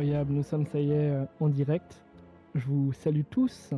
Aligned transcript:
Incroyable, 0.00 0.32
nous 0.32 0.42
sommes, 0.42 0.64
ça 0.64 0.80
y 0.80 0.92
est, 0.92 1.10
euh, 1.10 1.26
en 1.40 1.50
direct. 1.50 2.02
Je 2.54 2.64
vous 2.64 2.90
salue 2.94 3.20
tous. 3.28 3.74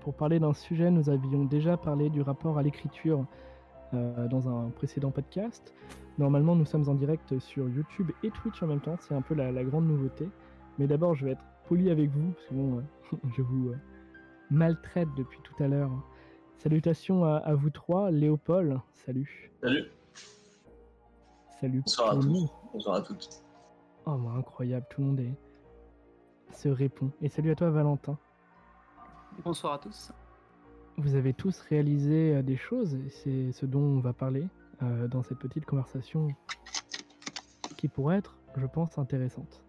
Pour 0.00 0.14
parler 0.14 0.40
d'un 0.40 0.54
sujet, 0.54 0.90
nous 0.90 1.10
avions 1.10 1.44
déjà 1.44 1.76
parlé 1.76 2.08
du 2.08 2.22
rapport 2.22 2.56
à 2.56 2.62
l'écriture 2.62 3.26
euh, 3.92 4.26
dans 4.28 4.48
un 4.48 4.70
précédent 4.70 5.10
podcast. 5.10 5.74
Normalement, 6.16 6.56
nous 6.56 6.64
sommes 6.64 6.88
en 6.88 6.94
direct 6.94 7.38
sur 7.40 7.68
YouTube 7.68 8.10
et 8.22 8.30
Twitch 8.30 8.62
en 8.62 8.68
même 8.68 8.80
temps, 8.80 8.96
c'est 9.00 9.12
un 9.12 9.20
peu 9.20 9.34
la, 9.34 9.52
la 9.52 9.64
grande 9.64 9.86
nouveauté. 9.86 10.26
Mais 10.78 10.86
d'abord, 10.86 11.14
je 11.14 11.26
vais 11.26 11.32
être 11.32 11.44
poli 11.68 11.90
avec 11.90 12.08
vous, 12.08 12.30
parce 12.30 12.46
que 12.46 12.54
bon, 12.54 12.78
euh, 12.78 13.16
je 13.36 13.42
vous 13.42 13.68
euh, 13.68 13.76
maltraite 14.50 15.10
depuis 15.14 15.40
tout 15.42 15.62
à 15.62 15.68
l'heure. 15.68 15.90
Salutations 16.56 17.26
à, 17.26 17.36
à 17.36 17.54
vous 17.54 17.68
trois. 17.68 18.10
Léopold, 18.10 18.78
salut. 18.94 19.52
Salut. 19.60 19.84
Salut. 21.60 21.80
Bonsoir 21.80 22.12
à 22.12 22.16
tous. 22.16 22.48
Bonsoir 22.72 22.96
à 22.96 23.02
toutes. 23.02 23.28
Oh, 24.06 24.14
bah, 24.16 24.30
incroyable, 24.38 24.86
tout 24.88 25.02
le 25.02 25.06
monde 25.08 25.20
est... 25.20 25.45
se 26.52 26.68
répond. 26.68 27.10
Et 27.22 27.28
salut 27.28 27.50
à 27.50 27.54
toi, 27.54 27.70
Valentin. 27.70 28.18
Bonsoir 29.44 29.74
à 29.74 29.78
tous. 29.78 30.12
Vous 30.98 31.14
avez 31.14 31.34
tous 31.34 31.60
réalisé 31.60 32.36
euh, 32.36 32.42
des 32.42 32.56
choses, 32.56 32.94
et 32.94 33.10
c'est 33.10 33.52
ce 33.52 33.66
dont 33.66 33.80
on 33.80 34.00
va 34.00 34.12
parler 34.12 34.48
euh, 34.82 35.08
dans 35.08 35.22
cette 35.22 35.38
petite 35.38 35.66
conversation 35.66 36.28
qui 37.76 37.88
pourrait 37.88 38.16
être, 38.16 38.36
je 38.56 38.66
pense, 38.66 38.98
intéressante. 38.98 39.62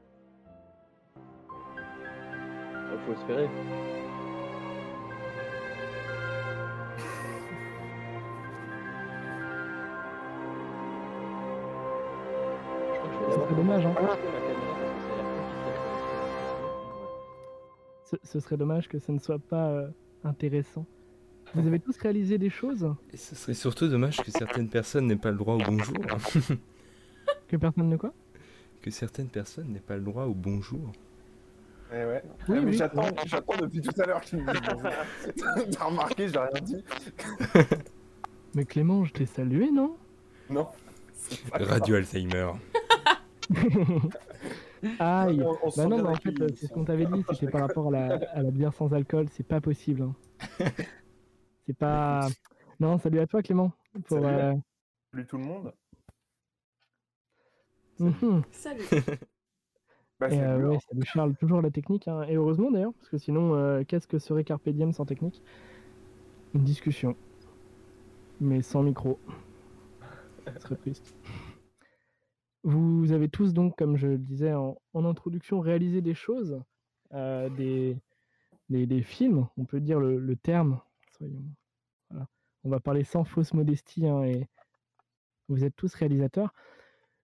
Il 2.94 3.00
faut 3.06 3.12
espérer. 3.12 3.50
Je 12.94 12.98
crois 12.98 13.10
que 13.10 13.14
je 13.14 13.20
vais 13.20 13.26
Ce 13.26 13.32
d'abord 13.32 13.48
serait 13.48 13.56
dommage, 13.56 13.86
hein. 13.86 13.94
Ce, 18.10 18.16
ce 18.24 18.40
serait 18.40 18.56
dommage 18.58 18.88
que 18.88 19.00
ce 19.00 19.12
ne 19.12 19.20
soit 19.20 19.40
pas 19.40 19.68
euh, 19.70 19.88
intéressant. 20.24 20.86
Vous 21.54 21.66
avez 21.68 21.80
tous 21.80 21.98
réalisé 21.98 22.38
des 22.38 22.50
choses? 22.50 22.88
Et 23.14 23.18
ce 23.18 23.36
serait 23.36 23.54
surtout 23.54 23.88
dommage 23.88 24.18
que 24.18 24.32
certaines 24.32 24.70
personnes 24.70 25.08
n'aient 25.08 25.16
pas 25.16 25.32
le 25.32 25.38
droit 25.38 25.56
au 25.56 25.60
bonjour. 25.60 25.96
que 27.48 27.56
personne 27.58 27.90
ne 27.90 27.98
quoi? 27.98 28.14
Que 28.82 28.92
certaines 28.92 29.28
personnes 29.30 29.70
n'aient 29.74 29.80
pas 29.80 29.96
le 29.98 30.04
droit 30.04 30.24
au 30.26 30.34
bonjour. 30.34 30.92
Eh 31.92 31.96
ouais. 32.06 32.22
Oui, 32.50 32.58
Ah, 32.58 32.62
mais 32.62 32.72
oui. 32.72 32.74
j'attends, 32.78 33.10
j'attends 33.26 33.58
depuis 33.58 33.82
tout 33.82 34.02
à 34.02 34.06
l'heure 34.06 34.22
qu'il 34.22 34.40
me 34.44 34.52
dise 34.52 34.62
bonjour. 34.74 35.66
T'as 35.78 35.86
remarqué, 35.86 36.28
j'ai 36.28 36.40
rien 36.40 36.62
dit. 36.62 36.84
Mais 38.56 38.66
Clément, 38.66 39.04
je 39.06 39.14
t'ai 39.14 39.26
salué, 39.26 39.70
non? 39.72 39.96
Non. 40.50 40.68
Radio 41.54 41.96
Alzheimer. 41.96 42.52
Aïe. 45.00 45.42
On- 45.44 45.58
on 45.64 45.70
Bah 45.76 45.86
non, 45.88 45.98
mais 46.04 46.10
en 46.10 46.16
fait, 46.16 46.42
euh, 46.42 46.48
c'est 46.56 46.68
ce 46.68 46.74
qu'on 46.74 46.86
t'avait 46.86 47.06
dit, 47.06 47.24
c'était 47.30 47.50
par 47.52 47.62
rapport 47.62 47.88
à 47.88 47.92
la, 47.92 48.16
à 48.32 48.42
la 48.44 48.52
bière 48.52 48.74
sans 48.74 48.94
alcool, 48.94 49.28
c'est 49.30 49.48
pas 49.48 49.62
possible. 49.62 50.02
hein. 50.04 50.16
C'est 51.66 51.78
pas... 51.78 52.30
Non, 52.80 52.98
salut 52.98 53.20
à 53.20 53.28
toi 53.28 53.42
Clément. 53.42 53.74
Pour, 54.06 54.22
Salut. 54.22 54.26
euh, 54.40 54.54
Salut 55.12 55.26
tout 55.28 55.38
le 55.38 55.44
monde. 55.44 55.74
Salut. 58.52 58.84
Bah, 60.20 60.30
Et 60.30 60.36
salut, 60.36 60.64
euh, 60.64 60.70
ouais, 60.70 60.80
salut 60.90 61.04
Charles, 61.06 61.36
toujours 61.36 61.62
la 61.62 61.70
technique, 61.70 62.08
hein. 62.08 62.24
et 62.24 62.36
heureusement 62.38 62.72
d'ailleurs, 62.72 62.92
parce 62.94 63.08
que 63.08 63.20
sinon, 63.20 63.54
euh, 63.54 63.84
qu'est-ce 63.88 64.08
que 64.08 64.18
serait 64.18 64.44
Carpe 64.44 64.68
Diem 64.70 64.92
sans 64.92 65.06
technique? 65.06 65.44
Une 66.56 66.64
discussion, 66.64 67.16
mais 68.42 68.64
sans 68.64 68.82
micro. 68.82 69.20
Ce 70.56 70.60
serait 70.60 70.76
triste. 70.78 71.14
Vous 72.68 73.14
avez 73.14 73.30
tous 73.30 73.54
donc, 73.54 73.78
comme 73.78 73.96
je 73.96 74.08
le 74.08 74.18
disais 74.18 74.54
en, 74.54 74.76
introduction, 74.94 75.62
réalisé 75.62 76.02
des 76.02 76.14
choses, 76.14 76.62
euh, 77.14 77.48
des, 77.48 79.02
films, 79.04 79.48
on 79.56 79.64
peut 79.64 79.80
dire 79.80 80.02
le, 80.02 80.36
terme. 80.36 80.82
soyons-. 81.18 81.46
On 82.66 82.70
va 82.70 82.82
parler 82.82 83.06
sans 83.06 83.24
fausse 83.24 83.54
modestie, 83.54 84.06
hein, 84.06 84.22
et 84.24 84.50
vous 85.48 85.64
êtes 85.64 85.78
tous 85.78 85.94
réalisateurs. 85.94 86.54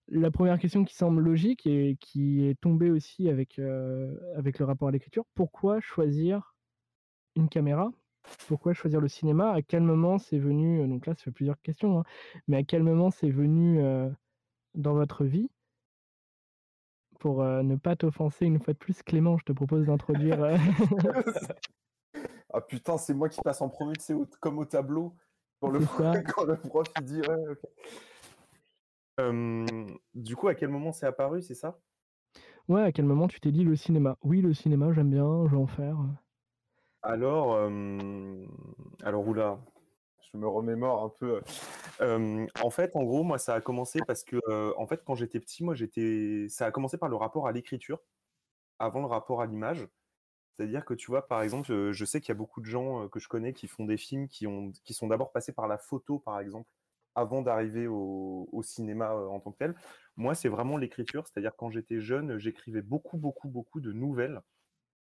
La 0.07 0.31
première 0.31 0.57
question 0.57 0.85
qui 0.85 0.95
semble 0.95 1.21
logique 1.21 1.67
et 1.67 1.97
qui 1.99 2.45
est 2.45 2.57
tombée 2.61 2.89
aussi 2.89 3.27
avec, 3.27 3.59
euh, 3.59 4.15
avec 4.37 4.59
le 4.59 4.65
rapport 4.65 4.87
à 4.87 4.91
l'écriture, 4.91 5.25
pourquoi 5.35 5.81
choisir 5.81 6.55
une 7.35 7.49
caméra? 7.49 7.91
Pourquoi 8.47 8.71
choisir 8.71 9.01
le 9.01 9.09
cinéma? 9.09 9.51
À 9.51 9.61
quel 9.61 9.83
moment 9.83 10.19
c'est 10.19 10.39
venu 10.39 10.79
euh, 10.79 10.87
Donc 10.87 11.05
là, 11.05 11.15
ça 11.15 11.23
fait 11.23 11.31
plusieurs 11.31 11.59
questions, 11.59 11.99
hein, 11.99 12.03
mais 12.47 12.55
à 12.55 12.63
quel 12.63 12.81
moment 12.81 13.11
c'est 13.11 13.29
venu 13.29 13.81
dans 14.75 14.93
votre 14.93 15.23
vie 15.25 15.49
Pour 17.19 17.41
euh, 17.41 17.63
ne 17.63 17.75
pas 17.75 17.95
t'offenser 17.95 18.45
une 18.45 18.59
fois 18.59 18.73
de 18.73 18.79
plus, 18.79 19.01
Clément, 19.03 19.37
je 19.37 19.45
te 19.45 19.51
propose 19.53 19.85
d'introduire. 19.85 20.41
euh, 20.43 20.57
Ah 22.53 22.61
putain, 22.61 22.97
c'est 22.97 23.13
moi 23.15 23.29
qui 23.29 23.41
passe 23.41 23.61
en 23.61 23.69
premier, 23.69 23.95
au- 24.11 24.27
comme 24.39 24.59
au 24.59 24.65
tableau. 24.65 25.15
Quand 25.59 25.69
le, 25.69 25.79
C'est 25.79 25.85
prof, 25.85 26.05
quand 26.35 26.43
le 26.45 26.57
prof 26.57 26.87
il 26.97 27.03
dit 27.05 27.21
ouais, 27.21 27.47
ok. 27.49 27.59
Euh, 29.19 29.87
du 30.13 30.35
coup, 30.35 30.47
à 30.47 30.55
quel 30.55 30.69
moment 30.69 30.91
c'est 30.91 31.05
apparu, 31.05 31.41
c'est 31.41 31.55
ça? 31.55 31.79
Ouais, 32.67 32.81
à 32.81 32.91
quel 32.91 33.05
moment 33.05 33.27
tu 33.27 33.39
t'es 33.39 33.51
dit 33.51 33.63
le 33.63 33.75
cinéma? 33.75 34.17
Oui, 34.23 34.41
le 34.41 34.53
cinéma, 34.53 34.91
j'aime 34.93 35.09
bien, 35.09 35.45
je 35.45 35.51
vais 35.51 35.61
en 35.61 35.67
faire. 35.67 35.97
Alors, 37.01 37.69
alors 39.03 39.27
oula, 39.27 39.59
je 40.33 40.39
me 40.39 40.47
remémore 40.47 41.03
un 41.03 41.09
peu. 41.09 41.41
Euh, 42.01 42.47
en 42.61 42.69
fait, 42.69 42.95
en 42.95 43.03
gros, 43.03 43.23
moi, 43.23 43.37
ça 43.37 43.55
a 43.55 43.61
commencé 43.61 43.99
parce 44.07 44.23
que, 44.23 44.37
euh, 44.49 44.73
en 44.77 44.87
fait, 44.87 45.03
quand 45.05 45.15
j'étais 45.15 45.39
petit, 45.39 45.63
moi, 45.63 45.75
j'étais, 45.75 46.47
ça 46.49 46.65
a 46.65 46.71
commencé 46.71 46.97
par 46.97 47.09
le 47.09 47.15
rapport 47.15 47.47
à 47.47 47.51
l'écriture, 47.51 47.99
avant 48.79 49.01
le 49.01 49.07
rapport 49.07 49.41
à 49.41 49.47
l'image. 49.47 49.87
C'est-à-dire 50.57 50.85
que 50.85 50.93
tu 50.93 51.07
vois, 51.07 51.27
par 51.27 51.41
exemple, 51.43 51.71
euh, 51.71 51.93
je 51.93 52.05
sais 52.05 52.21
qu'il 52.21 52.29
y 52.29 52.33
a 52.33 52.35
beaucoup 52.35 52.61
de 52.61 52.65
gens 52.65 53.03
euh, 53.05 53.09
que 53.09 53.19
je 53.19 53.27
connais 53.27 53.53
qui 53.53 53.67
font 53.67 53.85
des 53.85 53.97
films 53.97 54.27
qui 54.27 54.47
ont, 54.47 54.71
qui 54.83 54.93
sont 54.93 55.07
d'abord 55.07 55.31
passés 55.31 55.53
par 55.53 55.67
la 55.67 55.77
photo, 55.77 56.19
par 56.19 56.39
exemple, 56.39 56.69
avant 57.15 57.41
d'arriver 57.41 57.87
au, 57.87 58.49
au 58.51 58.63
cinéma 58.63 59.13
euh, 59.13 59.27
en 59.27 59.39
tant 59.39 59.51
que 59.51 59.57
tel. 59.59 59.75
Moi, 60.17 60.35
c'est 60.35 60.49
vraiment 60.49 60.77
l'écriture. 60.77 61.27
C'est-à-dire 61.27 61.55
quand 61.57 61.71
j'étais 61.71 62.01
jeune, 62.01 62.37
j'écrivais 62.39 62.81
beaucoup, 62.83 63.17
beaucoup, 63.17 63.49
beaucoup 63.49 63.81
de 63.81 63.91
nouvelles. 63.93 64.41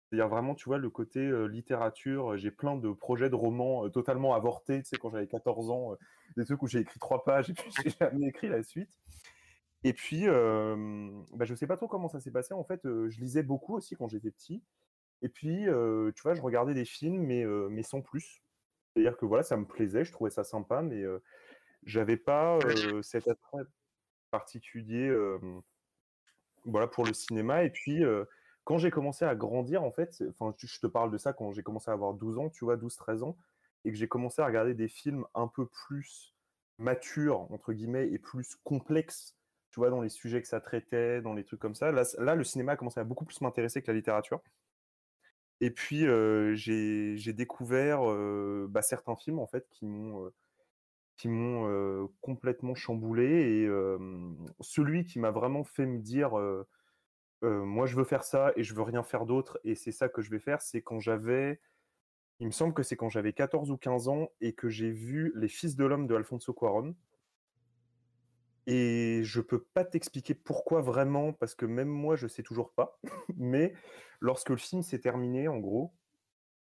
C'est-à-dire 0.09 0.27
vraiment, 0.27 0.53
tu 0.53 0.65
vois, 0.65 0.77
le 0.77 0.89
côté 0.89 1.19
euh, 1.19 1.45
littérature, 1.45 2.37
j'ai 2.37 2.51
plein 2.51 2.75
de 2.75 2.91
projets 2.91 3.29
de 3.29 3.35
romans 3.35 3.85
euh, 3.85 3.89
totalement 3.89 4.35
avortés, 4.35 4.83
tu 4.83 4.89
sais, 4.89 4.97
quand 4.97 5.09
j'avais 5.09 5.27
14 5.27 5.71
ans, 5.71 5.93
euh, 5.93 5.95
des 6.37 6.45
trucs 6.45 6.61
où 6.61 6.67
j'ai 6.67 6.79
écrit 6.79 6.99
trois 6.99 7.23
pages 7.23 7.49
et 7.49 7.53
puis 7.53 7.71
j'ai 7.83 7.89
jamais 7.89 8.27
écrit 8.27 8.47
la 8.47 8.61
suite. 8.61 8.91
Et 9.83 9.93
puis, 9.93 10.25
bah, 10.25 11.45
je 11.45 11.53
sais 11.53 11.67
pas 11.67 11.77
trop 11.77 11.87
comment 11.87 12.07
ça 12.07 12.19
s'est 12.19 12.31
passé, 12.31 12.55
en 12.55 12.63
fait, 12.63 12.81
je 12.83 13.19
lisais 13.19 13.43
beaucoup 13.43 13.75
aussi 13.75 13.95
quand 13.95 14.07
j'étais 14.07 14.31
petit. 14.31 14.63
Et 15.21 15.29
puis, 15.29 15.65
tu 16.15 16.21
vois, 16.23 16.33
je 16.33 16.41
regardais 16.41 16.73
des 16.73 16.85
films, 16.85 17.21
mais, 17.21 17.45
mais 17.69 17.83
sans 17.83 18.01
plus. 18.01 18.41
C'est-à-dire 18.89 19.15
que 19.15 19.27
voilà, 19.27 19.43
ça 19.43 19.57
me 19.57 19.65
plaisait, 19.65 20.03
je 20.03 20.11
trouvais 20.11 20.31
ça 20.31 20.43
sympa, 20.43 20.81
mais 20.81 21.03
j'avais 21.83 22.17
pas 22.17 22.57
cet 23.03 23.27
attrait 23.27 23.61
particulier 24.31 25.15
voilà, 26.63 26.87
pour 26.87 27.05
le 27.05 27.13
cinéma. 27.13 27.63
Et 27.63 27.69
puis, 27.69 28.03
quand 28.65 28.79
j'ai 28.79 28.89
commencé 28.89 29.23
à 29.23 29.35
grandir, 29.35 29.83
en 29.83 29.91
fait, 29.91 30.23
enfin, 30.29 30.53
je 30.57 30.79
te 30.79 30.87
parle 30.87 31.11
de 31.11 31.17
ça 31.17 31.33
quand 31.33 31.53
j'ai 31.53 31.63
commencé 31.63 31.89
à 31.91 31.93
avoir 31.93 32.15
12 32.15 32.39
ans, 32.39 32.49
tu 32.49 32.65
vois, 32.65 32.75
12-13 32.75 33.23
ans, 33.23 33.37
et 33.85 33.91
que 33.91 33.97
j'ai 33.97 34.07
commencé 34.07 34.41
à 34.41 34.45
regarder 34.47 34.73
des 34.73 34.87
films 34.87 35.25
un 35.35 35.47
peu 35.47 35.67
plus 35.67 36.33
matures, 36.79 37.41
entre 37.51 37.73
guillemets, 37.73 38.09
et 38.11 38.17
plus 38.17 38.55
complexes, 38.63 39.37
tu 39.69 39.79
vois, 39.79 39.91
dans 39.91 40.01
les 40.01 40.09
sujets 40.09 40.41
que 40.41 40.47
ça 40.47 40.59
traitait, 40.59 41.21
dans 41.21 41.33
les 41.33 41.43
trucs 41.43 41.59
comme 41.59 41.75
ça. 41.75 41.91
Là, 41.91 42.35
le 42.35 42.43
cinéma 42.43 42.73
a 42.73 42.75
commencé 42.75 42.99
à 42.99 43.03
beaucoup 43.03 43.23
plus 43.23 43.39
m'intéresser 43.41 43.83
que 43.83 43.87
la 43.91 43.95
littérature. 43.95 44.41
Et 45.61 45.69
puis, 45.69 46.07
euh, 46.07 46.55
j'ai 46.55 47.33
découvert 47.33 48.09
euh, 48.09 48.65
bah, 48.69 48.81
certains 48.81 49.15
films, 49.15 49.39
en 49.39 49.47
fait, 49.47 49.67
qui 49.69 49.85
m'ont... 49.85 50.25
euh, 50.25 50.33
qui 51.17 51.29
m'ont 51.29 52.09
complètement 52.19 52.75
chamboulé 52.75 53.23
et 53.23 53.69
celui 54.59 55.05
qui 55.05 55.17
m'a 55.17 55.31
vraiment 55.31 55.63
fait 55.63 55.85
me 55.85 55.99
dire 55.99 56.33
moi 57.41 57.85
je 57.85 57.95
veux 57.95 58.03
faire 58.03 58.23
ça 58.23 58.51
et 58.55 58.63
je 58.63 58.73
veux 58.73 58.81
rien 58.81 59.03
faire 59.03 59.25
d'autre 59.25 59.59
et 59.63 59.75
c'est 59.75 59.91
ça 59.91 60.09
que 60.09 60.21
je 60.21 60.31
vais 60.31 60.39
faire 60.39 60.61
c'est 60.61 60.81
quand 60.81 60.99
j'avais 60.99 61.59
il 62.39 62.47
me 62.47 62.51
semble 62.51 62.73
que 62.73 62.83
c'est 62.83 62.97
quand 62.97 63.09
j'avais 63.09 63.33
14 63.33 63.71
ou 63.71 63.77
15 63.77 64.07
ans 64.09 64.29
et 64.41 64.53
que 64.53 64.67
j'ai 64.67 64.91
vu 64.91 65.31
Les 65.35 65.47
Fils 65.47 65.75
de 65.75 65.85
l'homme 65.85 66.07
de 66.07 66.15
Alfonso 66.15 66.53
Cuarón. 66.53 66.95
Et 68.67 69.21
je 69.23 69.41
peux 69.41 69.61
pas 69.61 69.85
t'expliquer 69.85 70.33
pourquoi 70.33 70.81
vraiment 70.81 71.33
parce 71.33 71.53
que 71.53 71.67
même 71.67 71.87
moi 71.87 72.15
je 72.15 72.27
sais 72.27 72.41
toujours 72.41 72.71
pas 72.71 72.99
mais 73.37 73.73
lorsque 74.19 74.49
le 74.49 74.57
film 74.57 74.81
s'est 74.81 74.99
terminé 74.99 75.47
en 75.47 75.59
gros 75.59 75.93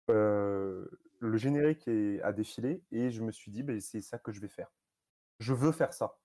euh, 0.10 0.88
le 1.20 1.38
générique 1.38 1.88
est, 1.88 2.22
a 2.24 2.34
défilé 2.34 2.82
et 2.92 3.12
je 3.12 3.22
me 3.22 3.32
suis 3.32 3.52
dit 3.52 3.64
c'est 3.82 4.02
ça 4.02 4.18
que 4.18 4.32
je 4.32 4.42
vais 4.42 4.48
faire. 4.48 4.72
Je 5.40 5.54
veux 5.54 5.72
faire 5.72 5.94
ça. 5.94 6.18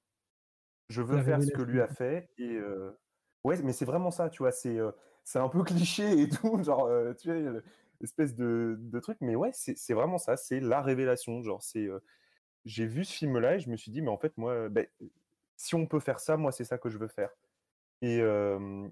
Je 0.89 1.03
veux 1.03 1.17
La 1.17 1.25
faire 1.25 1.43
ce 1.43 1.51
que 1.51 1.63
lui 1.63 1.81
a 1.83 1.89
fait 1.89 2.31
et 2.39 2.57
euh, 2.57 2.99
ouais 3.45 3.61
mais 3.63 3.73
c'est 3.73 3.85
vraiment 3.85 4.11
ça 4.11 4.29
tu 4.31 4.39
vois 4.43 4.53
c'est 4.53 4.79
un 5.39 5.49
peu 5.49 5.63
cliché 5.65 6.21
et 6.23 6.29
tout 6.29 6.63
genre 6.63 6.87
euh, 6.87 7.15
tu 7.15 7.29
le- 7.29 7.65
espèce 8.03 8.35
de, 8.35 8.77
de 8.81 9.01
truc 9.01 9.19
mais 9.21 9.37
ouais 9.37 9.51
c'est 9.53 9.93
vraiment 9.95 10.19
ça 10.19 10.37
c'est 10.37 10.61
la 10.61 10.81
révélation 10.83 11.43
genre 11.43 11.63
c'est 11.63 11.87
j'ai 12.67 12.87
vu 12.87 13.05
ce 13.05 13.15
film 13.15 13.39
là 13.39 13.57
et 13.57 13.61
je 13.61 13.71
me 13.71 13.77
suis 13.77 13.93
dit 13.93 14.03
mais 14.03 14.11
en 14.11 14.19
fait 14.19 14.37
moi 14.39 14.69
ben, 14.71 14.87
si 15.57 15.75
on 15.77 15.87
peut 15.87 16.01
faire 16.01 16.21
ça 16.21 16.37
moi 16.39 16.53
c'est 16.53 16.65
ça 16.65 16.79
que 16.79 16.91
je 16.91 16.99
veux 16.99 17.09
faire 17.09 17.31
Et, 18.03 18.21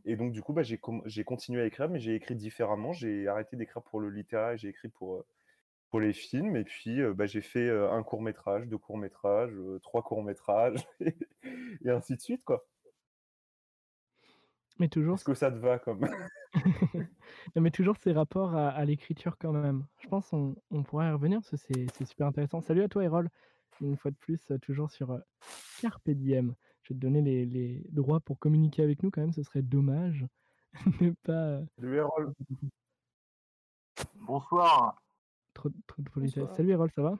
et 0.06 0.16
donc 0.16 0.32
du 0.32 0.42
coup, 0.42 0.52
bah, 0.52 0.62
j'ai 0.62 1.24
continué 1.24 1.62
à 1.62 1.66
écrire, 1.66 1.88
mais 1.88 2.00
j'ai 2.00 2.14
écrit 2.14 2.36
différemment. 2.36 2.92
J'ai 2.92 3.28
arrêté 3.28 3.56
d'écrire 3.56 3.82
pour 3.82 4.00
le 4.00 4.10
littéraire 4.10 4.56
j'ai 4.58 4.68
écrit 4.68 4.88
pour, 4.88 5.24
pour 5.90 6.00
les 6.00 6.12
films 6.14 6.56
et 6.56 6.64
puis, 6.64 7.02
bah, 7.14 7.26
j'ai 7.26 7.42
fait, 7.42 7.68
heu, 7.68 7.88
1 7.90 8.02
court 8.04 8.22
métrage, 8.22 8.66
2 8.68 8.78
courts 8.78 8.98
métrages, 8.98 9.52
heu, 9.54 9.80
3 9.82 10.02
courts 10.02 10.22
métrages 10.24 10.86
et 11.00 11.16
et 11.84 11.90
ainsi 11.90 12.16
de 12.16 12.20
suite, 12.22 12.44
quoi. 12.44 12.66
Mais 14.78 14.88
toujours 14.88 15.14
Est-ce 15.16 15.24
que 15.24 15.34
ça 15.34 15.50
te 15.50 15.56
va 15.56 15.78
comme 15.78 16.00
non, 17.54 17.62
mais 17.62 17.70
toujours 17.70 17.96
ces 17.98 18.12
rapports 18.12 18.54
à 18.54 18.68
à 18.70 18.84
l'écriture 18.84 19.36
quand 19.38 19.52
même. 19.52 19.86
Je 19.98 20.08
pense 20.08 20.32
on 20.32 20.56
on 20.70 20.82
pourrait 20.82 21.08
y 21.08 21.12
revenir 21.12 21.40
parce 21.40 21.50
que 21.50 21.56
c'est 21.56 21.86
c'est 21.94 22.04
super 22.06 22.26
intéressant. 22.26 22.60
Salut 22.60 22.82
à 22.82 22.88
toi 22.88 23.04
Errol, 23.04 23.28
une 23.80 23.96
fois 23.96 24.10
de 24.10 24.16
plus, 24.16 24.40
heu, 24.50 24.58
toujours 24.58 24.90
sur, 24.90 25.12
heu, 25.12 25.22
carpe 25.80 26.08
diem. 26.10 26.54
Je 26.82 26.94
vais 26.94 26.98
te 26.98 27.00
donner 27.00 27.20
les 27.20 27.44
les 27.44 27.84
droits 27.90 28.20
pour 28.20 28.38
communiquer 28.38 28.82
avec 28.82 29.02
nous 29.02 29.10
quand 29.10 29.20
même, 29.20 29.32
ce 29.32 29.42
serait 29.42 29.62
dommage 29.62 30.26
de 31.02 31.14
pas, 31.24 31.58
heu 31.60 31.66
Salut 31.78 31.96
Errol. 31.96 32.32
Bonsoir. 34.14 35.02
trop 35.54 35.70
trop 35.86 36.02
de 36.02 36.08
politesse. 36.10 36.38
Bonsoir. 36.38 36.56
Salut 36.56 36.70
Errol, 36.70 36.90
ça 36.90 37.02
va? 37.02 37.18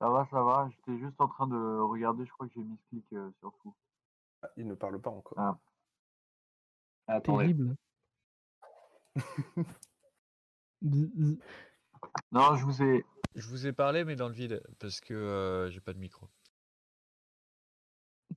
Ça 0.00 0.08
va, 0.08 0.26
ça 0.30 0.42
va. 0.42 0.68
J'étais 0.70 0.98
juste 0.98 1.20
en 1.20 1.28
train 1.28 1.46
de 1.46 1.78
regarder, 1.80 2.24
je 2.24 2.32
crois 2.32 2.46
que 2.46 2.54
j'ai 2.54 2.62
mis 2.62 2.76
ce 2.78 2.88
clic, 2.88 3.04
heu, 3.12 3.32
surtout. 3.40 3.74
Ah, 4.42 4.48
il 4.56 4.66
ne 4.66 4.74
parle 4.74 4.98
pas 5.00 5.10
encore. 5.10 5.38
Ah. 5.38 5.58
Attendez. 7.10 7.44
Terrible. 7.44 7.76
Non, 12.32 12.56
je 12.56 12.64
vous 12.64 12.82
ai 12.82 13.04
Je 13.34 13.46
vous 13.48 13.66
ai 13.66 13.72
parlé, 13.72 14.04
mais 14.04 14.16
dans 14.16 14.28
le 14.28 14.34
vide, 14.34 14.62
parce 14.78 15.00
que 15.00 15.12
euh, 15.12 15.70
j'ai 15.70 15.80
pas 15.80 15.92
de 15.92 15.98
micro. 15.98 16.26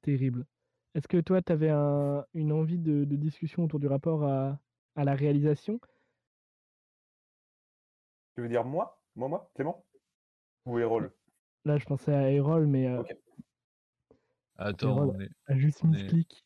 Terrible. 0.02 0.46
Est-ce 0.94 1.08
que 1.08 1.22
toi, 1.22 1.42
tu 1.42 1.54
avais 1.54 1.70
un 1.70 2.26
une 2.34 2.52
envie 2.52 2.80
de 2.80 3.06
de 3.06 3.16
discussion 3.16 3.64
autour 3.64 3.80
du 3.80 3.88
rapport 3.88 4.26
à 4.26 4.60
à 4.96 5.06
la 5.06 5.16
réalisation? 5.16 5.80
Tu 8.36 8.42
veux 8.42 8.50
dire 8.50 8.66
moi? 8.66 9.00
Moi, 9.16 9.30
moi? 9.30 9.50
Clément? 9.56 9.86
Ou 10.66 10.80
Errol? 10.80 11.14
Là, 11.66 11.78
je 11.78 11.86
pensais 11.86 12.14
à 12.14 12.30
Errol, 12.32 12.68
mais, 12.68 12.94
OK. 12.98 13.16
Attends, 14.58 15.10
on 15.10 15.20
est, 15.20 15.30
a 15.48 15.56
juste 15.56 15.84
mis 15.84 16.02
est, 16.02 16.08
clic. 16.08 16.43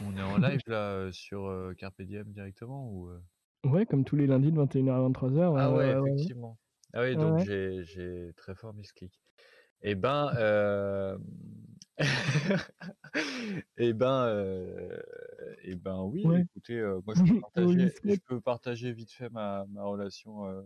On 0.00 0.16
est 0.16 0.22
en 0.22 0.38
live 0.38 0.60
là 0.66 0.92
euh, 0.94 1.12
sur 1.12 1.46
euh, 1.46 1.74
Carpe 1.74 2.02
Diem 2.02 2.32
directement 2.32 2.90
ou 2.90 3.08
euh? 3.08 3.20
Ouais, 3.64 3.86
comme 3.86 4.04
tous 4.04 4.16
les 4.16 4.26
lundis 4.26 4.52
de 4.52 4.56
21:00 4.56 4.94
à 4.96 5.00
23:00, 5.00 5.56
Ah 5.56 5.72
ouais, 5.72 5.90
effectivement. 5.92 6.58
Ah 6.92 7.02
oui, 7.02 7.16
Ouais, 7.16 7.18
donc 7.18 7.36
ouais. 7.36 7.44
j'ai 7.44 7.84
j'ai 7.84 8.32
très 8.36 8.54
fort 8.54 8.72
mis 8.74 8.84
ce 8.84 8.92
clic. 8.92 9.20
Eh 9.82 9.94
ben, 9.96 10.32
euh... 10.36 11.18
eh 13.78 13.92
ben, 13.94 14.26
euh... 14.26 15.02
eh 15.62 15.76
ben 15.76 16.02
oui. 16.04 16.22
Ouais. 16.28 16.44
Écoutez, 16.50 16.78
euh, 16.78 17.00
moi 17.06 17.14
je 17.14 17.22
peux 17.24 17.34
Oui, 17.56 17.88
partager, 17.88 17.88
je 18.06 18.18
Smith. 18.18 18.22
peux 18.26 18.40
partager 18.40 18.92
vite 18.92 19.12
fait 19.12 19.30
ma, 19.30 19.66
ma 19.68 19.84
relation 19.84 20.46
euh, 20.46 20.62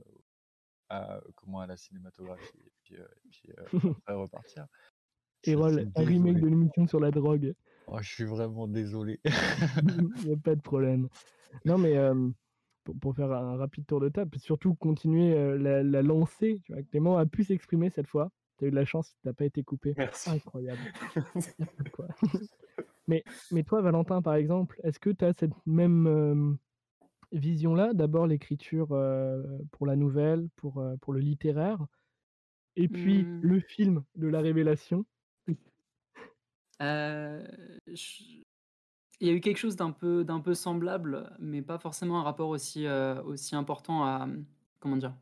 à 0.90 1.20
comment 1.36 1.60
à 1.60 1.66
la 1.66 1.76
cinématographie 1.76 2.58
et 2.60 2.72
puis, 2.84 2.96
euh, 2.96 3.06
et 3.26 3.28
puis 3.30 3.50
euh, 3.58 3.66
après 3.98 4.14
repartir. 4.14 4.66
Je 5.44 5.62
suis 5.64 5.86
un 5.94 6.04
remake 6.04 6.38
désolé. 6.38 6.40
de 6.40 6.46
l'émission 6.48 6.86
sur 6.86 7.00
la 7.00 7.10
drogue. 7.10 7.54
Oh, 7.87 7.99
je 8.00 8.08
suis 8.14 8.25
vraiment 8.25 8.69
désolé. 8.69 9.20
Il 10.25 10.29
y 10.29 10.32
a 10.32 10.37
pas 10.37 10.55
de 10.55 10.61
problème. 10.61 11.08
Non, 11.64 11.79
mais, 11.79 11.93
hem, 11.93 12.34
pour 12.84 12.99
pour 12.99 13.17
faire 13.17 13.32
un 13.32 13.56
rapide 13.56 13.87
tour 13.87 14.00
de 14.00 14.08
table, 14.08 14.38
surtout 14.38 14.75
continuer, 14.75 15.34
heu, 15.34 15.56
la 15.56 15.82
la 15.82 16.02
lancée, 16.02 16.61
tu 16.64 16.73
vois? 16.73 16.82
Clément 16.82 17.19
a 17.19 17.26
pu 17.26 17.44
s'exprimer 17.44 17.90
cette 17.90 18.06
fois. 18.08 18.31
Tu 18.58 18.64
as 18.64 18.69
eu 18.69 18.70
de 18.70 18.76
la 18.76 18.84
chance, 18.84 19.17
tu 19.23 19.29
as 19.29 19.34
pas 19.34 19.44
été 19.44 19.62
coupé. 19.64 19.94
Merci. 19.96 20.31
Incroyable. 20.31 20.81
Quoi. 21.93 22.08
Mais 23.08 23.25
mais 23.50 23.64
toi, 23.64 23.82
Valentin, 23.82 24.23
par 24.23 24.34
exemple, 24.34 24.81
est-ce 24.84 25.00
que 25.00 25.11
tu 25.11 25.25
as 25.25 25.32
cette 25.34 25.52
même, 25.67 26.06
hem, 26.06 26.58
vision-là? 27.32 27.94
D'abord 27.94 28.26
l'écriture, 28.29 28.88
pour 29.73 29.87
la 29.87 29.96
nouvelle, 29.96 30.49
pour, 30.56 30.82
pour 31.00 31.12
le 31.12 31.20
littéraire 31.20 31.87
et 32.76 32.88
puis 32.88 33.25
Mmh. 33.25 33.40
le 33.43 33.61
film 33.61 34.05
de 34.17 34.29
la 34.29 34.40
révélation? 34.40 35.05
Je 36.82 38.43
il 39.20 39.29
y 39.29 39.31
a 39.31 39.34
eu 39.34 39.40
quelque 39.40 39.58
chose 39.58 39.76
d'un 39.76 39.93
peu 39.93 40.26
peu 40.44 40.55
semblable, 40.55 41.31
mais 41.38 41.62
pas 41.62 41.79
forcément 41.79 42.20
un 42.20 42.25
rapport 42.25 42.49
aussi, 42.49 42.87
heu, 42.87 43.23
aussi 43.25 43.55
important 43.55 44.05
à, 44.05 44.26
mmh, 44.26 44.44
comment 44.81 44.96
dire? 44.96 45.14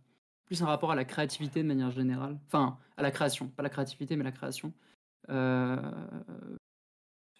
Plus 0.46 0.62
un 0.62 0.66
rapport 0.66 0.90
à 0.92 0.94
la 0.96 1.04
créativité 1.04 1.62
de 1.62 1.68
manière 1.68 1.90
générale. 1.90 2.40
Enfin, 2.46 2.78
à 2.96 3.02
la 3.02 3.10
création, 3.10 3.48
pas 3.48 3.62
la 3.62 3.68
créativité, 3.70 4.16
mais 4.16 4.24
la 4.24 4.32
création. 4.32 4.72
Heu, 5.30 5.78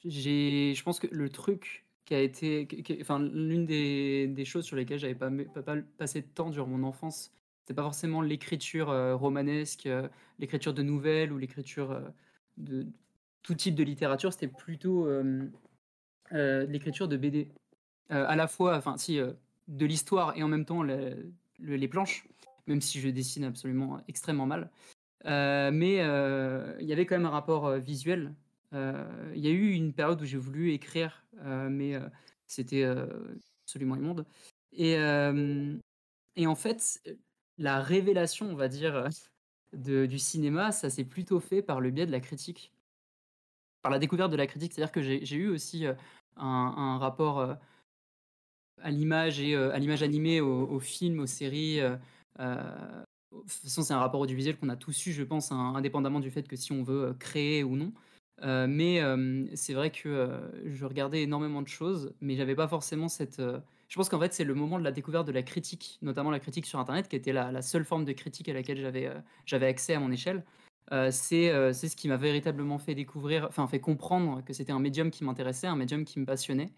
j'ai 0.04 0.74
je 0.74 0.82
pense 0.82 0.98
que 1.00 1.06
le 1.10 1.28
truc 1.30 1.86
qui 2.04 2.14
a 2.14 2.20
été 2.20 2.68
enfin, 3.00 3.18
l'une 3.20 3.66
des 3.66 4.26
des 4.28 4.44
choses 4.44 4.64
sur 4.64 4.76
lesquelles 4.76 4.98
j'avais 4.98 5.14
pas 5.14 5.30
pas 5.30 5.62
pas 5.62 5.76
passé 5.98 6.22
de 6.22 6.26
temps 6.26 6.50
durant 6.50 6.66
mon 6.68 6.82
enfance, 6.86 7.32
c'était 7.60 7.74
pas 7.74 7.82
forcément 7.82 8.22
l'écriture, 8.22 8.88
romanesque, 9.18 9.88
l'écriture 10.38 10.74
de 10.74 10.82
nouvelles 10.82 11.32
ou 11.32 11.38
l'écriture, 11.38 12.00
de 12.56 12.86
tout 13.42 13.54
type 13.54 13.74
de 13.74 13.84
littérature, 13.84 14.32
c'était 14.32 14.48
plutôt, 14.48 15.06
de 15.06 16.66
l'écriture 16.68 17.08
de 17.08 17.16
BD. 17.16 17.48
Heu, 18.12 18.26
à 18.26 18.36
la 18.36 18.48
fois, 18.48 18.76
enfin 18.76 18.96
si, 18.96 19.18
heu, 19.18 19.36
de 19.68 19.86
l'histoire 19.86 20.36
et 20.36 20.42
en 20.42 20.48
même 20.48 20.64
temps 20.64 20.82
le 20.82 21.32
le 21.60 21.76
les 21.76 21.88
planches, 21.88 22.26
même 22.66 22.80
si 22.80 23.00
je 23.00 23.08
dessine 23.08 23.44
absolument 23.44 24.00
extrêmement 24.08 24.46
mal. 24.46 24.70
Mais 25.24 25.96
il 26.80 26.86
y 26.86 26.92
avait 26.92 27.06
quand 27.06 27.16
même 27.16 27.26
un 27.26 27.30
rapport, 27.30 27.70
visuel. 27.78 28.34
Il 28.72 29.38
y 29.40 29.46
a 29.46 29.50
eu 29.50 29.72
une 29.72 29.92
période 29.92 30.20
où 30.22 30.24
j'ai 30.24 30.38
voulu 30.38 30.72
écrire, 30.72 31.24
mais 31.44 31.94
c'était, 32.46 32.84
absolument 33.64 33.96
immonde 33.96 34.26
et 34.72 34.96
et 36.36 36.46
en 36.46 36.54
fait, 36.54 37.02
la 37.58 37.80
révélation, 37.80 38.48
on 38.50 38.54
va 38.54 38.68
dire, 38.68 39.08
de 39.72 40.06
du 40.06 40.18
cinéma, 40.18 40.72
ça 40.72 40.90
s'est 40.90 41.04
plutôt 41.04 41.40
fait 41.40 41.62
par 41.62 41.80
le 41.80 41.90
biais 41.90 42.06
de 42.06 42.12
la 42.12 42.20
critique. 42.20 42.72
Par 43.84 43.90
la 43.90 43.98
découverte 43.98 44.30
de 44.30 44.36
la 44.36 44.46
critique, 44.46 44.72
c'est-à-dire 44.74 44.92
que 44.92 45.00
j'ai 45.02 45.36
eu 45.36 45.48
aussi, 45.48 45.86
heu, 45.86 45.96
un 46.36 46.98
rapport, 46.98 47.40
heu 47.40 47.56
à 48.82 48.90
l'image 48.90 49.40
et 49.40 49.54
heu, 49.54 49.72
à 49.72 49.78
l'image 49.78 50.02
animée, 50.02 50.40
aux 50.40 50.66
aux 50.68 50.80
films, 50.80 51.20
aux 51.20 51.26
séries, 51.26 51.80
de 51.80 51.96
toute 53.38 53.50
façon, 53.62 53.82
c'est 53.82 53.92
un 53.94 53.98
rapport 53.98 54.20
audiovisuel 54.20 54.56
qu'on 54.58 54.68
a 54.68 54.76
tous 54.76 55.06
eu, 55.06 55.12
je 55.12 55.22
pense, 55.22 55.52
in 55.52 55.74
indépendamment 55.74 56.20
du 56.20 56.30
fait 56.30 56.46
que 56.48 56.56
si 56.56 56.72
on 56.72 56.82
veut, 56.82 57.14
créer 57.18 57.62
ou 57.64 57.76
non. 57.76 57.92
Mais 58.68 59.00
c'est 59.54 59.74
vrai 59.74 59.90
que, 59.90 60.40
je 60.64 60.84
regardais 60.84 61.22
énormément 61.22 61.62
de 61.62 61.68
choses, 61.68 62.14
mais 62.20 62.36
j'avais 62.36 62.54
pas 62.56 62.68
forcément 62.68 63.08
cette, 63.08 63.40
je 63.88 63.94
pense 63.96 64.08
qu'en 64.08 64.20
fait, 64.20 64.32
c'est 64.32 64.44
le 64.44 64.54
moment 64.54 64.78
de 64.78 64.84
la 64.84 64.92
découverte 64.92 65.26
de 65.26 65.32
la 65.32 65.42
critique, 65.42 65.98
notamment 66.02 66.30
la 66.30 66.40
critique 66.40 66.66
sur 66.66 66.78
internet, 66.78 67.08
qui 67.08 67.16
était 67.16 67.32
la 67.32 67.52
la 67.52 67.62
seule 67.62 67.84
forme 67.84 68.04
de 68.04 68.12
critique 68.12 68.48
à 68.48 68.52
laquelle 68.54 68.78
j'avais 69.46 69.66
accès 69.66 69.94
à 69.94 70.00
mon 70.00 70.10
échelle. 70.12 70.44
C'est, 71.12 71.52
heu, 71.52 71.72
c'est 71.72 71.88
ce 71.88 71.96
qui 71.96 72.08
m'a 72.08 72.16
véritablement 72.16 72.78
fait 72.78 72.94
découvrir 72.96 73.46
enfin, 73.48 73.66
fait 73.68 73.80
comprendre 73.80 74.42
que 74.44 74.52
c'était 74.52 74.72
un 74.72 74.80
médium 74.80 75.10
qui 75.10 75.22
m'intéressait, 75.24 75.68
un 75.68 75.76
médium 75.76 76.04
qui 76.04 76.18
me 76.18 76.26
passionnait 76.26 76.72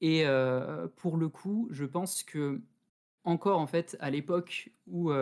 et 0.00 0.24
heu, 0.26 0.92
pour 0.96 1.16
le 1.16 1.28
coup, 1.28 1.68
je 1.70 1.84
pense 1.84 2.24
qu'encore, 2.24 3.58
en 3.60 3.66
fait, 3.66 3.96
à 4.00 4.10
l'époque 4.10 4.70
où, 4.86 5.12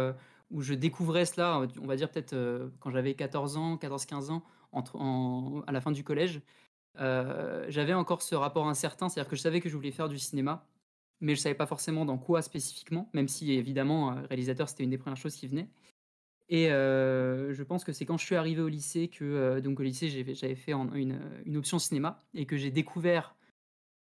où 0.50 0.60
je 0.62 0.74
découvrais 0.74 1.26
cela, 1.26 1.66
on 1.80 1.86
va 1.86 1.96
dire 1.96 2.10
peut-être, 2.10 2.34
quand 2.80 2.90
j'avais 2.90 3.14
14 3.14 3.56
ans, 3.56 3.76
14-15 3.76 4.30
ans, 4.30 4.44
entre 4.72 4.96
en 4.96 5.62
à 5.66 5.72
la 5.72 5.80
fin 5.80 5.92
du 5.92 6.04
collège, 6.04 6.40
j'avais 6.96 7.94
encore 7.94 8.22
ce 8.22 8.34
rapport 8.34 8.68
incertain. 8.68 9.08
C'est-à-dire 9.08 9.30
que 9.30 9.36
je 9.36 9.42
savais 9.42 9.60
que 9.60 9.68
je 9.68 9.76
voulais 9.76 9.92
faire 9.92 10.08
du 10.08 10.18
cinéma, 10.18 10.66
mais 11.20 11.34
je 11.36 11.40
savais 11.40 11.54
pas 11.54 11.66
forcément 11.66 12.04
dans 12.04 12.18
quoi 12.18 12.42
spécifiquement, 12.42 13.10
même 13.14 13.28
si 13.28 13.52
évidemment, 13.52 14.16
réalisateur, 14.30 14.68
c'était 14.68 14.84
une 14.84 14.90
des 14.90 14.98
premières 14.98 15.16
choses 15.18 15.36
qui 15.36 15.46
venaient 15.48 15.68
et 16.48 16.68
heu, 16.70 17.52
je 17.52 17.62
pense 17.62 17.84
que 17.84 17.92
c'est 17.92 18.06
quand 18.06 18.18
je 18.18 18.24
suis 18.24 18.36
arrivé 18.36 18.60
au 18.60 18.68
lycée 18.68 19.08
que, 19.08 19.24
heu, 19.24 19.60
donc 19.60 19.80
au 19.80 19.82
lycée, 19.82 20.08
j'avais 20.08 20.54
fait 20.54 20.72
une, 20.72 21.18
option 21.56 21.78
cinéma 21.78 22.18
et 22.34 22.46
que 22.46 22.56
j'ai 22.56 22.70
découvert 22.70 23.36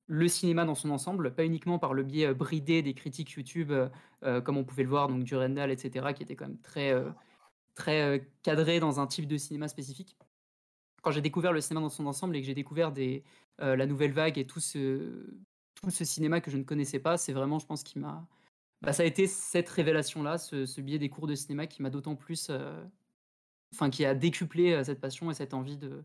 le 0.09 0.29
cinéma 0.29 0.65
dans 0.65 0.75
son 0.75 0.91
ensemble, 0.91 1.35
pas 1.35 1.45
uniquement 1.45 1.79
par 1.79 1.95
le 1.95 2.03
biais, 2.03 2.27
heu, 2.27 2.35
bridé 2.35 2.83
des 2.83 2.95
critiques 2.95 3.33
YouTube, 3.33 3.73
comme 4.45 4.57
on 4.57 4.65
pouvait 4.65 4.83
le 4.83 4.89
voir, 4.89 5.09
donc 5.09 5.25
Durandal 5.25 5.71
et 5.71 5.77
cetera, 5.77 6.13
qui 6.13 6.23
était 6.23 6.37
quand 6.37 6.49
même 6.49 6.61
très, 6.61 6.95
très, 7.75 8.29
cadré 8.43 8.81
dans 8.81 9.01
un 9.01 9.07
type 9.07 9.27
de 9.27 9.37
cinéma 9.37 9.69
spécifique. 9.69 10.17
Quand 11.03 11.13
j'ai 11.13 11.21
découvert 11.21 11.53
le 11.53 11.61
cinéma 11.61 11.83
dans 11.83 11.91
son 11.91 12.07
ensemble 12.07 12.37
et 12.37 12.41
que 12.41 12.47
j'ai 12.47 12.55
découvert 12.55 12.93
la 13.59 13.87
nouvelle 13.87 14.13
vague 14.13 14.39
et 14.39 14.47
tout 14.47 14.61
ce 14.61 15.27
tout 15.77 15.91
ce 15.91 16.05
cinéma 16.05 16.41
que 16.41 16.51
je 16.51 16.57
ne 16.57 16.65
connaissais 16.65 16.99
pas, 16.99 17.17
c'est 17.19 17.33
vraiment, 17.33 17.59
je 17.59 17.67
pense, 17.67 17.83
qui 17.83 17.99
m'a 17.99 18.27
bah, 18.83 18.93
ça 18.93 19.03
a 19.03 19.07
été 19.07 19.27
cette 19.27 19.69
révélation-là, 19.69 20.39
ce 20.39 20.67
ce 20.67 20.81
biais 20.81 20.99
des 20.99 21.09
cours 21.11 21.27
de 21.27 21.35
cinéma 21.35 21.67
qui 21.67 21.83
m'a 21.83 21.91
d'autant 21.91 22.17
plus, 22.17 22.51
heu, 22.51 22.85
enfin 23.75 23.91
qui 23.91 24.05
a 24.05 24.15
décuplé, 24.15 24.73
heu, 24.75 24.85
cette 24.85 25.01
passion 25.01 25.31
et 25.31 25.35
cette 25.35 25.55
envie 25.55 25.77
de 25.79 26.05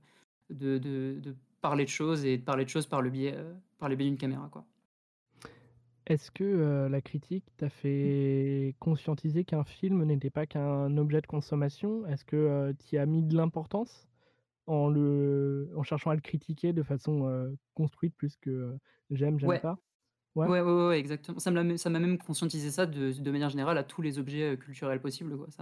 de 0.49 0.77
de 0.77 1.19
de 1.21 1.37
parler 1.61 1.85
de 1.85 1.89
choses 1.89 2.25
et 2.25 2.37
de 2.37 2.43
parler 2.43 2.65
de 2.65 2.69
choses 2.69 2.87
par 2.87 3.01
le 3.01 3.09
biais, 3.09 3.35
heu, 3.37 3.55
par 3.79 3.89
le 3.89 3.95
biais 3.95 4.07
d'une 4.09 4.17
caméra, 4.17 4.49
quoi. 4.49 4.67
Est-ce 6.07 6.31
que, 6.31 6.87
la 6.89 7.01
critique 7.01 7.45
t'a 7.57 7.69
fait 7.69 8.75
conscientiser 8.79 9.45
qu'un 9.45 9.63
film 9.63 10.03
n'était 10.03 10.29
pas 10.31 10.45
qu'un 10.47 10.97
objet 10.97 11.21
de 11.21 11.27
consommation? 11.27 12.05
Est-ce 12.07 12.25
que, 12.25 12.35
heu, 12.71 12.75
tu 12.77 12.95
y 12.95 12.97
as 12.97 13.05
mis 13.05 13.23
de 13.23 13.35
l'importance? 13.35 14.07
en, 14.67 14.89
le, 14.89 15.71
en 15.77 15.83
cherchant 15.83 16.11
à 16.11 16.15
le 16.15 16.21
critiquer 16.21 16.73
de 16.73 16.83
façon 16.83 17.27
euh, 17.27 17.51
construite 17.75 18.15
plus 18.15 18.37
que 18.37 18.49
euh, 18.51 18.77
j'aime, 19.11 19.39
j'aime 19.39 19.57
Ouais. 19.57 19.61
pas? 19.61 19.79
Ouais, 20.35 20.47
Ouais. 20.47 20.61
ouais, 20.61 20.97
exactement. 20.99 21.37
Ça 21.39 21.51
m'a 21.51 21.63
même 21.99 22.17
conscientisé 22.17 22.71
ça 22.71 22.85
de 22.87 23.11
de 23.11 23.31
manière 23.31 23.49
générale 23.49 23.77
à 23.77 23.83
tous 23.83 24.01
les 24.01 24.17
objets, 24.17 24.53
heu, 24.53 24.57
culturels 24.57 24.99
possibles, 25.01 25.37
quoi. 25.37 25.47
Ça 25.51 25.61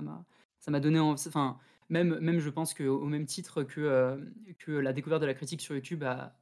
m'a 0.72 0.80
donné 0.80 1.00
enfin, 1.00 1.58
même 1.90 2.18
même 2.20 2.40
je 2.40 2.50
pense 2.50 2.74
qu'au 2.74 2.86
au 3.02 3.06
même 3.06 3.26
titre 3.26 3.64
que, 3.64 3.82
heu, 3.82 4.34
que 4.58 4.72
la 4.72 4.94
découverte 4.94 5.22
de 5.22 5.26
la 5.28 5.34
critique 5.34 5.60
sur 5.62 5.76
YouTube 5.76 6.04
a 6.04 6.36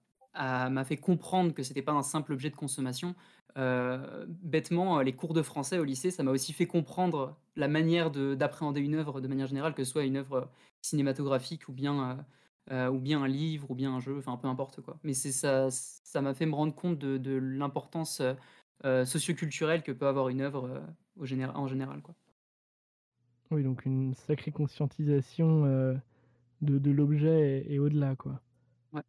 m'a 0.69 0.83
fait 0.85 0.97
comprendre 0.97 1.51
que 1.53 1.63
c'était 1.63 1.81
pas 1.81 1.93
un 1.93 2.03
simple 2.03 2.31
objet 2.33 2.51
de 2.51 2.55
consommation, 2.55 3.15
heu, 3.57 4.25
bêtement, 4.27 5.01
les 5.01 5.15
cours 5.15 5.33
de 5.33 5.41
français 5.41 5.79
au 5.79 5.83
lycée, 5.83 6.11
ça 6.11 6.21
m'a 6.23 6.29
aussi 6.31 6.53
fait 6.53 6.67
comprendre 6.67 7.39
la 7.55 7.67
manière 7.67 8.11
de 8.11 8.35
d'appréhender 8.35 8.81
une 8.81 8.93
œuvre 8.95 9.19
de 9.21 9.27
manière 9.27 9.47
générale, 9.47 9.73
que 9.73 9.83
ce 9.83 9.91
soit 9.91 10.03
une 10.05 10.17
œuvre, 10.17 10.51
cinématographique 10.83 11.67
ou 11.69 11.73
bien, 11.73 12.23
heu, 12.71 12.89
ou 12.89 12.99
bien 12.99 13.21
un 13.23 13.27
livre 13.27 13.71
ou 13.71 13.75
bien 13.75 13.93
un 13.93 13.99
jeu, 13.99 14.17
enfin 14.17 14.37
peu 14.37 14.47
importe, 14.47 14.81
quoi. 14.81 14.99
Mais 15.03 15.13
c'est 15.13 15.31
ça 15.31 15.69
ça 15.71 16.21
m'a 16.21 16.33
fait 16.33 16.45
me 16.45 16.55
rendre 16.55 16.75
compte 16.75 16.97
de 16.99 17.17
de 17.17 17.33
l'importance, 17.35 18.21
heu 18.21 18.35
heu, 18.85 19.05
socioculturelle 19.05 19.83
que 19.83 19.91
peut 19.91 20.07
avoir 20.07 20.29
une 20.29 20.41
œuvre, 20.41 20.67
heu, 20.67 20.81
au 21.17 21.25
généra 21.25 21.57
en 21.59 21.67
général, 21.67 22.01
quoi. 22.01 22.15
Oui, 23.51 23.61
donc 23.61 23.85
une 23.85 24.13
sacrée 24.13 24.51
conscientisation, 24.53 25.65
heu, 25.65 25.99
de 26.61 26.79
de 26.79 26.91
l'objet 26.91 27.65
et 27.67 27.75
et 27.75 27.79
au-delà, 27.79 28.15
quoi. 28.15 28.41
Ouais. 28.91 29.03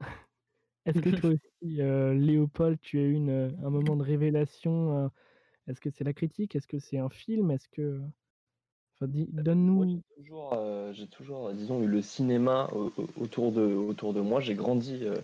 Est-ce 0.86 1.02
que 1.02 1.10
toi 1.10 1.30
aussi, 1.32 1.76
Léopold, 1.76 2.80
tu 2.80 2.98
as 2.98 3.02
eu 3.02 3.12
une, 3.12 3.30
un 3.62 3.70
moment 3.70 3.96
de 3.96 4.02
révélation? 4.02 5.10
Est-ce 5.68 5.80
que 5.80 5.90
c'est 5.90 6.04
la 6.04 6.14
critique? 6.14 6.56
Est-ce 6.56 6.68
que 6.68 6.78
c'est 6.80 6.98
un 6.98 7.10
film? 7.10 7.50
Est-ce 7.52 7.68
que 7.68 8.02
enfin 9.00 9.12
Moi, 9.32 9.42
donne-nous 9.42 10.02
j'ai 10.92 11.06
toujours, 11.08 11.52
disons, 11.52 11.82
eu 11.82 11.86
le 11.86 12.02
cinéma 12.02 12.70
au 12.74 12.92
au 12.96 13.06
autour 13.22 13.52
de 13.52 13.62
autour 13.62 14.14
de 14.14 14.20
moi. 14.20 14.40
J'ai 14.40 14.54
grandi, 14.54 15.04
heu 15.04 15.14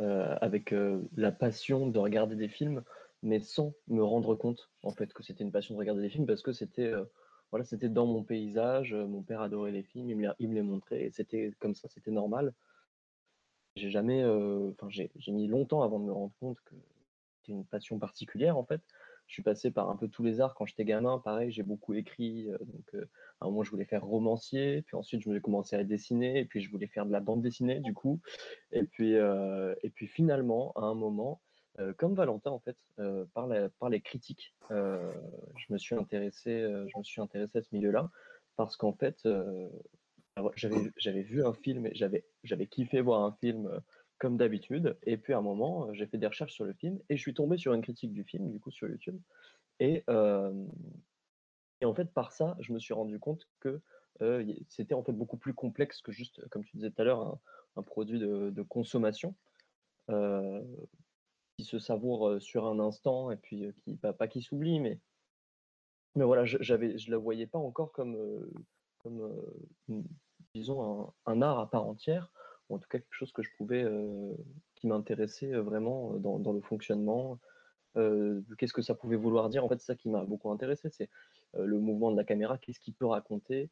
heu, 0.00 0.24
avec, 0.40 0.74
la 1.16 1.32
passion 1.32 1.86
de 1.88 1.98
regarder 1.98 2.36
des 2.36 2.48
films, 2.48 2.82
mais 3.22 3.40
sans 3.40 3.74
me 3.88 4.02
rendre 4.02 4.34
compte, 4.34 4.70
en 4.82 4.92
fait, 4.92 5.12
que 5.12 5.22
c'était 5.22 5.42
une 5.44 5.52
passion 5.52 5.74
de 5.74 5.78
regarder 5.78 6.02
des 6.02 6.10
films 6.10 6.26
parce 6.26 6.42
que 6.42 6.52
c'était, 6.52 6.92
voilà, 7.50 7.64
c'était 7.64 7.88
dans 7.88 8.06
mon 8.06 8.22
paysage, 8.22 8.94
mon 8.94 9.22
père 9.22 9.40
adorait 9.40 9.72
les 9.72 9.82
films, 9.82 10.10
il 10.10 10.16
me 10.16 10.22
les 10.22 10.32
il 10.38 10.48
me 10.48 10.54
les 10.54 10.62
montrait 10.62 11.02
et 11.02 11.10
c'était 11.10 11.52
comme 11.58 11.74
ça, 11.74 11.88
c'était 11.88 12.10
normal. 12.10 12.54
J'ai 13.76 13.90
jamais, 13.90 14.24
enfin, 14.24 14.88
j'ai 14.90 15.10
j'ai 15.16 15.32
mis 15.32 15.48
longtemps 15.48 15.82
avant 15.82 15.98
de 15.98 16.04
me 16.04 16.12
rendre 16.12 16.32
compte 16.40 16.58
que 16.64 16.74
c'était 17.40 17.52
une 17.52 17.64
passion 17.64 17.98
particulière, 17.98 18.56
en 18.56 18.64
fait. 18.64 18.80
Je 19.26 19.34
suis 19.34 19.42
passé 19.42 19.70
par 19.70 19.90
un 19.90 19.96
peu 19.96 20.08
tous 20.08 20.22
les 20.22 20.40
arts 20.40 20.54
quand 20.54 20.66
j'étais 20.66 20.84
gamin. 20.84 21.18
Pareil, 21.18 21.50
j'ai 21.50 21.62
beaucoup 21.64 21.94
écrit, 21.94 22.48
heu, 22.48 22.58
donc 22.60 22.94
heu, 22.94 23.08
à 23.40 23.46
un 23.46 23.48
moment, 23.48 23.62
je 23.64 23.70
voulais 23.70 23.84
faire 23.84 24.04
romancier, 24.04 24.82
puis 24.82 24.96
ensuite, 24.96 25.20
je 25.20 25.26
voulais 25.28 25.40
commencer 25.40 25.76
à 25.76 25.84
dessiner 25.84 26.38
et 26.40 26.44
puis 26.44 26.60
je 26.60 26.70
voulais 26.70 26.86
faire 26.86 27.06
de 27.06 27.12
la 27.12 27.20
bande 27.20 27.42
dessinée, 27.42 27.80
du 27.80 27.92
coup 27.94 28.20
et 28.72 28.84
puis, 28.84 29.14
heu 29.14 29.76
et 29.82 29.90
puis 29.90 30.06
finalement, 30.06 30.72
à 30.76 30.82
un 30.82 30.94
moment, 30.94 31.42
comme 31.98 32.14
Valentin, 32.14 32.50
en 32.50 32.60
fait, 32.60 32.76
par 33.34 33.46
la 33.48 33.68
par 33.70 33.90
les 33.90 34.00
critiques, 34.00 34.54
je 34.70 35.72
me 35.72 35.78
suis 35.78 35.94
intéressé, 35.94 36.50
je 36.88 36.98
me 36.98 37.02
suis 37.02 37.20
intéressé 37.20 37.58
à 37.58 37.62
ce 37.62 37.68
milieu-là 37.74 38.10
parce 38.56 38.76
qu'en 38.76 38.94
fait, 38.94 39.26
j'avais 40.96 41.22
vu 41.22 41.44
un 41.44 41.52
film 41.54 41.86
et 41.86 41.94
j'avais 41.94 42.66
kiffé 42.66 43.00
voir 43.00 43.22
un 43.22 43.32
film, 43.40 43.80
comme 44.18 44.36
d'habitude. 44.36 44.98
Et 45.02 45.16
puis 45.18 45.32
à 45.34 45.38
un 45.38 45.42
moment, 45.42 45.88
heu, 45.90 45.94
j'ai 45.94 46.06
fait 46.06 46.18
des 46.18 46.26
recherches 46.26 46.54
sur 46.54 46.64
le 46.64 46.74
film 46.74 47.00
et 47.08 47.16
je 47.16 47.22
suis 47.22 47.34
tombé 47.34 47.58
sur 47.58 47.72
une 47.74 47.82
critique 47.82 48.12
du 48.12 48.24
film, 48.24 48.50
du 48.50 48.60
coup, 48.60 48.70
sur 48.70 48.88
YouTube. 48.88 49.20
Et 49.80 50.04
hem 50.08 50.68
et 51.80 51.84
en 51.86 51.94
fait, 51.94 52.12
par 52.12 52.32
ça, 52.32 52.56
je 52.60 52.72
me 52.72 52.78
suis 52.78 52.94
rendu 52.94 53.18
compte 53.18 53.48
que, 53.60 53.82
il 54.20 54.64
c'était, 54.68 54.94
en 54.94 55.04
fait, 55.04 55.12
beaucoup 55.12 55.36
plus 55.36 55.54
complexe 55.54 56.00
que 56.00 56.12
juste, 56.12 56.46
comme 56.48 56.64
tu 56.64 56.76
disais 56.76 56.90
tout 56.90 57.02
à 57.02 57.04
l'heure, 57.04 57.38
un 57.76 57.82
produit 57.82 58.18
de 58.18 58.62
consommation, 58.62 59.34
qui 61.58 61.64
se 61.64 61.78
savoure, 61.78 62.40
sur 62.40 62.66
un 62.66 62.80
instant 62.80 63.30
et 63.30 63.36
puis, 63.36 63.72
qui 63.84 63.96
pas 63.96 64.28
qui 64.28 64.42
s'oublie, 64.42 64.80
mais 64.80 65.00
mais 66.14 66.24
voilà, 66.24 66.44
j'avais 66.46 66.96
je 66.96 67.10
le 67.10 67.18
voyais 67.18 67.46
pas 67.46 67.58
encore 67.58 67.92
comme, 67.92 68.50
comme, 68.98 69.42
disons 70.54 71.12
un 71.26 71.42
art 71.42 71.58
à 71.58 71.70
part 71.70 71.86
entière 71.86 72.32
en 72.68 72.78
tout 72.78 72.88
cas 72.88 72.98
quelque 72.98 73.14
chose 73.14 73.32
que 73.32 73.42
je 73.42 73.50
pouvais, 73.56 73.84
heu, 73.84 74.36
qui 74.74 74.86
m'intéressait, 74.86 75.52
heu, 75.52 75.60
vraiment, 75.60 76.14
heu, 76.14 76.18
dans 76.20 76.52
le 76.52 76.60
fonctionnement, 76.60 77.38
qu'est-ce 78.58 78.74
que 78.74 78.82
ça 78.82 78.94
pouvait 78.94 79.16
vouloir 79.16 79.48
dire? 79.48 79.64
En 79.64 79.68
fait, 79.68 79.80
c'est 79.80 79.86
ça 79.86 79.94
qui 79.96 80.08
m'a 80.10 80.24
beaucoup 80.24 80.50
intéressé, 80.50 80.90
c'est, 80.90 81.08
le 81.54 81.78
mouvement 81.78 82.10
de 82.12 82.16
la 82.16 82.24
caméra, 82.24 82.58
qu'est-ce 82.58 82.80
qu'il 82.80 82.94
peut 82.94 83.06
raconter? 83.06 83.70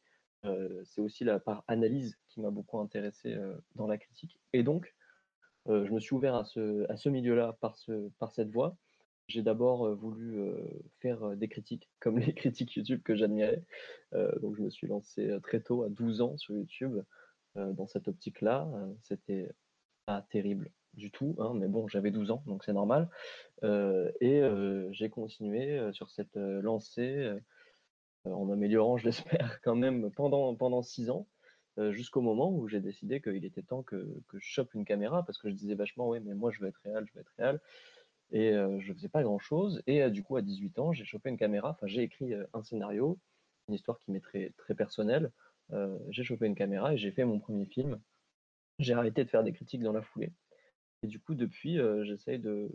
C'est 0.83 1.01
aussi 1.01 1.23
la 1.23 1.39
part 1.39 1.63
analyse 1.67 2.17
qui 2.29 2.41
m'a 2.41 2.49
beaucoup 2.49 2.79
intéressé, 2.79 3.35
dans 3.75 3.87
la 3.87 3.97
critique 3.97 4.39
et 4.53 4.63
donc, 4.63 4.95
je 5.67 5.91
me 5.91 5.99
suis 5.99 6.15
ouvert 6.15 6.35
à 6.35 6.43
ce 6.45 7.09
milieu-là 7.09 7.57
par 7.61 7.75
ce 7.75 8.09
par 8.19 8.31
cette 8.31 8.49
voie. 8.49 8.77
J'ai 9.27 9.43
d'abord, 9.43 9.95
voulu, 9.95 10.39
faire, 10.99 11.35
des 11.37 11.47
critiques 11.47 11.89
comme 11.99 12.17
les 12.17 12.33
critiques 12.33 12.75
YouTube 12.75 13.01
que 13.03 13.15
j'admirais, 13.15 13.63
donc 14.41 14.55
je 14.55 14.61
me 14.63 14.69
suis 14.71 14.87
lancé, 14.87 15.37
très 15.43 15.59
tôt 15.61 15.83
à 15.83 15.89
12 15.89 16.21
ans 16.21 16.37
sur 16.37 16.55
YouTube, 16.55 16.99
dans 17.55 17.87
cette 17.87 18.07
optique-là, 18.07 18.67
heu, 18.75 18.97
c'était 19.03 19.51
pas 20.05 20.21
terrible 20.21 20.71
du 20.93 21.11
tout, 21.11 21.35
hein, 21.39 21.53
mais 21.55 21.67
bon, 21.67 21.87
j'avais 21.87 22.11
12 22.11 22.31
ans, 22.31 22.43
donc 22.47 22.63
c'est 22.63 22.73
normal, 22.73 23.09
heu 23.63 24.13
et 24.21 24.41
j'ai 24.91 25.09
continué, 25.09 25.91
sur 25.93 26.09
cette, 26.11 26.35
lancée, 26.37 27.31
en 28.25 28.45
m'améliorant, 28.45 28.97
je 28.99 29.05
l'espère 29.05 29.61
quand 29.61 29.75
même 29.75 30.11
pendant 30.11 30.55
pendant 30.55 30.81
6 30.83 31.09
ans, 31.09 31.27
jusqu'au 31.91 32.21
moment 32.21 32.51
où 32.51 32.67
j'ai 32.67 32.79
décidé 32.81 33.21
qu'il 33.21 33.45
était 33.45 33.63
temps 33.63 33.83
que 33.83 34.21
que 34.27 34.39
je 34.39 34.45
chope 34.47 34.73
une 34.73 34.85
caméra 34.85 35.23
parce 35.25 35.37
que 35.37 35.49
je 35.49 35.55
disais 35.55 35.75
vachement: 35.75 36.09
«Ouais, 36.09 36.19
mais 36.21 36.33
moi 36.33 36.51
je 36.51 36.61
veux 36.61 36.67
être 36.69 36.81
réal, 36.83 37.05
je 37.07 37.13
veux 37.13 37.21
être 37.21 37.33
réal» 37.37 37.61
et 38.31 38.53
je 38.79 38.93
faisais 38.93 39.09
pas 39.09 39.23
grand-chose. 39.23 39.81
Et 39.87 40.09
du 40.09 40.23
coup 40.23 40.37
à 40.37 40.41
18 40.41 40.79
ans, 40.79 40.93
j'ai 40.93 41.05
chopé 41.05 41.29
une 41.29 41.37
caméra, 41.37 41.71
enfin 41.71 41.87
j'ai 41.87 42.03
écrit, 42.03 42.33
un 42.53 42.63
scénario, 42.63 43.19
une 43.67 43.75
histoire 43.75 43.99
qui 43.99 44.11
m'est 44.11 44.21
très 44.21 44.51
très 44.57 44.75
personnelle, 44.75 45.31
heu, 45.73 45.99
j'ai 46.09 46.23
chopé 46.23 46.47
une 46.47 46.55
caméra 46.55 46.93
et 46.93 46.97
j'ai 46.97 47.11
fait 47.11 47.25
mon 47.25 47.39
1er 47.39 47.65
film. 47.65 48.01
J'ai 48.79 48.93
arrêté 48.93 49.25
de 49.25 49.29
faire 49.31 49.43
des 49.43 49.53
critiques 49.53 49.83
dans 49.83 49.93
la 49.93 50.01
foulée 50.03 50.33
et 51.03 51.07
du 51.07 51.19
coup 51.21 51.35
depuis, 51.35 51.77
heu, 51.79 52.03
j'essaye 52.05 52.39
de 52.39 52.69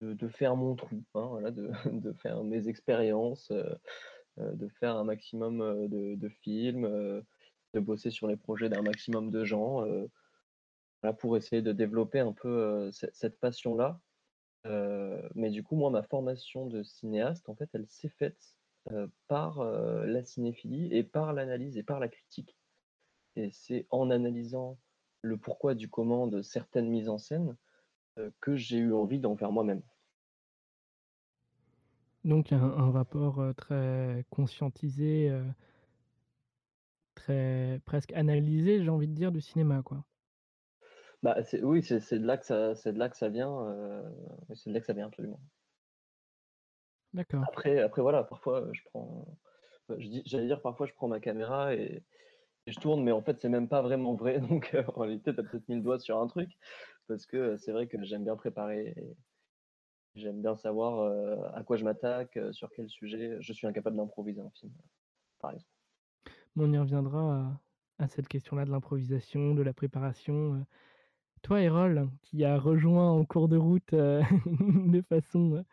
de 0.00 0.28
faire 0.28 0.56
mon 0.56 0.76
trou, 0.76 1.02
hein, 1.14 1.26
voilà, 1.28 1.50
de 1.50 1.70
de 2.00 2.12
faire 2.12 2.44
mes 2.44 2.68
expériences, 2.68 3.50
heu, 3.50 3.76
de 4.38 4.68
faire 4.68 4.96
un 4.96 5.04
maximum, 5.04 5.88
de 5.88 6.14
de 6.16 6.28
films, 6.28 6.86
de 7.74 7.80
bosser 7.80 8.10
sur 8.10 8.28
les 8.28 8.36
projets 8.36 8.68
d'un 8.70 8.82
maximum 8.82 9.30
de 9.30 9.44
gens, 9.44 9.84
voilà, 11.02 11.14
pour 11.14 11.36
essayer 11.36 11.62
de 11.62 11.72
développer 11.72 12.20
un 12.20 12.32
peu, 12.32 12.90
cette 12.92 13.38
passion-là, 13.40 14.00
mais 15.34 15.50
du 15.50 15.62
coup, 15.62 15.76
moi, 15.76 15.90
ma 15.90 16.02
formation 16.02 16.66
de 16.66 16.82
cinéaste, 16.82 17.48
en 17.48 17.56
fait, 17.56 17.70
elle 17.72 17.86
s'est 17.88 18.08
faite, 18.08 18.57
heu, 18.92 19.10
par, 19.28 19.60
heu, 19.62 20.04
la 20.06 20.22
cinéphilie 20.24 20.88
et 20.94 21.04
par 21.04 21.32
l'analyse 21.32 21.76
et 21.78 21.82
par 21.82 22.00
la 22.00 22.08
critique 22.08 22.56
et 23.36 23.50
c'est 23.52 23.86
en 23.90 24.10
analysant 24.10 24.78
le 25.22 25.38
pourquoi 25.38 25.74
du 25.74 25.88
comment 25.90 26.26
de 26.28 26.42
certaines 26.42 26.88
mises 26.90 27.08
en 27.08 27.18
scène, 27.18 27.56
heu, 28.18 28.32
que 28.40 28.56
j'ai 28.56 28.78
eu 28.78 28.94
envie 28.94 29.20
d'en 29.20 29.36
faire 29.36 29.52
moi-même. 29.52 29.82
Donc 32.24 32.52
un 32.52 32.58
un 32.62 32.90
rapport, 32.90 33.40
heu, 33.40 33.54
très 33.54 34.24
conscientisé, 34.30 35.30
heu 35.30 35.44
très 37.14 37.80
presque 37.84 38.12
analysé, 38.12 38.82
j'ai 38.82 38.90
envie 38.90 39.08
de 39.08 39.14
dire, 39.14 39.32
du 39.32 39.40
cinéma, 39.40 39.82
quoi. 39.82 40.04
Bah, 41.22 41.42
c'est 41.42 41.62
oui, 41.62 41.82
c'est 41.82 41.98
c'est 42.00 42.18
de 42.20 42.26
là 42.26 42.36
que 42.38 42.46
ça 42.46 42.74
c'est 42.76 42.92
de 42.92 42.98
là 42.98 43.08
que 43.08 43.16
ça 43.16 43.28
vient, 43.28 43.50
heu, 43.50 44.04
oui, 44.48 44.56
c'est 44.56 44.70
de 44.70 44.74
là 44.74 44.80
que 44.80 44.86
ça 44.86 44.92
vient 44.92 45.06
absolument. 45.06 45.40
D'accord. 47.12 47.48
Après 47.48 47.80
après 47.80 48.02
voilà, 48.02 48.24
parfois, 48.24 48.62
heu, 48.62 48.70
je 48.74 48.82
prends, 48.84 49.38
j'allais 49.98 50.46
dire 50.46 50.60
parfois 50.62 50.86
je 50.86 50.92
prends 50.94 51.08
ma 51.08 51.20
caméra 51.20 51.74
et 51.74 52.04
et 52.66 52.72
je 52.72 52.80
tourne, 52.80 53.02
mais 53.04 53.12
en 53.12 53.22
fait, 53.22 53.40
c'est 53.40 53.48
même 53.50 53.68
pas 53.68 53.82
vraiment 53.82 54.14
vrai, 54.14 54.40
donc 54.40 54.74
heu, 54.74 54.84
en 54.88 55.00
réalité, 55.02 55.34
tu 55.34 55.40
as 55.40 55.44
peut-être 55.44 55.68
mis 55.68 55.76
le 55.76 55.82
doigt 55.82 55.98
sur 56.00 56.20
un 56.20 56.28
truc 56.28 56.50
parce 57.08 57.26
que, 57.26 57.36
heu, 57.38 57.58
c'est 57.58 57.72
vrai 57.72 57.88
que 57.88 58.02
j'aime 58.04 58.24
bien 58.24 58.36
préparer 58.36 58.94
et 58.96 59.16
j'aime 60.14 60.42
bien 60.42 60.54
savoir, 60.56 61.54
à 61.54 61.62
quoi 61.64 61.76
je 61.76 61.84
m'attaque, 61.84 62.38
sur 62.52 62.70
quel 62.70 62.88
sujet. 62.90 63.36
Je 63.40 63.52
suis 63.52 63.66
incapable 63.66 63.96
d'improviser 63.96 64.40
un 64.42 64.50
film, 64.50 64.72
par 65.40 65.52
exemple. 65.52 65.70
On 66.56 66.72
y 66.72 66.78
reviendra 66.78 67.36
à 67.40 67.60
à 68.00 68.06
cette 68.06 68.28
question-là 68.28 68.64
de 68.64 68.70
l'improvisation, 68.70 69.54
de 69.56 69.62
la 69.62 69.72
préparation. 69.74 70.64
Toi, 71.42 71.62
Errol, 71.62 72.10
qui 72.22 72.44
a 72.44 72.58
rejoint 72.58 73.10
en 73.10 73.24
cours 73.24 73.48
de 73.48 73.56
route, 73.56 73.90
de 73.94 75.02
façon, 75.02 75.64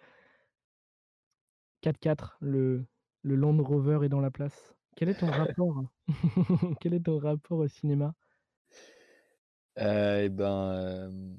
heu 1.87 1.91
4x4, 1.91 2.37
le 2.41 2.85
le 3.23 3.35
Land 3.35 3.57
Rover 3.63 3.99
est 4.05 4.09
dans 4.09 4.21
la 4.21 4.31
place. 4.31 4.75
Quel 4.95 5.09
est 5.09 5.15
ton 5.15 5.31
rapport 5.31 5.83
quel 6.79 6.93
est 6.93 7.05
ton 7.05 7.17
rapport 7.19 7.59
au 7.59 7.67
cinéma? 7.67 8.13
Heu 9.77 10.23
et 10.25 10.29
ben, 10.29 10.73
hem, 11.07 11.37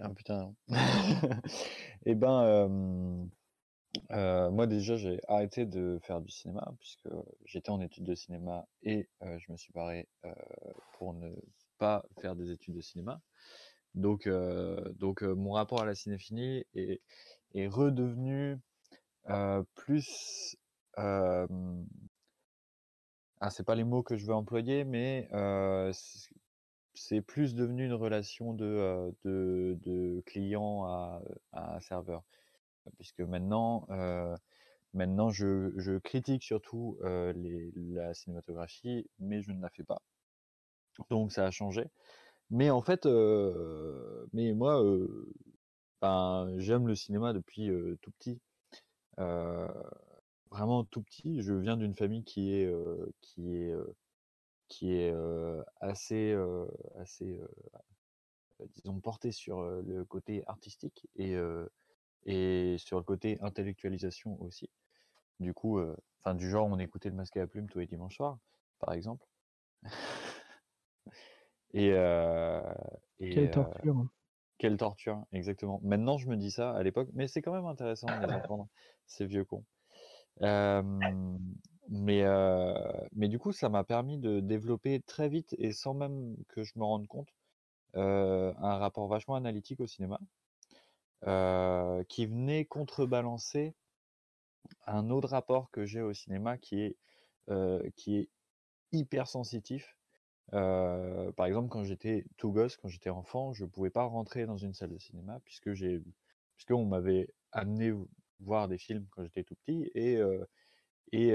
ah 0.00 0.10
putain. 0.14 0.54
Et 2.06 2.14
ben, 2.14 3.30
Euh, 4.12 4.50
moi 4.50 4.66
déjà 4.66 4.96
j'ai 4.96 5.20
arrêté 5.28 5.66
de 5.66 5.98
faire 6.02 6.20
du 6.22 6.30
cinéma 6.30 6.74
puisque 6.80 7.08
j'étais 7.46 7.70
en 7.70 7.80
études 7.80 8.04
de 8.04 8.14
cinéma 8.14 8.66
et 8.82 9.08
euh, 9.22 9.38
je 9.38 9.52
me 9.52 9.56
suis 9.56 9.72
barré 9.72 10.08
euh, 10.24 10.32
pour 10.98 11.14
ne 11.14 11.30
pas 11.78 12.04
faire 12.20 12.36
des 12.36 12.50
études 12.52 12.74
de 12.76 12.80
cinéma. 12.82 13.20
Donc, 13.94 14.26
euh, 14.26 14.92
donc 14.94 15.22
euh, 15.22 15.34
mon 15.34 15.52
rapport 15.52 15.82
à 15.82 15.86
la 15.86 15.94
cinéphilie 15.94 16.66
est, 16.74 17.02
est 17.54 17.68
redevenu 17.68 18.58
euh, 19.30 19.62
plus... 19.74 20.56
Ah, 20.96 21.46
c'est 23.50 23.64
pas 23.64 23.74
les 23.74 23.84
mots 23.84 24.02
que 24.02 24.16
je 24.16 24.24
veux 24.26 24.34
employer, 24.34 24.84
mais 24.84 25.28
c'est 26.94 27.22
plus 27.22 27.54
devenu 27.54 27.86
une 27.86 27.94
relation 27.94 28.52
de, 28.54 29.12
de, 29.24 29.78
de 29.82 30.22
client 30.26 30.84
à, 30.84 31.22
à 31.52 31.80
serveur 31.80 32.22
puisque 32.96 33.20
maintenant, 33.20 33.86
maintenant 34.94 35.30
je, 35.30 35.72
je 35.76 35.98
critique 35.98 36.42
surtout 36.42 36.98
les, 37.02 37.72
la 37.76 38.14
cinématographie, 38.14 39.08
mais 39.18 39.42
je 39.42 39.52
ne 39.52 39.60
la 39.60 39.70
fais 39.70 39.84
pas. 39.84 40.02
Donc 41.10 41.32
ça 41.32 41.46
a 41.46 41.50
changé. 41.50 41.86
Mais 42.50 42.70
en 42.70 42.82
fait, 42.82 43.06
mais 44.32 44.52
moi, 44.52 44.82
ben, 46.00 46.52
j'aime 46.58 46.86
le 46.86 46.94
cinéma 46.94 47.32
depuis 47.32 47.70
tout 48.00 48.10
petit. 48.12 48.40
Euh, 49.18 49.68
vraiment 50.50 50.84
tout 50.84 51.02
petit. 51.02 51.42
Je 51.42 51.54
viens 51.54 51.76
d'une 51.76 51.94
famille 51.94 52.24
qui 52.24 52.54
est, 52.54 52.66
euh, 52.66 53.12
qui 53.20 53.56
est, 53.56 53.70
euh, 53.72 53.94
qui 54.68 54.92
est 54.94 55.14
assez, 55.80 56.34
assez, 56.96 57.40
euh, 57.40 57.48
disons, 58.68 59.00
portée 59.00 59.32
sur 59.32 59.62
le 59.62 60.04
côté 60.04 60.42
artistique 60.46 61.08
et 61.16 61.34
et 62.24 62.76
sur 62.78 62.98
le 62.98 63.02
côté 63.04 63.38
intellectualisation 63.40 64.40
aussi. 64.40 64.70
Du 65.40 65.54
coup, 65.54 65.80
enfin 66.20 66.34
du 66.34 66.48
genre 66.48 66.66
on 66.68 66.78
écoutait 66.78 67.10
le 67.10 67.16
masque 67.16 67.36
à 67.36 67.40
la 67.40 67.46
plume 67.48 67.68
tous 67.68 67.80
les 67.80 67.86
dimanches 67.86 68.16
soirs, 68.16 68.38
par 68.78 68.94
exemple. 68.94 69.26
et 71.74 71.88
et 73.18 73.30
Quelle 73.30 73.50
torture. 73.50 73.96
hein. 73.96 74.10
quelle 74.58 74.76
torture, 74.76 75.24
exactement. 75.32 75.80
Maintenant 75.82 76.18
je 76.18 76.28
me 76.28 76.36
dis 76.36 76.50
ça 76.50 76.72
à 76.72 76.82
l'époque, 76.82 77.08
mais 77.14 77.26
c'est 77.28 77.42
quand 77.42 77.52
même 77.52 77.66
intéressant 77.66 78.06
de 78.14 78.20
les 78.20 78.30
entendre, 78.32 78.68
ces 79.12 79.26
vieux 79.26 79.44
cons. 79.44 79.64
Euh, 80.40 80.82
mais 81.88 82.22
euh, 82.22 82.74
mais 83.12 83.28
du 83.28 83.38
coup 83.38 83.52
ça 83.52 83.68
m'a 83.68 83.84
permis 83.84 84.18
de 84.18 84.40
développer 84.40 85.00
très 85.00 85.28
vite 85.28 85.54
et 85.58 85.72
sans 85.72 85.94
même 85.94 86.36
que 86.48 86.62
je 86.62 86.72
me 86.76 86.84
rende 86.84 87.06
compte 87.06 87.28
euh, 87.96 88.52
un 88.58 88.78
rapport 88.78 89.08
vachement 89.08 89.34
analytique 89.34 89.80
au 89.80 89.86
cinéma 89.86 90.18
qui 92.08 92.26
venait 92.26 92.64
contrebalancer 92.64 93.74
un 94.86 95.08
autre 95.10 95.28
rapport 95.28 95.70
que 95.70 95.84
j'ai 95.84 96.00
au 96.02 96.12
cinéma 96.12 96.58
qui 96.58 96.80
est, 96.80 96.96
qui 97.94 98.16
est 98.16 98.28
hyper 98.90 99.28
sensitif. 99.28 99.96
Par 100.50 101.46
exemple, 101.46 101.68
quand 101.68 101.84
j'étais 101.84 102.24
tout 102.38 102.50
gosse, 102.50 102.76
quand 102.76 102.88
j'étais 102.88 103.10
enfant, 103.10 103.52
je 103.52 103.64
pouvais 103.64 103.90
pas 103.90 104.02
rentrer 104.02 104.46
dans 104.46 104.56
une 104.56 104.74
salle 104.74 104.90
de 104.90 104.98
cinéma 104.98 105.38
puisque 105.44 105.74
j'ai, 105.74 106.02
puisqu'on 106.56 106.86
m'avait 106.86 107.28
amené 107.52 107.92
voir 108.42 108.68
des 108.68 108.78
films 108.78 109.06
quand 109.10 109.22
j'étais 109.22 109.44
tout 109.44 109.54
petit 109.54 109.90
et, 109.94 110.20
et, 111.12 111.34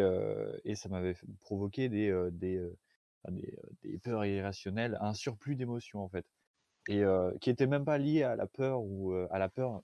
et 0.63 0.75
ça 0.75 0.89
m'avait 0.89 1.15
provoqué 1.41 1.89
des, 1.89 2.29
des, 2.31 2.61
des, 3.29 3.97
peurs 3.99 4.25
irrationnelles, 4.25 4.97
un 5.01 5.13
surplus 5.13 5.55
d'émotions 5.55 6.03
en 6.03 6.09
fait 6.09 6.25
et 6.89 7.03
qui 7.41 7.49
était 7.49 7.67
même 7.67 7.85
pas 7.85 7.97
lié 7.97 8.23
à 8.23 8.35
la 8.35 8.47
peur 8.47 8.81
ou 8.81 9.13
à 9.31 9.39
la 9.39 9.49
peur 9.49 9.81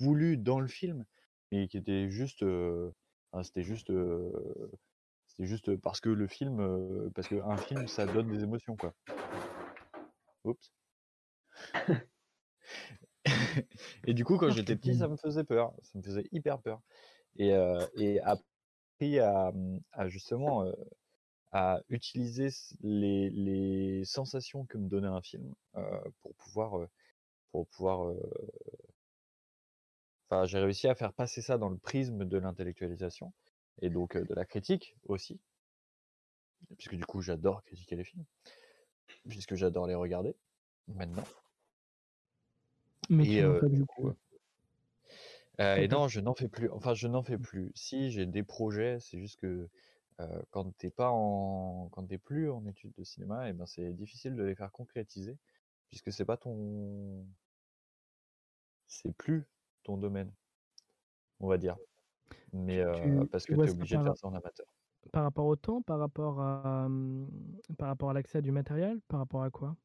voulue 0.00 0.36
dans 0.36 0.60
le 0.60 0.68
film, 0.68 1.04
mais 1.50 1.68
qui 1.68 1.78
était 1.78 2.08
juste, 2.10 2.44
c'était 3.42 3.62
juste, 3.62 3.90
c'était 5.32 5.46
juste 5.46 5.76
parce 5.76 6.02
que 6.02 6.10
le 6.10 6.26
film, 6.26 6.60
euh, 6.60 7.08
parce 7.14 7.26
qu'un 7.26 7.56
film, 7.56 7.88
ça 7.88 8.04
donne 8.04 8.30
des 8.30 8.42
émotions 8.42 8.76
quoi. 8.76 8.92
Oups. 10.44 10.72
et 14.06 14.14
du 14.14 14.24
coup, 14.24 14.36
quand 14.36 14.50
j'étais 14.50 14.76
petit, 14.76 14.96
ça 14.96 15.08
me 15.08 15.16
faisait 15.16 15.44
peur, 15.44 15.74
ça 15.82 15.98
me 15.98 16.02
faisait 16.02 16.26
hyper 16.32 16.60
peur. 16.60 16.80
Et, 17.36 17.52
euh, 17.52 17.86
et 17.96 18.20
appris 18.20 19.18
à, 19.18 19.52
à 19.92 20.08
justement 20.08 20.64
euh, 20.64 20.72
à 21.52 21.80
utiliser 21.88 22.48
les, 22.80 23.30
les 23.30 24.04
sensations 24.04 24.66
que 24.66 24.78
me 24.78 24.88
donnait 24.88 25.08
un 25.08 25.22
film 25.22 25.54
euh, 25.76 26.00
pour 26.20 26.34
pouvoir 26.34 26.88
pour 27.52 27.66
pouvoir 27.68 28.08
euh, 28.08 28.20
enfin 30.28 30.44
j'ai 30.46 30.58
réussi 30.58 30.88
à 30.88 30.94
faire 30.94 31.12
passer 31.12 31.42
ça 31.42 31.58
dans 31.58 31.68
le 31.68 31.78
prisme 31.78 32.24
de 32.24 32.38
l'intellectualisation 32.38 33.32
et 33.80 33.90
donc 33.90 34.16
de 34.16 34.34
la 34.34 34.44
critique 34.44 34.96
aussi. 35.04 35.40
Puisque 36.76 36.94
du 36.94 37.04
coup 37.04 37.20
j'adore 37.22 37.62
critiquer 37.64 37.96
les 37.96 38.04
films. 38.04 38.24
Puisque 39.28 39.54
j'adore 39.54 39.86
les 39.86 39.94
regarder 39.94 40.36
maintenant 40.88 41.24
Mais 43.08 43.24
et 43.24 43.26
tu 43.26 43.42
euh, 43.42 43.60
du 43.68 43.84
coup 43.84 44.08
euh, 44.08 44.14
euh, 45.60 45.76
et 45.76 45.88
non 45.88 46.08
je 46.08 46.20
n'en 46.20 46.34
fais 46.34 46.48
plus. 46.48 46.70
Enfin 46.70 46.94
je 46.94 47.08
n'en 47.08 47.22
fais 47.22 47.38
plus. 47.38 47.72
Si 47.74 48.10
j'ai 48.10 48.26
des 48.26 48.42
projets 48.42 48.98
c'est 49.00 49.18
juste 49.18 49.38
que 49.40 49.68
quand 50.50 50.70
t'es 50.78 50.90
pas 50.90 51.10
en 51.10 51.88
quand 51.90 52.06
t'es 52.06 52.18
plus 52.18 52.48
en 52.48 52.64
études 52.66 52.92
de 52.96 53.02
cinéma 53.02 53.48
et 53.48 53.52
ben 53.52 53.66
c'est 53.66 53.92
difficile 53.92 54.36
de 54.36 54.44
les 54.44 54.54
faire 54.54 54.70
concrétiser 54.70 55.36
puisque 55.88 56.12
c'est 56.12 56.24
pas 56.24 56.36
ton 56.36 57.26
c'est 58.86 59.12
plus 59.16 59.48
ton 59.82 59.96
domaine 59.98 60.32
on 61.40 61.48
va 61.48 61.58
dire. 61.58 61.76
Mais 62.52 62.82
Tu, 62.92 63.28
parce 63.30 63.46
tu 63.46 63.52
que 63.52 63.56
tu 63.56 63.68
es 63.68 63.70
obligé 63.70 63.98
de 63.98 64.02
faire 64.02 64.16
ça 64.16 64.28
en 64.28 64.34
amateur. 64.34 64.66
par 65.12 65.22
rapport 65.24 65.46
au 65.46 65.56
temps, 65.56 65.82
par 65.82 65.98
rapport 65.98 66.40
à, 66.40 66.86
hum, 66.86 67.28
par 67.78 67.88
rapport 67.88 68.10
à 68.10 68.12
l'accès 68.14 68.38
à 68.38 68.40
du 68.42 68.52
matériel, 68.52 69.00
par 69.08 69.20
rapport 69.20 69.42
à 69.42 69.50
quoi? 69.50 69.76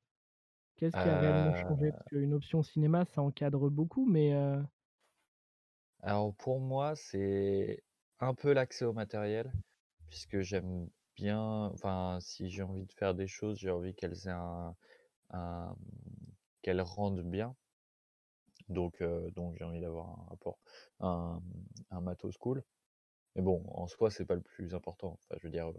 Qu'est-ce 0.77 0.97
qui 0.97 1.09
a 1.09 1.17
réellement 1.17 1.51
Euh, 1.51 1.63
changé? 1.67 1.91
Parce 1.91 2.03
qu'une 2.05 2.33
option 2.33 2.63
cinéma, 2.63 3.05
ça 3.05 3.21
encadre 3.21 3.69
beaucoup, 3.69 4.05
mais 4.05 4.33
euh, 4.33 4.61
alors 6.01 6.33
pour 6.35 6.59
moi 6.59 6.95
c'est 6.95 7.83
un 8.19 8.33
peu 8.33 8.51
l'accès 8.53 8.85
au 8.85 8.93
matériel 8.93 9.51
puisque 10.09 10.41
j'aime 10.41 10.89
bien 11.15 11.39
enfin 11.73 12.19
si 12.21 12.49
j'ai 12.49 12.63
envie 12.63 12.85
de 12.85 12.93
faire 12.93 13.15
des 13.15 13.27
choses 13.27 13.59
j'ai 13.59 13.71
envie 13.71 13.95
qu'elles 13.95 14.27
aient 14.27 14.31
un, 14.31 14.75
un 15.31 15.75
qu'elles 16.63 16.81
rendent 16.81 17.23
bien. 17.23 17.55
Donc 18.69 19.01
euh, 19.01 19.29
donc 19.31 19.55
j'ai 19.57 19.63
envie 19.65 19.81
d'avoir 19.81 20.07
un 20.19 20.23
rapport 20.29 20.59
un, 20.99 21.41
un 21.91 22.01
matos 22.01 22.37
cool. 22.37 22.63
Mais 23.35 23.41
bon 23.43 23.63
en 23.69 23.87
soi 23.87 24.11
c'est 24.11 24.25
pas 24.25 24.35
le 24.35 24.41
plus 24.41 24.75
important. 24.75 25.19
Enfin 25.23 25.37
je 25.41 25.47
veux 25.47 25.51
dire 25.51 25.71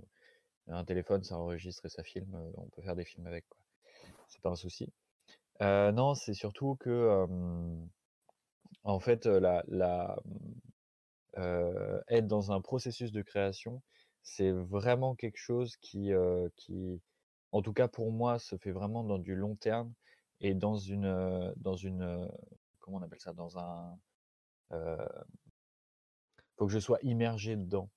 un 0.69 0.85
téléphone 0.85 1.25
ça 1.25 1.39
enregistre 1.39 1.87
et 1.87 1.91
ça 1.91 2.05
filme 2.05 2.35
on 2.57 2.69
peut 2.71 2.83
faire 2.83 2.97
des 2.97 3.05
films 3.07 3.27
avec 3.29 3.49
quoi 3.49 3.61
c'est 4.29 4.41
pas 4.43 4.51
un 4.51 4.57
souci. 4.57 4.93
Non 5.61 6.14
c'est 6.14 6.35
surtout 6.35 6.77
que 6.77 7.27
en 8.85 9.01
fait 9.01 9.27
la, 9.27 9.64
la 9.69 10.17
être 12.09 12.27
dans 12.27 12.53
un 12.53 12.61
processus 12.61 13.12
de 13.12 13.23
création 13.23 13.83
c'est 14.23 14.51
vraiment 14.51 15.14
quelque 15.14 15.38
chose 15.38 15.77
qui 15.77 16.11
qui 16.57 17.01
en 17.53 17.62
tout 17.62 17.73
cas 17.73 17.88
pour 17.88 18.12
moi 18.12 18.38
se 18.38 18.57
fait 18.57 18.73
vraiment 18.73 19.05
dans 19.05 19.19
du 19.19 19.35
long 19.35 19.57
terme 19.57 19.95
et 20.41 20.55
dans 20.55 20.77
une 20.77 21.53
dans 21.57 21.77
une 21.77 22.29
comment 22.81 22.99
on 22.99 23.03
appelle 23.03 23.21
ça? 23.21 23.33
Dans 23.33 23.59
un 23.59 23.99
faut 26.57 26.67
que 26.67 26.73
je 26.73 26.79
sois 26.79 26.99
immergé 27.03 27.57
dedans. 27.57 27.91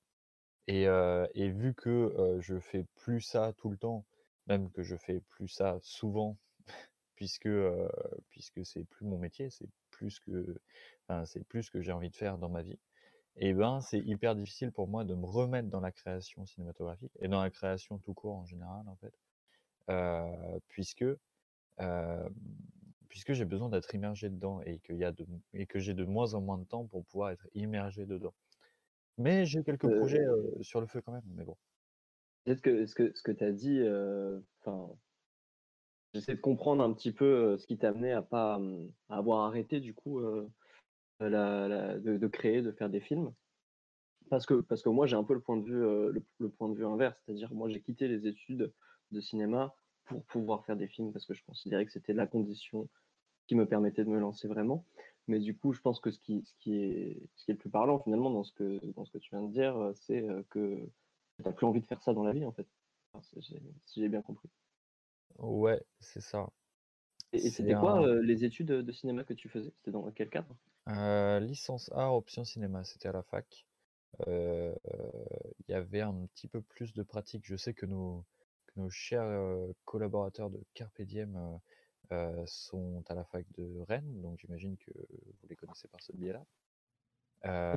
Et, 0.68 0.84
et 0.84 1.50
vu 1.50 1.74
que 1.74 2.38
je 2.40 2.60
fais 2.60 2.86
plus 2.96 3.22
ça 3.22 3.54
tout 3.58 3.70
le 3.70 3.78
temps 3.78 4.06
même 4.52 4.70
que 4.72 4.84
je 4.84 4.96
fais 4.98 5.22
plus 5.30 5.48
ça 5.48 5.78
souvent 5.82 6.38
puisque 7.16 7.46
euh, 7.46 7.88
puisque 8.30 8.66
c'est 8.66 8.84
plus 8.84 9.06
mon 9.06 9.18
métier 9.18 9.50
c'est 9.50 9.70
plus 9.92 10.20
que 10.20 10.60
enfin, 11.08 11.26
c'est 11.26 11.44
plus 11.44 11.64
ce 11.64 11.72
que 11.72 11.82
j'ai 11.82 11.92
envie 11.92 12.10
de 12.10 12.16
faire 12.16 12.38
dans 12.38 12.50
ma 12.50 12.62
vie. 12.62 12.80
Et 13.38 13.54
ben 13.54 13.80
c'est 13.82 14.00
hyper 14.00 14.36
difficile 14.36 14.72
pour 14.72 14.88
moi 14.88 15.06
de 15.06 15.16
me 15.16 15.26
remettre 15.26 15.70
dans 15.70 15.80
la 15.80 15.92
création 15.92 16.46
cinématographique 16.46 17.14
et 17.20 17.30
dans 17.30 17.42
la 17.42 17.50
création 17.50 17.98
tout 18.00 18.14
court 18.14 18.36
en 18.36 18.46
général 18.46 18.88
en 18.88 18.96
fait 18.98 19.14
euh, 19.90 20.60
puisque 20.68 21.06
euh, 21.80 22.30
puisque 23.08 23.34
j'ai 23.34 23.46
besoin 23.46 23.70
d'être 23.70 23.94
immergé 23.96 24.30
dedans 24.30 24.62
et 24.62 24.80
qu'il 24.80 24.98
y 24.98 25.06
a 25.06 25.12
de, 25.12 25.26
et 25.54 25.66
que 25.66 25.80
j'ai 25.80 25.94
de 25.94 26.04
moins 26.04 26.34
en 26.34 26.42
moins 26.42 26.58
de 26.58 26.66
temps 26.66 26.86
pour 26.86 27.06
pouvoir 27.06 27.32
être 27.32 27.48
immergé 27.54 28.06
dedans. 28.06 28.34
Mais 29.18 29.46
j'ai 29.46 29.64
quelques 29.64 29.90
projets 29.98 30.26
sur 30.62 30.82
le 30.82 30.88
feu 30.88 31.02
quand 31.02 31.14
même 31.14 31.30
mais 31.36 31.44
bon 31.46 31.56
Peut-être 32.44 32.62
que 32.62 32.86
ce 32.86 32.96
que, 32.96 33.16
ce 33.16 33.22
que 33.22 33.32
tu 33.32 33.44
as 33.44 33.52
dit, 33.52 33.80
euh, 33.80 34.40
j'essaie 36.14 36.36
de 36.36 36.42
comprendre 36.42 36.84
un 36.84 36.92
petit 36.94 37.12
peu 37.12 37.26
euh, 37.26 37.58
ce 37.58 37.68
qui 37.68 37.78
t'a 37.78 37.90
amené 37.90 38.12
à 38.12 38.22
pas 38.22 38.56
hum, 38.56 38.92
à 39.10 39.18
avoir 39.18 39.46
arrêté 39.46 39.80
du 39.80 39.94
coup 39.94 40.20
euh, 40.20 40.50
de, 41.20 42.28
créer, 42.28 42.62
de 42.62 42.72
faire 42.72 42.90
des 42.90 43.00
films. 43.00 43.32
Parce 44.30 44.46
que, 44.46 44.56
parce 44.62 44.82
que 44.82 44.90
moi 44.90 45.06
j'ai 45.06 45.18
un 45.18 45.24
peu 45.24 45.34
le 45.34 45.42
point 45.42 45.58
de 45.58 45.66
vue, 45.66 45.82
le, 46.40 46.50
point 46.50 46.70
de 46.70 46.76
vue 46.76 46.86
inverse, 46.86 47.16
c'est-à-dire 47.26 47.54
moi 47.54 47.70
j'ai 47.70 47.82
quitté 47.82 48.08
les 48.08 48.28
études 48.28 48.74
de 49.12 49.22
cinéma 49.22 49.76
pour 50.06 50.24
pouvoir 50.26 50.66
faire 50.66 50.78
des 50.78 50.88
films 50.88 51.12
parce 51.12 51.26
que 51.26 51.34
je 51.34 51.44
considérais 51.44 51.86
que 51.86 51.92
c'était 51.92 52.14
la 52.14 52.28
condition 52.28 52.90
qui 53.48 53.56
me 53.56 53.66
permettait 53.66 54.06
de 54.06 54.10
me 54.10 54.20
lancer 54.20 54.48
vraiment. 54.48 54.86
Mais 55.28 55.40
du 55.40 55.56
coup, 55.56 55.74
je 55.74 55.82
pense 55.82 56.00
que 56.00 56.12
ce 56.12 56.20
qui, 56.20 56.44
ce 56.46 56.54
qui, 56.60 56.76
est, 56.76 57.22
ce 57.36 57.46
qui 57.46 57.52
est 57.52 57.54
le 57.54 57.60
plus 57.60 57.70
parlant 57.70 58.00
finalement 58.00 58.32
dans 58.32 58.44
ce 58.44 58.54
que, 58.54 58.80
dans 58.96 59.06
ce 59.06 59.12
que 59.12 59.18
tu 59.18 59.30
viens 59.32 59.44
de 59.44 59.52
dire, 59.52 59.92
c'est 59.94 60.26
que 60.50 60.90
tu 61.42 61.48
n'as 61.48 61.54
plus 61.54 61.66
envie 61.66 61.82
de 61.82 61.86
faire 61.86 62.02
ça 62.02 62.14
dans 62.14 62.24
la 62.24 62.34
vie 62.34 62.46
en 62.46 62.52
fait. 62.52 62.68
Enfin, 63.14 63.40
si 63.40 63.60
j'ai- 63.96 64.10
bien 64.10 64.22
compris. 64.22 64.50
Ouais, 65.40 65.82
c'est 66.00 66.22
ça. 66.22 66.50
Et, 67.34 67.40
c'était 67.50 67.74
quoi 67.74 68.02
euh, 68.06 68.22
les 68.22 68.44
études 68.44 68.68
de 68.68 68.92
cinéma 68.92 69.24
que 69.24 69.34
tu 69.34 69.50
faisais? 69.50 69.72
C'était 69.78 69.92
dans 69.92 70.10
quel 70.12 70.30
cadre? 70.30 70.56
Euh, 70.90 71.40
licence 71.40 71.90
art, 71.94 72.16
option 72.16 72.44
cinéma, 72.44 72.84
c'était 72.84 73.10
à 73.10 73.14
la 73.14 73.24
fac. 73.24 73.66
Euh, 74.28 74.76
Il 75.68 75.72
y 75.72 75.74
avait 75.74 76.02
un 76.02 76.26
petit 76.34 76.48
peu 76.48 76.62
plus 76.62 76.94
de 76.94 77.04
pratique. 77.04 77.46
Je 77.46 77.56
sais 77.56 77.74
que 77.74 77.86
nos, 77.86 78.26
que 78.68 78.80
nos 78.80 78.90
chers 78.90 79.30
collaborateurs 79.86 80.50
de 80.50 80.60
Carpe 80.74 81.02
Diem 81.02 81.60
sont 82.46 83.04
à 83.08 83.14
la 83.14 83.24
fac 83.24 83.46
de 83.58 83.80
Rennes, 83.88 84.22
donc 84.22 84.40
j'imagine 84.40 84.78
que 84.78 84.92
vous 84.92 85.48
les 85.50 85.56
connaissez 85.56 85.88
par 85.88 86.02
ce 86.02 86.12
biais-là. 86.14 86.44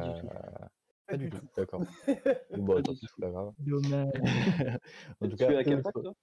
du 0.00 0.20
tout. 0.20 0.28
Pas 1.06 1.12
pas 1.12 1.16
du 1.18 1.24
du 1.24 1.30
tout. 1.30 1.38
tout, 1.38 1.46
d'accord. 1.56 1.82
Bon, 2.50 2.74
Pas 2.76 2.82
tant 2.82 2.92
du 2.92 2.98
pis, 3.00 3.06
c'est 3.08 3.20
pas 3.20 3.30
grave. 3.30 3.52
Dommage. 3.58 4.12
En 5.20 5.28
tout 5.28 5.36
tu 5.36 5.42
es 5.42 5.46
cas, 5.46 5.58
à 5.58 5.64
quelle 5.64 5.78
eux 5.78 5.82
fac 5.82 5.92
toi? 5.94 6.14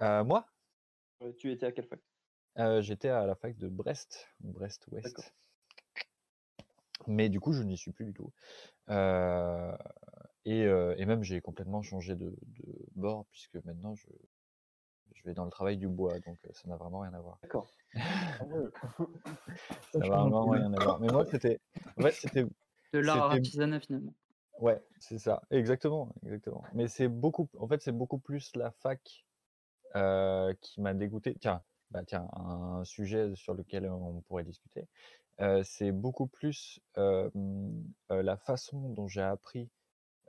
Euh, 0.00 0.24
moi, 0.24 0.46
Tu 1.38 1.50
étais 1.52 1.66
à 1.66 1.72
quelle 1.72 1.86
fac? 1.86 2.00
euh, 2.58 2.80
j'étais 2.82 3.08
à 3.08 3.26
la 3.26 3.34
fac 3.34 3.56
de 3.56 3.68
Brest, 3.68 4.28
Brest-Ouest. 4.40 5.32
Mais 7.06 7.28
du 7.28 7.40
coup, 7.40 7.52
je 7.52 7.62
n'y 7.62 7.76
suis 7.78 7.92
plus 7.92 8.04
du 8.06 8.12
tout. 8.12 8.32
Euh, 8.90 9.76
et, 10.44 10.64
euh, 10.64 10.94
et 10.98 11.06
même, 11.06 11.22
j'ai 11.22 11.40
complètement 11.40 11.82
changé 11.82 12.14
de, 12.16 12.36
de 12.42 12.64
bord, 12.96 13.26
puisque 13.30 13.54
maintenant, 13.64 13.94
je, 13.94 14.08
je 15.14 15.22
vais 15.24 15.34
dans 15.34 15.44
le 15.44 15.50
travail 15.50 15.76
du 15.76 15.88
bois, 15.88 16.18
donc 16.20 16.38
ça 16.52 16.68
n'a 16.68 16.76
vraiment 16.76 17.00
rien 17.00 17.14
à 17.14 17.20
voir. 17.20 17.38
D'accord. 17.42 17.70
Ah. 18.40 19.04
Ça 19.92 19.98
n'a 19.98 20.06
vraiment 20.06 20.48
rien 20.50 20.72
à 20.72 20.78
voir. 20.80 21.00
Mais 21.00 21.08
moi, 21.08 21.24
c'était. 21.24 21.60
En 21.96 22.02
fait, 22.02 22.12
c'était. 22.12 22.44
De 22.92 22.98
l'art 23.00 23.30
artisanat 23.30 23.80
finalement. 23.80 24.14
Ouais, 24.60 24.82
c'est 24.98 25.18
ça. 25.18 25.42
Exactement, 25.50 26.12
exactement. 26.24 26.64
Mais 26.74 26.88
c'est 26.88 27.08
beaucoup. 27.08 27.48
En 27.58 27.68
fait, 27.68 27.80
c'est 27.80 27.92
beaucoup 27.92 28.18
plus 28.18 28.54
la 28.56 28.70
fac 28.70 29.24
euh, 29.96 30.52
qui 30.60 30.80
m'a 30.80 30.94
dégoûté. 30.94 31.36
Tiens, 31.40 31.62
bah 31.90 32.02
tiens, 32.04 32.28
un 32.34 32.84
sujet 32.84 33.34
sur 33.36 33.54
lequel 33.54 33.88
on 33.88 34.20
pourrait 34.22 34.44
discuter. 34.44 34.88
Euh, 35.40 35.62
c'est 35.64 35.92
beaucoup 35.92 36.26
plus 36.26 36.80
euh, 36.96 37.30
la 38.10 38.36
façon 38.36 38.88
dont 38.90 39.06
j'ai 39.06 39.22
appris 39.22 39.70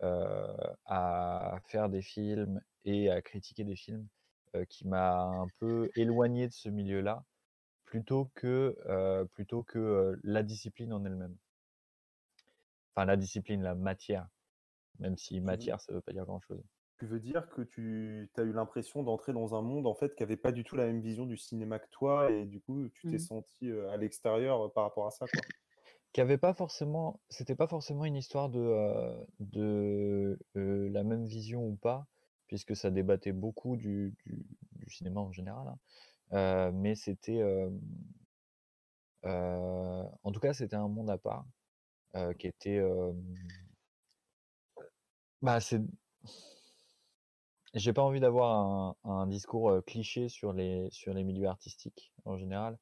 à 0.01 1.59
faire 1.65 1.89
des 1.89 2.01
films 2.01 2.61
et 2.85 3.09
à 3.09 3.21
critiquer 3.21 3.63
des 3.65 3.75
films 3.75 4.07
qui 4.69 4.87
m'a 4.87 5.23
un 5.23 5.47
peu 5.59 5.89
éloigné 5.95 6.47
de 6.47 6.53
ce 6.53 6.69
milieu-là, 6.69 7.25
plutôt 7.83 8.31
que 8.35 8.77
plutôt 9.33 9.63
que 9.63 10.17
la 10.23 10.43
discipline 10.43 10.93
en 10.93 11.03
elle-même. 11.03 11.35
Enfin, 12.95 13.05
la 13.05 13.17
discipline, 13.17 13.61
la 13.63 13.75
matière. 13.75 14.27
Même 14.99 15.17
si 15.17 15.41
matière, 15.41 15.81
ça 15.81 15.93
veut 15.93 16.01
pas 16.01 16.13
dire 16.13 16.25
grand-chose. 16.25 16.63
Tu 16.99 17.07
veux 17.07 17.19
dire 17.19 17.49
que 17.49 17.61
tu 17.63 18.29
as 18.37 18.43
eu 18.43 18.51
l'impression 18.53 19.01
d'entrer 19.01 19.33
dans 19.33 19.55
un 19.55 19.61
monde 19.63 19.87
en 19.87 19.95
fait 19.95 20.13
qui 20.15 20.21
avait 20.23 20.37
pas 20.37 20.51
du 20.51 20.63
tout 20.63 20.75
la 20.75 20.85
même 20.85 21.01
vision 21.01 21.25
du 21.25 21.35
cinéma 21.35 21.79
que 21.79 21.89
toi 21.89 22.31
et 22.31 22.45
du 22.45 22.61
coup 22.61 22.89
tu 22.89 23.05
t'es 23.07 23.17
Mhm. 23.17 23.19
senti 23.19 23.71
à 23.71 23.97
l'extérieur 23.97 24.71
par 24.73 24.83
rapport 24.83 25.07
à 25.07 25.11
ça 25.11 25.27
quoi? 25.27 25.47
Qui 26.13 26.21
avait 26.21 26.37
pas 26.39 26.53
forcément, 26.53 27.21
c'était 27.29 27.55
pas 27.55 27.67
forcément 27.67 28.03
une 28.05 28.15
histoire 28.15 28.49
de, 28.49 28.59
euh, 28.59 29.23
de 29.39 30.39
euh, 30.57 30.89
la 30.89 31.03
même 31.03 31.25
vision 31.25 31.63
ou 31.67 31.75
pas, 31.75 32.07
puisque 32.47 32.75
ça 32.75 32.89
débattait 32.89 33.31
beaucoup 33.31 33.77
du, 33.77 34.15
du, 34.25 34.47
du 34.71 34.89
cinéma 34.89 35.21
en 35.21 35.31
général. 35.31 35.67
hein. 35.67 35.79
Euh, 36.33 36.71
mais 36.73 36.95
c'était, 36.95 37.41
en 39.23 40.31
tout 40.31 40.39
cas, 40.39 40.53
c'était 40.53 40.75
un 40.75 40.87
monde 40.87 41.09
à 41.09 41.17
part 41.17 41.45
qui 42.37 42.47
était, 42.47 42.77
euh, 42.77 43.11
bah, 45.41 45.59
c'est, 45.59 45.81
j'ai 47.73 47.93
pas 47.93 48.01
envie 48.01 48.19
d'avoir 48.19 48.57
un, 48.57 48.95
un 49.03 49.27
discours 49.27 49.69
euh, 49.69 49.81
cliché 49.81 50.27
sur 50.27 50.53
les, 50.53 50.89
sur 50.91 51.13
les 51.13 51.23
milieux 51.23 51.47
artistiques 51.47 52.11
en 52.25 52.37
général. 52.37 52.77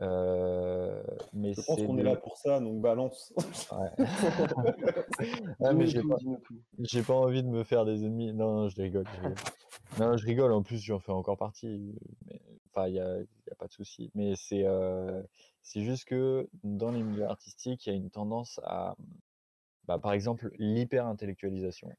Euh, 0.00 1.02
mais 1.34 1.52
Je 1.52 1.60
pense 1.60 1.82
qu'on 1.82 1.98
est 1.98 2.02
là 2.02 2.16
pour 2.16 2.38
ça 2.38 2.58
donc 2.60 2.80
balance. 2.80 3.34
Ouais. 3.72 3.90
Mais 5.74 5.86
j'ai 5.86 7.02
pas, 7.02 7.14
envie 7.14 7.42
de 7.42 7.48
me 7.48 7.64
faire 7.64 7.84
des 7.84 8.04
ennemis. 8.04 8.32
Non, 8.32 8.54
non, 8.54 8.68
je 8.68 8.80
rigole. 8.80 9.04
Je 9.14 9.20
rigole. 9.20 9.34
Non, 9.98 10.16
je 10.16 10.24
rigole. 10.24 10.52
En 10.52 10.62
plus, 10.62 10.78
j'en 10.78 11.00
fais 11.00 11.12
encore 11.12 11.36
partie. 11.36 11.98
Mais, 12.26 12.40
enfin, 12.70 12.88
il 12.88 12.94
y 12.94 13.00
a, 13.00 13.18
y 13.18 13.50
a 13.50 13.54
pas 13.58 13.66
de 13.66 13.72
souci. 13.72 14.10
Mais 14.14 14.34
c'est, 14.36 14.64
euh, 14.64 15.22
c'est 15.62 15.82
juste 15.82 16.04
que 16.06 16.48
dans 16.64 16.90
les 16.92 17.02
milieux 17.02 17.24
artistiques, 17.26 17.86
il 17.86 17.90
y 17.90 17.92
a 17.92 17.96
une 17.96 18.10
tendance 18.10 18.60
à, 18.64 18.96
bah, 19.86 19.98
par 19.98 20.12
exemple, 20.12 20.50
l'hyper-intellectualisation. 20.58 21.90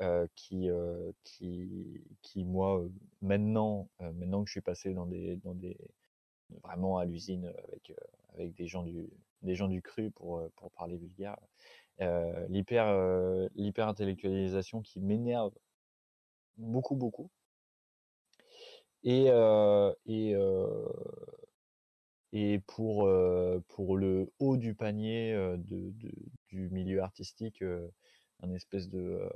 euh, 0.00 0.26
qui, 0.34 0.68
euh, 0.70 1.12
qui, 1.22 2.02
qui, 2.20 2.44
moi, 2.44 2.80
euh, 2.80 2.88
maintenant, 3.22 3.88
maintenant 4.00 4.42
que 4.42 4.48
je 4.48 4.52
suis 4.54 4.60
passé 4.60 4.92
dans 4.92 5.06
des, 5.06 5.36
dans 5.36 5.54
des, 5.54 5.76
vraiment 6.64 6.98
à 6.98 7.04
l'usine 7.04 7.46
avec, 7.68 7.92
avec 8.34 8.54
des 8.54 8.66
gens 8.66 8.82
du, 8.82 9.08
des 9.42 9.54
gens 9.54 9.68
du 9.68 9.82
cru 9.82 10.10
pour, 10.10 10.42
pour 10.56 10.72
parler 10.72 10.96
vulgaire, 10.96 11.36
l'hyper, 12.48 13.48
l'hyper-intellectualisation 13.54 14.82
qui 14.82 15.00
m'énerve 15.00 15.52
beaucoup, 16.56 16.96
beaucoup. 16.96 17.30
Et, 19.04 19.26
et, 20.06 20.34
et 22.34 22.58
pour, 22.60 23.06
euh, 23.06 23.64
pour 23.68 23.96
le 23.96 24.30
haut 24.40 24.58
du 24.58 24.74
panier 24.74 25.32
euh, 25.32 25.56
de, 25.56 25.90
de- 25.92 26.12
du 26.48 26.68
milieu 26.70 27.02
artistique, 27.02 27.62
euh, 27.62 27.88
un 28.42 28.52
espèce 28.52 28.90
de, 28.90 29.26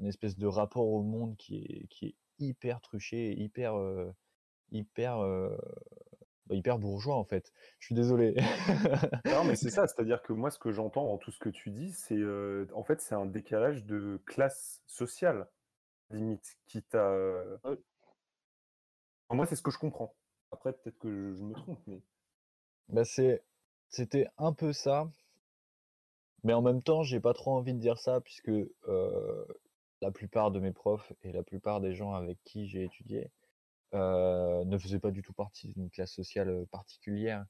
un 0.00 0.04
espèce 0.06 0.36
de 0.36 0.46
rapport 0.46 0.86
au 0.88 1.02
monde 1.02 1.36
qui 1.36 1.56
est, 1.64 1.86
qui 1.88 2.06
est 2.06 2.14
hyper 2.38 2.80
truché, 2.80 3.32
hyper, 3.32 3.74
hyper, 4.70 5.18
bah, 6.46 6.54
hyper 6.54 6.78
bourgeois 6.78 7.16
en 7.16 7.24
fait. 7.24 7.52
Je 7.78 7.86
suis 7.86 7.94
désolé. 7.94 8.34
Non 9.24 9.44
mais 9.44 9.56
c'est 9.56 9.70
ça, 9.70 9.86
c'est-à-dire 9.86 10.22
que 10.22 10.32
moi 10.32 10.50
ce 10.50 10.58
que 10.58 10.72
j'entends 10.72 11.06
dans 11.06 11.18
tout 11.18 11.30
ce 11.30 11.38
que 11.38 11.48
tu 11.48 11.70
dis, 11.70 11.92
c'est 11.92 12.18
euh, 12.18 12.66
en 12.74 12.84
fait 12.84 13.00
c'est 13.00 13.14
un 13.14 13.26
décalage 13.26 13.84
de 13.84 14.20
classe 14.26 14.82
sociale 14.86 15.48
limite 16.10 16.58
qui 16.66 16.82
t'a. 16.82 17.10
Ouais. 17.64 17.78
Enfin, 19.28 19.36
Moi 19.36 19.46
c'est 19.46 19.56
ce 19.56 19.62
que 19.62 19.70
je 19.70 19.78
comprends. 19.78 20.14
Après 20.54 20.72
peut-être 20.72 20.98
que 20.98 21.08
je, 21.08 21.42
me 21.42 21.52
trompe 21.52 21.80
mais. 21.86 22.00
Bah 22.88 23.04
c'est, 23.04 23.42
c'était 23.88 24.28
un 24.38 24.52
peu 24.52 24.72
ça, 24.72 25.10
mais 26.44 26.52
en 26.52 26.62
même 26.62 26.82
temps, 26.82 27.02
j'ai 27.02 27.20
pas 27.20 27.34
trop 27.34 27.52
envie 27.52 27.74
de 27.74 27.80
dire 27.80 27.98
ça 27.98 28.20
puisque 28.20 28.50
euh, 28.50 29.44
la 30.00 30.10
plupart 30.12 30.50
de 30.52 30.60
mes 30.60 30.72
profs 30.72 31.12
et 31.22 31.32
la 31.32 31.42
plupart 31.42 31.80
des 31.80 31.94
gens 31.94 32.12
avec 32.12 32.38
qui 32.44 32.68
j'ai 32.68 32.84
étudié 32.84 33.30
euh, 33.94 34.64
ne 34.64 34.78
faisaient 34.78 35.00
pas 35.00 35.10
du 35.10 35.22
tout 35.22 35.32
partie 35.32 35.68
d'une 35.68 35.90
classe 35.90 36.12
sociale 36.12 36.48
euh, 36.50 36.66
particulière. 36.66 37.44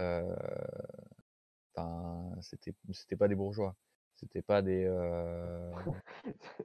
Euh, 0.00 0.34
Enfin, 1.74 2.34
c'était, 2.40 2.74
c'était 2.92 3.16
pas 3.16 3.28
des 3.28 3.34
bourgeois, 3.34 3.76
c'était 4.18 4.42
pas 4.42 4.62
des. 4.62 4.84
Euh... 4.84 5.72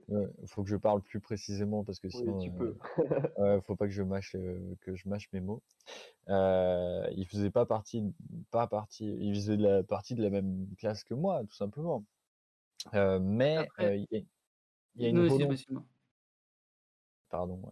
faut 0.48 0.64
que 0.64 0.70
je 0.70 0.76
parle 0.76 1.02
plus 1.02 1.20
précisément 1.20 1.84
parce 1.84 2.00
que 2.00 2.08
Oui, 2.08 2.14
sinon, 2.14 2.38
tu 2.40 2.50
euh, 2.50 2.54
peux. 2.54 2.78
Ouais, 3.38 3.62
faut 3.62 3.76
pas 3.76 3.86
que 3.86 3.94
je 3.94 4.02
mâche, 4.02 4.32
que 4.82 4.96
je 4.96 5.08
mâche 5.08 5.32
mes 5.34 5.40
mots. 5.40 5.62
Euh, 6.30 7.08
il 7.16 7.28
faisait 7.28 7.52
pas 7.52 7.66
partie, 7.66 8.14
pas 8.50 8.68
partie, 8.68 9.06
il 9.06 9.36
faisait 9.36 9.58
de 9.58 9.64
la 9.64 9.84
partie 9.84 10.16
de 10.16 10.24
la 10.24 10.30
même 10.30 10.68
classe 10.78 11.04
que 11.04 11.14
moi, 11.14 11.44
tout 11.44 11.56
simplement. 11.56 12.04
Euh, 12.96 13.20
mais 13.20 13.70
euh, 13.80 13.96
il 13.96 14.08
y 14.12 14.18
a, 14.18 14.22
il 14.96 15.02
y 15.04 15.06
a 15.06 15.10
une 15.10 15.22
Non, 15.22 15.28
volonté, 15.28 15.66
pardon, 17.30 17.60
ouais. 17.64 17.72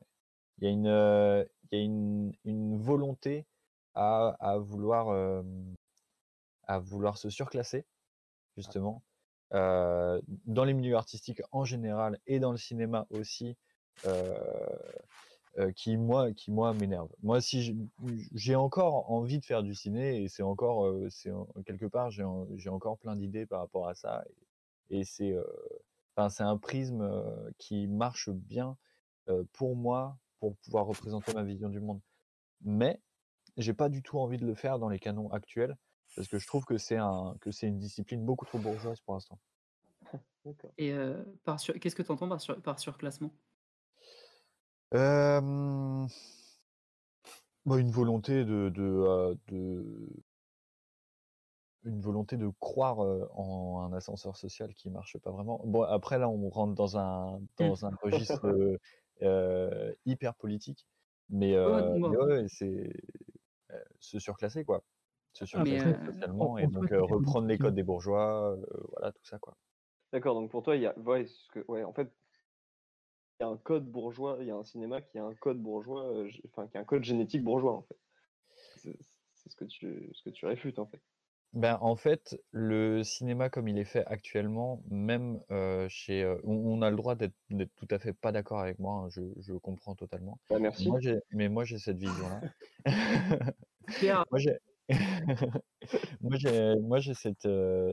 Il 0.60 0.66
y 0.66 0.68
a 0.68 0.72
une, 0.72 1.48
il 1.72 1.80
y 1.80 1.82
a 1.82 1.84
une, 1.84 2.34
une 2.46 2.78
volonté 2.78 3.48
à, 3.96 4.36
à 4.40 4.60
vouloir, 4.60 5.44
à 6.68 6.80
vouloir 6.80 7.18
se 7.18 7.32
surclasser, 7.32 7.84
justement, 8.58 9.02
euh, 9.54 10.22
dans 10.46 10.64
les 10.64 10.74
milieux 10.74 10.96
artistiques 10.96 11.42
en 11.52 11.66
général 11.66 12.20
et 12.28 12.40
dans 12.40 12.52
le 12.52 12.58
cinéma 12.58 13.08
aussi. 13.10 13.58
euh, 14.06 14.38
euh, 15.58 15.72
qui 15.74 15.98
moi 15.98 16.32
qui 16.34 16.52
moi 16.52 16.74
m'énerve. 16.74 17.10
Moi 17.24 17.42
si 17.42 17.78
j'ai- 18.34 18.56
encore 18.56 19.12
envie 19.12 19.40
de 19.40 19.46
faire 19.46 19.64
du 19.64 19.76
ciné 19.76 20.24
et 20.24 20.30
c'est 20.30 20.44
encore 20.44 20.96
c'est 21.10 21.32
quelque 21.66 21.86
part 21.86 22.10
j'ai 22.10 22.24
en- 22.24 22.48
j'ai 22.56 22.70
encore 22.70 22.98
plein 22.98 23.16
d'idées 23.18 23.46
par 23.46 23.60
rapport 23.60 23.88
à 23.90 23.94
ça 23.96 24.24
et, 24.90 25.00
et 25.00 25.04
c'est 25.04 25.36
enfin 26.16 26.30
c'est 26.30 26.44
un 26.44 26.58
prisme 26.58 27.10
qui 27.58 27.88
marche 27.88 28.30
bien 28.30 28.78
pour 29.54 29.76
moi 29.76 30.18
pour 30.40 30.56
pouvoir 30.58 30.86
représenter 30.86 31.34
ma 31.34 31.44
vision 31.44 31.70
du 31.70 31.80
monde. 31.80 32.02
Mais 32.62 33.02
j'ai 33.58 33.74
pas 33.74 33.90
du 33.90 34.02
tout 34.04 34.20
envie 34.20 34.38
de 34.38 34.46
le 34.46 34.56
faire 34.56 34.80
dans 34.80 34.90
les 34.90 35.00
canons 35.00 35.32
actuels 35.32 35.78
parce 36.16 36.28
que 36.28 36.40
je 36.40 36.48
trouve 36.48 36.66
que 36.66 36.78
c'est 36.78 36.98
un 36.98 37.36
que 37.42 37.52
c'est 37.52 37.68
une 37.68 37.80
discipline 37.80 38.26
beaucoup 38.26 38.46
trop 38.46 38.60
bourgeoise 38.60 39.00
pour 39.02 39.14
l'instant. 39.14 39.40
D'accord. 40.46 40.72
Et 40.78 40.94
euh, 40.94 41.24
par 41.44 41.60
sur... 41.60 41.74
qu'est-ce 41.80 41.96
que 41.96 42.04
tu 42.04 42.12
entends 42.12 42.30
par, 42.30 42.42
sur... 42.42 42.62
par 42.62 42.80
surclassement? 42.80 43.32
Euh, 44.94 46.08
bah, 47.66 47.78
une 47.78 47.92
volonté 47.92 48.44
de, 48.44 48.70
de, 48.70 48.82
euh, 48.84 49.36
de, 49.48 50.10
une 51.84 52.02
volonté 52.02 52.38
de 52.38 52.48
croire 52.60 53.00
en 53.00 53.82
un 53.92 53.94
ascenseur 53.96 54.38
social 54.38 54.74
qui 54.74 54.90
marche 54.90 55.18
pas 55.18 55.32
vraiment. 55.32 55.62
Bon, 55.66 55.82
après, 55.84 56.20
là, 56.20 56.30
on 56.30 56.50
rentre 56.50 56.76
dans 56.76 56.98
un, 56.98 57.40
Mmh. 57.40 57.46
dans 57.58 57.86
un 57.86 57.92
registre 58.02 58.48
euh, 58.48 58.78
euh, 59.22 59.94
hyper 60.06 60.36
politique, 60.36 60.88
mais, 61.30 61.56
Ouais, 61.56 62.00
moi- 62.00 62.10
mais 62.10 62.18
ouais, 62.18 62.26
ouais, 62.42 62.46
c'est 62.50 62.94
euh, 63.72 63.84
se 64.00 64.20
surclasser, 64.20 64.64
quoi. 64.66 64.84
Se 65.34 65.46
euh, 65.58 65.96
socialement 66.06 66.52
en- 66.54 66.58
et 66.58 66.68
donc 66.68 66.92
euh, 66.92 67.02
reprendre 67.04 67.48
les 67.48 67.58
codes 67.58 67.76
des 67.76 67.84
bourgeois, 67.84 68.52
euh, 68.58 68.66
voilà, 68.92 69.12
tout 69.12 69.24
ça, 69.26 69.40
quoi. 69.40 69.56
D'accord, 70.12 70.36
donc 70.36 70.52
pour 70.52 70.62
toi, 70.64 70.76
il 70.76 70.82
y 70.82 70.86
a, 70.88 70.98
ouais, 71.00 71.26
ce 71.26 71.48
que, 71.50 71.64
ouais, 71.70 71.84
en 71.84 71.94
fait, 71.94 72.12
il 73.40 73.44
y 73.44 73.46
a 73.46 73.50
un 73.50 73.58
code 73.58 73.86
bourgeois, 73.92 74.38
il 74.40 74.48
y 74.48 74.52
a 74.52 74.56
un 74.56 74.64
cinéma 74.64 75.02
qui 75.02 75.18
a 75.18 75.26
un 75.26 75.34
code 75.36 75.62
bourgeois, 75.62 76.06
euh, 76.16 76.30
enfin, 76.50 76.68
qui 76.68 76.78
a 76.78 76.82
un 76.82 76.86
code 76.86 77.04
génétique 77.04 77.44
bourgeois, 77.44 77.74
en 77.74 77.82
fait. 77.82 77.98
C'est 78.78 79.50
ce 79.50 79.56
que 79.56 79.66
tu, 79.66 80.12
ce 80.14 80.24
que 80.24 80.30
tu 80.30 80.46
réfutes, 80.46 80.80
en 80.80 80.86
fait. 80.86 81.02
Ben, 81.54 81.78
en 81.82 81.98
fait, 81.98 82.38
le 82.52 83.04
cinéma 83.04 83.50
comme 83.50 83.68
il 83.68 83.78
est 83.78 83.84
fait 83.84 84.06
actuellement, 84.06 84.82
même 84.90 85.42
euh, 85.52 85.88
chez... 85.90 86.24
euh, 86.24 86.40
on, 86.46 86.54
on 86.56 86.82
a 86.82 86.90
le 86.90 86.96
droit 86.96 87.16
d'être 87.16 87.34
tout 87.76 87.88
à 87.90 88.00
fait 88.00 88.14
pas 88.14 88.32
d'accord 88.32 88.60
avec 88.60 88.80
moi, 88.80 88.94
hein, 89.04 89.10
je, 89.10 89.22
je 89.38 89.54
comprends 89.56 89.96
totalement. 89.96 90.40
Bah, 90.50 90.60
merci. 90.60 90.88
Moi, 90.88 91.00
mais 91.32 91.50
moi, 91.50 91.66
j'ai 91.66 91.78
cette 91.78 91.98
vision-là. 91.98 92.42
Moi, 94.32 94.40
j'ai, 94.40 94.58
moi, 96.22 96.38
j'ai, 96.38 96.76
moi, 96.82 97.00
j'ai 97.00 97.14
cette, 97.14 97.48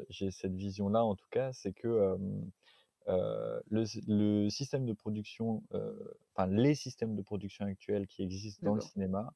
j'ai 0.08 0.30
cette 0.30 0.54
vision-là, 0.54 1.04
en 1.04 1.14
tout 1.16 1.26
cas, 1.30 1.52
c'est 1.52 1.72
que 1.72 2.16
le, 3.06 3.84
sy- 3.84 4.04
le 4.06 4.48
système 4.50 4.84
de 4.86 4.92
production, 4.92 5.62
enfin, 6.34 6.46
les 6.48 6.74
systèmes 6.74 7.14
de 7.14 7.22
production 7.22 7.64
actuels 7.66 8.06
qui 8.06 8.22
existent 8.22 8.62
dans 8.64 8.74
le 8.74 8.80
D'accord. 8.80 8.90
cinéma, 8.92 9.32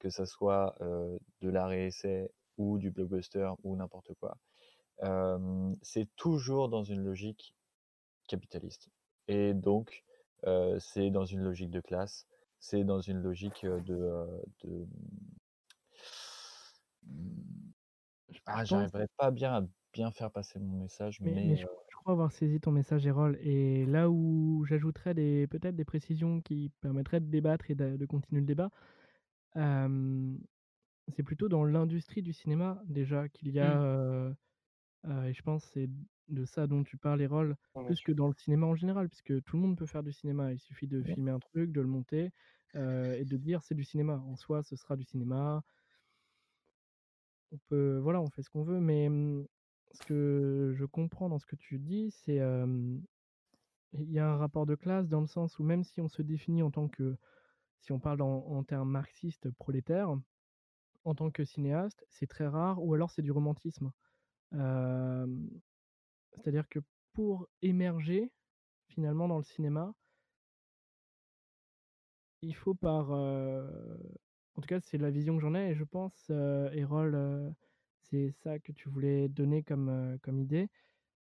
que 0.00 0.10
ça 0.10 0.26
soit 0.26 0.76
de 0.80 1.48
l'arrêt-essai 1.48 2.30
ou 2.56 2.78
du 2.78 2.90
blockbuster 2.90 3.50
ou 3.62 3.76
n'importe 3.76 4.14
quoi, 4.14 4.38
c'est 5.82 6.08
toujours 6.16 6.68
dans 6.68 6.84
une 6.84 7.02
logique 7.04 7.54
capitaliste. 8.28 8.90
Et 9.28 9.54
donc, 9.54 10.04
c'est 10.78 11.10
dans 11.10 11.24
une 11.24 11.40
logique 11.40 11.70
de 11.70 11.80
classe, 11.80 12.26
c'est 12.58 12.84
dans 12.84 13.00
une 13.00 13.18
logique 13.22 13.64
de, 13.64 14.42
de... 14.64 14.86
Je 18.28 18.38
Ah, 18.46 18.64
pense- 18.68 18.90
j'arriverai 18.90 19.06
pas 19.16 19.30
bien 19.30 19.54
à 19.54 19.66
bien 19.92 20.10
faire 20.10 20.30
passer 20.30 20.58
mon 20.58 20.78
message, 20.82 21.20
Mais, 21.20 21.40
mais, 21.42 21.42
mais 21.42 21.56
je, 21.56 21.64
euh, 21.64 21.68
je 21.90 21.96
crois 21.96 22.12
avoir 22.12 22.32
saisi 22.32 22.60
ton 22.60 22.70
message, 22.72 23.06
Erol. 23.06 23.36
Et 23.40 23.86
là 23.86 24.10
où 24.10 24.64
j'ajouterais 24.66 25.14
des, 25.14 25.46
peut-être 25.46 25.76
des 25.76 25.84
précisions 25.84 26.40
qui 26.40 26.70
permettraient 26.80 27.20
de 27.20 27.26
débattre 27.30 27.70
et 27.70 27.74
de, 27.74 27.96
de 27.96 28.06
continuer 28.06 28.40
le 28.40 28.46
débat, 28.46 28.70
euh, 29.56 30.36
c'est 31.08 31.22
plutôt 31.24 31.48
dans 31.48 31.64
l'industrie 31.64 32.22
du 32.22 32.32
cinéma 32.32 32.82
déjà 32.86 33.28
qu'il 33.28 33.50
y 33.50 33.60
a, 33.60 33.80
Mmh. 33.80 33.84
euh, 33.84 34.34
euh, 35.06 35.24
et 35.24 35.34
je 35.34 35.42
pense 35.42 35.66
que 35.66 35.72
c'est 35.72 35.90
de 36.28 36.44
ça 36.46 36.66
dont 36.68 36.84
tu 36.84 36.98
parles, 36.98 37.22
Erol, 37.22 37.56
bien 37.74 37.82
plus 37.86 37.94
sûr. 37.94 38.02
que 38.02 38.12
dans 38.12 38.28
le 38.28 38.34
cinéma 38.34 38.66
en 38.66 38.76
général, 38.76 39.08
puisque 39.10 39.42
tout 39.44 39.56
le 39.56 39.62
monde 39.62 39.78
peut 39.78 39.86
faire 39.86 40.02
du 40.04 40.12
cinéma. 40.12 40.52
Il 40.54 40.58
suffit 40.60 40.88
de 40.88 41.02
Ouais. 41.04 41.14
filmer 41.14 41.32
un 41.32 41.40
truc, 41.40 41.72
de 41.72 41.80
le 41.82 41.88
monter 41.88 42.32
euh, 42.76 43.14
et 43.14 43.24
de 43.26 43.36
dire 43.38 43.62
c'est 43.62 43.74
du 43.76 43.84
cinéma. 43.84 44.18
En 44.20 44.36
soi, 44.36 44.62
ce 44.62 44.76
sera 44.76 44.96
du 44.96 45.04
cinéma. 45.04 45.64
On 47.70 48.00
voilà, 48.00 48.20
on 48.20 48.28
fait 48.30 48.42
ce 48.42 48.50
qu'on 48.50 48.64
veut, 48.64 48.80
mais 48.80 49.06
hum, 49.08 49.46
ce 49.92 50.02
que 50.02 50.72
je 50.74 50.84
comprends 50.84 51.28
dans 51.28 51.38
ce 51.38 51.46
que 51.46 51.56
tu 51.56 51.78
dis, 51.78 52.10
c'est 52.10 52.40
y 53.92 54.18
a 54.18 54.28
un 54.28 54.36
rapport 54.36 54.66
de 54.66 54.74
classe 54.74 55.08
dans 55.08 55.20
le 55.20 55.26
sens 55.26 55.58
où 55.58 55.62
même 55.62 55.84
si 55.84 56.00
on 56.00 56.08
se 56.08 56.22
définit 56.22 56.62
en 56.62 56.70
tant 56.70 56.88
que, 56.88 57.16
si 57.80 57.92
on 57.92 58.00
parle 58.00 58.22
en, 58.22 58.64
termes 58.64 58.90
marxistes 58.90 59.50
prolétaires, 59.52 60.10
en 61.04 61.14
tant 61.14 61.30
que 61.30 61.44
cinéaste, 61.44 62.04
c'est 62.08 62.26
très 62.26 62.46
rare, 62.46 62.82
ou 62.82 62.94
alors 62.94 63.10
c'est 63.10 63.22
du 63.22 63.30
romantisme. 63.30 63.92
C'est-à-dire 66.32 66.68
que 66.68 66.80
pour 67.12 67.48
émerger 67.62 68.32
finalement 68.88 69.28
dans 69.28 69.38
le 69.38 69.44
cinéma, 69.44 69.94
il 72.42 72.54
faut 72.54 72.74
par... 72.74 73.10
En 74.56 74.60
tout 74.60 74.68
cas, 74.68 74.80
c'est 74.80 74.98
la 74.98 75.10
vision 75.10 75.36
que 75.36 75.42
j'en 75.42 75.54
ai, 75.54 75.70
et 75.70 75.74
je 75.74 75.84
pense, 75.84 76.26
euh, 76.30 76.70
Erol, 76.72 77.14
euh, 77.14 77.50
c'est 77.98 78.30
ça 78.30 78.58
que 78.58 78.72
tu 78.72 78.88
voulais 78.88 79.28
donner 79.28 79.62
comme, 79.62 79.88
euh, 79.88 80.16
comme 80.22 80.38
idée. 80.38 80.68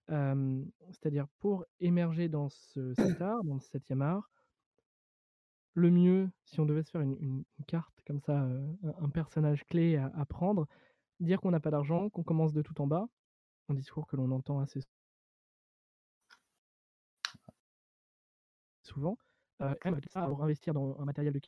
C'est-à-dire 0.10 1.28
pour 1.40 1.66
émerger 1.80 2.28
dans 2.28 2.50
ce, 2.50 2.94
cet 2.94 3.22
art, 3.22 3.44
dans 3.46 3.54
le 3.56 3.62
septième 3.62 4.02
art, 4.02 4.30
le 5.74 5.90
mieux, 5.90 6.30
si 6.44 6.60
on 6.60 6.66
devait 6.66 6.84
se 6.84 6.92
faire 6.92 7.02
une, 7.02 7.16
une- 7.22 7.44
une 7.60 7.66
carte 7.66 8.02
comme 8.06 8.20
ça, 8.20 8.42
un, 8.42 9.10
personnage 9.10 9.64
clé 9.66 9.96
à, 9.96 10.08
à 10.16 10.26
prendre, 10.26 10.68
dire 11.22 11.40
qu'on 11.40 11.52
n'a 11.52 11.62
pas 11.62 11.72
d'argent, 11.72 12.10
qu'on 12.10 12.24
commence 12.24 12.52
de 12.54 12.62
tout 12.62 12.82
en 12.82 12.88
bas, 12.88 13.08
un 13.70 13.74
discours 13.76 14.08
que 14.08 14.18
l'on 14.18 14.32
entend 14.32 14.60
assez 14.60 14.82
souvent, 18.84 19.18
pour 19.58 20.44
investir 20.44 20.74
dans 20.74 21.00
un 21.00 21.06
matériel 21.06 21.34
de 21.34 21.40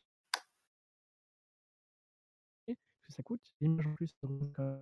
que 3.03 3.13
ça 3.13 3.23
coûte, 3.23 3.41
l'image 3.61 3.87
en 3.87 3.93
plus, 3.95 4.15
euh, 4.59 4.81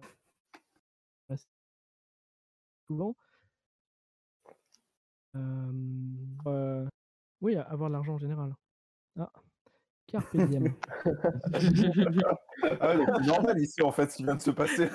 souvent. 2.88 3.16
Euh, 5.36 5.72
euh, 6.48 6.88
oui, 7.42 7.56
avoir 7.56 7.90
de 7.90 7.94
l'argent 7.94 8.14
en 8.14 8.18
général. 8.18 8.54
Ah, 9.18 9.32
carpe 10.08 10.36
diem. 10.50 10.74
Ah, 12.80 12.96
c'est 13.18 13.28
normal 13.28 13.60
ici, 13.60 13.82
en 13.82 13.92
fait, 13.92 14.12
ce 14.12 14.18
qui 14.18 14.24
vient 14.24 14.36
de 14.36 14.42
se 14.42 14.52
passer. 14.52 14.90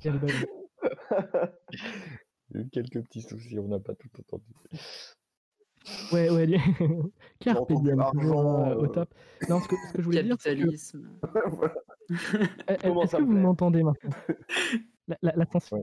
Quelle 0.00 0.18
belle. 0.18 0.46
il 2.50 2.56
y 2.56 2.58
a 2.58 2.60
eu 2.60 2.68
quelques 2.68 3.02
petits 3.02 3.22
soucis, 3.22 3.58
on 3.58 3.68
n'a 3.68 3.80
pas 3.80 3.94
tout 3.94 4.10
entendu. 4.18 4.52
Ouais, 6.12 6.30
ouais, 6.30 6.46
dis- 6.46 6.56
carpe 7.40 7.72
diem, 7.72 8.00
euh, 8.00 8.74
au 8.76 8.84
euh. 8.84 8.88
top. 8.88 9.14
Non, 9.48 9.60
ce 9.60 9.68
que, 9.68 9.76
ce 9.88 9.92
que 9.92 10.02
je 10.02 10.06
voulais 10.06 10.22
dire, 10.22 10.36
c'est 10.40 10.50
que 10.54 10.60
capitalisme. 10.60 11.18
Voilà. 11.46 11.74
Est-ce 12.68 13.16
que 13.16 13.22
vous 13.22 13.36
m'entendez 13.36 13.82
maintenant? 13.82 14.10
La, 15.08 15.16
la, 15.22 15.32
la 15.36 15.46
tension. 15.46 15.76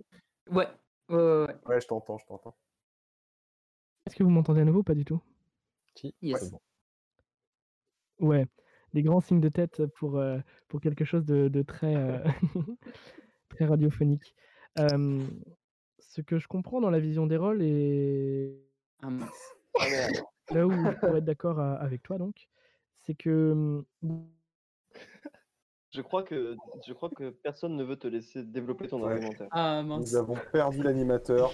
Ouais, 0.51 0.67
ouais, 1.07 1.15
ouais, 1.15 1.45
ouais. 1.45 1.55
Ouais, 1.65 1.79
je 1.79 1.87
t'entends, 1.87 2.17
je 2.17 2.25
t'entends. 2.25 2.53
Est-ce 4.05 4.17
que 4.17 4.23
vous 4.23 4.29
m'entendez 4.29 4.59
à 4.59 4.65
nouveau 4.65 4.83
Pas 4.83 4.95
du 4.95 5.05
tout? 5.05 5.21
Si, 5.95 6.13
Yes. 6.21 6.51
bon. 6.51 6.59
Ouais, 8.19 8.45
des 8.93 9.01
grands 9.01 9.21
signes 9.21 9.39
de 9.39 9.47
tête 9.47 9.85
pour, 9.95 10.17
euh, 10.17 10.39
pour 10.67 10.81
quelque 10.81 11.05
chose 11.05 11.23
de, 11.23 11.47
de 11.47 11.61
très, 11.61 11.95
euh, 11.95 12.19
très 13.49 13.63
radiophonique. 13.63 14.35
Euh, 14.77 15.21
ce 15.99 16.21
que 16.21 16.37
je 16.37 16.49
comprends 16.49 16.81
dans 16.81 16.89
la 16.89 16.99
vision 16.99 17.25
des 17.25 17.37
rôles 17.37 17.61
et 17.61 18.61
Ah 19.01 19.09
mince. 19.09 19.55
Là 20.51 20.67
où 20.67 20.71
je 20.71 20.99
pourrais 20.99 21.19
être 21.19 21.25
d'accord 21.25 21.59
euh, 21.59 21.75
avec 21.79 22.03
toi 22.03 22.17
donc, 22.17 22.47
c'est 23.01 23.15
que 23.15 23.51
hum, 24.03 24.27
Je 25.91 26.01
crois 26.01 26.23
que 26.23 26.55
je 26.87 26.93
crois 26.93 27.09
que 27.09 27.29
personne 27.29 27.75
ne 27.75 27.83
veut 27.83 27.97
te 27.97 28.07
laisser 28.07 28.43
développer 28.43 28.87
ton 28.87 29.01
Ouais. 29.03 29.13
argumentaire. 29.13 29.47
Ah 29.51 29.83
mince. 29.83 30.11
Nous 30.11 30.17
avons 30.17 30.35
perdu 30.51 30.83
l'animateur. 30.83 31.51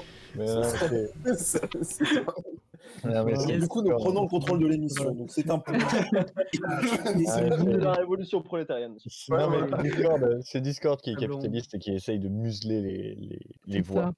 Du 3.03 3.67
coup, 3.67 3.81
nous 3.81 3.95
prenons 3.97 4.23
le 4.23 4.29
contrôle 4.29 4.59
de 4.59 4.67
l'émission, 4.67 5.13
donc 5.13 5.29
c'est 5.31 5.49
un 5.49 5.59
peu. 5.59 5.73
Ah, 6.65 6.81
C'est 6.81 7.77
la 7.77 7.93
révolution 7.93 8.41
prolétarienne. 8.41 8.97
Non, 9.29 9.49
mais. 9.49 9.83
Discord, 9.83 10.23
euh, 10.23 10.39
c'est 10.41 10.61
Discord 10.61 10.99
qui 11.01 11.11
est 11.11 11.15
capitaliste 11.15 11.75
et 11.75 11.79
qui 11.79 11.91
essaye 11.91 12.19
de 12.19 12.29
museler 12.29 12.81
les, 12.81 13.39
les, 13.67 13.81
voix. 13.81 14.03
ça. 14.03 14.13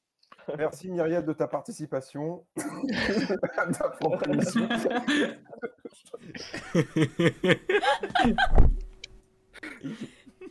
Merci 0.57 0.89
Myriad 0.89 1.25
de 1.25 1.33
ta 1.33 1.47
participation 1.47 2.45
ta 2.55 3.89
propre 3.99 4.27
émission. 4.29 4.67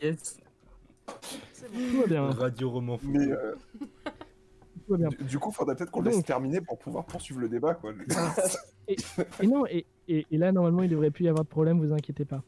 Yes. 0.01 0.37
Tout 1.05 1.99
va 2.01 2.07
bien. 2.07 2.29
Radio 2.31 2.69
roman 2.69 2.97
fou. 2.97 3.07
Mais 3.09 3.31
euh, 3.31 3.55
Tout 4.85 4.91
va 4.93 4.97
bien. 4.97 5.09
du, 5.09 5.23
du 5.23 5.39
coup, 5.39 5.51
faudrait 5.51 5.75
peut-être 5.75 5.91
qu'on 5.91 6.01
le 6.01 6.09
laisse 6.11 6.23
terminer 6.23 6.61
pour 6.61 6.79
pouvoir 6.79 7.05
poursuivre 7.05 7.39
le 7.39 7.49
débat. 7.49 7.75
Quoi. 7.75 7.93
Et 9.41 9.47
non, 9.47 9.65
et, 9.67 9.85
et, 10.09 10.25
et 10.29 10.37
là, 10.37 10.51
normalement, 10.51 10.83
il 10.83 10.89
devrait 10.89 11.11
plus 11.11 11.23
y 11.23 11.29
avoir 11.29 11.45
de 11.45 11.49
problème, 11.49 11.79
vous 11.79 11.93
inquiétez 11.93 12.25
pas. 12.25 12.43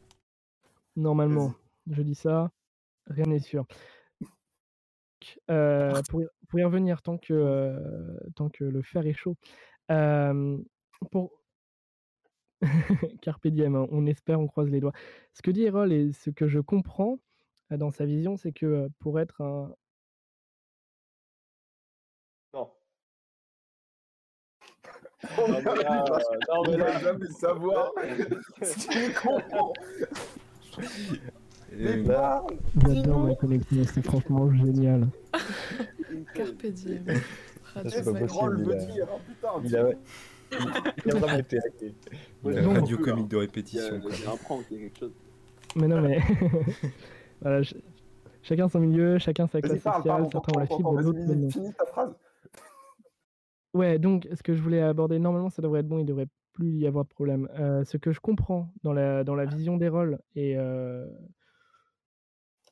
Normalement, 0.96 1.54
je 1.90 2.02
dis 2.02 2.14
ça, 2.14 2.50
rien 3.06 3.24
n'est 3.24 3.38
sûr. 3.38 3.64
Euh, 5.50 6.00
pour, 6.08 6.22
y, 6.22 6.26
pour 6.48 6.58
y 6.58 6.64
revenir, 6.64 7.02
tant 7.02 7.18
que, 7.18 7.32
euh, 7.32 8.18
tant 8.36 8.48
que 8.48 8.64
le 8.64 8.82
fer 8.82 9.06
est 9.06 9.12
chaud, 9.14 9.36
euh, 9.90 10.58
pour. 11.10 11.32
Carpe 13.22 13.48
diem, 13.48 13.74
hein, 13.76 13.86
on 13.90 14.06
espère, 14.06 14.40
on 14.40 14.46
croise 14.46 14.70
les 14.70 14.80
doigts. 14.80 14.92
Ce 15.34 15.42
que 15.42 15.50
dit 15.50 15.64
Erol 15.64 15.92
et 15.92 16.12
ce 16.12 16.30
que 16.30 16.48
je 16.48 16.60
comprends 16.60 17.18
euh, 17.72 17.76
dans 17.76 17.90
sa 17.90 18.06
vision, 18.06 18.36
c'est 18.36 18.52
que 18.52 18.66
euh, 18.66 18.88
pour 19.00 19.20
être 19.20 19.40
un. 19.42 19.74
Non. 22.54 22.70
On 25.38 25.48
Non, 25.48 25.60
mais 25.64 25.82
là, 25.82 26.04
euh, 26.04 26.38
non, 26.48 26.62
mais 26.70 26.76
là- 26.76 26.98
jamais 27.00 27.26
savoir 27.28 27.92
ce 28.62 28.88
qu'il 28.88 29.14
comprend. 29.14 29.72
Mais 31.76 32.02
parle 32.04 32.54
J'adore 32.86 33.18
ma 33.24 33.34
connexion, 33.34 33.82
c'est 33.92 34.04
franchement 34.04 34.50
génial. 34.52 35.08
Carpe 36.34 36.66
diem. 36.66 37.04
Radio 37.74 37.90
il 37.92 38.72
a- 38.72 38.74
dire, 38.76 39.06
hein, 39.10 39.18
putain 39.26 39.48
Il 39.64 39.76
a, 39.76 39.90
il 41.04 41.10
a 41.10 41.14
vraiment 41.18 41.38
été 41.38 41.58
hacké. 41.58 41.94
radio 42.44 42.98
comique 42.98 43.28
de 43.28 43.36
répétition. 43.36 44.00
quoi. 44.00 44.10
il 44.12 44.22
y 44.22 44.26
a 44.26 44.30
un 44.32 44.36
prank, 44.36 44.64
il 44.70 44.76
y 44.76 44.80
a 44.80 44.82
quelque 44.84 44.98
chose. 44.98 45.12
Mais 45.76 45.88
non, 45.88 46.00
mais. 46.00 46.20
voilà, 47.40 47.62
chacun 48.42 48.68
son 48.68 48.78
milieu, 48.80 49.18
chacun 49.18 49.48
sa 49.48 49.60
classe 49.60 49.82
sociale, 49.82 50.28
certains 50.30 50.52
ont 50.54 50.58
la 50.60 50.66
fibre, 50.66 51.02
d'autres 51.02 51.50
finis 51.50 51.74
ta 51.76 51.86
phrase. 51.86 52.14
Ouais, 53.74 53.98
donc 53.98 54.28
ce 54.32 54.42
que 54.42 54.54
je 54.54 54.62
voulais 54.62 54.80
aborder, 54.80 55.18
normalement 55.18 55.50
ça 55.50 55.60
devrait 55.60 55.80
être 55.80 55.88
bon, 55.88 55.98
il 55.98 56.06
devrait 56.06 56.28
plus 56.52 56.78
y 56.78 56.86
avoir 56.86 57.04
de 57.04 57.10
problème. 57.10 57.48
Euh, 57.58 57.84
ce 57.84 57.96
que 57.96 58.12
je 58.12 58.20
comprends 58.20 58.72
dans 58.84 58.92
la, 58.92 59.24
dans 59.24 59.34
la 59.34 59.44
vision 59.44 59.76
des 59.76 59.88
rôles 59.88 60.20
et 60.36 60.56
euh, 60.56 61.06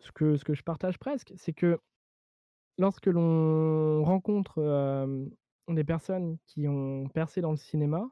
ce, 0.03 0.13
que, 0.13 0.55
je 0.55 0.63
partage 0.63 0.99
presque, 0.99 1.33
c'est 1.37 1.53
que 1.53 1.79
lorsque 2.79 3.07
l'on 3.07 4.05
rencontre 4.05 5.07
des 5.69 5.85
personnes 5.85 6.39
qui 6.47 6.69
ont 6.69 7.09
percé 7.09 7.41
dans 7.41 7.53
le 7.53 7.57
cinéma, 7.57 8.11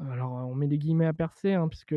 alors 0.00 0.32
on 0.32 0.54
met 0.54 0.66
des 0.66 0.78
guillemets 0.78 1.06
à 1.06 1.12
percer, 1.12 1.52
hein, 1.52 1.68
puisque 1.68 1.94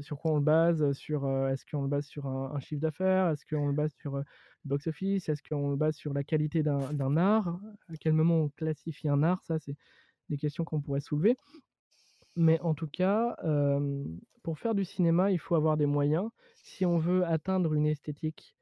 sur 0.00 0.18
quoi 0.18 0.32
on 0.32 0.36
le 0.36 0.42
base? 0.42 0.92
Sur 0.92 1.28
est-ce 1.48 1.66
qu'on 1.66 1.82
le 1.82 1.88
base 1.88 2.06
sur 2.06 2.26
un, 2.26 2.52
un 2.54 2.60
chiffre 2.60 2.80
d'affaires? 2.80 3.28
Est-ce 3.28 3.44
qu'on 3.44 3.66
le 3.66 3.74
base 3.74 3.94
sur 4.00 4.16
le 4.16 4.24
box-office? 4.64 5.28
Est-ce 5.28 5.42
qu'on 5.42 5.70
le 5.70 5.76
base 5.76 5.96
sur 5.96 6.14
la 6.14 6.24
qualité 6.24 6.62
d'un 6.62 7.16
art? 7.16 7.58
À 7.88 7.96
quel 8.00 8.14
moment 8.14 8.36
on 8.36 8.48
classifie 8.48 9.08
un 9.08 9.22
art? 9.22 9.42
Ça, 9.44 9.58
c'est 9.58 9.76
des 10.30 10.38
questions 10.38 10.64
qu'on 10.64 10.80
pourrait 10.80 11.00
soulever. 11.00 11.36
Mais 12.38 12.60
en 12.60 12.72
tout 12.74 12.86
cas, 12.86 13.36
euh, 13.42 14.04
pour 14.44 14.60
faire 14.60 14.74
du 14.76 14.84
cinéma, 14.84 15.32
il 15.32 15.38
faut 15.40 15.56
avoir 15.56 15.76
des 15.76 15.86
moyens. 15.86 16.30
Si 16.62 16.86
on 16.86 16.96
veut 16.96 17.24
atteindre 17.26 17.74
une 17.74 17.84
esthétique, 17.86 18.54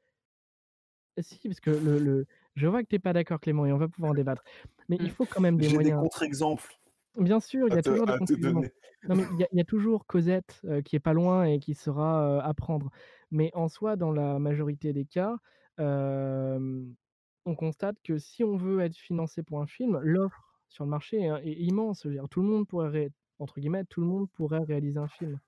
si, 1.19 1.39
parce 1.47 1.59
que 1.59 1.69
le, 1.71 1.99
le- 1.99 2.25
je 2.55 2.67
vois 2.67 2.81
que 2.83 2.87
tu 2.87 2.95
n'es 2.95 2.99
pas 2.99 3.13
d'accord, 3.13 3.39
Clément, 3.39 3.65
et 3.67 3.71
on 3.71 3.77
va 3.77 3.87
pouvoir 3.87 4.11
en 4.11 4.13
débattre. 4.15 4.43
Mais 4.89 4.97
il 4.99 5.09
Mm. 5.09 5.13
faut 5.13 5.25
quand 5.27 5.41
même 5.41 5.57
des 5.57 5.65
J'ai 5.65 5.69
des 5.69 5.73
moyens. 5.75 6.01
contre-exemples 6.01 6.75
Bien 7.17 7.39
sûr, 7.39 7.67
il 7.67 7.73
y 7.75 7.77
a 7.77 7.81
te, 7.83 7.89
toujours 7.89 8.07
des. 8.07 8.13
Non, 9.07 9.15
mais 9.15 9.27
il 9.31 9.39
y, 9.39 9.43
a- 9.43 9.47
il 9.51 9.57
y 9.57 9.61
a 9.61 9.63
toujours 9.63 10.05
Cosette 10.07 10.61
euh, 10.65 10.81
qui 10.81 10.95
est 10.95 10.99
pas 10.99 11.13
loin 11.13 11.45
et 11.45 11.59
qui 11.59 11.73
sera 11.75 12.37
euh, 12.37 12.41
à 12.41 12.53
prendre. 12.53 12.91
Mais 13.31 13.51
en 13.53 13.67
soi, 13.67 13.95
dans 13.95 14.11
la 14.11 14.37
majorité 14.39 14.91
des 14.93 15.05
cas, 15.05 15.37
euh, 15.79 16.83
on 17.45 17.55
constate 17.55 17.97
que 18.03 18.17
si 18.17 18.43
on 18.43 18.55
veut 18.57 18.81
être 18.81 18.97
financé 18.97 19.41
pour 19.43 19.61
un 19.61 19.67
film, 19.67 19.99
l'offre 20.03 20.43
sur 20.67 20.83
le 20.83 20.89
marché 20.89 21.21
est, 21.21 21.47
est 21.47 21.53
immense. 21.55 22.05
Dire, 22.05 22.27
tout 22.29 22.41
le 22.41 22.49
monde 22.49 22.67
pourrait, 22.67 23.11
entre 23.39 23.59
guillemets, 23.59 23.85
tout 23.85 24.01
le 24.01 24.07
monde 24.07 24.29
pourrait 24.31 24.63
réaliser 24.63 24.99
un 24.99 25.07
film. 25.07 25.39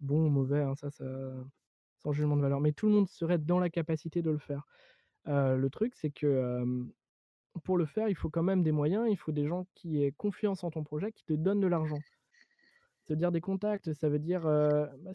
Bon 0.00 0.26
ou 0.26 0.28
mauvais, 0.28 0.62
hein, 0.62 0.74
ça, 0.74 0.90
sans 0.90 2.12
jugement 2.12 2.36
de 2.36 2.42
valeur. 2.42 2.60
Mais 2.60 2.72
tout 2.72 2.86
le 2.86 2.92
monde 2.92 3.08
serait 3.08 3.38
dans 3.38 3.58
la 3.58 3.70
capacité 3.70 4.22
de 4.22 4.30
le 4.30 4.38
faire. 4.38 4.66
Le 5.26 5.68
truc, 5.68 5.94
c'est 5.94 6.10
que 6.10 6.64
pour 7.64 7.78
le 7.78 7.86
faire, 7.86 8.08
il 8.08 8.14
faut 8.14 8.28
quand 8.28 8.42
même 8.42 8.62
des 8.62 8.72
moyens, 8.72 9.06
il 9.10 9.16
faut 9.16 9.32
des 9.32 9.46
gens 9.46 9.66
qui 9.74 10.02
aient 10.02 10.12
confiance 10.12 10.62
en 10.64 10.70
ton 10.70 10.84
projet, 10.84 11.12
qui 11.12 11.24
te 11.24 11.32
donnent 11.32 11.60
de 11.60 11.66
l'argent. 11.66 11.98
Ça 13.04 13.14
veut 13.14 13.16
dire 13.16 13.32
des 13.32 13.40
contacts, 13.40 13.92
ça 13.94 14.08
veut 14.08 14.18
dire 14.18 14.42
bah, 14.42 15.12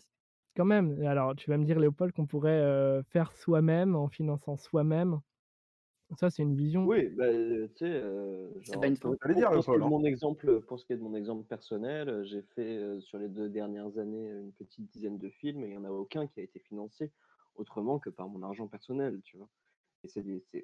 quand 0.56 0.66
même. 0.66 1.02
Alors, 1.06 1.36
tu 1.36 1.50
vas 1.50 1.58
me 1.58 1.66
dire, 1.66 1.80
Léopold, 1.80 2.14
qu'on 2.14 2.26
pourrait 2.26 3.04
faire 3.10 3.32
soi-même 3.34 3.96
en 3.96 4.08
finançant 4.08 4.58
soi-même. 4.58 5.20
Ça, 6.18 6.30
c'est 6.30 6.44
une 6.44 6.56
vision. 6.56 6.86
Oui, 6.86 7.10
bah, 7.10 7.26
euh, 7.26 7.68
tu 7.70 7.86
sais, 7.86 7.92
euh, 7.92 8.50
C'est 8.64 8.72
genre, 8.74 8.82
pas 8.82 8.88
une 8.88 8.98
pour, 8.98 9.18
pour- 9.20 9.36
dire, 9.36 9.50
pour 9.52 9.64
ce 9.64 9.70
qui 9.70 9.76
est 9.76 9.80
de 9.80 9.84
hein. 9.84 9.90
mon 9.90 10.04
exemple, 10.04 10.62
pour 10.62 10.80
ce 10.80 10.86
qui 10.86 10.94
est 10.94 10.98
de 10.98 11.02
mon 11.02 11.16
exemple 11.16 11.48
personnel, 11.48 12.10
euh, 12.10 12.24
j'ai 12.24 12.42
fait 12.42 12.78
euh, 12.78 13.00
sur 13.02 13.18
les 13.20 13.28
deux 13.30 13.50
dernières 13.50 13.98
années 13.98 14.30
une 14.30 14.52
petite 14.52 14.90
dizaine 14.92 15.18
de 15.18 15.30
films 15.30 15.64
et 15.64 15.68
il 15.68 15.72
n'y 15.72 15.78
en 15.78 15.86
a 15.86 15.92
aucun 15.92 16.28
qui 16.28 16.40
a 16.40 16.44
été 16.44 16.60
financé 16.60 17.12
autrement 17.56 18.00
que 18.00 18.10
par 18.10 18.30
mon 18.30 18.42
argent 18.44 18.68
personnel, 18.68 19.22
tu 19.24 19.38
vois. 19.38 19.50
Et, 20.04 20.08
c'est 20.08 20.24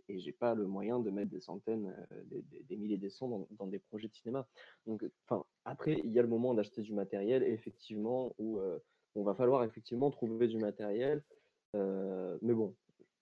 et 0.10 0.20
j'ai 0.20 0.32
pas 0.32 0.56
le 0.56 0.66
moyen 0.68 1.00
de 1.00 1.12
mettre 1.12 1.30
des 1.32 1.42
centaines, 1.42 1.96
euh, 2.12 2.24
des, 2.26 2.42
des- 2.42 2.64
des 2.64 2.78
milliers, 2.78 2.98
des 2.98 3.10
cents 3.12 3.28
dans, 3.30 3.48
dans 3.52 3.68
des 3.68 3.80
projets 3.80 4.08
de 4.08 4.14
cinéma. 4.16 4.48
Donc, 4.88 5.06
enfin, 5.28 5.46
après, 5.66 6.02
il 6.04 6.12
y 6.12 6.20
a 6.20 6.24
le 6.24 6.28
moment 6.28 6.56
d'acheter 6.56 6.82
du 6.82 6.94
matériel, 6.94 7.44
et 7.44 7.52
effectivement, 7.52 8.34
où 8.40 8.60
euh, 8.60 8.80
on 9.16 9.24
va 9.24 9.36
falloir 9.36 9.64
effectivement 9.64 10.10
trouver 10.12 10.48
du 10.48 10.58
matériel. 10.58 11.24
euh, 11.76 12.38
mais 12.42 12.54
bon, 12.54 12.76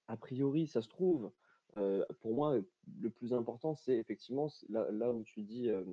a 0.07 0.17
priori, 0.17 0.67
ça 0.67 0.81
se 0.81 0.89
trouve. 0.89 1.31
Euh, 1.77 2.05
pour 2.21 2.33
moi, 2.33 2.57
le 3.01 3.09
plus 3.09 3.33
important, 3.33 3.75
c'est 3.75 3.97
effectivement 3.97 4.47
là, 4.69 5.11
où 5.11 5.23
tu 5.23 5.41
dis, 5.41 5.69
euh, 5.69 5.83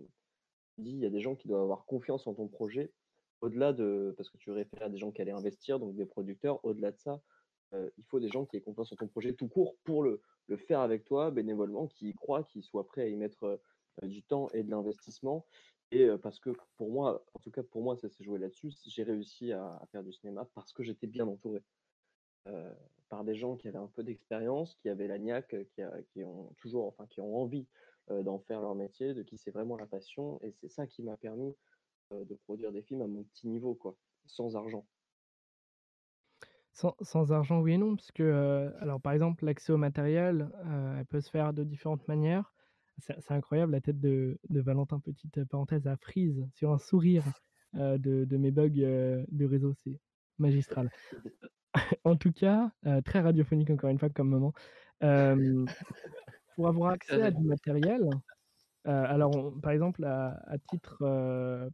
il 0.79 0.99
y 0.99 1.07
a 1.07 1.11
des 1.11 1.21
gens 1.21 1.35
qui 1.35 1.49
doivent 1.49 1.63
avoir 1.63 1.85
confiance 1.85 2.27
en 2.27 2.35
ton 2.35 2.49
projet, 2.49 2.93
au-delà 3.41 3.73
de, 3.73 4.15
parce 4.17 4.31
que 4.31 4.39
tu 4.39 4.51
réfères 4.51 4.85
à 4.85 4.89
des 4.89 4.99
gens 4.99 5.11
qui 5.11 5.21
allaient 5.21 5.33
investir, 5.33 5.79
donc 5.79 5.95
des 5.95 6.07
producteurs, 6.07 6.65
au-delà 6.65 6.93
de 6.93 6.99
ça, 6.99 7.21
euh, 7.75 7.91
il 7.99 8.05
faut 8.05 8.21
des 8.21 8.29
gens 8.29 8.45
qui 8.45 8.57
aient 8.57 8.61
confiance 8.61 8.93
en 8.93 8.97
ton 8.97 9.09
projet 9.09 9.33
tout 9.33 9.49
court 9.49 9.77
pour 9.85 10.03
le, 10.03 10.21
faire 10.69 10.81
avec 10.81 11.05
toi 11.05 11.31
bénévolement, 11.31 11.87
qui 11.87 12.11
y 12.11 12.15
croient, 12.15 12.45
qui 12.45 12.63
soient 12.63 12.87
prêts 12.87 13.03
à 13.03 13.09
y 13.09 13.17
mettre 13.17 13.45
euh, 13.45 14.07
du 14.07 14.23
temps 14.23 14.49
et 14.51 14.63
de 14.63 14.71
l'investissement. 14.71 15.47
Et 15.91 16.09
parce 16.23 16.41
que 16.41 16.51
pour 16.79 16.91
moi, 16.91 17.23
en 17.35 17.39
tout 17.41 17.51
cas 17.51 17.63
pour 17.63 17.83
moi, 17.83 17.97
ça 17.97 18.09
s'est 18.09 18.25
joué 18.25 18.39
là-dessus, 18.39 18.73
j'ai 18.87 19.03
réussi 19.03 19.53
à 19.53 19.79
faire 19.93 20.03
du 20.03 20.11
cinéma 20.11 20.49
parce 20.55 20.73
que 20.73 20.83
j'étais 20.83 21.07
bien 21.07 21.27
entouré 21.27 21.63
euh, 22.47 22.73
par 23.09 23.25
des 23.25 23.35
gens 23.35 23.57
qui 23.57 23.69
avaient 23.69 23.79
un 23.79 23.89
peu 23.89 24.03
d'expérience, 24.03 24.75
qui 24.77 24.89
avaient 24.89 25.07
la 25.09 25.19
niaque, 25.19 25.55
euh, 25.55 25.65
qui, 25.65 25.83
a- 25.83 26.03
qui 26.13 26.25
ont 26.25 26.53
toujours, 26.59 26.87
enfin, 26.87 27.07
qui 27.07 27.21
ont 27.21 27.37
envie 27.37 27.67
euh, 28.11 28.23
d'en 28.23 28.39
faire 28.39 28.61
leur 28.61 28.75
métier, 28.75 29.15
de 29.15 29.23
qui 29.23 29.39
c'est 29.39 29.51
vraiment 29.51 29.77
la 29.77 29.87
passion. 29.87 30.41
Et 30.43 30.53
c'est 30.53 30.69
ça 30.69 30.87
qui 30.87 31.03
m'a 31.03 31.17
permis 31.17 31.55
euh, 32.13 32.25
de 32.25 32.35
produire 32.35 32.73
des 32.73 32.83
films 32.83 33.03
à 33.03 33.07
mon 33.07 33.25
petit 33.25 33.49
niveau, 33.49 33.75
quoi, 33.75 33.97
sans 34.27 34.57
argent. 34.57 34.87
Sans, 36.75 36.97
sans 37.03 37.33
argent, 37.33 37.61
oui 37.61 37.73
et 37.75 37.79
non, 37.79 37.97
parce 37.97 38.13
que, 38.13 38.73
alors 38.81 39.01
par 39.01 39.13
exemple, 39.13 39.45
l'accès 39.45 39.73
au 39.73 39.77
matériel, 39.77 40.51
elle 40.99 41.05
peut 41.07 41.21
se 41.21 41.31
faire 41.31 41.53
de 41.53 41.65
différentes 41.65 42.09
manières. 42.09 42.55
C'est 42.99 43.31
incroyable, 43.33 43.73
la 43.73 43.81
tête 43.81 44.01
de, 44.01 44.39
de 44.49 44.61
Valentin, 44.61 45.01
petite 45.01 45.45
parenthèse, 45.45 45.87
à 45.87 45.97
frise 45.97 46.47
sur 46.55 46.73
un 46.73 46.79
sourire 46.79 47.25
de, 47.75 47.99
de 47.99 48.37
mes 48.37 48.51
bugs 48.51 48.69
de 48.71 49.45
réseau, 49.45 49.75
c'est 49.75 50.01
magistral. 50.39 50.91
en 52.05 52.17
tout 52.17 52.33
cas, 52.33 52.73
euh, 52.87 53.01
très 53.03 53.21
radiophonique 53.21 53.71
encore 53.71 53.91
une 53.91 53.99
fois 53.99 54.11
comme 54.11 54.29
moment. 54.29 54.53
Euh, 55.03 55.67
pour 56.57 56.69
avoir 56.69 56.93
accès 56.95 57.23
à 57.23 57.31
du 57.31 57.45
matériel, 57.45 58.03
euh, 58.89 59.05
alors 59.07 59.35
on- 59.37 59.61
par 59.61 59.73
exemple, 59.73 60.05
à, 60.05 60.35
à 60.51 60.59
titre 60.59 60.99
euh, 61.03 61.71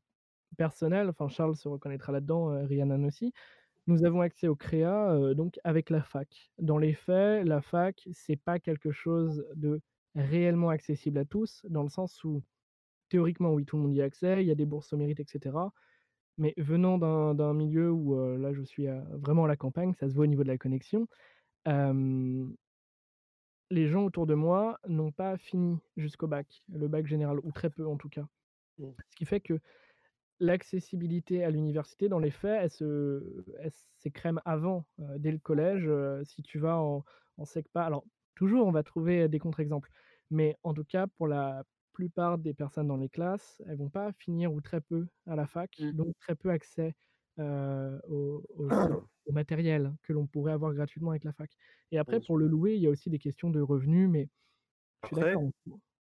personnel, 0.59 1.09
enfin 1.11 1.29
Charles 1.29 1.57
se 1.57 1.69
reconnaîtra 1.69 2.13
là-dedans, 2.13 2.67
Rhiannon 2.67 3.05
aussi, 3.05 3.33
nous 3.89 4.05
avons 4.05 4.23
accès 4.23 4.49
au 4.49 4.57
créa 4.57 5.35
donc 5.35 5.61
avec 5.65 5.91
la 5.91 6.03
fac. 6.03 6.53
Dans 6.59 6.79
les 6.79 6.95
faits, 6.95 7.47
la 7.47 7.63
fac, 7.63 8.09
c'est 8.13 8.37
pas 8.37 8.61
quelque 8.61 8.93
chose 8.93 9.47
de 9.57 9.81
réellement 10.17 10.71
accessible 10.71 11.19
à 11.19 11.25
tous, 11.27 11.67
dans 11.71 11.83
le 11.85 11.91
sens 11.91 12.25
où 12.25 12.43
théoriquement, 13.09 13.53
oui, 13.53 13.65
tout 13.67 13.77
le 13.77 13.83
monde 13.85 13.95
y 13.95 14.03
a 14.03 14.05
accès, 14.05 14.43
il 14.43 14.47
y 14.49 14.51
a 14.51 14.55
des 14.55 14.67
bourses 14.67 14.93
au 14.93 14.97
mérite, 14.97 15.21
etc. 15.21 15.73
Mais 16.39 16.55
venant 16.57 16.99
d'un 16.99 17.53
milieu 17.53 17.91
où 17.91 18.19
euh, 18.19 18.39
là, 18.39 18.53
je 18.53 18.63
suis 18.63 18.87
à- 18.87 19.05
vraiment 19.13 19.45
à 19.45 19.49
la 19.49 19.57
campagne, 19.57 19.93
ça 19.95 20.09
se 20.09 20.15
voit 20.15 20.25
au 20.25 20.29
niveau 20.29 20.45
de 20.45 20.49
la 20.49 20.59
connexion, 20.59 21.09
euh, 21.67 22.47
les 23.71 23.89
gens 23.89 24.05
autour 24.05 24.27
de 24.27 24.35
moi 24.35 24.79
n'ont 24.87 25.11
pas 25.11 25.37
fini 25.37 25.79
jusqu'au 25.97 26.27
bac, 26.27 26.63
le 26.73 26.89
bac 26.89 27.07
général, 27.07 27.39
ou 27.43 27.53
très 27.53 27.71
peu 27.71 27.87
en 27.87 27.97
tout 27.97 28.09
cas. 28.09 28.27
Mm. 28.79 28.91
Ce 29.11 29.17
qui 29.17 29.25
fait 29.27 29.41
que 29.41 29.59
l'accessibilité 30.39 31.43
à 31.43 31.51
l'université, 31.51 32.09
dans 32.09 32.21
les 32.21 32.31
faits, 32.31 32.73
elle 32.81 33.71
s'écrème 33.97 34.41
avant, 34.45 34.87
euh, 35.01 35.19
dès 35.19 35.33
le 35.33 35.39
collège. 35.39 35.91
si 36.25 36.43
tu 36.43 36.61
vas 36.61 36.79
en, 36.79 37.05
en 37.37 37.45
SECPA, 37.45 37.85
alors 37.85 38.05
toujours 38.37 38.67
on 38.67 38.73
va 38.73 38.85
trouver 38.85 39.29
des 39.29 39.41
contre-exemples, 39.41 39.91
mais 40.31 40.57
en 40.63 40.73
tout 40.73 40.85
cas 40.85 41.09
pour 41.09 41.27
la 41.27 41.65
plupart 41.99 42.39
des 42.39 42.55
personnes 42.55 42.87
dans 42.89 42.97
les 42.97 43.09
classes, 43.09 43.61
elles 43.67 43.77
vont 43.79 43.91
pas 43.91 44.13
finir 44.13 44.53
ou 44.53 44.61
très 44.61 44.81
peu 44.81 45.09
à 45.27 45.37
la 45.37 45.47
fac, 45.47 45.73
Mm. 45.81 45.93
donc 45.93 46.17
très 46.21 46.37
peu 46.37 46.51
accès 46.51 46.95
euh, 47.41 47.99
au, 48.09 48.45
au- 48.51 49.09
au 49.27 49.33
matériel 49.33 49.95
que 50.03 50.13
l'on 50.13 50.27
pourrait 50.27 50.53
avoir 50.53 50.73
gratuitement 50.75 51.11
avec 51.11 51.25
la 51.25 51.33
fac. 51.33 51.51
Et 51.91 51.99
après, 51.99 52.21
pour 52.21 52.39
le 52.39 52.47
louer, 52.47 52.75
il 52.77 52.83
y 52.83 52.87
a 52.87 52.91
aussi 52.91 53.11
des 53.11 53.19
questions 53.19 53.51
de 53.51 53.61
revenus, 53.61 54.09
mais 54.09 54.29
je 55.03 55.09
suis 55.09 55.17
Après, 55.17 55.17
d'accord. 55.17 55.45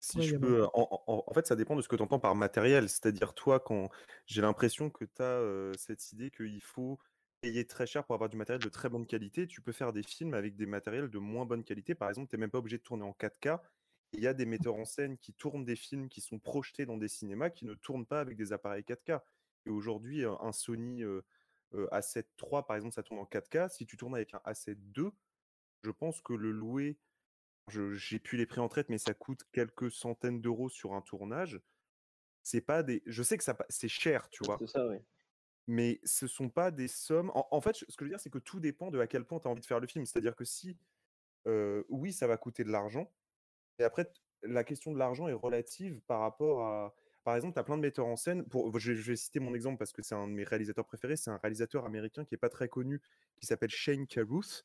Si 0.01 0.23
je 0.23 0.35
peux, 0.35 0.67
en, 0.75 1.05
en- 1.09 1.25
en 1.27 1.35
fait, 1.35 1.47
ça 1.47 1.57
dépend 1.57 1.77
de 1.77 1.83
ce 1.83 1.89
que 1.89 1.97
tu 1.97 2.03
entends 2.03 2.21
par 2.21 2.35
matériel. 2.37 2.89
C'est-à-dire, 2.89 3.35
toi, 3.35 3.61
quand 3.61 3.91
j'ai 4.27 4.43
l'impression 4.43 4.91
que 4.91 5.05
tu 5.07 5.23
as 5.23 5.77
cette 5.79 6.13
idée 6.13 6.31
qu'il 6.31 6.63
faut 6.63 6.99
payer 7.43 7.67
très 7.67 7.87
cher 7.87 8.05
pour 8.07 8.15
avoir 8.15 8.31
du 8.31 8.37
matériel 8.37 8.63
de 8.63 8.69
très 8.71 8.89
bonne 8.91 9.07
qualité, 9.07 9.47
tu 9.49 9.63
peux 9.63 9.73
faire 9.73 9.93
des 9.93 10.03
films 10.05 10.35
avec 10.35 10.57
des 10.57 10.67
matériels 10.67 11.11
de 11.11 11.19
moins 11.19 11.47
bonne 11.47 11.65
qualité. 11.65 11.95
Par 11.95 12.09
exemple, 12.11 12.31
tu 12.31 12.37
n'es 12.37 12.41
même 12.41 12.51
pas 12.51 12.59
obligé 12.59 12.79
de 12.79 12.83
tourner 12.85 13.05
en 13.05 13.13
4K. 13.15 13.63
Il 14.17 14.23
y 14.23 14.27
a 14.27 14.35
des 14.35 14.47
metteurs 14.47 14.77
en 14.77 14.85
scène 14.85 15.19
qui 15.19 15.33
tournent 15.33 15.65
des 15.65 15.77
films 15.77 16.09
qui 16.09 16.21
sont 16.21 16.39
projetés 16.39 16.87
dans 16.87 16.97
des 16.97 17.09
cinémas 17.09 17.51
qui 17.51 17.65
ne 17.65 17.75
tournent 17.75 18.07
pas 18.07 18.21
avec 18.21 18.37
des 18.37 18.53
appareils 18.53 18.83
4K. 18.83 19.21
Et 19.67 19.71
aujourd'hui, 19.71 20.25
un 20.25 20.53
Sony 20.53 21.03
euh, 21.03 21.23
euh, 21.75 21.89
A7 21.89 22.25
III, 22.43 22.63
par 22.67 22.77
exemple, 22.77 22.95
ça 22.95 23.03
tourne 23.03 23.21
en 23.21 23.25
4K. 23.25 23.69
Si 23.69 23.87
tu 23.87 23.97
tournes 23.97 24.15
avec 24.15 24.35
un 24.35 24.41
A7 24.47 24.77
II, 24.97 25.11
je 25.83 25.91
pense 25.91 26.21
que 26.21 26.33
le 26.33 26.51
louer 26.51 26.99
je 27.69 27.95
j'ai 27.95 28.19
plus 28.19 28.39
les 28.39 28.47
prix 28.47 28.61
en 28.61 28.69
traite, 28.69 28.89
mais 28.89 28.99
ça 28.99 29.15
coûte 29.15 29.45
quelques 29.53 29.91
centaines 29.91 30.41
d'euros 30.41 30.69
sur 30.69 30.95
un 30.95 31.03
tournage. 31.03 31.61
C'est 32.43 32.61
pas 32.61 32.83
des 32.83 33.03
je 33.07 33.23
sais 33.23 33.37
que 33.37 33.45
ça 33.45 33.57
c'est 33.69 33.89
cher, 33.89 34.29
tu 34.31 34.45
vois? 34.45 34.57
C'est 34.61 34.69
ça, 34.69 34.87
oui. 34.87 34.99
mais 35.67 36.01
ce 36.05 36.27
sont 36.27 36.49
pas 36.49 36.71
des 36.71 36.89
sommes. 36.89 37.31
En, 37.35 37.47
en 37.51 37.61
fait, 37.61 37.77
ce 37.77 37.85
que 37.85 38.05
je 38.05 38.05
veux 38.05 38.11
dire, 38.11 38.21
c'est 38.21 38.31
que 38.31 38.39
tout 38.39 38.61
dépend 38.61 38.91
de 38.91 39.01
à 39.01 39.07
quel 39.07 39.25
point 39.25 39.41
tu 39.41 39.49
as 39.49 39.51
envie 39.51 39.61
de 39.61 39.67
faire 39.67 39.81
le 39.81 39.87
film. 39.87 40.07
C'est-à-dire 40.07 40.37
que 40.37 40.45
si, 40.45 40.79
euh, 41.49 41.83
oui, 41.89 42.13
ça 42.13 42.27
va 42.27 42.37
coûter 42.37 42.65
de 42.65 42.71
l'argent, 42.71 43.13
et 43.79 43.85
après, 43.85 44.11
la 44.43 44.65
question 44.65 44.93
de 44.93 44.99
l'argent 44.99 45.29
est 45.29 45.33
relative 45.33 46.01
par 46.07 46.21
rapport 46.21 46.63
à. 46.65 46.95
Par 47.25 47.35
exemple, 47.35 47.55
tu 47.55 47.59
as 47.59 47.65
plein 47.65 47.77
de 47.77 47.83
metteurs 47.83 48.07
en 48.07 48.15
scène. 48.15 48.45
Pour, 48.45 48.79
je, 48.79 48.95
je 48.95 49.11
vais 49.11 49.17
citer 49.17 49.41
mon 49.41 49.55
exemple 49.55 49.79
parce 49.79 49.93
que 49.93 50.01
c'est 50.01 50.15
un 50.15 50.29
de 50.29 50.33
mes 50.33 50.45
réalisateurs 50.45 50.85
préférés. 50.87 51.17
C'est 51.17 51.31
un 51.31 51.39
réalisateur 51.39 51.85
américain 51.85 52.25
qui 52.25 52.37
est 52.37 52.39
pas 52.39 52.49
très 52.49 52.69
connu, 52.69 53.03
qui 53.37 53.47
s'appelle 53.47 53.71
Shane 53.71 54.07
Carruth, 54.07 54.65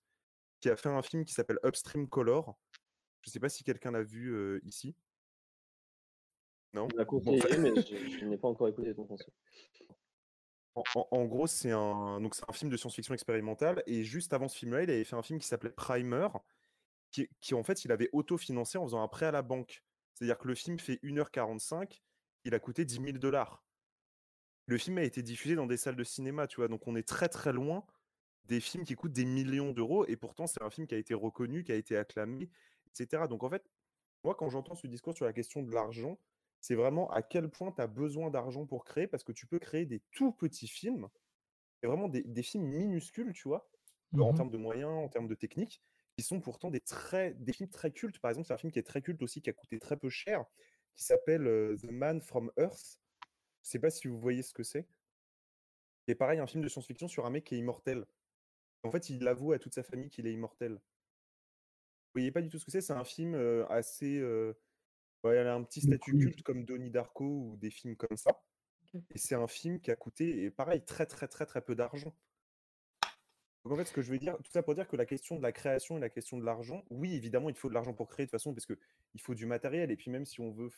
qui 0.59 0.70
a 0.70 0.76
fait 0.76 0.89
un 0.89 1.01
film 1.01 1.26
qui 1.26 1.34
s'appelle 1.34 1.57
Upstream 1.66 2.07
Color. 2.07 2.55
Je 3.22 3.32
sais 3.32 3.39
pas 3.39 3.49
si 3.49 3.64
quelqu'un 3.64 3.91
l'a 3.91 4.03
vu 4.03 4.32
euh, 4.36 4.59
ici. 4.64 4.95
Non? 6.74 6.88
Bon, 6.88 7.05
conseillé, 7.05 7.41
ça- 7.41 7.57
mais 7.57 7.72
je, 7.82 8.20
je 8.20 8.26
n'ai 8.26 8.38
pas 8.38 8.47
encore 8.47 8.68
écouté 8.68 8.93
ton 8.93 9.05
conseil. 9.05 9.34
En, 10.76 10.84
en- 10.95 11.07
en 11.12 11.26
gros, 11.26 11.47
c'est 11.47 11.72
un, 11.72 12.22
donc 12.22 12.36
un 12.47 12.53
film 12.53 12.70
de 12.70 12.78
science-fiction 12.78 13.14
expérimentale. 13.16 13.82
Et 13.88 14.03
juste 14.03 14.34
avant 14.34 14.47
ce 14.47 14.57
film-là, 14.57 14.84
il 14.84 14.89
avait 14.91 15.03
fait 15.03 15.16
un 15.16 15.24
film 15.24 15.39
qui 15.39 15.47
s'appelait 15.47 15.72
Primer, 15.72 16.28
qui, 17.12 17.30
qui, 17.41 17.53
en 17.53 17.64
fait, 17.64 17.86
il 17.86 17.91
avait 17.91 18.09
autofinancé 18.14 18.78
en 18.78 18.86
faisant 18.86 19.01
un 19.03 19.07
prêt 19.07 19.28
à 19.28 19.32
la 19.32 19.41
banque. 19.41 19.84
C'est-à-dire 20.14 20.38
que 20.39 20.47
le 20.47 20.55
film 20.55 20.80
fait 20.80 20.99
1h45, 21.03 22.03
il 22.45 22.53
a 22.55 22.59
coûté 22.59 22.86
10 22.86 22.99
000 22.99 23.20
dollars. 23.20 23.66
Le 24.68 24.78
film 24.78 24.97
a 24.97 25.03
été 25.03 25.22
diffusé 25.22 25.55
dans 25.55 25.66
des 25.68 25.78
salles 25.78 25.95
de 25.95 26.03
cinéma, 26.03 26.47
tu 26.47 26.57
vois? 26.57 26.68
Donc 26.68 26.88
on 26.88 26.95
est 26.95 27.07
très 27.07 27.30
très 27.30 27.53
loin 27.53 27.86
des 28.45 28.59
films 28.59 28.86
qui 28.86 28.95
coûtent 28.95 29.14
des 29.14 29.26
millions 29.26 29.72
d'euros. 29.72 30.05
Et 30.07 30.18
pourtant, 30.18 30.47
c'est 30.47 30.62
un 30.64 30.70
film 30.70 30.88
qui 30.88 30.95
a 30.95 30.97
été 30.97 31.14
reconnu, 31.14 31.64
qui 31.64 31.72
a 31.72 31.76
été 31.76 31.97
acclamé, 31.97 32.49
etc. 32.88 33.28
Donc 33.28 33.43
en 33.43 33.49
fait, 33.49 33.66
moi, 34.24 34.36
quand 34.36 34.49
j'entends 34.49 34.76
ce 34.76 34.88
discours 34.88 35.16
sur 35.16 35.26
la 35.26 35.34
question 35.34 35.64
de 35.64 35.72
l'argent, 35.74 36.20
c'est 36.62 36.76
vraiment 36.76 37.09
à 37.12 37.24
quel 37.24 37.49
point 37.51 37.72
tu 37.74 37.82
as 37.82 37.88
besoin 37.88 38.32
d'argent 38.32 38.66
pour 38.68 38.86
créer, 38.86 39.07
parce 39.07 39.24
que 39.24 39.34
tu 39.34 39.47
peux 39.47 39.59
créer 39.59 39.86
des 39.86 40.01
tout 40.12 40.32
petits 40.34 40.68
films, 40.68 41.09
et 41.84 41.88
vraiment 41.88 42.09
des, 42.09 42.24
des 42.24 42.43
films 42.43 42.66
minuscules, 42.66 43.34
tu 43.34 43.47
vois, 43.47 43.70
en 44.20 44.34
Mhm. 44.34 44.34
termes 44.34 44.51
de 44.51 44.57
moyens, 44.57 44.91
en 44.91 45.09
termes 45.09 45.28
de 45.28 45.36
technique, 45.36 45.84
qui 46.18 46.24
sont 46.24 46.41
pourtant 46.41 46.70
des, 46.70 46.82
très, 46.82 47.34
des 47.36 47.53
films 47.53 47.70
très 47.70 47.91
cultes. 47.91 48.20
Par 48.20 48.30
exemple, 48.30 48.47
c'est 48.47 48.53
un 48.53 48.57
film 48.57 48.72
qui 48.72 48.80
est 48.80 48.84
très 48.84 49.01
culte 49.01 49.22
aussi, 49.22 49.41
qui 49.41 49.49
a 49.49 49.53
coûté 49.53 49.80
très 49.80 49.97
peu 49.97 50.09
cher, 50.09 50.45
qui 50.95 51.03
s'appelle 51.03 51.47
euh, 51.47 51.78
The 51.78 51.91
Man 51.91 52.22
from 52.22 52.51
Earth. 52.57 52.99
Je 53.64 53.70
sais 53.70 53.80
pas 53.80 53.89
si 53.89 54.07
vous 54.07 54.20
voyez 54.20 54.41
ce 54.41 54.53
que 54.53 54.64
c'est. 54.64 54.88
C'est 56.07 56.16
pareil, 56.16 56.39
un 56.39 56.47
film 56.47 56.64
de 56.64 56.70
science-fiction 56.70 57.07
sur 57.07 57.26
un 57.26 57.30
mec 57.30 57.43
qui 57.45 57.55
est 57.55 57.59
immortel. 57.59 58.05
En 58.84 58.91
fait, 58.91 59.09
il 59.09 59.28
avoue 59.28 59.51
à 59.53 59.59
toute 59.59 59.74
sa 59.74 59.84
famille 59.84 60.09
qu'il 60.09 60.28
est 60.28 60.34
immortel. 60.34 60.74
Vous 60.74 62.20
voyez 62.20 62.32
pas 62.32 62.41
du 62.41 62.49
tout 62.49 62.59
ce 62.59 62.66
que 62.66 62.72
c'est 62.72 62.82
C'est 62.82 62.93
un 62.93 63.05
film 63.05 63.36
euh, 63.36 63.66
assez... 63.70 64.18
euh, 64.18 64.53
ouais, 65.24 65.36
elle 65.36 65.47
a 65.47 65.53
un 65.53 65.64
petit 65.64 65.82
statut 65.82 66.18
culte 66.18 66.41
comme 66.43 66.66
Donnie 66.66 66.89
Darko 66.89 67.26
ou 67.26 67.57
des 67.57 67.70
films 67.70 67.95
comme 67.95 68.18
ça. 68.18 68.41
Et 69.12 69.18
c'est 69.18 69.36
un 69.36 69.47
film 69.47 69.80
qui 69.80 69.91
a 69.91 69.95
coûté, 69.95 70.43
et 70.43 70.51
pareil, 70.51 70.84
très 70.84 71.05
très 71.05 71.28
très 71.28 71.45
très 71.45 71.62
peu 71.62 71.76
d'argent. 71.76 72.14
Donc 73.64 73.74
en 73.74 73.76
fait, 73.76 73.86
ce 73.86 73.93
que 73.93 74.01
je 74.01 74.12
veux 74.12 74.18
dire, 74.18 74.38
tout 74.38 74.51
ça 74.51 74.64
pour 74.64 74.74
dire 74.74 74.88
que 74.88 74.95
la 74.95 75.05
question 75.05 75.38
de 75.38 75.41
la 75.43 75.51
création 75.51 75.97
et 75.97 75.99
la 75.99 76.09
question 76.09 76.38
de 76.38 76.43
l'argent, 76.43 76.84
oui, 76.89 77.14
évidemment, 77.16 77.49
il 77.49 77.55
faut 77.55 77.70
de 77.70 77.74
l'argent 77.74 77.93
pour 77.93 78.07
créer 78.07 78.26
de 78.26 78.30
toute 78.30 78.39
façon, 78.39 78.53
parce 78.53 78.66
que 78.66 78.78
il 79.14 79.22
faut 79.22 79.36
du 79.36 79.45
matériel. 79.45 79.91
Et 79.91 79.95
puis 79.95 80.09
même 80.09 80.26
si 80.26 80.41
on 80.41 80.51
veut 80.51 80.70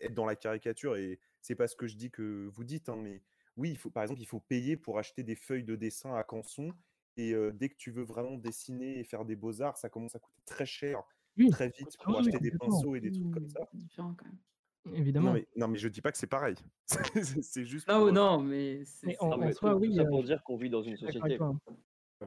être 0.00 0.14
dans 0.14 0.26
la 0.26 0.36
caricature, 0.36 0.96
et 0.96 1.18
c'est 1.40 1.56
pas 1.56 1.66
ce 1.66 1.74
que 1.74 1.86
je 1.86 1.96
dis 1.96 2.10
que 2.10 2.48
vous 2.52 2.64
dites, 2.64 2.88
hein, 2.88 2.96
mais 2.96 3.22
oui, 3.56 3.70
il 3.70 3.76
faut, 3.76 3.90
par 3.90 4.04
exemple, 4.04 4.20
il 4.20 4.26
faut 4.26 4.40
payer 4.40 4.76
pour 4.76 4.98
acheter 4.98 5.22
des 5.24 5.34
feuilles 5.34 5.64
de 5.64 5.76
dessin 5.76 6.14
à 6.14 6.22
Canson. 6.22 6.72
Et 7.16 7.34
euh, 7.34 7.52
dès 7.52 7.68
que 7.68 7.76
tu 7.76 7.90
veux 7.90 8.04
vraiment 8.04 8.36
dessiner 8.36 8.98
et 9.00 9.04
faire 9.04 9.24
des 9.24 9.36
beaux-arts, 9.36 9.76
ça 9.76 9.90
commence 9.90 10.14
à 10.14 10.18
coûter 10.18 10.40
très 10.46 10.64
cher, 10.64 11.02
Oui, 11.36 11.50
très 11.50 11.68
vite, 11.68 11.96
ah 11.98 12.04
pour 12.04 12.18
acheter 12.20 12.38
des 12.38 12.52
pinceaux 12.52 12.94
et 12.94 13.00
des 13.00 13.12
trucs 13.12 13.30
comme 13.30 13.48
ça. 13.48 13.68
C'est 13.72 13.78
différent 13.78 14.14
quand 14.16 14.24
même. 14.26 14.38
Non 14.84 14.94
Évidemment. 14.94 15.32
mais, 15.32 15.46
non, 15.56 15.68
mais 15.68 15.78
je 15.78 15.88
dis 15.88 16.00
pas 16.00 16.10
que 16.10 16.18
c'est 16.18 16.26
pareil. 16.26 16.56
C'est 17.42 17.64
juste 17.64 17.86
Non, 17.88 17.98
pour. 17.98 18.08
euh, 18.08 18.12
non, 18.12 18.42
mais 18.42 18.84
c'est 18.84 19.06
Mais 19.08 19.16
en, 19.20 19.36
Non, 19.36 19.52
soi, 19.52 19.76
oui, 19.76 19.94
ça 19.94 20.02
euh, 20.02 20.08
pour 20.08 20.24
dire 20.24 20.42
qu'on 20.42 20.56
vit 20.56 20.70
dans 20.70 20.82
une 20.82 20.96
société. 20.96 21.38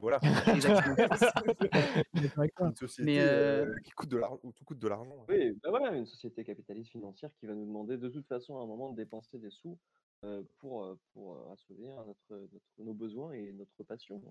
Voilà, 0.00 0.20
toi. 2.34 2.46
une 2.68 2.74
société 2.74 3.04
Mais 3.04 3.20
euh, 3.20 3.66
euh, 3.66 3.74
qui 3.84 3.90
coûte 3.92 4.08
de 4.08 4.16
l'argent, 4.16 4.40
tout 4.54 4.64
coûte 4.64 4.78
de 4.78 4.88
l'argent. 4.88 5.24
Oui, 5.28 5.52
bah 5.62 5.70
voilà, 5.70 5.94
une 5.96 6.06
société 6.06 6.44
capitaliste 6.44 6.90
financière 6.90 7.30
qui 7.38 7.46
va 7.46 7.54
nous 7.54 7.66
demander 7.66 7.96
de 7.96 8.08
toute 8.08 8.26
façon 8.26 8.58
à 8.58 8.62
un 8.62 8.66
moment 8.66 8.90
de 8.90 8.96
dépenser 8.96 9.38
des 9.38 9.50
sous 9.50 9.78
euh, 10.24 10.42
pour, 10.58 10.96
pour 11.12 11.50
assouvir 11.52 11.94
notre, 12.06 12.48
notre- 12.52 12.64
nos 12.78 12.94
besoins 12.94 13.32
et 13.32 13.52
notre 13.52 13.82
passion. 13.84 14.22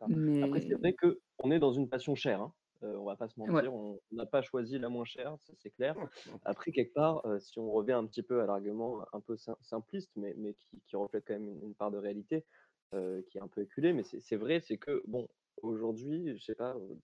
Après, 0.00 0.60
c'est 0.60 0.74
vrai 0.74 0.94
qu'on 0.94 1.50
est 1.50 1.58
dans 1.58 1.72
une 1.72 1.88
passion 1.88 2.14
chère. 2.14 2.40
Hein. 2.40 2.52
Euh, 2.82 2.96
on 2.96 3.04
va 3.04 3.14
pas 3.14 3.28
se 3.28 3.38
mentir, 3.38 3.74
on 3.74 4.00
on 4.10 4.16
n'a 4.16 4.24
pas 4.24 4.40
choisi 4.40 4.78
la 4.78 4.88
moins 4.88 5.04
chère, 5.04 5.36
ça 5.40 5.52
c'est 5.58 5.68
clair. 5.68 5.94
Ouais, 5.98 6.04
ouais. 6.04 6.38
Après, 6.46 6.72
quelque 6.72 6.94
part, 6.94 7.26
euh, 7.26 7.38
si 7.38 7.58
on 7.58 7.70
revient 7.70 7.92
un 7.92 8.06
petit 8.06 8.22
peu 8.22 8.40
à 8.40 8.46
l'argument 8.46 9.04
un 9.12 9.20
peu 9.20 9.36
sim- 9.36 9.58
simpliste, 9.60 10.10
mais, 10.16 10.32
mais 10.38 10.54
qui, 10.54 10.80
qui 10.86 10.96
reflète 10.96 11.24
quand 11.26 11.34
même 11.34 11.46
une, 11.48 11.62
une 11.62 11.74
part 11.74 11.90
de 11.90 11.98
réalité, 11.98 12.46
euh, 12.94 13.22
qui 13.30 13.38
est 13.38 13.40
un 13.40 13.48
peu 13.48 13.62
éculée, 13.62 13.92
mais 13.92 14.02
c'est 14.04 14.36
vrai, 14.36 14.60
c'est 14.60 14.78
que, 14.78 15.02
bon, 15.06 15.28
aujourd'hui, 15.62 16.36
je 16.36 16.42
sais 16.42 16.54
pas, 16.54 16.74
euh, 16.74 16.94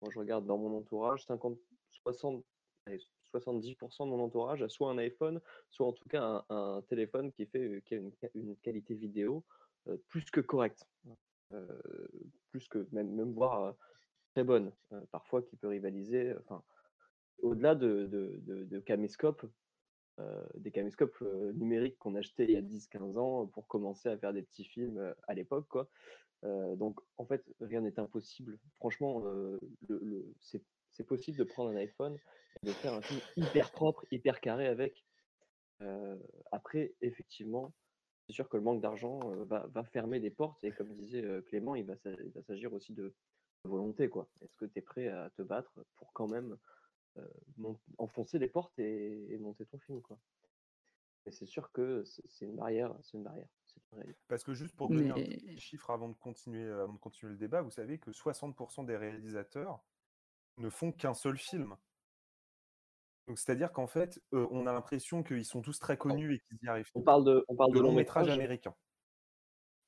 moi 0.00 0.10
je 0.12 0.18
regarde 0.18 0.46
dans 0.46 0.58
mon 0.58 0.76
entourage, 0.78 1.24
50, 1.24 1.58
60, 1.90 2.44
allez, 2.86 3.00
70% 3.32 4.04
de 4.06 4.10
mon 4.10 4.20
entourage 4.22 4.62
a 4.62 4.68
soit 4.68 4.90
un 4.90 4.98
iPhone, 4.98 5.40
soit 5.70 5.86
en 5.86 5.92
tout 5.92 6.08
cas 6.08 6.44
un, 6.48 6.82
téléphone 6.88 7.32
qui, 7.32 7.46
fait, 7.46 7.82
a 7.90 7.94
une, 7.94 8.10
qua- 8.12 8.30
une 8.34 8.56
qualité 8.56 8.94
vidéo 8.94 9.44
euh, 9.88 9.96
plus 10.08 10.30
que 10.30 10.40
correcte, 10.40 10.86
plus 12.50 12.68
que 12.68 12.86
même, 12.92 13.14
même 13.14 13.32
voire 13.32 13.74
très 14.34 14.44
bonne, 14.44 14.72
parfois 15.10 15.42
qui 15.42 15.56
peut 15.56 15.68
rivaliser, 15.68 16.34
enfin, 16.40 16.62
au-delà 17.42 17.74
de, 17.74 18.06
de, 18.06 18.40
de, 18.46 18.82
euh, 19.44 19.48
des 20.54 20.70
caméscopes 20.70 21.16
euh, 21.22 21.52
numériques 21.52 21.98
qu'on 21.98 22.14
achetait 22.14 22.44
il 22.44 22.50
y 22.52 22.56
a 22.56 22.62
10-15 22.62 23.16
ans 23.18 23.46
pour 23.46 23.66
commencer 23.66 24.08
à 24.08 24.16
faire 24.18 24.32
des 24.32 24.42
petits 24.42 24.64
films 24.64 24.98
euh, 24.98 25.12
à 25.26 25.34
l'époque, 25.34 25.66
quoi. 25.68 25.88
Euh, 26.44 26.76
donc, 26.76 27.00
en 27.16 27.26
fait, 27.26 27.42
rien 27.60 27.80
n'est 27.80 27.98
impossible. 27.98 28.58
Franchement, 28.76 29.22
euh, 29.26 29.58
le, 29.88 29.98
le- 30.02 30.34
c'est 30.40 30.62
c'est 30.92 31.04
possible 31.04 31.36
de 31.38 31.44
prendre 31.44 31.70
un 31.70 31.76
iPhone 31.76 32.16
et 32.62 32.66
de 32.66 32.72
faire 32.72 32.94
un 32.94 33.00
film 33.02 33.20
hyper 33.36 33.72
propre, 33.72 34.04
hyper 34.12 34.40
carré 34.40 34.68
avec. 34.68 35.04
Euh, 35.82 36.16
après, 36.52 36.94
effectivement, 37.00 37.72
c'est 38.26 38.32
sûr 38.32 38.48
que 38.48 38.56
le 38.56 38.62
manque 38.62 38.80
d'argent 38.80 39.18
euh, 39.32 39.44
va, 39.44 39.66
va 39.66 39.82
fermer 39.84 40.20
des 40.20 40.30
portes 40.30 40.62
et 40.62 40.70
comme 40.70 40.94
disait 40.94 41.24
euh, 41.24 41.42
Clément, 41.42 41.74
il 41.74 41.84
va 41.84 41.96
s'a- 41.96 42.12
il 42.12 42.30
va 42.32 42.42
s'agir 42.42 42.72
aussi 42.72 42.92
de 42.92 43.12
volonté, 43.64 44.08
quoi. 44.08 44.28
Est-ce 44.40 44.56
que 44.56 44.66
tu 44.66 44.78
es 44.78 44.82
prêt 44.82 45.08
à 45.08 45.30
te 45.30 45.42
battre 45.42 45.84
pour 45.96 46.12
quand 46.12 46.28
même 46.28 46.56
euh, 47.18 47.28
enfoncer 47.98 48.38
les 48.38 48.48
portes 48.48 48.78
et, 48.78 49.32
et 49.32 49.38
monter 49.38 49.66
ton 49.66 49.78
film, 49.78 50.00
quoi. 50.02 50.18
Et 51.26 51.32
c'est 51.32 51.46
sûr 51.46 51.72
que 51.72 52.04
c'est 52.04 52.44
une 52.44 52.56
barrière, 52.56 52.94
c'est 53.02 53.16
une 53.16 53.24
barrière, 53.24 53.48
c'est 53.64 53.80
une 53.92 53.98
réalité. 53.98 54.20
Parce 54.28 54.44
que 54.44 54.52
juste 54.52 54.76
pour 54.76 54.90
donner 54.90 55.10
un 55.10 55.14
Mais 55.14 55.24
petit 55.24 55.58
chiffre 55.58 55.90
avant 55.90 56.08
de 56.10 56.14
continuer, 56.14 56.64
euh, 56.64 56.82
avant 56.82 56.92
de 56.92 56.98
continuer 56.98 57.32
le 57.32 57.38
débat, 57.38 57.62
vous 57.62 57.70
savez 57.70 57.98
que 57.98 58.10
60% 58.10 58.84
des 58.84 58.96
réalisateurs 58.96 59.82
ne 60.58 60.68
font 60.68 60.92
qu'un 60.92 61.14
seul 61.14 61.38
film. 61.38 61.76
Donc 63.26 63.38
c'est-à-dire 63.38 63.72
qu'en 63.72 63.86
fait, 63.86 64.20
euh, 64.34 64.46
on 64.50 64.66
a 64.66 64.72
l'impression 64.72 65.22
qu'ils 65.22 65.46
sont 65.46 65.62
tous 65.62 65.78
très 65.78 65.96
connus 65.96 66.34
et 66.34 66.40
qu'ils 66.40 66.58
y 66.62 66.68
arrivent 66.68 66.90
On 66.94 67.00
parle 67.00 67.24
de, 67.24 67.42
on 67.48 67.56
parle 67.56 67.72
De 67.72 67.78
de 67.78 67.80
long 67.80 67.88
long 67.88 67.94
métrage 67.94 68.26
métrage. 68.26 68.38
américain. 68.38 68.74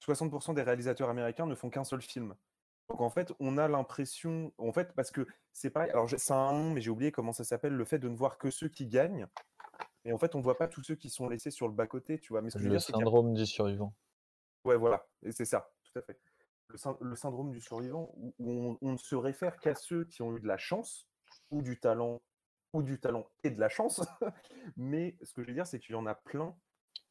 60% 0.00 0.54
des 0.54 0.62
réalisateurs 0.62 1.10
américains 1.10 1.46
ne 1.46 1.54
font 1.54 1.68
qu'un 1.68 1.84
seul 1.84 2.00
film. 2.00 2.34
Donc 2.88 3.00
en 3.00 3.10
fait, 3.10 3.32
on 3.40 3.58
a 3.58 3.66
l'impression, 3.68 4.52
en 4.58 4.72
fait, 4.72 4.92
parce 4.94 5.10
que 5.10 5.26
c'est 5.52 5.70
pareil, 5.70 5.90
alors 5.90 6.08
a 6.08 6.34
un 6.34 6.52
nom, 6.52 6.70
mais 6.70 6.80
j'ai 6.80 6.90
oublié 6.90 7.10
comment 7.10 7.32
ça 7.32 7.44
s'appelle, 7.44 7.72
le 7.74 7.84
fait 7.84 7.98
de 7.98 8.08
ne 8.08 8.16
voir 8.16 8.38
que 8.38 8.50
ceux 8.50 8.68
qui 8.68 8.86
gagnent. 8.86 9.26
Et 10.04 10.12
en 10.12 10.18
fait, 10.18 10.34
on 10.34 10.38
ne 10.38 10.44
voit 10.44 10.56
pas 10.56 10.68
tous 10.68 10.82
ceux 10.84 10.94
qui 10.94 11.10
sont 11.10 11.28
laissés 11.28 11.50
sur 11.50 11.66
le 11.66 11.74
bas-côté, 11.74 12.20
tu 12.20 12.32
vois. 12.32 12.42
Mais 12.42 12.50
ce 12.50 12.54
que 12.56 12.60
je 12.62 12.68
veux 12.68 12.74
Le 12.74 12.78
dire, 12.78 12.86
c'est 12.86 12.92
syndrome 12.92 13.34
du 13.34 13.44
survivant. 13.44 13.92
Ouais, 14.64 14.76
voilà, 14.76 15.06
et 15.22 15.32
c'est 15.32 15.44
ça, 15.44 15.72
tout 15.84 15.98
à 15.98 16.02
fait. 16.02 16.20
Le, 16.68 16.76
syn- 16.76 16.96
le 17.00 17.16
syndrome 17.16 17.50
du 17.52 17.60
survivant, 17.60 18.10
où, 18.16 18.34
où 18.38 18.50
on, 18.50 18.78
on 18.80 18.92
ne 18.92 18.96
se 18.96 19.14
réfère 19.14 19.58
qu'à 19.58 19.74
ceux 19.74 20.04
qui 20.04 20.22
ont 20.22 20.36
eu 20.36 20.40
de 20.40 20.46
la 20.46 20.58
chance, 20.58 21.08
ou 21.50 21.62
du 21.62 21.78
talent, 21.78 22.20
ou 22.72 22.82
du 22.82 23.00
talent 23.00 23.28
et 23.44 23.50
de 23.50 23.60
la 23.60 23.68
chance. 23.68 24.00
Mais 24.76 25.16
ce 25.22 25.32
que 25.34 25.42
je 25.42 25.48
veux 25.48 25.54
dire, 25.54 25.66
c'est 25.66 25.78
qu'il 25.78 25.92
y 25.92 25.98
en 25.98 26.06
a 26.06 26.14
plein 26.14 26.56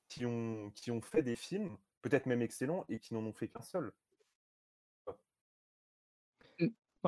qui 0.07 0.26
ont, 0.26 0.71
qui 0.71 0.91
ont 0.91 1.01
fait 1.01 1.23
des 1.23 1.36
films, 1.36 1.78
peut-être 2.01 2.26
même 2.26 2.41
excellents, 2.41 2.86
et 2.89 2.99
qui 2.99 3.13
n'en 3.13 3.23
ont 3.26 3.34
fait 3.34 3.47
qu'un 3.47 3.61
seul. 3.61 3.93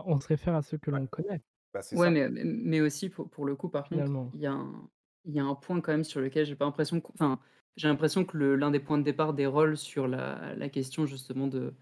On 0.05 0.19
se 0.19 0.27
réfère 0.27 0.55
à 0.55 0.61
ceux 0.61 0.77
que 0.77 0.91
Ouais, 0.91 0.99
l'on 0.99 1.07
connaît, 1.07 1.41
bah, 1.73 1.81
c'est 1.81 1.95
ouais, 1.95 2.05
ça. 2.05 2.11
mais, 2.11 2.29
mais 2.29 2.81
aussi 2.81 3.09
pour, 3.09 3.29
pour 3.29 3.45
le 3.45 3.55
coup, 3.55 3.69
par 3.69 3.89
contre, 3.89 4.11
il 4.33 4.41
y 4.41 4.45
a 4.45 4.51
un, 4.51 4.89
il 5.25 5.33
y 5.33 5.39
a 5.39 5.43
un 5.43 5.55
point 5.55 5.81
quand 5.81 5.91
même 5.91 6.03
sur 6.03 6.21
lequel 6.21 6.45
j'ai 6.45 6.55
pas 6.55 6.65
l'impression 6.65 7.01
que, 7.01 7.11
enfin, 7.13 7.39
j'ai 7.75 7.87
l'impression 7.87 8.25
que 8.25 8.37
l'un 8.37 8.71
des 8.71 8.79
points 8.79 8.97
de 8.97 9.03
départ 9.03 9.33
des 9.33 9.45
rôles 9.45 9.77
sur 9.77 10.07
la, 10.07 10.55
la 10.55 10.69
question 10.69 11.05
justement 11.05 11.47
de, 11.47 11.73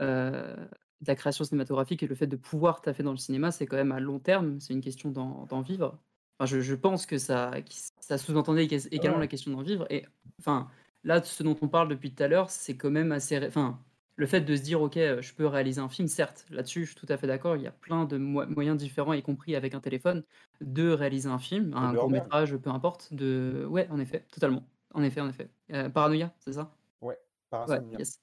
euh, 0.00 0.56
de 0.56 1.06
la 1.06 1.14
création 1.14 1.44
cinématographique 1.44 2.02
et 2.02 2.06
le 2.06 2.14
fait 2.14 2.26
de 2.26 2.36
pouvoir 2.36 2.80
taffer 2.82 3.02
dans 3.02 3.12
le 3.12 3.16
cinéma, 3.16 3.50
c'est 3.50 3.66
quand 3.66 3.76
même 3.76 3.92
à 3.92 4.00
long 4.00 4.18
terme, 4.18 4.60
c'est 4.60 4.74
une 4.74 4.80
question 4.80 5.10
d'en 5.10 5.60
vivre. 5.62 5.98
Enfin, 6.38 6.46
je, 6.46 6.60
je 6.60 6.74
pense 6.74 7.06
que 7.06 7.18
ça, 7.18 7.52
ça 8.00 8.18
sous-entendait 8.18 8.66
ég- 8.66 8.88
également 8.92 9.16
Ouais. 9.18 9.24
la 9.24 9.26
question 9.28 9.52
d'en 9.52 9.62
vivre. 9.62 9.86
Et 9.90 10.04
enfin, 10.40 10.68
là, 11.04 11.22
ce 11.22 11.42
dont 11.42 11.56
on 11.62 11.68
parle 11.68 11.88
depuis 11.88 12.14
tout 12.14 12.22
à 12.22 12.28
l'heure, 12.28 12.50
c'est 12.50 12.76
quand 12.76 12.90
même 12.90 13.12
assez. 13.12 13.44
Enfin, 13.46 13.80
le 14.18 14.26
fait 14.26 14.42
de 14.42 14.56
se 14.56 14.62
dire, 14.62 14.82
ok, 14.82 14.96
euh, 14.98 15.22
je 15.22 15.34
peux 15.34 15.46
réaliser 15.46 15.80
un 15.80 15.88
film, 15.88 16.08
certes, 16.08 16.44
là-dessus, 16.50 16.84
je 16.84 16.90
suis 16.92 16.96
tout 17.00 17.06
à 17.08 17.16
fait 17.16 17.26
d'accord. 17.28 17.56
Il 17.56 17.62
y 17.62 17.66
a 17.68 17.72
plein 17.72 18.04
de 18.04 18.18
mo- 18.18 18.46
moyens 18.46 18.76
différents, 18.76 19.14
y 19.14 19.22
compris 19.22 19.56
avec 19.56 19.74
un 19.74 19.80
téléphone, 19.80 20.24
de 20.60 20.90
réaliser 20.90 21.28
un 21.30 21.38
film, 21.38 21.72
un 21.74 21.94
court 21.94 22.10
métrage, 22.10 22.56
peu 22.56 22.70
importe. 22.70 23.14
De, 23.14 23.66
ouais, 23.70 23.88
en 23.90 24.00
effet, 24.00 24.26
totalement. 24.32 24.64
En 24.94 25.02
effet, 25.02 25.20
en 25.22 25.28
effet. 25.28 25.50
Euh, 25.72 25.88
Paranoia, 25.88 26.34
c'est 26.40 26.52
ça? 26.54 26.76
Ouais, 27.00 27.14
Ouais, 27.14 27.18
Parasomnia. 27.50 27.98
yes. 27.98 28.20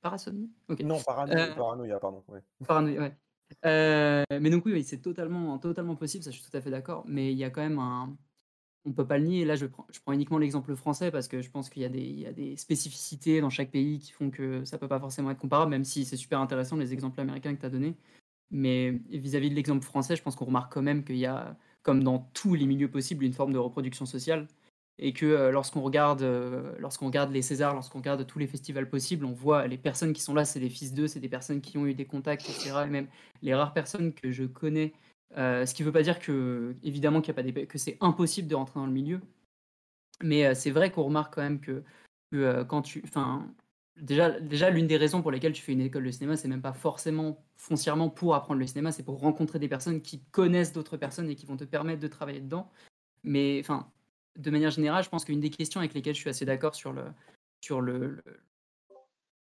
Parasomnie 0.00 0.50
Ok. 0.68 0.80
Non, 0.80 1.00
parano- 1.02 1.32
Euh, 1.34 1.54
paranoïa, 1.54 1.98
pardon. 1.98 2.24
ouais. 2.28 2.40
Paranoïa, 2.66 3.00
ouais. 3.00 3.16
Euh, 3.66 4.24
mais 4.40 4.50
donc 4.50 4.64
oui, 4.66 4.72
oui, 4.72 4.84
c'est 4.84 5.00
totalement, 5.00 5.58
totalement 5.58 5.96
possible, 5.96 6.22
ça 6.22 6.30
je 6.30 6.38
suis 6.38 6.48
tout 6.50 6.56
à 6.56 6.60
fait 6.60 6.70
d'accord. 6.70 7.04
Mais 7.08 7.32
il 7.32 7.38
y 7.38 7.44
a 7.44 7.50
quand 7.50 7.62
même 7.62 7.78
un, 7.78 8.16
on 8.84 8.92
peut 8.92 9.06
pas 9.06 9.18
le 9.18 9.24
nier. 9.24 9.44
Là, 9.44 9.56
je 9.56 9.66
prends, 9.66 9.86
uniquement 10.12 10.38
l'exemple 10.38 10.74
français 10.76 11.10
parce 11.10 11.28
que 11.28 11.42
je 11.42 11.50
pense 11.50 11.68
qu'il 11.68 11.82
y 11.82 11.84
a 11.84 11.88
des, 12.32 12.56
spécificités 12.56 13.40
dans 13.40 13.50
chaque 13.50 13.70
pays 13.70 13.98
qui 13.98 14.12
font 14.12 14.30
que 14.30 14.64
ça 14.64 14.78
peut 14.78 14.88
pas 14.88 15.00
forcément 15.00 15.30
être 15.30 15.38
comparable, 15.38 15.70
même 15.70 15.84
si 15.84 16.04
c'est 16.04 16.16
super 16.16 16.40
intéressant 16.40 16.76
les 16.76 16.92
exemples 16.92 17.20
américains 17.20 17.54
que 17.54 17.60
tu 17.60 17.66
as 17.66 17.70
donnés. 17.70 17.96
Mais 18.50 19.00
vis-à-vis 19.10 19.50
de 19.50 19.54
l'exemple 19.54 19.84
français, 19.84 20.16
je 20.16 20.22
pense 20.22 20.36
qu'on 20.36 20.46
remarque 20.46 20.72
quand 20.72 20.82
même 20.82 21.04
qu'il 21.04 21.18
y 21.18 21.26
a, 21.26 21.56
comme 21.82 22.02
dans 22.02 22.30
tous 22.34 22.54
les 22.54 22.66
milieux 22.66 22.90
possibles, 22.90 23.24
une 23.24 23.34
forme 23.34 23.52
de 23.52 23.58
reproduction 23.58 24.06
sociale. 24.06 24.46
Et 25.00 25.12
que 25.12 25.26
euh, 25.26 25.52
lorsqu'on 25.52 25.82
regarde, 25.82 26.22
euh, 26.22 26.74
lorsqu'on 26.80 27.06
regarde 27.06 27.30
les 27.30 27.42
Césars, 27.42 27.72
lorsqu'on 27.72 27.98
regarde 27.98 28.26
tous 28.26 28.40
les 28.40 28.48
festivals 28.48 28.88
possibles, 28.88 29.24
on 29.26 29.32
voit 29.32 29.66
les 29.68 29.78
personnes 29.78 30.12
qui 30.12 30.20
sont 30.20 30.34
là, 30.34 30.44
c'est 30.44 30.58
des 30.58 30.70
fils 30.70 30.92
d'eux, 30.92 31.06
c'est 31.06 31.20
des 31.20 31.28
personnes 31.28 31.60
qui 31.60 31.78
ont 31.78 31.86
eu 31.86 31.94
des 31.94 32.04
contacts, 32.04 32.48
etc. 32.48 32.72
Et 32.84 32.90
même 32.90 33.06
les 33.42 33.54
rares 33.54 33.74
personnes 33.74 34.12
que 34.12 34.32
je 34.32 34.42
connais, 34.44 34.92
euh, 35.36 35.66
ce 35.66 35.74
qui 35.74 35.82
ne 35.82 35.86
veut 35.86 35.92
pas 35.92 36.02
dire 36.02 36.18
que, 36.18 36.74
évidemment, 36.82 37.20
qu'il 37.20 37.34
y 37.34 37.38
a 37.38 37.42
pas 37.42 37.66
que 37.66 37.78
c'est 37.78 37.98
impossible 38.00 38.48
de 38.48 38.54
rentrer 38.54 38.80
dans 38.80 38.86
le 38.86 38.92
milieu. 38.92 39.20
Mais 40.22 40.46
euh, 40.46 40.54
c'est 40.54 40.70
vrai 40.70 40.90
qu'on 40.90 41.04
remarque 41.04 41.34
quand 41.34 41.42
même 41.42 41.60
que, 41.60 41.84
euh, 42.34 42.64
quand 42.64 42.82
tu, 42.82 43.02
enfin, 43.04 43.46
déjà, 43.96 44.40
déjà 44.40 44.70
l'une 44.70 44.86
des 44.86 44.96
raisons 44.96 45.22
pour 45.22 45.30
lesquelles 45.30 45.52
tu 45.52 45.62
fais 45.62 45.72
une 45.72 45.80
école 45.80 46.04
de 46.04 46.10
cinéma, 46.10 46.36
c'est 46.36 46.48
même 46.48 46.62
pas 46.62 46.72
forcément 46.72 47.44
foncièrement 47.56 48.08
pour 48.10 48.34
apprendre 48.34 48.60
le 48.60 48.66
cinéma, 48.66 48.92
c'est 48.92 49.04
pour 49.04 49.20
rencontrer 49.20 49.58
des 49.58 49.68
personnes 49.68 50.02
qui 50.02 50.20
connaissent 50.30 50.72
d'autres 50.72 50.96
personnes 50.96 51.28
et 51.30 51.36
qui 51.36 51.46
vont 51.46 51.56
te 51.56 51.64
permettre 51.64 52.00
de 52.00 52.08
travailler 52.08 52.40
dedans. 52.40 52.70
Mais 53.24 53.60
enfin, 53.60 53.90
de 54.36 54.50
manière 54.50 54.70
générale, 54.70 55.04
je 55.04 55.08
pense 55.08 55.24
qu'une 55.24 55.40
des 55.40 55.50
questions 55.50 55.80
avec 55.80 55.94
lesquelles 55.94 56.14
je 56.14 56.20
suis 56.20 56.30
assez 56.30 56.44
d'accord 56.44 56.74
sur 56.74 56.92
le 56.92 57.04
sur 57.60 57.80
le, 57.80 58.22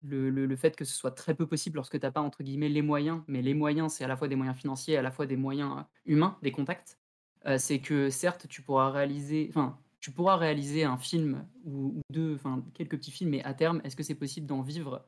le- 0.02 0.46
le 0.46 0.56
fait 0.56 0.76
que 0.76 0.84
ce 0.84 0.94
soit 0.94 1.12
très 1.12 1.34
peu 1.34 1.46
possible 1.46 1.76
lorsque 1.76 1.98
tu 1.98 2.04
n'as 2.06 2.10
pas 2.12 2.20
entre 2.20 2.42
guillemets 2.42 2.68
les 2.68 2.82
moyens, 2.82 3.22
mais 3.28 3.42
les 3.42 3.54
moyens, 3.54 3.92
c'est 3.94 4.04
à 4.04 4.08
la 4.08 4.16
fois 4.16 4.28
des 4.28 4.36
moyens 4.36 4.56
financiers, 4.56 4.96
à 4.96 5.02
la 5.02 5.10
fois 5.10 5.26
des 5.26 5.36
moyens 5.36 5.78
euh, 5.78 5.82
humains, 6.06 6.38
des 6.42 6.52
contacts. 6.52 6.98
euh, 7.46 7.58
c'est 7.58 7.80
que 7.80 8.10
certes, 8.10 8.46
tu 8.48 8.62
pourras 8.62 8.90
réaliser, 8.90 9.46
enfin, 9.50 9.78
tu 10.00 10.10
pourras 10.12 10.36
réaliser 10.36 10.84
un 10.84 10.96
film 10.96 11.46
ou, 11.64 12.00
deux, 12.10 12.34
enfin, 12.36 12.64
quelques 12.74 12.96
petits 12.98 13.10
films, 13.12 13.30
mais 13.30 13.42
à 13.44 13.54
terme, 13.54 13.80
est-ce 13.84 13.96
que 13.96 14.02
c'est 14.02 14.14
possible 14.14 14.46
d'en 14.46 14.62
vivre 14.62 15.04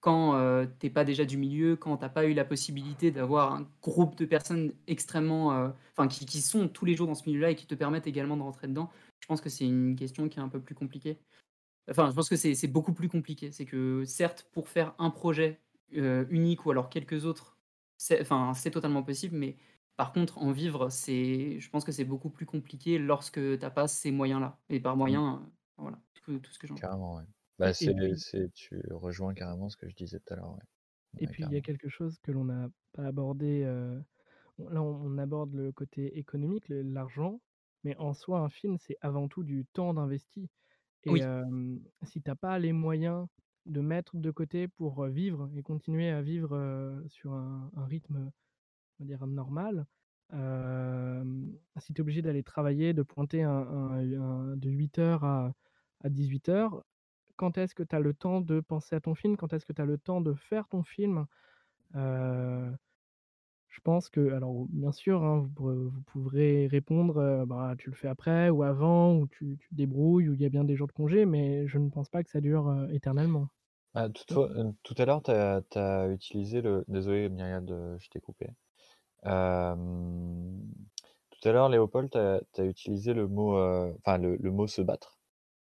quand 0.00 0.34
euh, 0.36 0.66
t'es 0.80 0.90
pas 0.90 1.04
déjà 1.04 1.24
du 1.24 1.36
milieu, 1.38 1.76
quand 1.76 1.96
t'as 1.98 2.08
pas 2.08 2.26
eu 2.26 2.34
la 2.34 2.44
possibilité 2.44 3.10
d'avoir 3.12 3.54
un 3.54 3.68
groupe 3.82 4.16
de 4.16 4.24
personnes 4.26 4.72
extrêmement, 4.88 5.52
euh, 5.52 5.70
qui, 6.10 6.26
qui 6.26 6.40
sont 6.42 6.68
tous 6.68 6.84
les 6.84 6.94
jours 6.96 7.06
dans 7.06 7.14
ce 7.14 7.28
milieu-là 7.28 7.50
et 7.50 7.54
qui 7.54 7.66
te 7.66 7.74
permettent 7.76 8.06
également 8.08 8.36
de 8.36 8.42
rentrer 8.42 8.66
dedans? 8.68 8.90
Je 9.20 9.26
pense 9.28 9.40
que 9.40 9.48
c'est 9.48 9.64
une 9.66 9.94
question 9.96 10.28
qui 10.28 10.38
est 10.38 10.42
un 10.42 10.48
peu 10.48 10.60
plus 10.60 10.74
compliquée. 10.74 11.18
Enfin, 11.90 12.10
je 12.10 12.14
pense 12.14 12.28
que 12.28 12.36
c'est 12.36 12.68
beaucoup 12.68 12.94
plus 12.94 13.08
compliqué. 13.08 13.50
C'est 13.52 13.64
que 13.66 14.04
certes, 14.04 14.48
pour 14.52 14.68
faire 14.68 14.94
un 14.98 15.10
projet 15.10 15.60
euh, 15.96 16.24
unique 16.30 16.64
ou 16.66 16.70
alors 16.70 16.88
quelques 16.88 17.24
autres, 17.26 17.58
c'est 17.98 18.20
enfin, 18.20 18.54
c'est 18.54 18.70
totalement 18.70 19.02
possible, 19.02 19.36
mais 19.36 19.56
par 19.96 20.12
contre, 20.12 20.38
en 20.38 20.52
vivre, 20.52 20.88
c'est, 20.90 21.60
je 21.60 21.70
pense 21.70 21.84
que 21.84 21.92
c'est 21.92 22.04
beaucoup 22.04 22.30
plus 22.30 22.46
compliqué 22.46 22.98
lorsque 22.98 23.34
tu 23.40 23.58
n'as 23.60 23.70
pas 23.70 23.88
ces 23.88 24.10
moyens-là. 24.10 24.60
Et 24.68 24.80
par 24.80 24.96
moyens, 24.96 25.40
euh, 25.42 25.46
voilà, 25.78 26.00
tout, 26.22 26.38
tout 26.38 26.52
ce 26.52 26.58
que 26.58 26.66
j'en 26.66 26.80
Carrément, 26.80 27.16
ouais. 27.16 27.24
Bah, 27.58 27.72
tu 28.54 28.70
rejoins 28.90 29.32
carrément 29.34 29.68
ce 29.70 29.76
que 29.76 29.88
je 29.88 29.94
disais 29.94 30.20
tout 30.20 30.34
à 30.34 30.36
l'heure. 30.36 30.52
Ouais. 30.54 30.62
Et 31.18 31.26
puis 31.28 31.44
il 31.44 31.50
y 31.50 31.56
a 31.56 31.60
quelque 31.60 31.88
chose 31.88 32.18
que 32.22 32.32
l'on 32.32 32.44
n'a 32.44 32.68
pas 32.92 33.04
abordé. 33.06 33.62
euh, 33.64 34.00
on- 34.58 34.68
Là, 34.70 34.82
on 34.82 34.96
on 35.06 35.18
aborde 35.18 35.54
le 35.54 35.72
côté 35.72 36.18
économique, 36.18 36.66
l'argent, 36.68 37.40
mais 37.84 37.96
en 37.98 38.14
soi, 38.14 38.40
un 38.40 38.48
film, 38.50 38.78
c'est 38.78 38.96
avant 39.02 39.28
tout 39.28 39.44
du 39.44 39.66
temps 39.66 39.94
d'investi. 39.94 40.50
Et 41.06 41.20
si 42.02 42.22
t'as 42.22 42.34
pas 42.34 42.58
les 42.58 42.72
moyens 42.72 43.26
de 43.66 43.80
mettre 43.80 44.16
de 44.16 44.30
côté 44.30 44.68
pour 44.68 45.04
vivre 45.06 45.50
et 45.56 45.62
continuer 45.62 46.10
à 46.10 46.22
vivre 46.22 47.02
sur 47.08 47.32
un, 47.32 47.70
rythme, 47.86 48.30
normal, 49.26 49.86
si 51.78 51.92
tu 51.92 52.00
es 52.00 52.02
obligé 52.02 52.22
d'aller 52.22 52.42
travailler, 52.42 52.92
de 52.94 53.02
pointer 53.02 53.42
un, 53.42 53.50
un- 53.50 54.20
un- 54.20 54.56
de 54.56 54.70
8h 54.70 55.24
à, 55.24 55.54
à 56.04 56.08
18h, 56.08 56.82
quand 57.36 57.58
est-ce 57.58 57.74
que 57.74 57.82
tu 57.82 57.96
as 57.96 58.00
le 58.00 58.14
temps 58.14 58.40
de 58.40 58.60
penser 58.60 58.94
à 58.94 59.00
ton 59.00 59.14
film? 59.14 59.36
Quand 59.36 59.52
est-ce 59.52 59.66
que 59.66 59.72
tu 59.72 59.82
as 59.82 59.86
le 59.86 59.98
temps 59.98 60.20
de 60.20 60.34
faire 60.34 60.68
ton 60.68 60.82
film? 60.82 61.26
Je 63.72 63.80
pense 63.80 64.08
que, 64.10 64.32
alors 64.34 64.66
bien 64.68 64.92
sûr, 64.92 65.24
hein, 65.24 65.48
vous, 65.56 65.90
pourrez, 66.12 66.66
répondre, 66.66 67.46
bah, 67.46 67.74
tu 67.78 67.88
le 67.88 67.96
fais 67.96 68.06
après 68.06 68.50
ou 68.50 68.62
avant, 68.62 69.16
ou 69.16 69.26
tu, 69.26 69.58
te 69.58 69.74
débrouilles, 69.74 70.28
ou 70.28 70.34
il 70.34 70.42
y 70.42 70.44
a 70.44 70.50
bien 70.50 70.62
des 70.62 70.76
jours 70.76 70.88
de 70.88 70.92
congé, 70.92 71.24
mais 71.24 71.66
je 71.66 71.78
ne 71.78 71.88
pense 71.88 72.10
pas 72.10 72.22
que 72.22 72.30
ça 72.30 72.42
dure 72.42 72.86
éternellement. 72.92 73.48
Ah, 73.94 74.08
tout 74.10 74.94
à 74.98 75.04
l'heure, 75.06 75.22
tu 75.22 75.30
as, 75.30 76.08
utilisé 76.08 76.60
le. 76.60 76.84
Désolé, 76.86 77.30
Myriad, 77.30 77.66
je 77.98 78.08
t'ai 78.10 78.20
coupé. 78.20 78.50
Tout 79.22 79.28
à 79.28 79.74
l'heure, 81.44 81.70
Léopold, 81.70 82.10
tu 82.10 82.18
as, 82.60 82.64
utilisé 82.64 83.14
le 83.14 83.26
mot, 83.26 83.56
le, 83.56 84.50
mot 84.50 84.66
se 84.66 84.82
battre. 84.82 85.18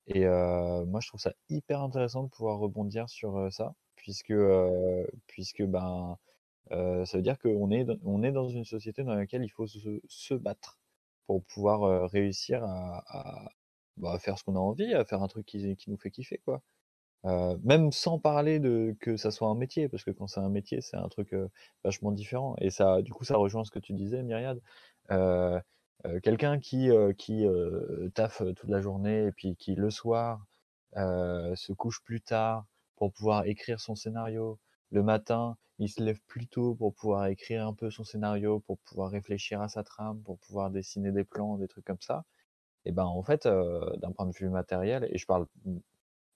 Et 0.08 0.26
moi, 0.26 1.02
je 1.02 1.10
trouve 1.10 1.20
ça 1.20 1.34
hyper 1.50 1.82
intéressant 1.82 2.24
de 2.24 2.30
pouvoir 2.30 2.58
rebondir 2.58 3.10
sur 3.10 3.52
ça, 3.52 3.74
puisque, 3.98 4.34
puisque 5.28 5.64
ben, 5.64 6.18
ça 6.72 7.18
veut 7.18 7.24
dire 7.24 7.40
qu'on 7.40 7.72
est, 7.72 7.86
on 8.04 8.24
est 8.24 8.32
dans 8.32 8.50
une 8.50 8.66
société 8.66 9.04
dans 9.04 9.16
laquelle 9.16 9.44
il 9.44 9.50
faut 9.50 9.68
se, 9.68 10.34
battre 10.36 10.80
pour 11.26 11.44
pouvoir 11.44 12.10
réussir 12.10 12.62
bah, 13.98 14.14
à 14.14 14.20
faire 14.20 14.38
ce 14.38 14.44
qu'on 14.44 14.56
a 14.56 14.60
envie, 14.60 14.94
à 14.94 15.06
faire 15.06 15.24
un 15.24 15.28
truc 15.28 15.46
qui, 15.46 15.76
qui 15.76 15.90
nous 15.90 15.98
fait 15.98 16.12
kiffer, 16.12 16.40
quoi. 16.46 16.62
Même 17.64 17.92
sans 17.92 18.20
parler 18.20 18.60
de 18.60 18.96
que 19.00 19.18
ça 19.18 19.32
soit 19.32 19.50
un 19.50 19.56
métier, 19.56 19.90
parce 19.90 20.04
que 20.04 20.12
quand 20.12 20.28
c'est 20.28 20.40
un 20.40 20.50
métier, 20.50 20.82
c'est 20.82 20.98
un 20.98 21.10
truc 21.10 21.36
vachement 21.84 22.12
différent. 22.12 22.56
Et 22.60 22.70
ça, 22.70 23.02
du 23.02 23.12
coup, 23.12 23.26
ça 23.26 23.38
rejoint 23.38 23.64
ce 23.64 23.72
que 23.72 23.80
tu 23.80 23.94
disais, 23.94 24.24
Myriad. 24.24 24.62
Euh, 25.12 25.60
quelqu'un 26.22 26.60
qui, 26.60 26.90
qui 27.18 27.46
taffe 28.14 28.44
toute 28.56 28.70
la 28.70 28.82
journée 28.82 29.26
et 29.26 29.32
puis 29.32 29.56
qui 29.56 29.76
le 29.76 29.90
soir 29.90 30.46
se 30.96 31.74
couche 31.74 32.02
plus 32.04 32.22
tard 32.22 32.66
pour 32.96 33.12
pouvoir 33.12 33.46
écrire 33.46 33.80
son 33.80 33.96
scénario. 33.96 34.60
Le 34.92 35.04
matin, 35.04 35.58
il 35.80 35.90
se 35.90 36.02
lève 36.04 36.20
plus 36.28 36.48
tôt 36.48 36.76
pour 36.76 36.94
pouvoir 36.94 37.28
écrire 37.28 37.68
un 37.68 37.74
peu 37.74 37.90
son 37.92 38.04
scénario, 38.04 38.60
pour 38.62 38.78
pouvoir 38.80 39.12
réfléchir 39.12 39.62
à 39.62 39.68
sa 39.70 39.84
trame, 39.84 40.22
pour 40.24 40.40
pouvoir 40.40 40.72
dessiner 40.72 41.12
des 41.12 41.24
plans, 41.24 41.58
des 41.58 41.68
trucs 41.68 41.86
comme 41.86 42.02
ça. 42.02 42.26
Et 42.86 42.92
ben 42.94 43.06
en 43.06 43.24
fait, 43.24 43.46
euh, 43.46 43.96
d'un 43.98 44.12
point 44.12 44.28
de 44.28 44.34
vue 44.36 44.50
matériel, 44.50 45.08
et 45.12 45.18
je 45.18 45.26
parle, 45.26 45.48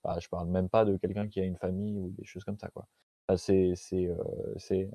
bah, 0.03 0.17
je 0.19 0.27
parle 0.29 0.49
même 0.49 0.69
pas 0.69 0.85
de 0.85 0.97
quelqu'un 0.97 1.27
qui 1.27 1.39
a 1.39 1.43
une 1.45 1.57
famille 1.57 1.97
ou 1.97 2.09
des 2.11 2.25
choses 2.25 2.43
comme 2.43 2.57
ça 2.57 2.69
quoi. 2.69 2.87
Enfin, 3.27 3.37
c'est, 3.37 3.73
c'est, 3.75 4.07
euh, 4.07 4.15
c'est, 4.57 4.89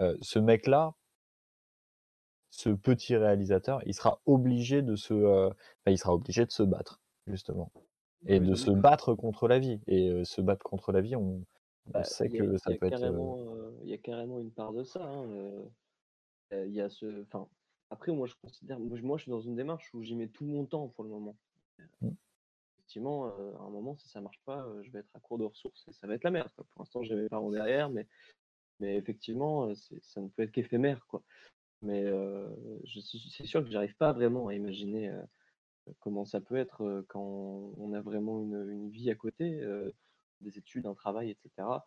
euh, 0.00 0.16
ce 0.22 0.38
mec-là, 0.38 0.94
ce 2.50 2.70
petit 2.70 3.16
réalisateur, 3.16 3.82
il 3.86 3.94
sera 3.94 4.20
obligé 4.26 4.82
de 4.82 4.96
se, 4.96 5.14
enfin, 5.14 5.54
il 5.90 5.98
sera 5.98 6.14
obligé 6.14 6.44
de 6.46 6.50
se 6.50 6.62
battre 6.62 7.00
justement 7.26 7.70
et 8.26 8.40
Oui, 8.40 8.46
de 8.46 8.54
bah, 8.54 8.56
se 8.56 8.70
battre 8.70 9.14
contre 9.14 9.48
la 9.48 9.58
vie. 9.58 9.80
Et 9.86 10.24
se 10.24 10.40
battre 10.40 10.64
contre 10.64 10.92
la 10.92 11.00
vie, 11.00 11.16
on, 11.16 11.44
on 11.94 12.04
sait 12.04 12.26
il 12.26 12.34
y 12.36 12.40
a, 12.40 12.58
ça 12.58 12.70
peut 12.74 12.74
être. 12.74 12.82
euh, 12.84 12.88
carrément, 12.90 13.38
euh, 13.54 13.70
il 13.82 13.90
y 13.90 13.94
a 13.94 13.98
carrément 13.98 14.38
une 14.40 14.50
part 14.50 14.72
de 14.72 14.84
ça. 14.84 15.04
hein, 15.04 15.24
euh, 15.30 15.64
euh, 16.52 16.66
Il 16.66 16.72
y 16.74 16.80
a 16.80 16.88
ce, 16.88 17.22
enfin, 17.22 17.48
après, 17.90 18.12
moi, 18.12 18.26
je 18.26 18.34
considère, 18.42 18.78
moi, 18.78 19.16
je 19.16 19.22
suis 19.22 19.30
dans 19.30 19.40
une 19.40 19.56
démarche 19.56 19.92
où 19.94 20.02
j'y 20.02 20.14
mets 20.14 20.28
tout 20.28 20.44
mon 20.44 20.66
temps 20.66 20.88
pour 20.88 21.04
le 21.04 21.10
moment. 21.10 21.36
Mm. 22.00 22.10
Effectivement, 22.76 23.26
euh, 23.26 23.54
à 23.56 23.62
un 23.62 23.70
moment, 23.70 23.96
si 23.96 24.08
ça 24.08 24.20
marche 24.20 24.40
pas, 24.44 24.64
euh, 24.66 24.82
je 24.82 24.90
vais 24.90 25.00
être 25.00 25.10
à 25.14 25.20
court 25.20 25.38
de 25.38 25.44
ressources 25.44 25.86
et 25.88 25.92
ça 25.92 26.06
va 26.06 26.14
être 26.14 26.24
la 26.24 26.30
merde. 26.30 26.50
quoi. 26.54 26.64
Pour 26.72 26.82
l'instant, 26.82 27.02
j'ai 27.02 27.14
mes 27.14 27.28
parents 27.28 27.50
derrière, 27.50 27.90
mais, 27.90 28.06
mais 28.80 28.96
effectivement, 28.96 29.68
euh, 29.68 29.74
ça 30.02 30.20
ne 30.20 30.28
peut 30.28 30.42
être 30.42 30.52
qu'éphémère, 30.52 31.06
quoi. 31.06 31.22
Mais 31.80 32.04
euh, 32.04 32.48
c'est 32.84 33.46
sûr 33.46 33.62
que 33.62 33.70
j'arrive 33.70 33.96
pas 33.96 34.12
vraiment 34.12 34.48
à 34.48 34.54
imaginer 34.54 35.10
euh, 35.10 35.22
comment 36.00 36.24
ça 36.24 36.40
peut 36.40 36.56
être 36.56 36.82
euh, 36.82 37.06
quand 37.08 37.72
on 37.76 37.92
a 37.92 38.00
vraiment 38.00 38.42
une, 38.42 38.68
une 38.68 38.90
vie 38.90 39.10
à 39.10 39.14
côté, 39.14 39.60
euh, 39.60 39.92
des 40.40 40.58
études, 40.58 40.86
un 40.86 40.94
travail, 40.94 41.30
etc. 41.30 41.86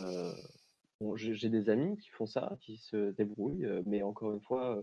Euh, 0.00 0.34
j'ai 1.16 1.48
des 1.48 1.68
amis 1.68 1.96
qui 1.96 2.10
font 2.10 2.26
ça, 2.26 2.56
qui 2.60 2.76
se 2.76 3.10
débrouillent, 3.12 3.64
euh, 3.64 3.82
mais 3.86 4.02
encore 4.02 4.32
une 4.32 4.40
fois, 4.40 4.78
euh, 4.78 4.82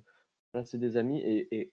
là, 0.54 0.66
c'est 0.66 0.78
des 0.78 0.98
amis 0.98 1.20
et, 1.22 1.72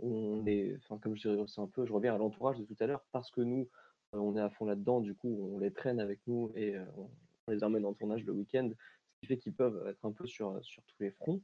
on 0.00 0.46
est, 0.46 0.76
enfin, 0.76 0.98
comme 0.98 1.14
je 1.14 1.46
c'est 1.46 1.60
un 1.60 1.66
peu, 1.66 1.84
je 1.84 1.92
reviens 1.92 2.14
à 2.14 2.18
l'entourage 2.18 2.58
de 2.58 2.64
tout 2.64 2.76
à 2.80 2.86
l'heure, 2.86 3.04
parce 3.12 3.30
que 3.30 3.42
nous, 3.42 3.68
on 4.12 4.34
est 4.34 4.40
à 4.40 4.48
fond 4.48 4.64
là-dedans, 4.64 5.00
du 5.00 5.14
coup, 5.14 5.28
on 5.28 5.58
les 5.58 5.70
traîne 5.70 6.00
avec 6.00 6.20
nous 6.26 6.50
et 6.54 6.78
on, 6.96 7.10
les 7.52 7.64
emmène 7.64 7.84
en 7.84 7.92
tournage 7.92 8.24
le 8.24 8.32
week-end, 8.32 8.70
ce 8.70 9.20
qui 9.20 9.26
fait 9.26 9.36
qu'ils 9.36 9.52
peuvent 9.52 9.86
être 9.86 10.04
un 10.06 10.12
peu 10.12 10.26
sur, 10.26 10.58
sur 10.64 10.82
tous 10.84 11.02
les 11.02 11.10
fronts. 11.10 11.40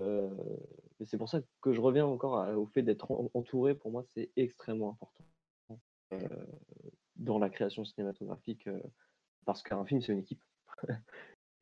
Et 0.00 1.04
c'est 1.04 1.18
pour 1.18 1.28
ça 1.28 1.40
que 1.60 1.72
je 1.74 1.80
reviens 1.82 2.06
encore 2.06 2.48
au 2.56 2.66
fait 2.66 2.82
d'être 2.82 3.10
en- 3.10 3.30
entouré, 3.34 3.74
pour 3.74 3.90
moi, 3.90 4.04
c'est 4.14 4.30
extrêmement 4.36 4.90
important 4.90 5.24
dans 7.16 7.38
la 7.38 7.50
création 7.50 7.84
cinématographique, 7.84 8.66
euh, 8.66 8.80
parce 9.44 9.62
qu'un 9.62 9.84
film, 9.84 10.00
c'est 10.00 10.12
une 10.12 10.20
équipe. 10.20 10.42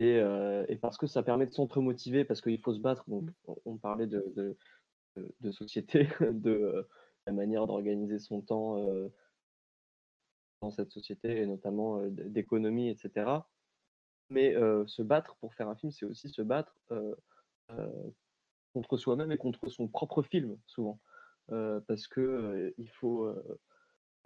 et, 0.01 0.19
euh, 0.19 0.65
et 0.69 0.77
parce 0.77 0.99
que 0.99 1.07
ça 1.07 1.23
permet 1.23 1.47
de 1.47 1.53
s'entremotiver, 1.53 2.25
parce 2.25 2.41
qu'il 2.41 2.61
faut 2.61 2.75
se 2.75 2.81
battre. 2.81 3.09
Donc, 3.09 3.31
on, 3.47 3.57
on 3.65 3.77
parlait 3.77 4.07
de, 4.07 4.57
de, 5.41 5.51
société, 5.53 6.09
de 6.21 6.51
euh, 6.51 6.89
la 7.27 7.33
manière 7.33 7.67
d'organiser 7.67 8.19
son 8.19 8.41
temps 8.41 8.85
dans 10.61 10.71
cette 10.71 10.91
société, 10.91 11.43
et 11.43 11.47
notamment 11.47 12.03
d'économie, 12.07 12.89
etc. 12.89 13.43
mais 14.33 14.57
euh, 14.57 14.87
se 14.87 15.03
battre 15.03 15.37
pour 15.37 15.55
faire 15.55 15.69
un 15.69 15.77
film, 15.77 15.93
c'est 15.93 16.07
aussi 16.07 16.29
se 16.29 16.43
battre 16.43 16.75
euh, 16.91 17.15
euh, 17.71 18.11
contre 18.73 18.97
soi-même 18.97 19.31
et 19.33 19.37
contre 19.37 19.69
son 19.69 19.89
propre 19.89 20.23
film, 20.23 20.59
souvent. 20.67 20.99
Parce 21.49 22.07
que 22.09 22.73
il 22.79 22.89
faut 22.89 23.29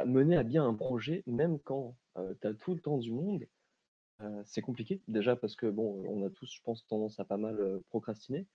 mener 0.05 0.36
à 0.36 0.42
bien 0.42 0.66
un 0.66 0.74
projet, 0.74 1.22
même 1.26 1.59
quand 1.61 1.97
tu 2.40 2.47
as 2.47 2.55
tout 2.55 2.74
le 2.74 2.80
temps 2.80 2.99
du 2.99 3.12
monde. 3.12 3.47
euh, 4.22 4.42
c'est 4.47 4.62
compliqué, 4.62 5.03
déjà 5.09 5.36
parce 5.36 5.57
que, 5.57 5.66
bon, 5.66 6.05
on 6.09 6.24
a 6.26 6.30
tous, 6.30 6.51
je 6.53 6.61
pense, 6.62 6.86
tendance 6.86 7.20
à 7.20 7.24
pas 7.24 7.36
mal 7.36 7.59
euh, 7.61 7.80
procrastiner. 7.90 8.47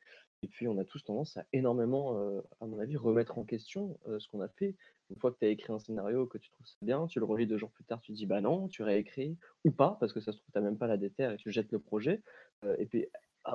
Et 0.44 0.48
puis, 0.48 0.68
on 0.68 0.78
a 0.80 0.86
tous 0.86 1.04
tendance 1.04 1.38
à 1.38 1.46
énormément, 1.54 2.18
euh, 2.18 2.42
à 2.62 2.66
mon 2.66 2.80
avis, 2.80 2.98
remettre 2.98 3.38
en 3.38 3.44
question 3.44 4.00
euh, 4.08 4.20
ce 4.20 4.28
qu'on 4.28 4.42
a 4.42 4.48
fait. 4.48 4.76
Une 5.12 5.18
fois 5.18 5.32
que 5.32 5.38
tu 5.40 5.46
as 5.46 5.50
écrit 5.50 5.72
un 5.72 5.80
scénario, 5.80 6.26
que 6.26 6.40
tu 6.40 6.50
trouves 6.50 6.66
ça 6.66 6.78
bien, 6.82 7.06
tu 7.08 7.20
le 7.20 7.26
relis 7.26 7.46
deux 7.46 7.58
jours 7.58 7.72
plus 7.72 7.84
tard, 7.84 8.02
tu 8.02 8.12
dis 8.14 8.26
bah 8.26 8.42
non, 8.42 8.68
tu 8.68 8.82
réécris 8.82 9.38
ou 9.66 9.72
pas, 9.72 9.98
parce 10.00 10.14
que 10.14 10.20
ça 10.20 10.32
se 10.32 10.38
trouve, 10.38 10.52
tu 10.52 10.58
n'as 10.58 10.66
même 10.66 10.78
pas 10.78 10.88
la 10.88 10.98
déterre 10.98 11.32
et 11.34 11.38
tu 11.38 11.52
jettes 11.52 11.72
le 11.72 11.80
projet. 11.80 12.24
Euh, 12.66 12.76
et 12.80 12.86
puis, 12.88 13.06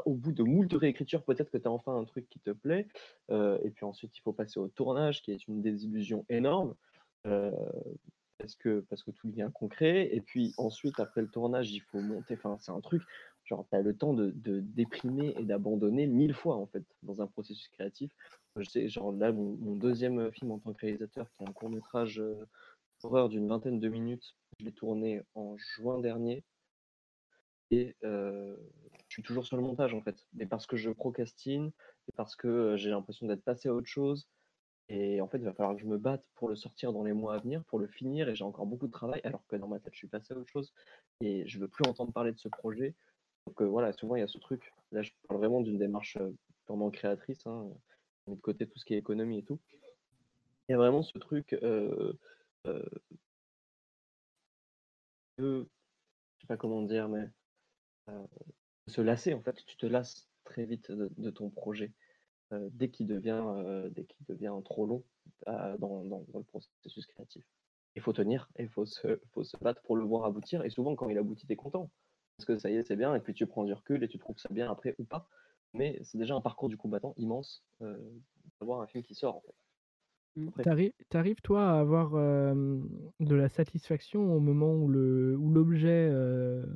au 0.05 0.15
bout 0.15 0.33
de 0.33 0.43
moult 0.43 0.73
réécritures, 0.73 1.25
peut-être 1.25 1.51
que 1.51 1.59
tu 1.59 1.67
as 1.67 1.73
enfin 1.73 1.97
un 1.97 2.05
truc 2.05 2.29
qui 2.29 2.39
te 2.41 2.51
plaît. 2.51 2.87
Euh, 3.31 3.59
et 3.65 3.71
puis 3.71 3.85
ensuite, 3.85 4.17
il 4.17 4.21
faut 4.21 4.33
passer 4.33 4.61
au 4.61 4.69
tournage, 4.69 5.23
qui 5.23 5.33
est 5.33 5.47
une 5.49 5.63
désillusion 5.63 6.25
énorme. 6.29 6.75
Euh, 7.27 7.51
parce 8.39 8.55
que, 8.57 8.81
parce 8.89 9.03
que 9.03 9.11
tout 9.11 9.29
devient 9.29 9.51
concret. 9.55 10.09
Et 10.15 10.21
puis 10.21 10.55
ensuite, 10.57 11.01
après 11.01 11.23
le 11.23 11.29
tournage, 11.29 11.73
il 11.73 11.81
faut 11.81 12.01
monter. 12.01 12.35
Enfin, 12.35 12.57
c'est 12.61 12.73
un 12.73 12.81
truc, 12.81 13.03
genre, 13.45 13.67
tu 13.71 13.77
as 13.77 13.83
le 13.83 13.97
temps 13.97 14.15
de, 14.15 14.33
déprimer 14.61 15.35
et 15.39 15.45
d'abandonner 15.45 16.07
mille 16.07 16.35
fois, 16.35 16.57
en 16.57 16.67
fait, 16.67 16.85
dans 17.03 17.23
un 17.23 17.27
processus 17.27 17.69
créatif. 17.69 18.13
Je 18.57 18.69
sais, 18.69 18.89
genre, 18.89 19.13
là, 19.13 19.33
mon, 19.33 19.77
deuxième 19.77 20.31
film 20.33 20.53
en 20.53 20.59
tant 20.59 20.73
que 20.73 20.81
réalisateur, 20.81 21.31
qui 21.33 21.45
est 21.45 21.49
un 21.49 21.53
court-métrage 21.53 22.21
euh, 22.21 22.47
horreur 23.03 23.29
d'une 23.29 23.49
vingtaine 23.49 23.81
de 23.81 23.89
minutes, 23.89 24.37
je 24.59 24.65
l'ai 24.65 24.73
tourné 24.73 25.23
en 25.35 25.57
juin 25.57 25.99
dernier. 25.99 26.45
Et 27.71 27.97
euh, 28.05 28.57
je 29.09 29.15
suis 29.15 29.23
toujours 29.23 29.45
sur 29.45 29.57
le 29.57 29.63
montage, 29.63 29.93
en 29.93 30.01
fait. 30.03 30.27
Mais 30.35 30.47
parce 30.47 30.67
que 30.67 30.77
je 30.77 30.91
procrastine, 30.91 31.73
et 32.09 32.13
parce 32.13 32.37
que 32.37 32.77
j'ai 32.77 32.91
l'impression 32.91 33.27
d'être 33.27 33.43
passé 33.45 33.69
à 33.69 33.75
autre 33.75 33.89
chose. 33.89 34.29
Et 34.89 35.21
en 35.21 35.29
fait, 35.29 35.39
il 35.39 35.45
va 35.45 35.53
falloir 35.53 35.75
que 35.75 35.83
je 35.83 35.87
me 35.87 35.99
batte 35.99 36.25
pour 36.35 36.49
le 36.49 36.57
sortir 36.57 36.93
dans 36.93 37.03
les 37.03 37.13
mois 37.13 37.35
à 37.35 37.39
venir, 37.39 37.65
pour 37.65 37.79
le 37.79 37.89
finir, 37.89 38.29
et 38.29 38.37
j'ai 38.37 38.45
encore 38.45 38.67
beaucoup 38.67 38.87
de 38.87 38.93
travail, 38.93 39.21
alors 39.25 39.45
que 39.49 39.57
dans 39.57 39.69
ma 39.69 39.81
tête, 39.81 39.93
je 39.93 39.99
suis 39.99 40.09
passé 40.09 40.35
à 40.35 40.37
autre 40.37 40.51
chose, 40.51 40.73
et 41.21 41.47
je 41.47 41.59
veux 41.59 41.69
plus 41.69 41.87
entendre 41.89 42.13
parler 42.13 42.33
de 42.33 42.39
ce 42.39 42.49
projet. 42.49 42.95
Donc 43.47 43.61
euh, 43.63 43.65
voilà, 43.65 43.93
souvent, 43.93 44.17
il 44.17 44.21
y 44.21 44.23
a 44.23 44.29
ce 44.29 44.39
truc. 44.39 44.73
Là, 44.93 45.03
je 45.03 45.11
parle 45.27 45.41
vraiment 45.41 45.61
d'une 45.61 45.79
démarche 45.79 46.17
euh, 46.21 46.33
purement 46.67 46.91
créatrice, 46.91 47.47
hein, 47.47 47.69
j'ai 48.27 48.33
mis 48.33 48.37
de 48.37 48.43
côté 48.43 48.67
tout 48.67 48.79
ce 48.79 48.85
qui 48.85 48.95
est 48.95 48.99
économie 48.99 49.39
et 49.39 49.43
tout. 49.45 49.59
Il 50.69 50.73
y 50.73 50.75
a 50.75 50.79
vraiment 50.79 51.03
ce 51.03 51.19
truc 51.19 51.53
euh, 51.63 52.13
euh, 52.67 52.83
de, 55.39 55.69
je 56.37 56.43
sais 56.43 56.47
pas 56.47 56.57
comment 56.57 56.83
dire, 56.83 57.09
mais 57.09 57.29
euh, 58.09 58.27
se 58.87 59.01
lasser, 59.01 59.35
en 59.35 59.43
fait, 59.43 59.65
tu 59.67 59.77
te 59.77 59.87
lasses 59.87 60.29
très 60.45 60.65
vite 60.65 60.91
de, 60.93 61.31
ton 61.31 61.51
projet 61.51 61.87
euh, 61.87 62.06
dès 62.53 62.89
qu'il 62.91 63.07
devient, 63.07 63.43
euh, 63.45 63.91
qu'il 63.91 64.27
devient 64.29 64.55
trop 64.65 64.87
long 64.87 65.03
euh, 65.49 65.77
dans, 65.79 66.05
dans- 66.05 66.25
dans 66.33 66.39
le 66.39 66.45
processus 66.45 67.07
créatif. 67.07 67.45
Il 67.97 68.03
faut 68.03 68.13
tenir 68.13 68.49
et 68.57 68.65
il 68.65 68.69
faut 68.69 68.87
se, 68.87 69.19
faut 69.33 69.43
se 69.45 69.57
battre 69.59 69.83
pour 69.83 69.97
le 69.97 70.05
voir 70.05 70.25
aboutir. 70.25 70.65
Et 70.65 70.71
souvent, 70.71 70.95
quand 70.97 71.09
il 71.09 71.19
aboutit, 71.19 71.47
tu 71.47 71.53
es 71.53 71.57
content. 71.57 71.91
Parce 72.37 72.47
que 72.47 72.59
ça 72.59 72.71
y 72.71 72.75
est, 72.77 72.83
c'est 72.83 72.97
bien. 72.97 73.15
Et 73.15 73.21
puis 73.21 73.33
tu 73.35 73.47
prends 73.47 73.65
du 73.65 73.73
recul 73.73 74.05
et 74.05 74.09
tu 74.09 74.19
trouves 74.19 74.39
ça 74.39 74.49
bien 74.53 74.71
après 74.71 74.95
ou 74.99 75.05
pas. 75.05 75.29
Mais 75.73 75.99
c'est 76.03 76.19
déjà 76.19 76.35
un 76.35 76.41
parcours 76.41 76.69
du 76.69 76.77
combattant 76.77 77.15
immense 77.17 77.65
euh, 77.83 77.97
d'avoir 78.61 78.81
un 78.83 78.87
film 78.87 79.03
qui 79.03 79.15
sort. 79.15 79.43
En 80.39 80.51
fait. 80.53 80.63
T'arri- 80.63 80.95
T'arrives, 81.09 81.41
toi, 81.43 81.71
à 81.71 81.81
avoir 81.81 82.15
euh, 82.15 82.79
de 83.21 83.35
la 83.35 83.49
satisfaction 83.49 84.35
au 84.35 84.41
moment 84.41 84.75
où 84.75 84.89
le 84.89 85.35
où 85.39 85.51
l'objet, 85.51 86.09
euh, 86.13 86.67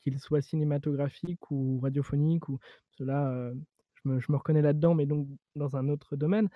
qu'il 0.00 0.18
soit 0.18 0.42
cinématographique 0.42 1.50
ou 1.52 1.78
radiophonique, 1.80 2.48
ou 2.48 2.58
cela, 2.90 3.30
euh, 3.32 3.54
me, 4.08 4.20
je 4.20 4.30
me 4.30 4.36
reconnais 4.36 4.62
là-dedans, 4.62 4.94
mais 4.94 5.06
donc 5.06 5.28
dans 5.56 5.76
un 5.76 5.88
autre 5.88 6.16
domaine. 6.16 6.48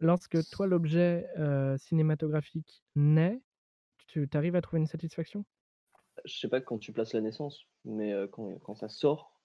Lorsque 0.00 0.48
toi, 0.50 0.66
l'objet 0.66 1.26
euh, 1.38 1.76
cinématographique 1.76 2.82
naît, 2.96 3.40
tu 4.06 4.28
arrives 4.32 4.56
à 4.56 4.62
trouver 4.62 4.80
une 4.80 4.86
satisfaction? 4.86 5.44
je 6.24 6.38
sais 6.38 6.48
pas 6.48 6.60
quand 6.60 6.78
tu 6.78 6.92
places 6.92 7.14
la 7.14 7.22
naissance, 7.22 7.64
mais 7.84 8.12
euh, 8.12 8.26
quand, 8.26 8.58
quand 8.58 8.74
ça 8.74 8.88
sort, 8.90 9.40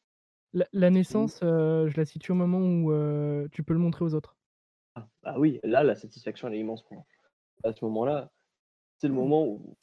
La, 0.53 0.89
naissance, 0.89 1.39
euh, 1.41 1.87
je 1.87 1.95
la 1.95 2.05
situe 2.05 2.31
au 2.31 2.35
moment 2.35 2.59
où 2.59 3.47
tu 3.49 3.63
peux 3.63 3.73
le 3.73 3.79
montrer 3.79 4.03
aux 4.03 4.13
autres. 4.13 4.35
ah, 4.95 5.07
ah 5.23 5.39
oui, 5.39 5.59
là, 5.63 5.83
la 5.83 5.95
satisfaction, 5.95 6.47
elle 6.47 6.55
est 6.55 6.59
immense 6.59 6.83
pour 6.83 6.95
moi. 6.95 7.05
À 7.63 7.73
ce 7.73 7.85
moment-là, 7.85 8.31
c'est 8.97 9.07
le 9.07 9.13
moment 9.13 9.45
où. 9.45 9.77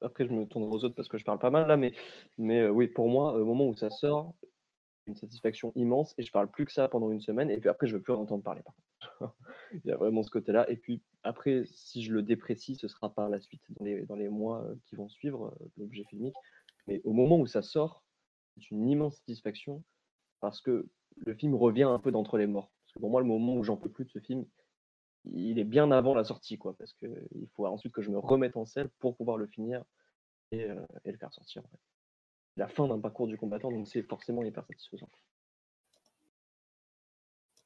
Après, 0.00 0.26
je 0.26 0.32
me 0.32 0.46
tourne 0.46 0.64
aux 0.64 0.84
autres 0.84 0.94
parce 0.94 1.08
que 1.08 1.18
je 1.18 1.24
parle 1.24 1.38
pas 1.38 1.50
mal 1.50 1.66
là, 1.66 1.76
mais, 1.76 1.92
mais 2.36 2.68
oui, 2.68 2.88
pour 2.88 3.08
moi, 3.08 3.34
au 3.34 3.44
moment 3.44 3.66
où 3.66 3.74
ça 3.74 3.90
sort, 3.90 4.34
une 5.08 5.16
satisfaction 5.16 5.72
immense 5.74 6.14
et 6.18 6.22
je 6.22 6.30
parle 6.30 6.50
plus 6.50 6.64
que 6.64 6.72
ça 6.72 6.88
pendant 6.88 7.10
une 7.10 7.20
semaine 7.20 7.50
et 7.50 7.58
puis 7.58 7.68
après, 7.68 7.86
je 7.86 7.96
veux 7.96 8.02
plus 8.02 8.12
en 8.12 8.20
entendre 8.20 8.42
parler. 8.42 8.62
Par. 8.62 8.74
Il 9.72 9.88
y 9.88 9.90
a 9.90 9.96
vraiment 9.96 10.22
ce 10.22 10.30
côté-là. 10.30 10.70
Et 10.70 10.76
puis 10.76 11.02
après, 11.22 11.64
si 11.66 12.02
je 12.02 12.12
le 12.12 12.22
déprécie, 12.22 12.76
ce 12.76 12.88
sera 12.88 13.12
par 13.12 13.28
la 13.28 13.40
suite, 13.40 13.62
dans 13.70 13.84
les, 13.84 14.02
dans 14.02 14.16
les 14.16 14.28
mois 14.28 14.62
euh, 14.64 14.74
qui 14.86 14.96
vont 14.96 15.08
suivre 15.08 15.46
euh, 15.46 15.66
l'objet 15.76 16.04
filmique. 16.04 16.36
Mais 16.86 17.00
au 17.04 17.12
moment 17.12 17.38
où 17.38 17.46
ça 17.46 17.62
sort, 17.62 18.04
c'est 18.56 18.70
une 18.70 18.88
immense 18.88 19.16
satisfaction 19.16 19.82
parce 20.40 20.60
que 20.60 20.88
le 21.16 21.34
film 21.34 21.54
revient 21.54 21.84
un 21.84 21.98
peu 21.98 22.12
d'entre 22.12 22.38
les 22.38 22.46
morts. 22.46 22.70
Parce 22.84 22.94
que 22.94 23.00
pour 23.00 23.10
moi, 23.10 23.20
le 23.20 23.26
moment 23.26 23.56
où 23.56 23.64
j'en 23.64 23.76
peux 23.76 23.90
plus 23.90 24.04
de 24.04 24.10
ce 24.10 24.20
film, 24.20 24.46
il 25.24 25.58
est 25.58 25.64
bien 25.64 25.90
avant 25.90 26.14
la 26.14 26.24
sortie, 26.24 26.58
quoi, 26.58 26.74
parce 26.78 26.94
que 26.94 27.06
il 27.34 27.48
faut 27.54 27.66
ensuite 27.66 27.92
que 27.92 28.02
je 28.02 28.10
me 28.10 28.18
remette 28.18 28.56
en 28.56 28.64
selle 28.64 28.88
pour 28.98 29.16
pouvoir 29.16 29.36
le 29.36 29.46
finir 29.46 29.84
et, 30.52 30.64
euh, 30.64 30.86
et 31.04 31.12
le 31.12 31.18
faire 31.18 31.32
sortir. 31.32 31.64
En 31.64 31.68
fait. 31.68 31.80
La 32.58 32.66
fin 32.66 32.88
d'un 32.88 32.98
parcours 32.98 33.28
du 33.28 33.36
combattant, 33.36 33.70
donc 33.70 33.86
c'est 33.86 34.02
forcément 34.02 34.42
hyper 34.42 34.66
satisfaisant. 34.66 35.08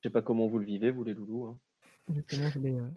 Je 0.02 0.08
sais 0.08 0.12
pas 0.12 0.20
comment 0.20 0.46
vous 0.48 0.58
le 0.58 0.66
vivez, 0.66 0.90
vous 0.90 1.02
les 1.02 1.14
loulous. 1.14 1.46
hein. 1.46 1.58
Justement, 2.10 2.50
je 2.50 2.58
voulais 2.58 2.78
euh, 2.78 2.90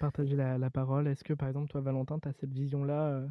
partager 0.00 0.34
la, 0.34 0.56
la 0.56 0.70
parole. 0.70 1.06
Est-ce 1.06 1.22
que, 1.24 1.34
par 1.34 1.48
exemple, 1.48 1.68
toi, 1.68 1.82
Valentin, 1.82 2.18
tu 2.18 2.28
as 2.28 2.32
cette 2.32 2.54
vision-là, 2.54 3.08
euh, 3.08 3.28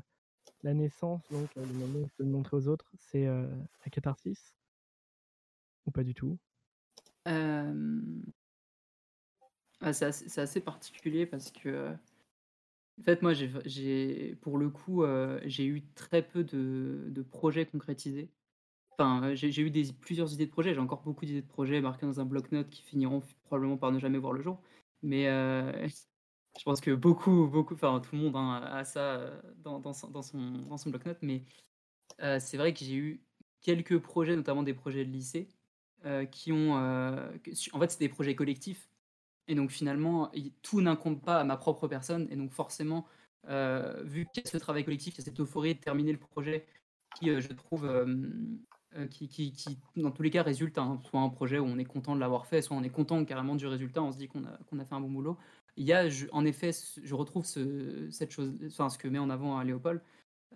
la 0.61 0.75
naissance, 0.75 1.27
donc 1.31 1.49
euh, 1.57 1.65
le 1.65 1.73
moment 1.73 1.99
où 1.99 2.05
tu 2.05 2.11
peux 2.17 2.23
le 2.25 2.29
montrer 2.29 2.57
aux 2.57 2.67
autres, 2.67 2.91
c'est 2.99 3.25
euh, 3.25 3.47
la 3.83 3.89
catharsis? 3.89 4.53
Ou 5.87 5.91
pas 5.91 6.03
du 6.03 6.13
tout? 6.13 6.37
Euh, 7.27 8.01
ah, 9.81 9.93
c'est 9.93 10.37
assez, 10.37 10.61
particulier 10.61 11.25
parce 11.25 11.49
que, 11.49 11.69
euh, 11.69 11.93
en 12.99 13.03
fait, 13.03 13.21
moi, 13.21 13.33
j'ai, 13.33 14.35
pour 14.41 14.57
le 14.57 14.69
coup, 14.69 15.03
euh, 15.03 15.39
j'ai 15.45 15.65
eu 15.65 15.83
très 15.95 16.23
peu 16.23 16.43
de, 16.43 17.21
projets 17.31 17.65
concrétisés. 17.65 18.29
Enfin, 18.91 19.23
euh, 19.23 19.35
j'ai, 19.35 19.61
eu 19.61 19.71
plusieurs 20.01 20.33
idées 20.33 20.47
de 20.47 20.51
projets. 20.51 20.73
J'ai 20.73 20.79
encore 20.79 21.03
beaucoup 21.03 21.25
d'idées 21.25 21.41
de 21.41 21.47
projets 21.47 21.79
marquées 21.79 22.07
dans 22.07 22.19
un 22.19 22.25
bloc-notes 22.25 22.69
qui 22.69 22.81
finiront 22.81 23.21
probablement 23.43 23.77
par 23.77 23.91
ne 23.91 23.99
jamais 23.99 24.17
voir 24.17 24.33
le 24.33 24.41
jour. 24.41 24.59
Mais 25.03 25.27
euh, 25.27 25.87
je 26.59 26.63
pense 26.63 26.81
que 26.81 26.91
beaucoup, 26.91 27.47
beaucoup, 27.47 27.75
enfin, 27.75 27.99
tout 27.99 28.15
le 28.15 28.21
monde 28.23 28.35
hein, 28.35 28.61
a 28.63 28.83
ça 28.83 29.31
dans, 29.63 29.93
son, 29.93 30.09
bloc-notes. 30.89 31.19
Mais 31.21 31.43
c'est 32.39 32.57
vrai 32.57 32.73
que 32.73 32.83
j'ai 32.83 32.95
eu 32.95 33.21
quelques 33.61 33.99
projets, 33.99 34.35
notamment 34.35 34.63
des 34.63 34.73
projets 34.73 35.05
de 35.05 35.11
lycée, 35.11 35.49
qui 36.31 36.51
ont. 36.51 36.73
en 36.73 37.79
fait, 37.79 37.91
c'est 37.91 37.99
des 37.99 38.09
projets 38.09 38.35
collectifs. 38.35 38.89
Et 39.47 39.55
donc, 39.55 39.71
finalement, 39.71 40.31
tout 40.61 40.81
n'incombe 40.81 41.21
pas 41.21 41.39
à 41.39 41.43
ma 41.43 41.57
propre 41.57 41.87
personne. 41.87 42.27
Et 42.29 42.35
donc, 42.35 42.51
forcément, 42.51 43.05
euh, 43.49 44.03
vu 44.03 44.25
qu'il 44.33 44.43
y 44.43 44.47
a 44.47 44.49
ce 44.49 44.57
travail 44.57 44.83
collectif, 44.83 45.15
il 45.15 45.19
y 45.19 45.21
a 45.21 45.25
cette 45.25 45.39
euphorie 45.39 45.75
de 45.75 45.79
terminer 45.79 46.11
le 46.11 46.19
projet 46.19 46.65
qui, 47.15 47.29
euh, 47.29 47.39
je 47.39 47.53
trouve, 47.53 47.85
euh, 47.85 49.07
qui, 49.09 49.53
dans 49.95 50.11
tous 50.11 50.23
les 50.23 50.29
cas, 50.29 50.43
résulte 50.43 50.75
soit 50.75 51.21
un 51.21 51.29
projet 51.29 51.59
où 51.59 51.65
on 51.65 51.77
est 51.77 51.85
content 51.85 52.15
de 52.15 52.19
l'avoir 52.19 52.45
fait, 52.47 52.61
soit 52.61 52.75
on 52.75 52.83
est 52.83 52.89
content 52.89 53.23
carrément 53.25 53.55
du 53.55 53.67
résultat, 53.67 54.01
on 54.03 54.11
se 54.11 54.17
dit 54.17 54.27
qu'on 54.27 54.43
a, 54.43 54.85
fait 54.85 54.95
un 54.95 55.01
bon 55.01 55.09
boulot. 55.09 55.37
Il 55.77 55.85
y 55.85 55.93
a, 55.93 56.07
en 56.31 56.45
effet, 56.45 56.71
je 57.01 57.15
retrouve 57.15 57.45
ce, 57.45 58.09
cette 58.11 58.31
chose, 58.31 58.53
enfin, 58.65 58.89
ce 58.89 58.97
que 58.97 59.07
met 59.07 59.19
en 59.19 59.29
avant 59.29 59.59
euh, 59.59 59.63
Léopold. 59.63 60.01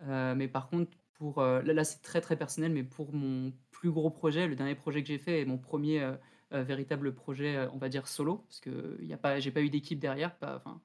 Mais 0.06 0.48
par 0.48 0.68
contre, 0.68 0.92
pour, 1.14 1.42
là, 1.42 1.62
là, 1.62 1.84
c'est 1.84 2.02
très 2.02 2.22
très 2.22 2.36
personnel, 2.36 2.72
mais 2.72 2.84
pour 2.84 3.14
mon 3.14 3.54
plus 3.70 3.92
gros 3.92 4.10
projet, 4.10 4.48
le 4.48 4.56
dernier 4.56 4.74
projet 4.74 5.04
que 5.04 5.08
j'ai 5.08 5.20
fait 5.20 5.42
et 5.42 5.46
mon 5.46 5.60
premier 5.60 6.16
véritable 6.52 7.14
projet, 7.14 7.56
euh, 7.56 7.70
on 7.72 7.78
va 7.78 7.90
dire 7.90 8.08
solo, 8.08 8.38
parce 8.48 8.60
que 8.60 8.98
il 9.02 9.08
y 9.08 9.14
a 9.14 9.18
pas, 9.18 9.40
j'ai 9.40 9.52
pas 9.52 9.62
eu 9.62 9.70
d'équipe 9.70 10.00
derrière, 10.00 10.36
pas, 10.38 10.58
enfin, 10.58 10.82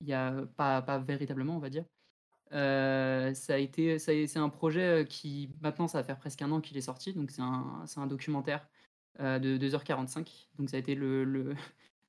il 0.00 0.08
y 0.08 0.12
a 0.12 0.44
pas, 0.56 0.82
pas 0.82 0.98
véritablement, 0.98 1.56
on 1.56 1.60
va 1.60 1.70
dire. 1.70 1.84
Euh, 2.52 3.32
ça 3.32 3.54
a 3.54 3.58
été, 3.58 3.98
ça 3.98 4.12
c'est 4.26 4.38
un 4.38 4.50
projet 4.50 4.82
euh, 5.02 5.04
qui 5.04 5.50
maintenant 5.62 5.88
ça 5.88 5.98
va 5.98 6.04
faire 6.04 6.18
presque 6.18 6.42
un 6.42 6.50
an 6.52 6.60
qu'il 6.60 6.76
est 6.76 6.82
sorti, 6.82 7.14
donc 7.14 7.30
c'est 7.30 7.40
un, 7.40 7.82
c'est 7.86 8.00
un 8.00 8.06
documentaire 8.06 8.66
euh, 9.20 9.38
de 9.38 9.56
2h45. 9.56 10.48
Donc 10.58 10.68
ça 10.68 10.76
a 10.76 10.80
été 10.80 10.94
le, 10.94 11.24
le, 11.24 11.54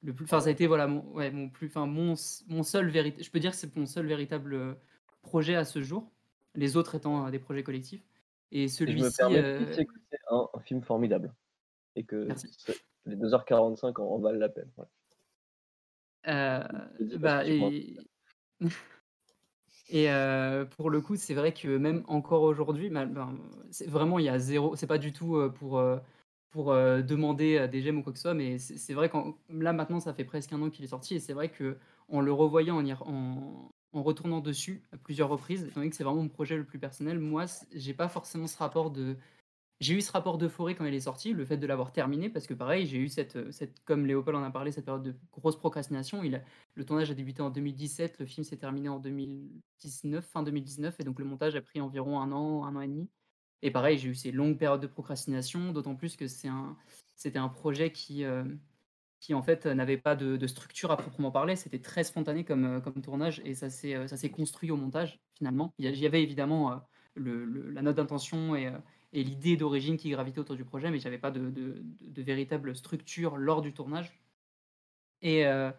le 0.04 0.14
plus, 0.14 0.26
enfin 0.26 0.42
ça 0.42 0.50
a 0.50 0.52
été 0.52 0.68
voilà 0.68 0.88
mon, 0.88 1.02
ouais, 1.14 1.32
mon 1.32 1.50
plus, 1.50 1.68
enfin 1.68 1.86
mon, 1.86 2.16
mon 2.48 2.64
seul 2.64 2.90
véritable, 2.90 3.24
je 3.24 3.32
peux 3.32 3.40
dire 3.40 3.52
que 3.52 3.58
c'est 3.58 3.74
mon 3.78 3.86
seul 3.86 4.06
véritable 4.06 4.54
euh, 4.54 4.74
projet 5.22 5.56
à 5.56 5.64
ce 5.64 5.82
jour. 5.82 6.12
Les 6.56 6.76
autres 6.76 6.96
étant 6.96 7.26
euh, 7.26 7.32
des 7.32 7.40
projets 7.40 7.64
collectifs. 7.64 8.04
Et 8.52 8.64
Et 8.64 8.68
je 8.68 8.82
me 8.84 9.10
celui-ci, 9.10 9.22
euh, 9.24 9.74
c'est 9.74 9.88
un, 10.30 10.48
un 10.54 10.60
film 10.60 10.82
formidable 10.82 11.34
et 11.96 12.04
que 12.04 12.28
les 13.06 13.16
2h45 13.16 14.00
en, 14.00 14.04
en 14.04 14.20
valent 14.20 14.40
la 14.40 14.50
peine. 14.50 14.70
Euh, 16.28 16.64
bah, 17.18 17.44
que 17.44 17.50
et... 17.50 17.98
Et 19.90 20.10
euh, 20.10 20.64
pour 20.66 20.90
le 20.90 21.02
coup, 21.02 21.18
c'est 21.18 21.34
vrai 21.34 21.54
que 21.54 21.78
même 21.78 22.04
encore 22.08 22.44
aujourd'hui, 22.44 22.90
ben, 22.90 23.12
vraiment 23.86 24.18
il 24.18 24.26
y 24.26 24.30
a 24.30 24.40
zéro. 24.40 24.76
C'est 24.76 24.88
pas 24.88 24.98
du 24.98 25.12
tout 25.12 25.36
euh, 25.36 25.50
pour 25.50 25.84
pour 26.50 26.74
demander 26.74 27.68
des 27.68 27.82
gemmes 27.82 27.98
ou 27.98 28.04
quoi 28.04 28.14
que 28.14 28.18
ce 28.18 28.24
soit, 28.24 28.34
mais 28.34 28.58
c'est 28.60 28.94
vrai 28.94 29.10
qu'en 29.10 29.36
là 29.50 29.74
maintenant, 29.74 30.00
ça 30.00 30.14
fait 30.14 30.24
presque 30.24 30.54
un 30.54 30.62
an 30.62 30.70
qu'il 30.70 30.86
est 30.86 30.88
sorti, 30.88 31.16
et 31.16 31.20
c'est 31.20 31.34
vrai 31.34 31.50
que 31.50 31.78
en 32.08 32.22
le 32.22 32.32
revoyant, 32.32 32.78
en, 32.80 32.90
en, 32.90 33.72
en 33.94 34.04
retournant 34.04 34.40
dessus 34.40 34.84
à 34.92 34.98
plusieurs 34.98 35.30
reprises, 35.30 35.64
étant 35.64 35.76
donné 35.76 35.90
que 35.90 35.96
c'est 35.96 36.04
vraiment 36.04 36.22
mon 36.24 36.30
projet 36.30 36.58
le 36.58 36.66
plus 36.66 36.80
personnel, 36.80 37.20
moi, 37.20 37.46
j'ai 37.74 37.94
pas 37.94 38.08
forcément 38.10 38.48
ce 38.48 38.58
rapport 38.58 38.90
de 38.90 39.16
j'ai 39.84 39.96
eu 39.96 40.02
ce 40.02 40.12
rapport 40.12 40.38
d'euphorie 40.38 40.76
quand 40.76 40.86
il 40.86 40.94
est 40.94 41.02
sorti, 41.02 41.34
le 41.34 41.46
fait 41.46 41.58
de 41.58 41.68
l'avoir 41.68 41.92
terminé, 41.92 42.30
parce 42.30 42.48
que 42.48 42.54
pareil, 42.54 42.88
j'ai 42.88 42.98
eu 42.98 43.10
cette, 43.10 43.36
euh, 43.36 43.52
cette, 43.52 43.84
comme 43.84 44.06
Léopold 44.06 44.38
en 44.38 44.44
a 44.44 44.50
parlé, 44.50 44.72
cette 44.72 44.86
période 44.86 45.04
de 45.04 45.16
grosse 45.32 45.58
procrastination. 45.58 46.22
Le 46.76 46.86
tournage 46.86 47.12
a 47.12 47.14
débuté 47.14 47.42
en 47.42 47.50
2017, 47.50 48.20
le 48.20 48.26
film 48.26 48.44
s'est 48.44 48.58
terminé 48.58 48.90
en 48.90 49.00
2019, 49.00 50.26
fin 50.26 50.44
2019, 50.44 51.00
et 51.00 51.04
donc 51.04 51.20
le 51.20 51.26
montage 51.26 51.56
a 51.56 51.62
pris 51.62 51.82
environ 51.82 52.20
un 52.20 52.32
an, 52.32 52.66
un 52.66 52.76
an 52.76 52.82
et 52.82 52.88
demi. 52.88 53.10
Et 53.62 53.72
pareil, 53.72 53.98
j'ai 53.98 54.10
eu 54.10 54.16
ces 54.16 54.32
longues 54.32 54.58
périodes 54.58 54.82
de 54.82 54.88
procrastination, 54.88 55.72
d'autant 55.72 55.96
plus 55.96 56.16
que 56.16 56.28
c'est 56.28 56.50
un, 56.50 56.78
c'était 57.16 57.40
un 57.40 57.50
projet 57.50 57.92
qui, 57.92 58.24
euh, 58.26 58.44
qui 59.20 59.34
en 59.34 59.42
fait 59.42 59.66
n'avait 59.66 59.98
pas 59.98 60.16
de, 60.16 60.48
structure 60.48 60.92
à 60.92 60.98
proprement 60.98 61.32
parler. 61.32 61.56
C'était 61.56 61.80
très 61.80 62.04
spontané 62.04 62.44
comme, 62.46 62.66
euh, 62.66 62.80
comme 62.80 63.02
tournage, 63.02 63.42
et 63.46 63.54
ça 63.54 63.70
s'est, 63.70 64.30
construit 64.32 64.72
au 64.72 64.78
montage 64.78 65.20
finalement. 65.34 65.74
Il 65.78 65.96
y 65.96 66.06
avait 66.06 66.24
évidemment 66.24 66.82
le- 67.16 67.46
la 67.72 67.82
note 67.82 67.98
d'intention 67.98 68.56
et, 68.56 68.72
et 69.14 69.24
l'idée 69.24 69.56
d'origine 69.56 69.96
qui 69.96 70.10
gravitait 70.10 70.40
autour 70.40 70.56
du 70.56 70.66
projet, 70.66 70.90
mais 70.90 71.00
j'avais 71.00 71.20
pas 71.20 71.32
de, 71.32 71.52
de- 71.52 71.84
de- 72.02 72.22
véritable 72.24 72.76
structure 72.76 73.38
lors 73.38 73.62
du 73.62 73.72
tournage. 73.72 74.20
Et, 75.22 75.46
euh, 75.46 75.72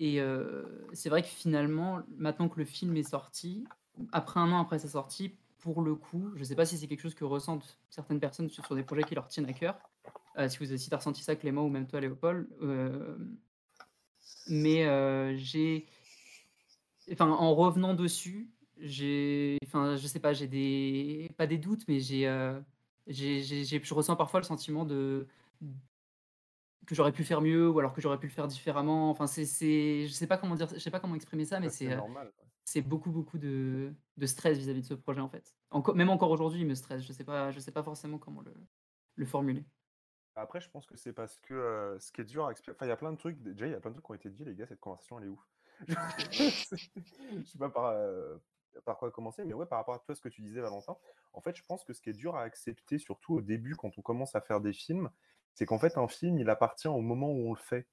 euh, 0.00 0.86
c'est 0.92 1.08
vrai 1.08 1.22
que 1.22 1.28
finalement, 1.28 2.02
maintenant 2.16 2.48
que 2.48 2.58
le 2.58 2.66
film 2.66 2.96
est 2.96 3.02
sorti, 3.02 3.64
après 4.12 4.40
un 4.40 4.52
an 4.52 4.60
après 4.60 4.78
sa 4.78 4.88
sortie, 4.88 5.34
pour 5.58 5.82
le 5.82 5.94
coup, 5.94 6.30
je 6.36 6.44
sais 6.44 6.54
pas 6.54 6.66
si 6.66 6.76
c'est 6.78 6.86
quelque 6.86 7.00
chose 7.00 7.14
que 7.14 7.24
ressentent 7.24 7.78
certaines 7.88 8.20
personnes 8.20 8.48
sur, 8.50 8.74
des 8.74 8.82
projets 8.82 9.04
qui 9.04 9.14
leur 9.14 9.26
tiennent 9.26 9.48
à 9.48 9.52
cœur. 9.52 9.78
Euh, 10.38 10.48
si 10.48 10.58
vous 10.58 10.76
si 10.76 10.92
as 10.92 10.96
ressenti 10.96 11.22
ça, 11.22 11.36
Clément, 11.36 11.64
ou 11.64 11.70
même 11.70 11.86
toi, 11.86 12.00
Léopold. 12.00 12.46
mais 14.48 15.36
j'ai. 15.38 15.86
Enfin, 17.10 17.28
en 17.28 17.54
revenant 17.54 17.94
dessus, 17.94 18.50
j'ai. 18.80 19.58
Enfin, 19.66 19.96
je 19.96 20.06
sais 20.06 20.20
pas, 20.20 20.32
j'ai 20.32 20.46
des. 20.48 21.30
Pas 21.36 21.46
des 21.46 21.58
doutes, 21.58 21.86
mais 21.88 22.00
j'ai. 22.00 22.26
euh, 22.28 22.60
j'ai- 23.06 23.42
je 23.42 23.94
ressens 23.94 24.16
parfois 24.16 24.40
le 24.40 24.44
sentiment 24.44 24.84
de 24.84 25.26
que 26.86 26.94
j'aurais 26.94 27.12
pu 27.12 27.22
faire 27.24 27.40
mieux 27.40 27.68
ou 27.68 27.78
alors 27.78 27.92
que 27.92 28.00
j'aurais 28.00 28.18
pu 28.18 28.26
le 28.26 28.32
faire 28.32 28.48
différemment. 28.48 29.10
Enfin, 29.10 29.26
c'est, 29.26 29.44
c'est, 29.44 30.06
je 30.06 30.12
sais 30.12 30.26
pas 30.26 30.38
comment 30.38 30.54
dire, 30.56 30.68
je 30.68 30.78
sais 30.78 30.90
pas 30.90 30.98
comment 30.98 31.14
exprimer 31.14 31.44
ça, 31.44 31.60
mais 31.60 31.66
Ouais, 31.66 31.72
c'est, 31.72 31.86
c'est 31.88 31.94
euh, 31.94 32.00
c'est 32.64 32.82
beaucoup, 32.82 33.10
beaucoup 33.10 33.38
de, 33.38 33.92
de 34.16 34.26
stress 34.26 34.58
vis-à-vis 34.58 34.80
de 34.82 34.86
ce 34.86 34.94
projet 34.94 35.20
en 35.20 35.28
fait. 35.28 35.54
Encore, 35.70 35.94
même 35.94 36.08
encore 36.10 36.30
aujourd'hui, 36.30 36.60
il 36.60 36.66
me 36.66 36.74
stresse. 36.74 37.02
Je 37.04 37.12
sais 37.12 37.24
pas, 37.24 37.50
je 37.52 37.60
sais 37.60 37.72
pas 37.72 37.82
forcément 37.82 38.18
comment 38.18 38.42
le, 38.42 38.54
le 39.16 39.26
formuler. 39.26 39.64
Après, 40.36 40.60
je 40.60 40.70
pense 40.70 40.86
que 40.86 40.96
c'est 40.96 41.12
parce 41.12 41.38
que 41.40 41.54
euh, 41.54 41.98
ce 41.98 42.12
qui 42.12 42.20
est 42.22 42.24
dur 42.24 42.46
à 42.46 42.50
expliquer. 42.50 42.74
Enfin, 42.74 42.86
il 42.86 42.90
y 42.90 42.92
a 42.92 42.96
plein 42.96 43.12
de 43.12 43.18
trucs. 43.18 43.40
Déjà, 43.42 43.66
il 43.66 43.72
y 43.72 43.74
a 43.74 43.80
plein 43.80 43.90
de 43.90 43.96
trucs 43.96 44.06
qui 44.06 44.12
ont 44.12 44.14
été 44.14 44.30
dit, 44.30 44.44
les 44.44 44.54
gars. 44.54 44.66
Cette 44.66 44.80
conversation, 44.80 45.18
elle 45.18 45.26
est 45.26 45.28
ouf. 45.28 45.48
Je 45.88 47.44
sais 47.44 47.58
pas 47.58 47.70
par, 47.70 47.86
euh, 47.86 48.36
par 48.84 48.98
quoi 48.98 49.10
commencer, 49.10 49.44
mais 49.44 49.54
ouais, 49.54 49.66
par 49.66 49.78
rapport 49.78 49.94
à 49.94 49.98
toi, 50.00 50.14
ce 50.14 50.20
que 50.20 50.28
tu 50.28 50.42
disais, 50.42 50.60
Valentin. 50.60 50.96
En 51.32 51.40
fait, 51.40 51.56
je 51.56 51.62
pense 51.64 51.84
que 51.84 51.92
ce 51.92 52.00
qui 52.00 52.10
est 52.10 52.14
dur 52.14 52.36
à 52.36 52.42
accepter, 52.42 52.98
surtout 52.98 53.34
au 53.36 53.40
début, 53.42 53.76
quand 53.76 53.98
on 53.98 54.02
commence 54.02 54.34
à 54.34 54.40
faire 54.40 54.60
des 54.60 54.72
films, 54.72 55.10
c'est 55.54 55.66
qu'en 55.66 55.78
fait, 55.78 55.98
un 55.98 56.08
film, 56.08 56.38
il 56.38 56.50
appartient 56.50 56.88
au 56.88 57.00
moment 57.00 57.30
où 57.30 57.48
on 57.48 57.52
le 57.54 57.58
fait. 57.60 57.88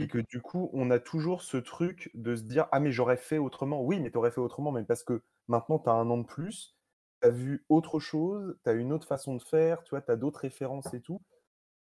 Et 0.00 0.06
Mm. 0.06 0.08
que 0.08 0.18
du 0.18 0.40
coup, 0.42 0.68
on 0.74 0.90
a 0.90 0.98
toujours 0.98 1.42
ce 1.42 1.56
truc 1.56 2.10
de 2.14 2.36
se 2.36 2.42
dire 2.42 2.68
Ah, 2.72 2.80
mais 2.80 2.92
j'aurais 2.92 3.16
fait 3.16 3.38
autrement. 3.38 3.82
Oui, 3.82 4.00
mais 4.00 4.10
t'aurais 4.10 4.30
fait 4.30 4.40
autrement, 4.40 4.70
mais 4.72 4.84
parce 4.84 5.02
que 5.04 5.22
maintenant, 5.48 5.78
tu 5.78 5.88
as 5.88 5.92
un 5.94 6.10
an 6.10 6.18
de 6.18 6.26
plus, 6.26 6.76
tu 7.22 7.28
as 7.28 7.30
vu 7.30 7.64
autre 7.70 7.98
chose, 7.98 8.58
tu 8.64 8.70
as 8.70 8.74
une 8.74 8.92
autre 8.92 9.06
façon 9.08 9.34
de 9.36 9.42
faire, 9.42 9.82
tu 9.84 9.90
vois, 9.90 10.02
tu 10.02 10.10
as 10.12 10.16
d'autres 10.16 10.40
références 10.40 10.92
et 10.94 11.00
tout. 11.00 11.22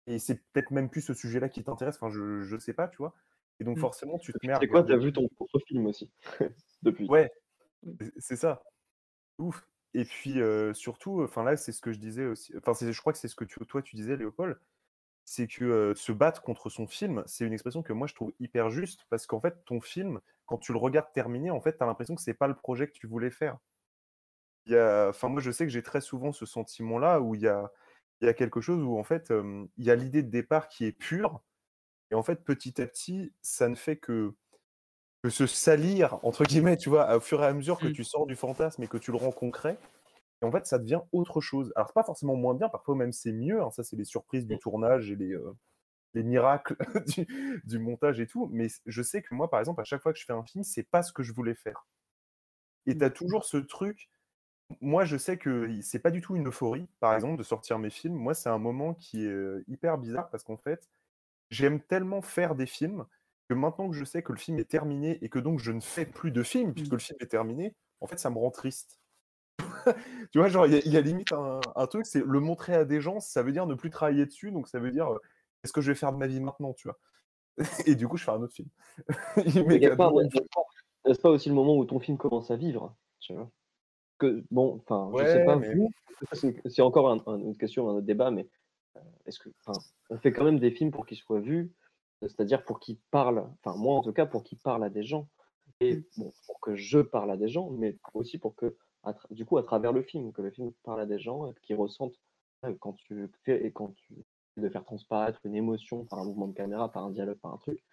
Et 0.08 0.20
c'est 0.20 0.38
peut-être 0.54 0.72
même 0.72 0.90
plus 0.92 1.02
ce 1.02 1.14
sujet-là 1.16 1.50
qui 1.50 1.64
t'intéresse, 1.64 1.98
enfin, 1.98 2.12
je, 2.12 2.42
je 2.44 2.58
sais 2.58 2.74
pas, 2.74 2.88
tu 2.90 2.98
vois. 2.98 3.16
Et 3.62 3.66
donc, 3.66 3.78
Mm. 3.78 3.82
forcément, 3.82 4.20
tu 4.20 4.36
te 4.36 4.46
mets 4.46 4.54
à 4.54 4.62
c'est 4.62 4.68
quoi, 4.68 4.84
t'as 4.84 4.98
vu 4.98 5.14
ton 5.14 5.28
propre 5.30 5.60
film 5.68 5.86
aussi 5.88 6.12
depuis. 6.84 7.12
Ouais. 7.12 7.32
C'est- 8.20 8.36
ça. 8.36 8.64
Ouf. 9.40 9.68
Et 9.94 10.06
puis, 10.06 10.40
surtout, 10.74 11.22
enfin 11.24 11.56
c'est 11.58 11.72
ce 11.72 11.82
que 11.82 11.92
je 11.92 12.00
disais 12.00 12.26
aussi. 12.26 12.54
Enfin, 12.58 12.74
je 12.80 13.00
crois 13.00 13.14
que 13.14 13.20
c'est 13.20 13.28
ce 13.28 13.36
que 13.36 13.46
tu, 13.46 13.60
toi, 13.66 13.82
tu 13.82 13.96
disais, 13.96 14.18
Léopold. 14.18 14.60
C'est 15.26 15.48
que 15.48 15.94
se 15.96 16.12
battre 16.12 16.42
contre 16.42 16.70
son 16.70 16.88
film, 16.88 17.24
c'est 17.28 17.46
une 17.46 17.54
expression 17.54 17.84
que 17.84 17.94
moi, 17.94 18.08
je 18.08 18.16
trouve 18.16 18.34
hyper 18.40 18.70
juste. 18.70 19.06
Parce 19.10 19.28
qu'en 19.28 19.40
fait, 19.42 19.64
ton 19.66 19.82
film, 19.82 20.20
quand 20.46 20.58
tu 20.58 20.74
le 20.74 20.80
regardes 20.80 21.12
terminé, 21.14 21.52
en 21.52 21.62
fait, 21.62 21.78
tu 21.78 21.84
as 21.84 21.88
l'impression 21.88 22.16
que 22.16 22.22
c'est 22.22 22.34
pas 22.34 22.48
le 22.48 22.56
projet 22.56 22.88
que 22.88 22.94
tu 22.94 23.08
voulais 23.08 23.32
faire. 23.32 23.58
Enfin, 24.70 25.30
moi, 25.30 25.42
je 25.42 25.52
sais 25.52 25.66
que 25.66 25.72
j'ai 25.72 25.84
très 25.84 26.02
souvent 26.02 26.32
ce 26.32 26.46
sentiment-là 26.46 27.22
où 27.22 27.36
il 27.36 27.42
y 27.42 27.48
a, 27.48 27.72
quelque 28.34 28.62
chose 28.62 28.84
où, 28.84 28.98
en 28.98 29.04
fait, 29.04 29.32
il 29.78 29.86
y 29.86 29.92
a 29.92 29.96
l'idée 29.96 30.24
de 30.24 30.30
départ 30.30 30.68
qui 30.68 30.86
est 30.86 30.92
pure. 30.92 31.42
Et 32.12 32.16
en 32.16 32.24
fait, 32.24 32.44
petit 32.44 32.82
à 32.82 32.88
petit, 32.88 33.34
ça 33.42 33.70
ne 33.70 33.76
fait 33.76 33.98
que, 33.98 34.34
que 35.24 35.30
se 35.30 35.46
salir, 35.48 36.20
entre 36.24 36.44
guillemets, 36.46 36.78
tu 36.78 36.90
vois, 36.90 37.16
au 37.16 37.20
fur 37.20 37.44
et 37.44 37.48
à 37.48 37.54
mesure 37.54 37.80
que 37.80 37.88
Mm. 37.88 37.94
tu 37.94 38.04
sors 38.04 38.26
du 38.26 38.36
fantasme 38.36 38.84
et 38.84 38.88
que 38.88 38.98
tu 38.98 39.12
le 39.12 39.18
rends 39.18 39.32
concret. 39.32 39.78
Et 40.42 40.46
en 40.46 40.52
fait, 40.52 40.66
ça 40.68 40.80
devient 40.80 41.02
autre 41.14 41.42
chose. 41.42 41.74
Alors, 41.76 41.90
c'est 41.90 41.94
pas 41.96 42.04
forcément 42.04 42.36
moins 42.36 42.56
bien, 42.56 42.70
parfois 42.70 42.96
même 42.96 43.12
c'est 43.14 43.34
mieux. 43.34 43.62
hein, 43.64 43.72
ça, 43.72 43.84
c'est 43.84 43.96
les 43.98 44.06
surprises 44.06 44.48
du 44.48 44.60
tournage 44.60 45.12
et 45.12 45.16
les, 45.18 45.34
euh, 45.34 45.54
les 46.16 46.24
miracles 46.24 46.78
du, 47.08 47.62
du 47.66 47.80
montage 47.80 48.20
et 48.22 48.28
tout. 48.28 48.50
Mais 48.52 48.68
je 48.88 49.02
sais 49.04 49.22
que 49.24 49.36
moi, 49.36 49.50
par 49.50 49.60
exemple, 49.62 49.82
à 49.82 49.86
chaque 49.86 50.02
fois 50.04 50.14
que 50.14 50.20
je 50.20 50.26
fais 50.26 50.34
un 50.34 50.44
film, 50.46 50.64
c'est 50.64 50.84
pas 50.84 51.04
ce 51.04 51.14
que 51.14 51.24
je 51.24 51.34
voulais 51.34 51.56
faire. 51.56 51.88
Et 52.86 52.98
tu 52.98 53.04
as 53.04 53.10
toujours 53.10 53.46
ce 53.46 53.58
truc. 53.58 54.10
Moi, 54.82 55.06
je 55.06 55.18
sais 55.18 55.38
que 55.38 55.82
c'est 55.82 56.00
pas 56.00 56.12
du 56.12 56.22
tout 56.22 56.36
une 56.36 56.48
euphorie, 56.50 56.90
par 57.00 57.16
exemple, 57.16 57.38
de 57.38 57.44
sortir 57.44 57.80
mes 57.80 57.90
films. 57.92 58.16
Moi, 58.16 58.34
c'est 58.36 58.50
un 58.50 58.60
moment 58.60 58.94
qui 58.96 59.26
est 59.26 59.30
euh, 59.30 59.64
hyper 59.68 59.98
bizarre 59.98 60.30
parce 60.32 60.44
qu'en 60.44 60.58
fait, 60.58 60.90
j'aime 61.52 61.82
tellement 61.82 62.22
faire 62.22 62.56
des 62.56 62.68
films 62.68 63.06
que 63.52 63.60
maintenant 63.60 63.90
que 63.90 63.96
je 63.96 64.06
sais 64.06 64.24
que 64.24 64.32
le 64.32 64.38
film 64.40 64.60
est 64.60 64.70
terminé 64.70 65.18
et 65.22 65.30
que 65.30 65.40
donc 65.40 65.60
je 65.60 65.72
ne 65.72 65.82
fais 65.82 66.06
plus 66.06 66.32
de 66.32 66.42
films 66.44 66.74
puisque 66.74 66.94
le 66.94 67.00
film 67.00 67.18
est 67.20 67.28
terminé, 67.28 67.76
en 68.00 68.08
fait, 68.08 68.18
ça 68.18 68.30
me 68.30 68.38
rend 68.38 68.50
triste. 68.52 69.00
tu 70.32 70.40
vois, 70.40 70.48
genre, 70.48 70.66
il 70.66 70.74
y, 70.74 70.76
a- 70.78 70.82
il 70.86 70.92
y 70.94 70.98
a 70.98 71.02
limite 71.02 71.34
un, 71.34 71.60
un 71.76 71.88
truc, 71.88 72.06
c'est 72.06 72.24
le 72.26 72.40
montrer 72.40 72.74
à 72.74 72.86
des 72.86 73.02
gens, 73.02 73.20
ça 73.20 73.44
veut 73.44 73.52
dire 73.52 73.66
ne 73.68 73.76
plus 73.76 73.90
travailler 73.90 74.26
dessus, 74.26 74.52
donc 74.52 74.68
ça 74.70 74.80
veut 74.80 74.92
dire, 74.92 75.12
euh, 75.12 75.20
qu'est-ce 75.62 75.74
que 75.74 75.82
je 75.82 75.92
vais 75.92 75.96
faire 75.96 76.14
de 76.14 76.18
ma 76.18 76.28
vie 76.28 76.40
maintenant, 76.40 76.74
tu 76.74 76.88
vois? 76.88 76.98
Et 77.86 77.96
du 77.96 78.08
coup, 78.08 78.16
je 78.18 78.24
fais 78.24 78.32
un 78.32 78.42
autre 78.42 78.54
film. 78.54 78.70
Mais 79.68 79.78
y 79.80 79.86
a 79.86 79.96
pas, 79.98 80.12
n'est-ce 81.06 81.20
pas, 81.20 81.30
aussi 81.30 81.50
le 81.50 81.56
moment 81.56 81.76
où 81.76 81.84
ton 81.86 82.00
film 82.00 82.18
commence 82.18 82.52
à 82.52 82.56
vivre 82.56 82.96
tu 83.20 83.34
vois? 83.34 83.52
Que, 84.18 84.44
Bon, 84.50 84.82
enfin, 84.88 85.12
je 85.18 85.26
sais 85.32 85.44
pas 85.46 85.58
mais- 85.58 85.76
c'est 86.70 86.82
encore 86.82 87.10
un- 87.12 87.22
un- 87.28 87.40
une 87.40 87.58
question, 87.58 87.90
un 87.90 87.94
autre 87.96 88.06
débat, 88.06 88.32
mais 88.32 88.48
euh, 88.96 89.00
est-ce 89.26 89.40
que, 89.40 89.50
on 90.10 90.18
fait 90.20 90.32
quand 90.32 90.44
même 90.46 90.60
des 90.60 90.72
films 90.72 90.92
pour 90.92 91.06
qu'ils 91.06 91.18
soient 91.18 91.40
vus, 91.40 91.72
c'est-à-dire 92.22 92.64
pour 92.64 92.80
qu'ils 92.80 93.00
parlent, 93.12 93.48
enfin 93.64 93.78
moi 93.78 93.96
en 93.96 94.02
tout 94.02 94.14
cas, 94.14 94.26
pour 94.26 94.44
qu'ils 94.44 94.60
parlent 94.60 94.84
à 94.84 94.90
des 94.90 95.04
gens, 95.04 95.28
et 95.80 96.04
bon, 96.18 96.32
pour 96.46 96.60
que 96.60 96.76
je 96.76 97.00
parle 97.00 97.32
à 97.32 97.38
des 97.38 97.50
gens, 97.50 97.72
mais 97.72 97.98
aussi 98.14 98.38
pour 98.38 98.56
que, 98.56 98.78
du 99.32 99.46
coup, 99.46 99.58
à 99.58 99.64
travers 99.64 99.92
le 99.92 100.04
film, 100.04 100.32
que 100.32 100.44
le 100.44 100.52
film 100.52 100.72
parle 100.84 101.02
à 101.02 101.06
des 101.08 101.18
gens, 101.18 101.52
qu'ils 101.64 101.76
ressentent 101.76 102.20
euh, 102.66 102.76
quand 102.80 102.94
tu 102.94 103.28
fais 103.44 103.66
et 103.66 103.72
quand 103.72 103.94
tu 103.96 104.24
de 104.58 104.70
faire 104.70 104.84
transparaître 104.84 105.40
une 105.46 105.56
émotion 105.56 106.06
par 106.06 106.20
un 106.20 106.26
mouvement 106.26 106.48
de 106.48 106.54
caméra, 106.54 106.92
par 106.92 107.06
un 107.06 107.12
dialogue, 107.12 107.40
par 107.40 107.54
un 107.54 107.58
truc. 107.58 107.84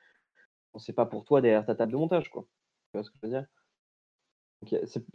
C'est 0.76 0.93
pas 0.93 1.07
pour 1.07 1.24
toi 1.24 1.41
derrière 1.41 1.64
ta 1.64 1.74
table 1.74 1.93
de 1.93 1.97
montage, 1.97 2.31
quoi. 2.31 2.43
Tu 2.43 2.99
vois 2.99 3.05
ce 3.05 3.11
que 3.11 3.16
je 3.22 3.26
veux 3.26 3.33
dire? 3.33 3.47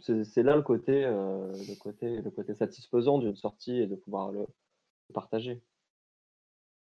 C'est 0.00 0.42
là 0.42 0.56
le 0.56 0.62
côté, 0.62 1.04
euh, 1.04 1.52
le 1.52 1.78
côté, 1.78 2.22
le 2.22 2.30
côté 2.30 2.54
satisfaisant 2.54 3.18
d'une 3.18 3.36
sortie 3.36 3.78
et 3.78 3.86
de 3.86 3.94
pouvoir 3.94 4.32
le 4.32 4.46
partager. 5.12 5.62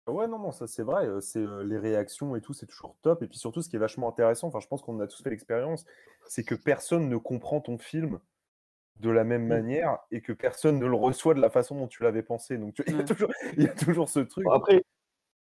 Ouais, 0.07 0.28
non, 0.28 0.38
non, 0.38 0.52
ça 0.52 0.68
c'est 0.68 0.84
vrai, 0.84 1.07
euh, 1.07 1.20
c'est 1.20 1.40
euh, 1.40 1.64
les 1.64 1.78
réactions 1.78 2.36
et 2.36 2.40
tout, 2.40 2.52
c'est 2.52 2.66
toujours 2.66 2.96
top. 3.02 3.22
Et 3.24 3.26
puis 3.26 3.38
surtout, 3.38 3.61
ce 3.61 3.68
qui 3.68 3.74
est 3.74 3.80
vachement 3.80 4.09
intéressant, 4.09 4.46
enfin, 4.48 4.61
je 4.61 4.68
pense 4.68 4.80
qu'on 4.82 5.00
a 5.00 5.07
tous 5.09 5.20
fait 5.22 5.30
l'expérience, 5.30 5.84
c'est 6.28 6.44
que 6.44 6.54
personne 6.54 7.09
ne 7.09 7.16
comprend 7.16 7.61
ton 7.61 7.76
film 7.76 8.20
de 9.00 9.11
la 9.11 9.24
même 9.24 9.46
manière 9.46 9.98
et 10.12 10.22
que 10.22 10.32
personne 10.32 10.78
ne 10.78 10.86
le 10.86 10.94
reçoit 10.96 11.34
de 11.34 11.40
la 11.40 11.50
façon 11.50 11.76
dont 11.76 11.88
tu 11.88 12.02
l'avais 12.04 12.22
pensé. 12.22 12.59
Donc, 12.59 12.74
tu- 12.74 12.84
il 12.86 12.92
y 12.92 12.96
a 12.96 12.98
Ouais. 13.00 13.04
toujours, 13.04 13.30
il 13.57 13.62
y 13.64 13.66
a 13.66 13.74
toujours 13.74 14.09
ce 14.09 14.20
truc. 14.20 14.44
Bon, 14.44 14.52
après, 14.52 14.84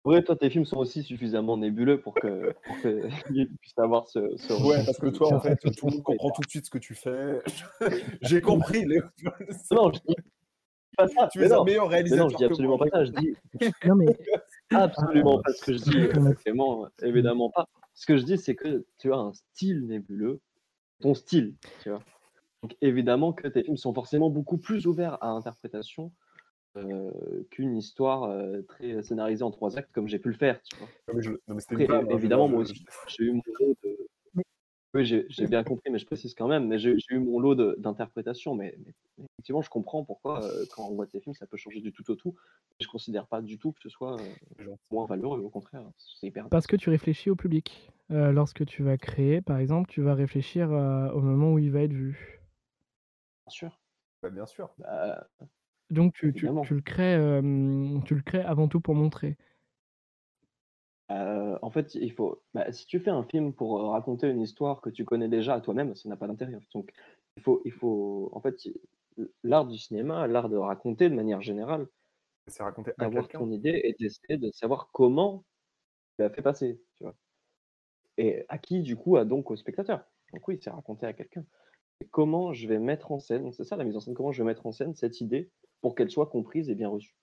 vrai, 0.06 0.24
toi, 0.24 0.36
tes 0.36 0.49
films 0.49 0.66
sont 0.66 0.78
aussi 0.78 1.04
suffisamment 1.04 1.58
nébuleux 1.58 2.02
pour 2.02 2.16
que 2.16 2.54
pour 2.66 2.78
qu'ils 2.82 3.02
puissent 3.62 3.78
avoir 3.80 4.08
ce, 4.10 4.20
ce 4.38 4.54
Ouais, 4.54 4.84
parce 4.86 4.99
que 4.99 5.08
toi, 5.08 5.36
en 5.36 5.39
fait, 5.41 5.58
tout 5.78 5.88
le 5.88 5.93
monde 5.93 6.04
comprend 6.04 6.32
tout 6.32 6.41
de 6.43 6.49
suite 6.49 6.66
ce 6.66 6.72
que 6.72 6.78
tu 6.80 6.95
fais. 6.95 7.41
J'ai 8.22 8.41
compris, 8.41 8.86
Léo. 8.86 9.04
Non, 9.72 9.91
je 9.93 9.99
dis 10.02 10.16
pas 10.98 11.08
ça. 11.08 11.28
Tu 11.32 11.39
mais 11.39 11.46
es 11.46 11.50
non, 11.50 11.62
un 11.62 11.64
meilleur 11.66 11.86
mais 11.86 11.89
non, 11.89 11.96
réalisateur 11.96 12.30
je 12.30 12.36
dis 12.38 12.44
absolument 12.46 12.78
pas 12.78 12.88
ça. 12.92 13.06
Je 13.06 13.12
dis 13.12 13.36
Non, 13.86 13.96
mais 13.96 14.06
absolument 14.72 15.42
pas 15.42 15.52
ce 15.54 15.66
que 15.66 15.74
je 15.74 15.80
dis, 15.80 16.36
Clément, 16.44 16.86
euh, 16.86 16.89
évidemment 17.06 17.50
pas. 17.50 17.68
Ce 17.94 18.06
que 18.06 18.18
je 18.18 18.24
dis, 18.24 18.38
c'est 18.38 18.56
que 18.56 18.86
tu 18.98 19.14
as 19.14 19.18
un 19.18 19.34
style 19.34 19.86
nébuleux, 19.86 20.39
ton 21.02 21.14
style, 21.14 21.56
tu 21.82 21.89
vois. 21.89 22.00
Donc 22.64 22.78
évidemment 22.82 23.34
que 23.34 23.48
tes 23.48 23.64
films 23.64 23.78
sont 23.78 23.94
forcément 23.94 24.30
beaucoup 24.30 24.58
plus 24.58 24.86
ouverts 24.86 25.18
à 25.24 25.30
interprétation 25.30 26.12
euh, 26.78 27.12
qu'une 27.50 27.76
histoire 27.76 28.24
euh, 28.24 28.62
très 28.62 29.02
scénarisée 29.02 29.44
en 29.44 29.52
trois 29.52 29.78
actes 29.78 29.92
comme 29.92 30.08
j'ai 30.08 30.20
pu 30.20 30.30
le 30.30 30.36
faire, 30.36 30.62
tu 30.62 30.78
vois. 30.78 30.88
Non, 31.08 31.14
mais 31.16 31.22
je- 31.22 31.32
non, 31.32 31.56
mais 31.56 31.60
c'était 31.60 31.74
Après, 31.74 31.86
une 31.86 31.92
vanne, 31.92 32.02
je 32.04 32.12
veux 32.14 32.20
évidemment, 32.20 32.48
moi 32.48 32.62
aussi, 32.62 32.86
j'ai 33.08 33.24
eu 33.26 33.32
mon 33.34 33.42
lot 33.60 33.76
de, 33.84 34.08
Oui, 34.94 35.06
j'ai 35.06 35.48
bien 35.48 35.64
compris, 35.64 35.89
mais 35.89 36.00
je 36.00 36.06
précise 36.06 36.34
quand 36.36 36.48
même, 36.50 36.68
mais 36.68 36.78
j'ai 36.78 36.98
eu 37.12 37.20
mon 37.20 37.39
lot 37.39 37.56
d'interprétations, 37.56 38.56
mais 38.56 38.78
effectivement, 39.36 39.62
je 39.62 39.70
comprends 39.70 40.04
pourquoi, 40.04 40.44
heu, 40.54 40.68
quand 40.70 40.86
on 40.89 40.96
voit 40.96 41.08
tes 41.08 41.22
films, 41.22 41.34
ça 41.34 41.48
peut 41.48 41.56
changer 41.56 41.80
du 41.80 41.94
tout 41.94 42.10
au 42.12 42.16
tout. 42.16 42.36
Je 42.82 42.88
considère 42.88 43.28
pas 43.28 43.42
du 43.42 43.58
tout 43.58 43.72
que 43.72 43.80
ce 43.82 43.88
soit, 43.89 44.18
Gentil. 44.60 44.80
moins 44.92 45.06
valeureux, 45.06 45.39
au 45.39 45.50
contraire, 45.50 45.89
c'est 45.98 46.28
hyper 46.28 46.50
Parce 46.50 46.68
que 46.68 46.76
tu 46.76 46.89
réfléchis 46.89 47.30
au 47.30 47.36
public. 47.38 47.89
Heu, 48.12 48.32
lorsque 48.32 48.66
tu 48.66 48.84
vas 48.84 48.98
créer, 48.98 49.42
par 49.42 49.58
exemple, 49.60 49.89
tu 49.89 50.02
vas 50.02 50.14
réfléchir, 50.14 50.70
au 50.72 51.22
moment 51.22 51.54
où 51.54 51.60
il 51.60 51.72
va 51.72 51.82
être 51.84 51.94
vu. 51.94 52.42
Bien 53.46 53.52
sûr. 53.52 53.82
Bah, 54.22 54.30
bien 54.30 54.46
sûr. 54.46 54.74
Bah, 54.78 55.28
Donc 55.89 56.14
tu 56.14 56.34
tu 56.34 56.46
le 56.48 56.82
crées, 56.82 57.18
tu 58.06 58.16
le 58.16 58.22
crées 58.22 58.42
avant 58.42 58.68
tout 58.68 58.80
pour 58.82 58.96
montrer. 58.96 59.38
Heu, 61.12 61.59
en 61.62 61.72
fait, 61.72 61.95
il 61.95 62.14
faut 62.14 62.43
bah, 62.55 62.72
si 62.74 62.86
tu 62.88 62.99
fais 62.99 63.12
un 63.12 63.24
film 63.26 63.53
pour, 63.53 63.80
heu, 63.80 63.88
raconter 63.89 64.30
une 64.30 64.41
histoire 64.41 64.82
que 64.82 64.89
tu 64.91 65.05
connais 65.05 65.30
déjà 65.30 65.55
à 65.55 65.62
toi-même, 65.62 65.95
ça 65.95 66.09
n'a 66.09 66.18
pas 66.18 66.28
d'intérêt. 66.28 66.59
Donc 66.74 66.91
il 67.38 67.43
faut 67.43 67.62
il 67.66 67.72
faut 67.74 68.30
en 68.34 68.41
fait, 68.41 68.57
l'art 69.43 69.68
du 69.68 69.78
cinéma, 69.78 70.28
l'art 70.28 70.49
de 70.49 70.57
raconter 70.57 71.09
de 71.09 71.16
manière 71.16 71.41
générale 71.41 71.88
C'est 72.45 72.62
raconter 72.62 72.91
à 72.99 73.07
d'avoir 73.07 73.07
quelqu'un. 73.07 73.47
ton 73.47 73.51
idée 73.51 73.82
et 73.84 73.95
d'essayer 73.99 74.38
de 74.38 74.49
savoir 74.51 74.91
comment 74.93 75.45
tu 76.18 76.24
la 76.24 76.32
fais 76.32 76.41
passer, 76.43 76.84
tu 76.97 77.03
vois? 77.05 77.16
Et 78.18 78.45
à 78.49 78.57
qui, 78.57 78.82
du 78.82 78.95
coup? 78.95 79.18
À 79.18 79.26
donc 79.26 79.51
au 79.51 79.55
spectateur. 79.57 80.05
Donc 80.32 80.47
oui, 80.47 80.57
c'est 80.62 80.70
raconter 80.70 81.05
à 81.05 81.14
quelqu'un. 81.14 81.45
Et 82.01 82.07
comment 82.07 82.53
je 82.53 82.68
vais 82.68 82.80
mettre 82.80 83.12
en 83.14 83.20
scène 83.20 83.43
donc 83.43 83.55
c'est 83.55 83.66
ça 83.66 83.78
la 83.78 83.86
mise 83.86 83.97
en 83.97 84.01
scène, 84.01 84.16
comment 84.16 84.32
je 84.34 84.43
vais 84.43 84.47
mettre 84.47 84.68
en 84.68 84.72
scène 84.74 84.95
cette 84.95 85.22
idée 85.22 85.51
pour 85.82 85.95
qu'elle 85.95 86.12
soit 86.12 86.28
comprise 86.28 86.70
et 86.70 86.76
bien 86.76 86.89
reçue. 86.89 87.16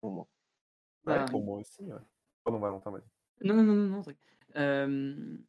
Pour 0.00 0.12
moi. 0.12 0.28
Ouais, 1.06 1.20
Bah, 1.20 1.28
pour 1.30 1.42
moi 1.44 1.58
aussi, 1.60 1.82
ouais. 1.84 1.98
Pardon 2.44 2.60
Valentin, 2.60 2.90
vas-y. 2.90 3.46
Non, 3.46 3.54
non, 3.54 3.62
non, 3.62 3.74
non, 3.74 3.88
non, 3.88 4.02
hem, 4.54 5.42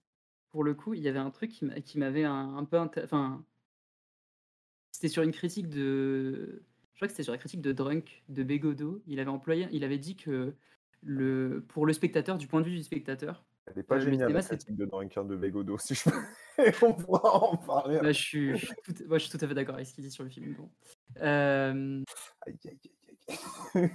pour 0.50 0.64
le 0.64 0.74
coup, 0.74 0.94
il 0.94 1.02
y 1.02 1.08
avait 1.08 1.20
un 1.20 1.32
truc 1.32 1.52
qui 1.52 1.66
m'a 1.66 1.82
qui 1.82 2.00
m'avait 2.00 2.24
un 2.24 2.58
un 2.58 2.66
peu 2.66 2.78
enfin 2.78 3.44
c'était 4.92 5.10
sur 5.10 5.24
une 5.24 5.34
critique 5.34 5.68
de 5.68 6.64
je 6.94 7.00
crois 7.00 7.08
que 7.08 7.12
c'était 7.12 7.24
sur 7.24 7.34
la 7.34 7.38
critique 7.38 7.62
de 7.62 7.74
Drunk, 7.74 8.24
de 8.30 8.44
Bégodeau. 8.44 9.02
Il 9.08 9.20
avait 9.20 9.30
employé 9.30 9.68
il 9.72 9.84
avait 9.84 9.98
dit 9.98 10.16
que 10.16 10.56
le 11.04 11.66
pour 11.68 11.86
le 11.86 11.92
spectateur, 11.92 12.38
du 12.38 12.48
point 12.48 12.62
de 12.62 12.66
vue 12.66 12.78
du 12.78 12.84
spectateur, 12.84 13.44
Elle 13.66 13.80
est 13.80 13.84
pas 13.84 13.96
le 13.96 14.02
géniale 14.02 14.32
la 14.32 14.42
critique 14.42 14.76
de 14.76 14.86
Drunk, 14.86 15.18
hein, 15.18 15.26
de 15.26 15.36
Bégodeau, 15.36 15.78
si 15.80 15.96
je 15.96 16.10
peux 16.10 16.16
on 16.86 16.94
pourra 16.94 17.44
en 17.44 17.58
parler 17.58 18.00
Bah, 18.00 18.14
je 18.14 18.22
suis 18.22 18.58
je 18.58 18.66
suis 18.68 18.76
tout 18.86 19.04
moi, 19.08 19.18
je 19.18 19.28
suis 19.28 19.38
tout 19.38 19.44
à 19.44 19.48
fait 19.48 19.54
d'accord 19.54 19.76
avec 19.76 19.88
ce 19.88 19.94
qu'il 19.94 20.06
dit 20.06 20.12
sur 20.12 20.24
le 20.24 20.30
film, 20.30 20.54
bon. 20.54 20.70
Aïe, 21.20 22.04
aïe, 22.48 22.60
aïe, 22.66 22.80
aïe, 23.76 23.92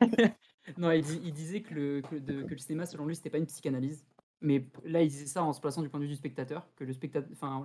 aïe. 0.00 0.32
Non, 0.76 0.90
il 0.92 1.02
dis 1.02 1.20
il 1.24 1.32
disait 1.32 1.62
que 1.62 1.74
le 1.74 2.00
que 2.02 2.16
de 2.16 2.42
que 2.42 2.54
le 2.54 2.58
cinéma, 2.58 2.86
selon 2.86 3.06
lui, 3.06 3.16
c'était 3.16 3.30
pas 3.30 3.38
une 3.38 3.46
psychanalyse. 3.46 4.04
Mais 4.40 4.70
là, 4.84 5.02
il 5.02 5.08
disait 5.08 5.26
ça 5.26 5.42
en 5.44 5.52
se 5.52 5.60
plaçant 5.60 5.82
du 5.82 5.88
point 5.88 6.00
de 6.00 6.04
vue 6.04 6.10
du 6.10 6.16
spectateur, 6.16 6.68
que 6.76 6.84
le 6.84 6.92
spectat 6.92 7.22
enfin 7.32 7.62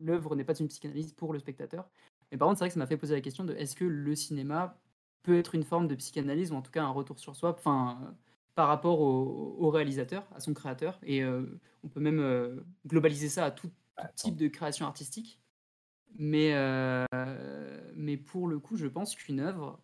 l'œuvre 0.00 0.34
n'est 0.36 0.44
pas 0.44 0.54
une 0.58 0.68
psychanalyse 0.68 1.12
pour 1.12 1.32
le 1.32 1.38
spectateur. 1.38 1.88
Mais 2.32 2.38
par 2.38 2.48
contre, 2.48 2.58
c'est 2.58 2.64
vrai 2.64 2.68
que 2.70 2.74
ça 2.74 2.80
m'a 2.80 2.86
fait 2.86 2.96
poser 2.96 3.14
la 3.14 3.20
question 3.20 3.44
de 3.44 3.54
est-ce 3.54 3.76
que 3.76 3.84
le 3.84 4.14
cinéma 4.16 4.80
peut 5.22 5.36
être 5.38 5.54
une 5.54 5.62
forme 5.64 5.86
de 5.88 5.94
psychanalyse 5.94 6.50
ou 6.52 6.56
en 6.56 6.62
tout 6.62 6.70
cas 6.72 6.82
un 6.84 6.90
retour 6.90 7.18
sur 7.18 7.36
soi, 7.36 7.50
enfin, 7.52 8.00
heu, 8.12 8.14
par 8.54 8.68
rapport 8.68 9.00
au 9.00 9.56
au 9.58 9.70
réalisateur, 9.70 10.28
à 10.34 10.40
son 10.40 10.54
créateur? 10.54 10.98
Et 11.04 11.22
heu, 11.22 11.60
on 11.84 11.88
peut 11.88 12.00
même, 12.00 12.20
heu, 12.20 12.64
globaliser 12.86 13.28
ça 13.28 13.44
à 13.46 13.50
tout 13.50 13.70
tout 13.96 14.08
type 14.16 14.36
de 14.36 14.48
création 14.48 14.86
artistique. 14.86 15.40
Mais 16.18 16.52
mais 17.94 18.16
pour 18.16 18.48
le 18.48 18.58
coup, 18.58 18.76
je 18.76 18.86
pense 18.86 19.14
qu'une 19.14 19.40
œuvre, 19.40 19.82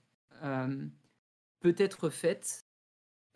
peut 1.61 1.75
être 1.79 2.11
faite, 2.11 2.67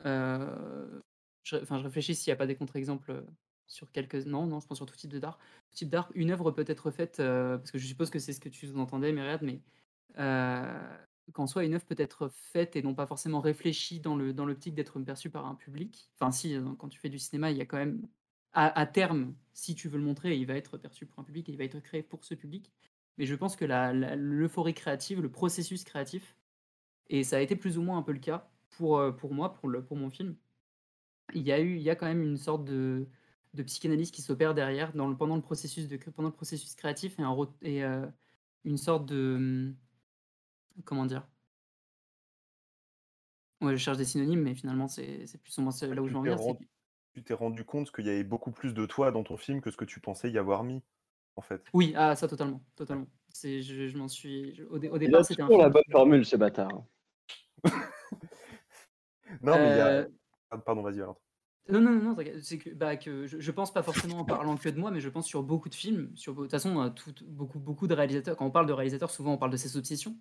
heu, 0.06 1.02
je 1.44 1.58
je 1.64 1.74
réfléchis 1.74 2.14
s'il 2.14 2.30
y 2.30 2.32
a 2.32 2.36
pas 2.36 2.46
des 2.46 2.56
contre-exemples, 2.56 3.10
heu, 3.12 3.26
sur 3.66 3.92
quelques 3.92 4.26
non, 4.26 4.46
non, 4.46 4.60
je 4.60 4.66
pense 4.68 4.78
sur 4.78 4.86
tout 4.86 4.96
type 4.96 5.10
de 5.12 5.18
d'art 5.20 5.38
type 5.72 5.90
d'art. 5.90 6.10
Une 6.14 6.30
œuvre 6.32 6.50
peut 6.52 6.64
être 6.68 6.90
faite, 6.90 7.20
heu, 7.20 7.58
parce 7.58 7.70
que 7.72 7.78
je 7.78 7.86
suppose 7.86 8.10
que 8.10 8.18
c'est 8.20 8.32
ce 8.34 8.40
que 8.40 8.48
tu 8.50 8.66
sous-entendais, 8.68 9.12
Myriad, 9.12 9.42
mais 9.42 9.62
qu'en 11.32 11.46
soi, 11.46 11.64
une 11.64 11.74
œuvre 11.74 11.84
peut 11.86 11.94
être 11.98 12.28
faite 12.28 12.76
et 12.76 12.82
non 12.82 12.94
pas 12.94 13.06
forcément 13.06 13.40
réfléchie 13.40 14.00
dans 14.00 14.16
le 14.16 14.32
dans 14.34 14.44
l'optique 14.46 14.74
d'être 14.74 14.98
perçue 15.00 15.30
par 15.30 15.46
un 15.46 15.54
public. 15.54 16.10
Enfin 16.18 16.30
si, 16.30 16.56
quand 16.78 16.88
tu 16.88 16.98
fais 17.00 17.08
du 17.08 17.18
cinéma, 17.18 17.50
il 17.50 17.56
y 17.56 17.60
a 17.60 17.66
quand 17.66 17.78
même 17.78 18.06
à 18.52 18.78
à 18.78 18.86
terme, 18.86 19.34
si 19.52 19.74
tu 19.74 19.88
veux 19.88 19.98
le 19.98 20.04
montrer, 20.04 20.36
il 20.36 20.46
va 20.46 20.54
être 20.54 20.76
perçu 20.78 21.06
pour 21.06 21.18
un 21.20 21.24
public 21.24 21.48
et 21.48 21.52
il 21.52 21.58
va 21.58 21.64
être 21.64 21.80
créé 21.80 22.02
pour 22.02 22.24
ce 22.24 22.34
public. 22.34 22.72
Mais 23.18 23.26
je 23.26 23.34
pense 23.34 23.56
que 23.56 23.64
l'euphorie 23.64 24.74
créative, 24.74 25.20
le 25.20 25.30
processus 25.30 25.84
créatif 25.84 26.36
et 27.10 27.24
ça 27.24 27.36
a 27.38 27.40
été 27.40 27.56
plus 27.56 27.78
ou 27.78 27.82
moins 27.82 27.98
un 27.98 28.02
peu 28.02 28.12
le 28.12 28.18
cas 28.20 28.50
pour, 28.70 28.98
heu, 29.00 29.16
pour 29.16 29.34
moi, 29.34 29.54
pour 29.54 29.68
le 29.68 29.84
pour 29.84 29.96
mon 29.96 30.10
film. 30.10 30.36
Il 31.34 31.42
y 31.42 31.52
a 31.52 31.60
eu 31.60 31.76
il 31.76 31.82
y 31.82 31.90
a 31.90 31.96
quand 31.96 32.06
même 32.06 32.22
une 32.22 32.36
sorte 32.38 32.64
de 32.64 33.08
de 33.54 33.62
psychanalyse 33.64 34.10
qui 34.12 34.22
s'opère 34.22 34.54
derrière 34.54 34.92
dans 34.94 35.08
le 35.08 35.16
pendant 35.16 35.36
le 35.36 35.42
processus 35.42 35.88
de 35.88 35.96
pendant 35.98 36.28
le 36.30 36.34
processus 36.34 36.74
créatif 36.76 37.18
et 37.18 37.22
un 37.22 37.30
ret 37.30 37.48
et 37.62 37.82
heu, 37.84 38.12
une 38.64 38.78
sorte 38.78 39.06
de, 39.06 39.38
mmh, 39.38 39.74
comment 40.84 41.06
dire? 41.06 41.28
Ouais, 43.60 43.72
je 43.76 43.82
cherche 43.82 43.96
des 43.98 44.04
synonymes, 44.04 44.42
mais 44.42 44.54
finalement, 44.54 44.88
c'est 44.88 45.26
c'est 45.26 45.38
plus 45.40 45.56
ou 45.58 45.62
moins 45.62 45.72
là 45.80 46.02
où 46.02 46.08
je 46.08 46.12
tu 46.12 46.14
veux 46.14 46.18
en 46.18 46.22
t'es 46.22 46.30
venir, 46.30 46.38
c'est 46.40 46.52
ren 46.52 46.56
que 46.56 46.64
tu 47.14 47.24
t'es 47.24 47.34
rendu 47.34 47.64
compte 47.64 47.90
qu'il 47.92 48.06
y 48.06 48.10
avait 48.10 48.24
beaucoup 48.24 48.52
plus 48.52 48.74
de 48.74 48.86
toi 48.86 49.10
dans 49.12 49.24
ton 49.24 49.36
film 49.36 49.60
que 49.60 49.70
ce 49.70 49.76
que 49.76 49.84
tu 49.84 50.00
pensais 50.00 50.30
y 50.30 50.38
avoir 50.38 50.64
mis, 50.64 50.82
en 51.36 51.42
fait. 51.42 51.74
Oui, 51.74 51.92
ah 51.96 52.14
ça 52.14 52.28
totalement, 52.28 52.64
totalement. 52.76 53.06
C'est 53.30 53.60
je 53.62 53.88
je 53.88 53.98
m'en 53.98 54.06
suis 54.08 54.54
je 54.54 54.62
au 54.64 54.78
dé 54.78 54.88
au 54.88 54.98
départ, 54.98 55.24
c'était 55.24 55.42
un 55.42 55.50
la 55.58 55.68
bonne 55.68 55.82
formule 55.90 56.24
ce 56.24 56.36
bâtard, 56.36 56.74
hein. 56.74 56.86
Non, 59.42 59.58
mais 59.58 59.68
il 59.70 59.74
y 59.74 59.80
a 59.80 59.94
Heu 59.96 60.14
ah 60.50 60.58
pardon, 60.58 60.82
vas-y 60.82 60.98
Valentin. 60.98 61.20
Non, 61.66 61.80
non, 61.80 61.92
non, 61.92 62.16
c'est 62.42 62.58
que, 62.58 62.68
bah, 62.74 62.96
que 62.98 63.26
je 63.26 63.40
je 63.40 63.50
pense 63.50 63.72
pas 63.72 63.82
forcément 63.82 64.18
en 64.20 64.24
parlant 64.26 64.54
que 64.58 64.68
de 64.68 64.78
moi, 64.78 64.90
mais 64.90 65.00
je 65.00 65.08
pense 65.08 65.26
sur 65.26 65.42
beaucoup 65.42 65.70
de 65.70 65.74
films, 65.74 66.14
sur 66.14 66.34
de 66.34 66.42
toute 66.42 66.50
façon, 66.50 66.92
beaucoup 67.26 67.58
beaucoup 67.58 67.86
de 67.86 67.94
réalisateurs 67.94 68.36
quand 68.36 68.44
on 68.44 68.50
parle 68.50 68.66
de 68.66 68.74
réalisateurs, 68.74 69.10
souvent 69.10 69.32
on 69.32 69.38
parle 69.38 69.52
de 69.52 69.56
ses 69.56 69.74
obsessions. 69.78 70.18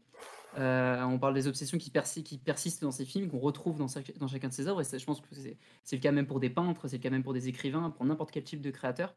Heu, 0.58 1.04
on 1.06 1.20
parle 1.20 1.34
des 1.34 1.48
obsessions 1.48 1.78
qui 1.80 1.92
persi 1.92 2.24
qui 2.24 2.38
persistent 2.40 2.84
dans 2.84 2.92
ses 2.92 3.06
films, 3.06 3.30
qu'on 3.30 3.40
retrouve 3.40 3.80
dans 3.80 3.88
chaque 3.90 4.18
dans 4.18 4.28
chacun 4.28 4.50
de 4.50 4.54
ses 4.54 4.68
œuvres 4.68 4.82
et 4.82 4.86
ça, 4.86 4.98
je 4.98 5.06
pense 5.06 5.22
que 5.22 5.28
c'est 5.36 5.58
le 5.98 6.02
cas 6.02 6.12
même 6.14 6.28
pour 6.28 6.40
des 6.40 6.50
peintres, 6.50 6.88
c'est 6.88 6.98
le 6.98 7.04
cas 7.04 7.10
même 7.10 7.24
pour 7.24 7.34
des 7.34 7.50
écrivains, 7.50 7.90
pour 7.90 8.06
n'importe 8.06 8.32
quel 8.32 8.44
type 8.46 8.62
de 8.62 8.72
créateur. 8.72 9.16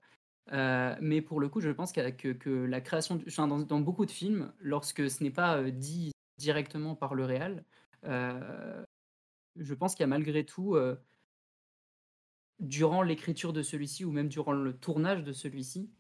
Heu, 0.53 0.97
mais 1.01 1.23
pour 1.23 1.41
le 1.41 1.49
coup, 1.49 1.61
je 1.61 1.71
pense 1.71 1.93
que 1.93 2.33
que 2.33 2.51
la 2.51 2.81
création 2.81 3.17
du 3.17 3.27
dans 3.37 3.59
dans 3.61 3.81
beaucoup 3.81 4.07
de 4.07 4.11
films, 4.13 4.53
lorsque 4.61 5.11
ce 5.11 5.23
n'est 5.23 5.31
pas, 5.31 5.63
dit 5.71 6.13
directement 6.39 6.95
par 6.97 7.15
le 7.15 7.25
réal, 7.25 7.65
je 9.57 9.75
pense 9.75 9.95
qu'il 9.95 10.03
y 10.03 10.05
a 10.05 10.09
malgré 10.09 10.45
tout, 10.45 10.77
heu 10.77 10.99
durant 12.61 13.03
l'écriture 13.03 13.53
de 13.53 13.63
celui-ci 13.63 14.05
ou 14.05 14.13
même 14.13 14.29
durant 14.29 14.53
le 14.53 14.73
tournage 14.77 15.23
de 15.23 15.33
celui-ci, 15.33 15.91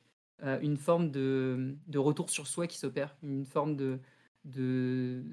heu, 0.42 0.58
une 0.62 0.76
forme 0.76 1.10
de, 1.10 1.76
de 1.86 1.98
retour 1.98 2.30
sur 2.30 2.46
soi 2.46 2.66
qui 2.66 2.78
s'opère. 2.78 3.16
Une 3.22 3.44
forme 3.44 3.76
de 3.76 4.00
de 4.44 5.24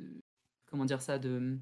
comment 0.66 0.86
dire 0.86 1.02
ça? 1.02 1.20
De, 1.20 1.60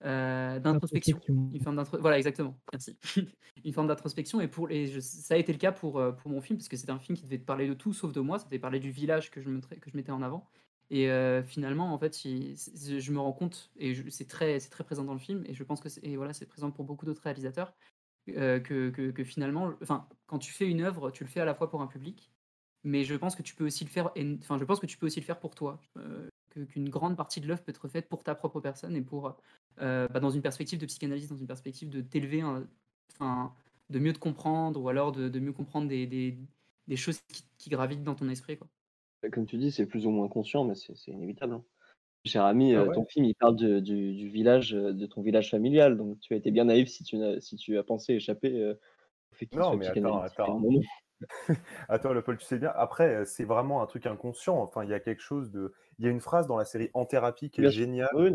d'introspection. 0.00 1.20
Une 1.28 1.60
forme 1.60 1.76
d'intro 1.76 1.98
voilà, 2.00 2.18
exactement, 2.18 2.58
merci. 2.72 2.98
Une 3.64 3.72
forme 3.72 3.86
d'introspection 3.86 4.40
et 4.40 4.48
pour 4.48 4.70
et 4.70 4.86
je 4.86 4.98
ça 5.00 5.34
a 5.34 5.36
été 5.36 5.52
le 5.52 5.58
cas 5.58 5.72
pour, 5.72 6.02
pour 6.16 6.30
mon 6.30 6.40
film, 6.40 6.58
parce 6.58 6.68
que 6.68 6.76
c'était 6.76 6.90
un 6.92 6.98
film 6.98 7.16
qui 7.16 7.24
devait 7.24 7.38
parler 7.38 7.68
de 7.68 7.74
tout 7.74 7.92
sauf 7.92 8.12
de 8.12 8.20
moi. 8.20 8.38
Ça 8.38 8.46
devait 8.46 8.58
parler 8.58 8.80
du 8.80 8.90
village 8.90 9.30
que 9.30 9.40
je 9.40 9.48
montrais 9.48 9.76
que 9.76 9.90
je 9.90 9.96
mettais 9.96 10.10
en 10.12 10.22
avant 10.22 10.48
et 10.92 11.08
heu, 11.10 11.42
finalement, 11.42 11.94
en 11.94 11.98
fait, 11.98 12.16
je 12.22 13.12
me 13.12 13.18
rends 13.20 13.32
compte 13.32 13.72
et 13.76 13.94
c'est 14.10 14.26
très 14.28 14.60
présent 14.84 15.04
dans 15.04 15.14
le 15.14 15.18
film 15.20 15.44
et 15.46 15.54
je 15.54 15.64
pense 15.64 15.80
que 15.80 15.88
c'est 15.88 16.46
présent 16.48 16.70
pour 16.72 16.84
beaucoup 16.84 17.06
d'autres 17.06 17.22
réalisateurs, 17.22 17.74
heu, 18.30 18.60
que 18.60 19.24
finalement, 19.24 19.74
quand 20.26 20.38
tu 20.38 20.52
fais 20.52 20.68
une 20.68 20.82
œuvre, 20.82 21.10
tu 21.12 21.24
le 21.24 21.30
fais 21.30 21.40
à 21.40 21.46
la 21.46 21.54
fois 21.54 21.70
pour 21.70 21.82
un 21.82 21.88
public, 21.88 22.32
mais 22.84 23.04
je 23.04 23.14
pense 23.16 23.36
que 23.36 23.42
tu 23.42 23.54
peux 23.56 23.66
aussi 23.66 23.84
le 23.84 23.90
faire 23.90 24.12
enfin, 24.40 24.58
je 24.58 24.64
pense 24.64 24.80
que 24.80 24.86
tu 24.86 24.98
peux 24.98 25.06
aussi 25.06 25.20
le 25.20 25.26
faire 25.26 25.40
pour 25.40 25.54
toi. 25.56 25.80
Que 26.50 26.60
qu'une 26.64 26.90
grande 26.90 27.16
partie 27.16 27.40
de 27.40 27.48
l'œuvre 27.48 27.62
peut 27.64 27.70
être 27.70 27.88
faite 27.88 28.08
pour 28.10 28.24
ta 28.24 28.34
propre 28.34 28.60
personne 28.60 28.96
et 28.96 29.02
pour, 29.02 29.28
heu, 29.28 30.08
bah, 30.08 30.20
dans 30.20 30.30
une 30.30 30.42
perspective 30.42 30.78
de 30.78 30.86
psychanalyse, 30.86 31.28
dans 31.28 31.36
une 31.36 31.46
perspective 31.46 31.90
de 31.90 32.02
t'élever, 32.02 32.42
de 33.90 33.98
mieux 33.98 34.12
te 34.12 34.18
comprendre 34.18 34.80
ou 34.80 34.88
alors 34.88 35.12
de 35.12 35.38
mieux 35.38 35.52
comprendre 35.52 35.88
des 35.88 36.96
choses 36.96 37.20
qui 37.58 37.70
gravitent 37.70 38.04
dans 38.04 38.14
ton 38.14 38.28
esprit. 38.28 38.58
Comme 39.32 39.46
tu 39.46 39.56
dis, 39.58 39.70
c'est 39.72 39.86
plus 39.86 40.06
ou 40.06 40.10
moins 40.10 40.28
conscient, 40.28 40.64
mais 40.64 40.74
c'est 40.74 40.94
inévitable, 41.08 41.54
hein. 41.54 41.64
Cher 42.26 42.44
ami, 42.44 42.74
Ah 42.74 42.84
ouais? 42.84 42.96
ton 42.96 43.06
film, 43.06 43.26
il 43.26 43.34
parle 43.36 43.56
de 43.56 43.80
du 43.80 44.14
du 44.14 44.28
village, 44.30 44.74
heu, 44.74 44.94
de 44.94 45.06
ton 45.06 45.22
village 45.22 45.50
familial, 45.50 45.96
donc 45.98 46.20
tu 46.20 46.34
as 46.34 46.38
été 46.38 46.50
bien 46.52 46.66
naïf 46.66 46.88
si 46.90 47.04
tu 47.04 47.16
n'as 47.18 47.40
si 47.40 47.56
tu 47.56 47.78
as 47.78 47.84
pensé 47.84 48.14
échapper, 48.14 48.52
heu, 48.52 48.80
au 49.32 49.36
fait 49.36 49.50
Non, 49.52 49.74
mais 49.74 49.86
attends, 49.86 50.20
attends. 50.20 50.66
Attends, 51.88 52.12
le 52.12 52.22
Paul, 52.22 52.38
tu 52.38 52.44
sais 52.44 52.58
bien, 52.58 52.72
après, 52.74 53.24
c'est 53.26 53.44
vraiment 53.44 53.82
un 53.82 53.86
truc 53.86 54.06
inconscient. 54.06 54.56
Enfin, 54.58 54.84
il 54.84 54.90
y 54.90 54.94
a 54.94 55.00
quelque 55.00 55.20
chose 55.22 55.50
de 55.52 55.72
il 55.98 56.04
y 56.04 56.08
a 56.08 56.10
une 56.10 56.20
phrase 56.20 56.46
dans 56.46 56.56
la 56.56 56.64
série 56.64 56.90
En 56.94 57.04
thérapie 57.06 57.50
qui 57.50 57.62
est 57.62 57.64
Bien 57.64 57.70
géniale, 57.70 58.08
Oui, 58.12 58.30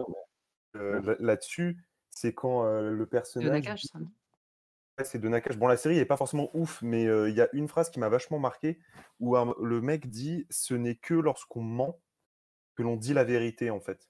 là-dessus, 0.74 1.86
c'est 2.12 2.34
quand, 2.34 2.64
le 2.82 3.06
personnage 3.08 3.52
Nakache, 3.52 3.82
dit 3.82 3.88
ça, 3.88 4.00
c'est 5.04 5.20
de 5.20 5.28
Nakache. 5.30 5.58
Bon, 5.58 5.68
la 5.68 5.78
série 5.78 5.98
est 6.00 6.06
pas 6.06 6.18
forcément 6.18 6.50
ouf, 6.54 6.82
mais 6.82 7.06
heu, 7.06 7.30
il 7.30 7.36
y 7.36 7.42
a 7.42 7.50
une 7.54 7.68
phrase 7.68 7.90
qui 7.90 8.00
m'a 8.00 8.10
vachement 8.10 8.40
marqué 8.40 8.80
où 9.20 9.36
le 9.36 9.82
mec 9.82 10.10
dit: 10.10 10.46
«Ce 10.50 10.74
n'est 10.74 10.96
que 10.96 11.14
lorsqu'on 11.14 11.62
ment 11.62 12.00
que 12.76 12.84
l'on 12.84 12.98
dit 12.98 13.14
la 13.14 13.24
vérité, 13.26 13.72
en 13.72 13.82
fait». 13.82 14.10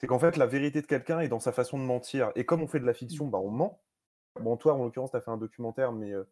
C'est 0.00 0.08
qu'en 0.08 0.18
fait, 0.20 0.36
la 0.36 0.46
vérité 0.46 0.82
de 0.82 0.86
quelqu'un 0.86 1.20
est 1.20 1.28
dans 1.28 1.40
sa 1.40 1.52
façon 1.52 1.78
de 1.78 1.84
mentir 1.84 2.32
et 2.36 2.46
comme 2.46 2.62
on 2.62 2.68
fait 2.68 2.80
de 2.80 2.86
la 2.86 2.94
fiction, 2.94 3.28
bah, 3.28 3.38
on 3.38 3.50
ment. 3.50 3.82
Bon, 4.40 4.56
toi, 4.56 4.74
en 4.74 4.84
l'occurrence, 4.84 5.12
tu 5.12 5.16
as 5.18 5.22
fait 5.22 5.30
un 5.32 5.38
documentaire, 5.38 5.92
mais 5.92 6.12
heu, 6.12 6.28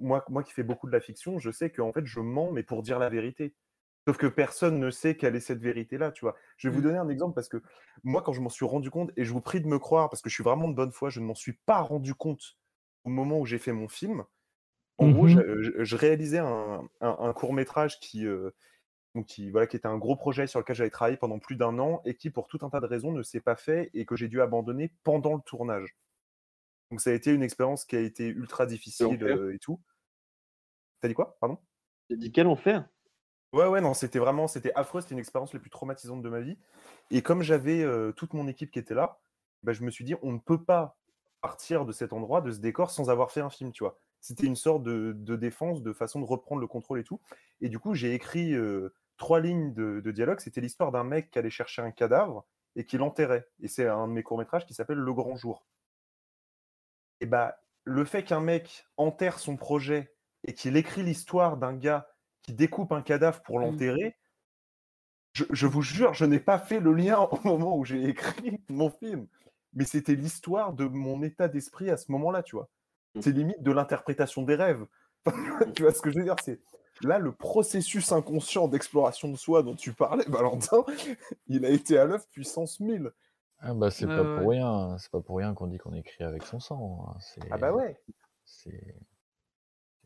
moi, 0.00 0.24
moi 0.28 0.42
qui 0.42 0.52
fais 0.52 0.62
beaucoup 0.62 0.86
de 0.86 0.92
la 0.92 1.00
fiction, 1.00 1.38
je 1.38 1.50
sais 1.50 1.70
qu'en 1.70 1.92
fait, 1.92 2.04
je 2.06 2.20
mens, 2.20 2.50
mais 2.52 2.62
pour 2.62 2.82
dire 2.82 2.98
la 2.98 3.10
vérité. 3.10 3.54
Sauf 4.06 4.16
que 4.16 4.26
personne 4.26 4.80
ne 4.80 4.90
sait 4.90 5.16
quelle 5.16 5.36
est 5.36 5.40
cette 5.40 5.60
vérité-là, 5.60 6.10
tu 6.12 6.24
vois. 6.24 6.36
Je 6.56 6.68
vais 6.68 6.74
vous 6.74 6.80
Mmh. 6.80 6.82
donner 6.82 6.98
un 6.98 7.08
exemple 7.08 7.34
parce 7.34 7.48
que 7.48 7.62
moi, 8.04 8.22
quand 8.22 8.32
je 8.32 8.40
m'en 8.40 8.48
suis 8.48 8.66
rendu 8.66 8.90
compte, 8.90 9.12
et 9.16 9.24
je 9.24 9.32
vous 9.32 9.40
prie 9.40 9.60
de 9.60 9.68
me 9.68 9.78
croire 9.78 10.10
parce 10.10 10.22
que 10.22 10.28
je 10.30 10.34
suis 10.34 10.44
vraiment 10.44 10.68
de 10.68 10.74
bonne 10.74 10.92
foi, 10.92 11.08
je 11.10 11.20
ne 11.20 11.26
m'en 11.26 11.34
suis 11.34 11.52
pas 11.52 11.80
rendu 11.80 12.14
compte 12.14 12.58
au 13.04 13.10
moment 13.10 13.38
où 13.40 13.46
j'ai 13.46 13.58
fait 13.58 13.72
mon 13.72 13.88
film. 13.88 14.24
En 14.98 15.10
gros, 15.10 15.26
Mhm. 15.26 15.82
je, 15.82 15.96
réalisais 15.96 16.38
un, 16.38 17.32
court 17.34 17.52
métrage 17.52 17.98
qui, 17.98 18.26
euh, 18.26 18.50
qui, 19.26 19.50
voilà, 19.50 19.66
qui 19.66 19.76
était 19.76 19.88
un 19.88 19.98
gros 19.98 20.16
projet 20.16 20.46
sur 20.46 20.60
lequel 20.60 20.76
j'avais 20.76 20.90
travaillé 20.90 21.16
pendant 21.16 21.38
plus 21.38 21.56
d'un 21.56 21.78
an 21.78 22.02
et 22.04 22.14
qui, 22.14 22.30
pour 22.30 22.46
tout 22.48 22.58
un 22.62 22.70
tas 22.70 22.80
de 22.80 22.86
raisons, 22.86 23.12
ne 23.12 23.22
s'est 23.22 23.40
pas 23.40 23.56
fait 23.56 23.90
et 23.94 24.04
que 24.04 24.16
j'ai 24.16 24.28
dû 24.28 24.40
abandonner 24.40 24.92
pendant 25.02 25.34
le 25.34 25.42
tournage. 25.42 25.96
Donc 26.90 27.00
ça 27.00 27.10
a 27.10 27.14
été 27.14 27.32
une 27.32 27.42
expérience 27.42 27.84
qui 27.84 27.96
a 27.96 28.00
été 28.00 28.26
ultra 28.26 28.66
difficile 28.66 29.24
euh, 29.24 29.54
et 29.54 29.58
tout. 29.58 29.80
T'as 31.00 31.08
dit 31.08 31.14
quoi 31.14 31.36
Pardon? 31.40 31.58
J'ai 32.10 32.16
dit 32.16 32.32
quel 32.32 32.46
enfer? 32.46 32.86
Ouais, 33.52 33.66
ouais, 33.66 33.80
non, 33.80 33.92
c'était 33.92 34.18
vraiment, 34.18 34.46
c'était 34.46 34.72
affreux, 34.74 35.00
c'était 35.00 35.14
une 35.14 35.18
expérience 35.18 35.52
la 35.52 35.60
plus 35.60 35.70
traumatisante 35.70 36.22
de 36.22 36.28
ma 36.28 36.40
vie. 36.40 36.58
Et 37.10 37.22
comme 37.22 37.42
j'avais 37.42 37.82
euh, 37.82 38.12
toute 38.12 38.34
mon 38.34 38.48
équipe 38.48 38.70
qui 38.70 38.78
était 38.78 38.94
là, 38.94 39.20
bah, 39.62 39.72
je 39.72 39.82
me 39.82 39.90
suis 39.90 40.04
dit, 40.04 40.14
on 40.22 40.32
ne 40.32 40.38
peut 40.38 40.62
pas 40.62 40.98
partir 41.42 41.84
de 41.84 41.92
cet 41.92 42.12
endroit, 42.14 42.40
de 42.40 42.50
ce 42.52 42.60
décor, 42.60 42.90
sans 42.90 43.10
avoir 43.10 43.30
fait 43.32 43.40
un 43.42 43.50
film, 43.50 43.72
tu 43.72 43.84
vois. 43.84 43.98
C'était 44.20 44.46
une 44.46 44.56
sorte 44.56 44.82
de, 44.84 45.12
de 45.14 45.36
défense, 45.36 45.82
de 45.82 45.92
façon 45.92 46.20
de 46.20 46.24
reprendre 46.26 46.60
le 46.62 46.68
contrôle 46.68 47.00
et 47.00 47.04
tout. 47.04 47.20
Et 47.60 47.68
du 47.68 47.78
coup, 47.80 47.94
j'ai 47.94 48.14
écrit 48.14 48.54
euh, 48.54 48.94
trois 49.18 49.40
lignes 49.40 49.74
de, 49.74 50.00
de 50.00 50.10
dialogue. 50.12 50.40
C'était 50.40 50.60
l'histoire 50.62 50.92
d'un 50.92 51.04
mec 51.04 51.30
qui 51.30 51.38
allait 51.38 51.50
chercher 51.50 51.82
un 51.82 51.90
cadavre 51.90 52.46
et 52.76 52.86
qui 52.86 52.98
l'enterrait. 52.98 53.48
Et 53.60 53.68
c'est 53.68 53.86
un 53.88 54.08
de 54.08 54.12
mes 54.14 54.22
courts-métrages 54.22 54.66
qui 54.66 54.74
s'appelle 54.74 54.98
Le 54.98 55.12
Grand 55.14 55.36
Jour. 55.36 55.66
Et 57.20 57.26
bah, 57.26 57.58
le 57.84 58.04
fait 58.04 58.22
qu'un 58.24 58.40
mec 58.40 58.86
enterre 58.98 59.38
son 59.38 59.56
projet 59.56 60.14
et 60.44 60.54
qu'il 60.54 60.76
écrit 60.76 61.02
l'histoire 61.02 61.56
d'un 61.56 61.74
gars 61.74 62.08
qui 62.42 62.52
découpe 62.52 62.92
un 62.92 63.02
cadavre 63.02 63.42
pour 63.42 63.58
Mmh. 63.58 63.62
l'enterrer, 63.62 64.16
je, 65.32 65.44
je 65.50 65.66
vous 65.66 65.82
jure, 65.82 66.14
je 66.14 66.24
n'ai 66.24 66.40
pas 66.40 66.58
fait 66.58 66.80
le 66.80 66.92
lien 66.92 67.18
au 67.20 67.40
moment 67.44 67.76
où 67.76 67.84
j'ai 67.84 68.04
écrit 68.08 68.62
mon 68.68 68.90
film. 68.90 69.28
Mais 69.74 69.84
c'était 69.84 70.14
l'histoire 70.14 70.72
de 70.72 70.84
mon 70.86 71.22
état 71.22 71.48
d'esprit 71.48 71.90
à 71.90 71.96
ce 71.96 72.10
moment-là, 72.12 72.42
tu 72.42 72.56
vois. 72.56 72.68
Mmh. 73.14 73.20
C'est 73.22 73.32
limite 73.32 73.62
de 73.62 73.70
l'interprétation 73.72 74.42
des 74.42 74.54
rêves. 74.54 74.84
tu 75.74 75.82
vois 75.82 75.92
ce 75.92 76.00
que 76.02 76.10
je 76.10 76.18
veux 76.18 76.24
dire? 76.24 76.36
C'est 76.42 76.60
là 77.02 77.18
le 77.18 77.32
processus 77.32 78.12
inconscient 78.12 78.68
d'exploration 78.68 79.30
de 79.30 79.36
soi 79.36 79.62
dont 79.62 79.74
tu 79.74 79.92
parlais, 79.92 80.24
Valentin, 80.28 80.84
il 81.46 81.64
a 81.64 81.70
été 81.70 81.98
à 81.98 82.04
l'œuvre 82.04 82.26
puissance 82.28 82.80
1000. 82.80 83.10
Ah 83.64 83.74
bah 83.74 83.90
c'est 83.90 84.06
pas 84.06 84.22
ouais, 84.22 84.38
pour 84.40 84.50
rien, 84.50 84.96
c'est 84.98 85.10
pas 85.10 85.20
pour 85.20 85.36
rien 85.38 85.54
qu'on 85.54 85.68
dit 85.68 85.78
qu'on 85.78 85.94
écrit 85.94 86.24
avec 86.24 86.42
son 86.42 86.58
sang. 86.58 87.06
hein, 87.16 87.44
Ah 87.50 87.58
bah 87.58 87.72
ouais. 87.72 87.96
c'est- 88.44 88.96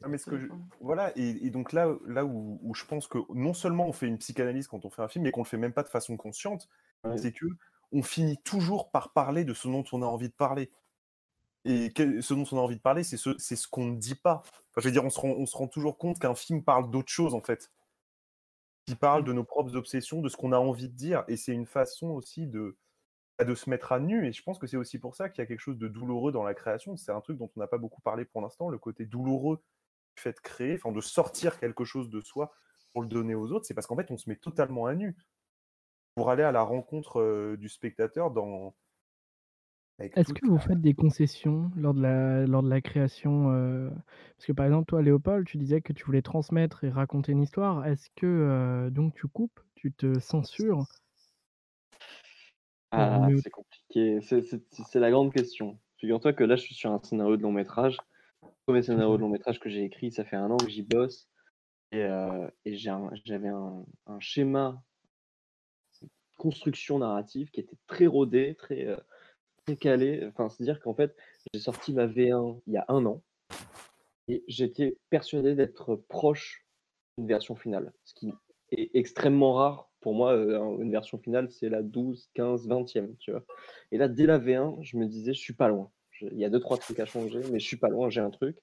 Ah, 0.03 0.09
mais 0.09 0.19
ce 0.19 0.27
que 0.29 0.39
je-. 0.39 0.49
Voilà, 0.81 1.11
et, 1.17 1.47
et 1.47 1.51
donc 1.51 1.73
là, 1.73 1.89
là 2.07 2.25
où, 2.27 2.61
où 2.63 2.75
je 2.75 2.85
pense 2.85 3.09
que 3.09 3.19
non 3.35 3.55
seulement 3.55 3.89
on 3.89 3.93
fait 3.93 4.07
une 4.07 4.19
psychanalyse 4.19 4.69
quand 4.69 4.85
on 4.85 4.91
fait 4.91 5.01
un 5.03 5.09
film, 5.09 5.25
mais 5.25 5.31
qu'on 5.31 5.41
le 5.41 5.47
fait 5.47 5.57
même 5.57 5.73
pas 5.73 5.83
de 5.83 5.89
façon 5.89 6.17
consciente, 6.17 6.69
Ouais. 7.05 7.17
c'est 7.19 7.33
que 7.33 7.47
on 7.93 8.03
finit 8.03 8.39
toujours 8.39 8.91
par 8.91 9.13
parler 9.13 9.45
de 9.45 9.55
ce 9.55 9.69
dont 9.69 9.85
on 9.93 10.03
a 10.03 10.07
envie 10.07 10.29
de 10.29 10.35
parler. 10.35 10.71
Et 11.65 11.93
ce 12.21 12.35
dont 12.35 12.45
on 12.53 12.59
a 12.59 12.61
envie 12.61 12.77
de 12.77 12.81
parler, 12.81 13.03
c'est 13.03 13.17
ce, 13.17 13.69
qu'on 13.69 13.87
ne 13.87 13.97
dit 13.97 14.15
pas. 14.15 14.43
Enfin, 14.45 14.81
je 14.81 14.83
veux 14.83 14.93
dire, 14.93 15.05
on 15.05 15.11
se 15.11 15.19
rend, 15.19 15.31
on 15.31 15.47
se 15.47 15.57
rend 15.57 15.67
toujours 15.67 15.99
compte 15.99 16.19
qu'un 16.21 16.35
film 16.37 16.63
parle 16.63 16.91
d'autre 16.91 17.11
chose, 17.11 17.35
en 17.35 17.41
fait. 17.41 17.73
Qui 18.87 18.95
parle 18.95 19.23
Mmh. 19.23 19.27
de 19.27 19.33
nos 19.33 19.45
propres 19.45 19.75
obsessions, 19.75 20.21
de 20.23 20.29
ce 20.29 20.37
qu'on 20.37 20.53
a 20.53 20.59
envie 20.59 20.89
de 20.89 20.95
dire. 20.95 21.25
Et 21.27 21.37
c'est 21.37 21.53
une 21.53 21.67
façon 21.67 22.11
aussi 22.11 22.47
de, 22.47 22.79
bah, 23.39 23.45
de 23.45 23.55
se 23.57 23.69
mettre 23.69 23.91
à 23.91 23.99
nu. 23.99 24.29
Et 24.29 24.33
je 24.33 24.43
pense 24.45 24.61
que 24.61 24.69
c'est 24.69 24.77
aussi 24.77 25.01
pour 25.01 25.17
ça 25.17 25.29
qu'il 25.29 25.43
y 25.43 25.45
a 25.45 25.47
quelque 25.47 25.61
chose 25.61 25.79
de 25.79 25.89
douloureux 25.89 26.31
dans 26.31 26.45
la 26.45 26.55
création. 26.55 26.97
C'est 26.97 27.11
un 27.11 27.21
truc 27.21 27.37
dont 27.37 27.51
on 27.57 27.61
n'a 27.61 27.67
pas 27.67 27.79
beaucoup 27.79 28.01
parlé 28.01 28.25
pour 28.25 28.43
l'instant, 28.43 28.69
le 28.69 28.79
côté 28.79 29.05
douloureux 29.05 29.57
du 30.17 30.23
fait 30.23 30.33
de 30.35 30.41
créer, 30.41 30.75
enfin 30.77 30.93
de 30.93 31.01
sortir 31.01 31.59
quelque 31.59 31.85
chose 31.85 32.09
de 32.11 32.21
soi 32.21 32.53
pour 32.93 33.03
le 33.03 33.09
donner 33.09 33.35
aux 33.35 33.51
autres. 33.51 33.67
C'est 33.67 33.75
parce 33.75 33.89
qu'en 33.89 33.97
fait, 33.97 34.11
on 34.13 34.17
se 34.17 34.29
met 34.29 34.37
totalement 34.37 34.87
à 34.87 34.95
nu 34.95 35.17
pour 36.17 36.31
aller 36.31 36.43
à 36.43 36.51
la 36.51 36.63
rencontre 36.63 37.21
euh, 37.21 37.57
du 37.57 37.69
spectateur 37.69 38.31
dans. 38.33 38.75
Est-ce 40.01 40.33
que 40.33 40.47
vous 40.47 40.57
la- 40.57 40.63
faites 40.63 40.81
des 40.81 40.95
concessions 40.95 41.71
lors 41.77 41.93
de 41.93 42.01
la, 42.01 42.47
lors 42.47 42.63
de 42.63 42.71
la 42.71 42.81
création 42.81 43.51
euh, 43.53 43.91
Parce 44.37 44.47
que 44.47 44.53
par 44.53 44.65
exemple, 44.65 44.87
toi, 44.87 45.03
Léopold, 45.03 45.47
tu 45.47 45.59
disais 45.59 45.83
que 45.83 45.93
tu 45.93 46.05
voulais 46.05 46.23
transmettre 46.23 46.85
et 46.85 46.91
raconter 46.91 47.33
une 47.33 47.43
histoire. 47.43 47.87
Est-ce 47.87 48.09
que 48.17 48.27
euh, 48.27 48.91
donc 48.91 49.15
tu 49.15 49.29
coupes, 49.29 49.61
tu 49.75 49.93
te 49.93 50.19
censures? 50.19 50.87
Ah, 52.93 53.29
c'est 53.43 53.51
compliqué. 53.51 54.21
C'est- 54.23 54.99
la 54.99 55.11
grande 55.11 55.33
question. 55.35 55.79
Figure-toi 55.99 56.33
que 56.33 56.45
là, 56.45 56.57
je 56.57 56.63
suis 56.63 56.75
sur 56.75 56.91
un 56.93 57.01
scénario 57.03 57.37
de 57.37 57.43
long 57.43 57.53
métrage. 57.53 57.99
Le 58.43 58.49
premier 58.67 58.83
scénario 58.83 59.17
de 59.17 59.23
long 59.23 59.29
métrage 59.29 59.61
que 59.61 59.69
j'ai 59.69 59.85
écrit, 59.85 60.13
ça 60.13 60.25
fait 60.25 60.37
un 60.37 60.51
an 60.51 60.57
que 60.57 60.69
j'y 60.69 60.83
bosse. 60.83 61.29
Et, 61.93 62.03
euh, 62.03 62.49
et 62.65 62.77
j'avais 62.77 63.49
un, 63.49 63.85
un 64.07 64.21
schéma 64.21 64.83
construction 66.37 66.99
narrative 66.99 67.51
qui 67.51 67.61
était 67.61 67.77
très 67.87 68.07
rodé, 68.07 68.55
très, 68.55 68.87
euh, 68.87 68.97
très 69.65 69.77
calé. 69.77 70.25
Enfin, 70.29 70.49
c'est-à-dire 70.49 70.81
qu'en 70.81 70.95
fait, 70.95 71.17
j'ai 71.53 71.61
sorti 71.61 71.93
ma 71.93 72.07
V1 72.07 72.61
il 72.67 72.73
y 72.73 72.77
a 72.77 72.85
un 72.89 73.05
an. 73.07 73.23
Et 74.29 74.45
j'étais 74.49 74.99
persuadé 75.11 75.55
d'être 75.55 75.97
proche 76.09 76.67
d'une 77.17 77.29
version 77.29 77.55
finale. 77.55 77.93
Ce 78.05 78.15
qui 78.15 78.33
est 78.73 78.91
extrêmement 78.95 79.55
rare. 79.55 79.91
Pour 80.01 80.15
moi, 80.15 80.33
euh, 80.35 80.79
une 80.79 80.91
version 80.91 81.19
finale, 81.19 81.51
c'est 81.51 81.69
la 81.69 81.83
12, 81.83 82.29
15, 82.35 82.69
20e, 82.69 83.17
tu 83.19 83.33
vois. 83.33 83.45
Et 83.91 83.99
là, 83.99 84.09
dès 84.09 84.27
la 84.27 84.39
V1, 84.39 84.83
je 84.83 84.97
me 84.97 85.07
disais, 85.07 85.35
je 85.35 85.41
suis 85.41 85.55
pas 85.55 85.69
loin. 85.69 85.91
Il 86.21 86.39
y 86.39 86.45
a 86.45 86.51
deux, 86.51 86.61
trois 86.61 86.79
trucs 86.79 87.01
à 87.01 87.07
changer, 87.07 87.41
mais 87.51 87.59
je 87.59 87.67
suis 87.67 87.77
pas 87.77 87.89
loin, 87.89 88.09
j'ai 88.09 88.21
un 88.21 88.31
truc. 88.31 88.57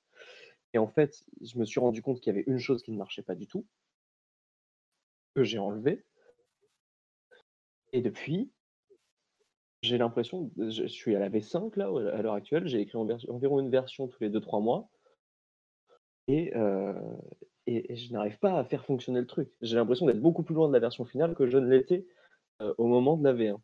Et 0.73 0.77
en 0.77 0.87
fait, 0.87 1.23
je 1.41 1.57
me 1.59 1.65
suis 1.65 1.79
rendu 1.79 2.01
compte 2.01 2.19
qu'il 2.19 2.33
y 2.33 2.35
avait 2.35 2.45
une 2.47 2.59
chose 2.59 2.81
qui 2.81 2.91
ne 2.91 2.97
marchait 2.97 3.21
pas 3.21 3.35
du 3.35 3.47
tout, 3.47 3.65
que 5.35 5.43
j'ai 5.43 5.59
enlevé. 5.59 6.03
Et 7.93 8.01
depuis, 8.01 8.51
j'ai 9.81 9.97
l'impression, 9.97 10.49
je 10.57 10.85
suis 10.85 11.15
à 11.15 11.19
la 11.19 11.29
V5 11.29 11.77
là, 11.77 11.87
à 12.13 12.21
l'heure 12.21 12.33
actuelle, 12.33 12.67
j'ai 12.67 12.79
écrit 12.79 12.97
environ 12.97 13.59
une 13.59 13.69
version 13.69 14.07
tous 14.07 14.19
les 14.21 14.29
2-3 14.29 14.61
mois. 14.61 14.89
Et, 16.27 16.55
euh, 16.55 16.93
et, 17.67 17.91
et 17.93 17.95
je 17.95 18.11
n'arrive 18.13 18.39
pas 18.39 18.57
à 18.57 18.63
faire 18.63 18.85
fonctionner 18.85 19.19
le 19.19 19.27
truc. 19.27 19.51
J'ai 19.61 19.75
l'impression 19.75 20.05
d'être 20.05 20.21
beaucoup 20.21 20.43
plus 20.43 20.55
loin 20.55 20.67
de 20.69 20.73
la 20.73 20.79
version 20.79 21.05
finale 21.05 21.35
que 21.35 21.47
je 21.47 21.57
ne 21.57 21.69
l'étais 21.69 22.07
euh, 22.61 22.73
au 22.77 22.87
moment 22.87 23.17
de 23.17 23.23
la 23.23 23.33
V1. 23.33 23.57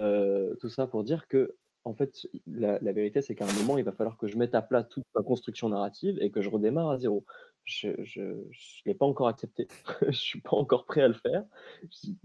Euh, 0.00 0.54
tout 0.56 0.70
ça 0.70 0.86
pour 0.86 1.04
dire 1.04 1.28
que, 1.28 1.56
en 1.84 1.94
fait, 1.94 2.26
la 2.46 2.92
vérité, 2.92 3.22
c'est 3.22 3.34
qu'à 3.34 3.46
un 3.46 3.52
moment, 3.52 3.78
il 3.78 3.84
va 3.84 3.92
falloir 3.92 4.16
que 4.18 4.26
je 4.26 4.38
mette 4.38 4.54
à 4.54 4.62
plat 4.62 4.84
toute 4.84 5.04
ma 5.14 5.22
construction 5.22 5.68
narrative 5.68 6.18
et 6.20 6.30
que 6.30 6.42
je 6.42 6.50
redémarre 6.50 6.90
à 6.90 6.98
zéro. 6.98 7.24
Je 7.68 8.20
ne 8.20 8.44
l'ai 8.86 8.94
pas 8.94 9.04
encore 9.04 9.28
accepté. 9.28 9.68
je 10.08 10.16
suis 10.16 10.40
pas 10.40 10.56
encore 10.56 10.86
prêt 10.86 11.02
à 11.02 11.08
le 11.08 11.14
faire. 11.14 11.44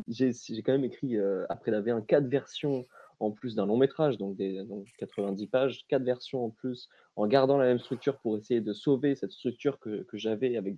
J'ai 0.08 0.64
quand 0.64 0.72
même 0.72 0.86
écrit, 0.86 1.18
euh, 1.18 1.46
après 1.50 1.72
la 1.72 1.82
V1, 1.82 2.06
quatre 2.06 2.28
versions 2.28 2.86
en 3.20 3.32
plus 3.32 3.56
d'un 3.56 3.66
long 3.66 3.78
métrage, 3.78 4.18
donc, 4.18 4.36
des, 4.36 4.64
donc 4.64 4.88
90 4.98 5.48
pages, 5.48 5.86
quatre 5.88 6.04
versions 6.04 6.46
en 6.46 6.50
plus, 6.50 6.90
en 7.16 7.28
gardant 7.28 7.58
la 7.58 7.66
même 7.66 7.80
structure 7.80 8.18
pour 8.20 8.38
essayer 8.38 8.62
de 8.62 8.74
sauver 8.74 9.16
cette 9.16 9.32
structure 9.32 9.80
que, 9.80 10.06
j'avais 10.14 10.56
avec. 10.58 10.76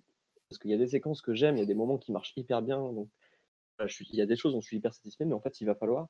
Parce 0.49 0.59
qu'il 0.59 0.72
y 0.72 0.74
a 0.74 0.78
des 0.78 0.88
séquences 0.88 1.22
que 1.22 1.34
j'aime, 1.34 1.57
il 1.57 1.59
y 1.59 1.63
a 1.63 1.68
des 1.68 1.76
moments 1.76 1.97
qui 1.97 2.11
marchent 2.11 2.34
hyper 2.36 2.61
bien. 2.61 2.78
Donc, 2.78 3.09
il 3.80 4.16
y 4.16 4.22
a 4.22 4.26
des 4.26 4.36
choses 4.36 4.53
dont 4.53 4.61
je 4.61 4.68
suis 4.68 4.78
hyper 4.78 4.93
satisfait, 4.93 5.26
mais 5.26 5.34
en 5.34 5.41
fait, 5.41 5.61
il 5.61 5.66
va 5.66 5.76
falloir 5.76 6.07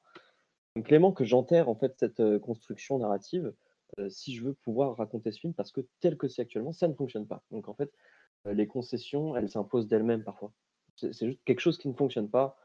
donc, 0.76 0.88
Clément, 0.88 1.12
que 1.12 1.24
j'enterre 1.24 1.70
en 1.70 1.76
fait 1.76 1.95
cette 1.97 2.20
euh, 2.20 2.38
construction 2.39 2.99
narrative 2.99 3.53
euh, 3.99 4.10
si 4.10 4.36
je 4.36 4.43
veux 4.43 4.53
pouvoir 4.53 4.97
raconter 4.97 5.32
ce 5.32 5.39
film, 5.39 5.53
parce 5.53 5.72
que 5.72 5.82
tel 6.01 6.18
que 6.18 6.28
c'est 6.28 6.41
actuellement, 6.41 6.74
ça 6.74 6.88
ne 6.88 6.93
fonctionne 6.93 7.28
pas. 7.28 7.43
Donc 7.51 7.70
en 7.70 7.74
fait, 7.74 7.91
euh, 7.91 8.24
les 8.45 8.67
concessions, 8.67 9.35
elles 9.35 9.49
s'imposent 9.49 9.87
d'elles-mêmes 9.87 10.23
parfois. 10.23 10.51
C'est 10.95 11.13
juste 11.13 11.43
quelque 11.45 11.59
chose 11.59 11.77
qui 11.77 11.87
ne 11.87 11.93
fonctionne 11.93 12.29
pas, 12.29 12.57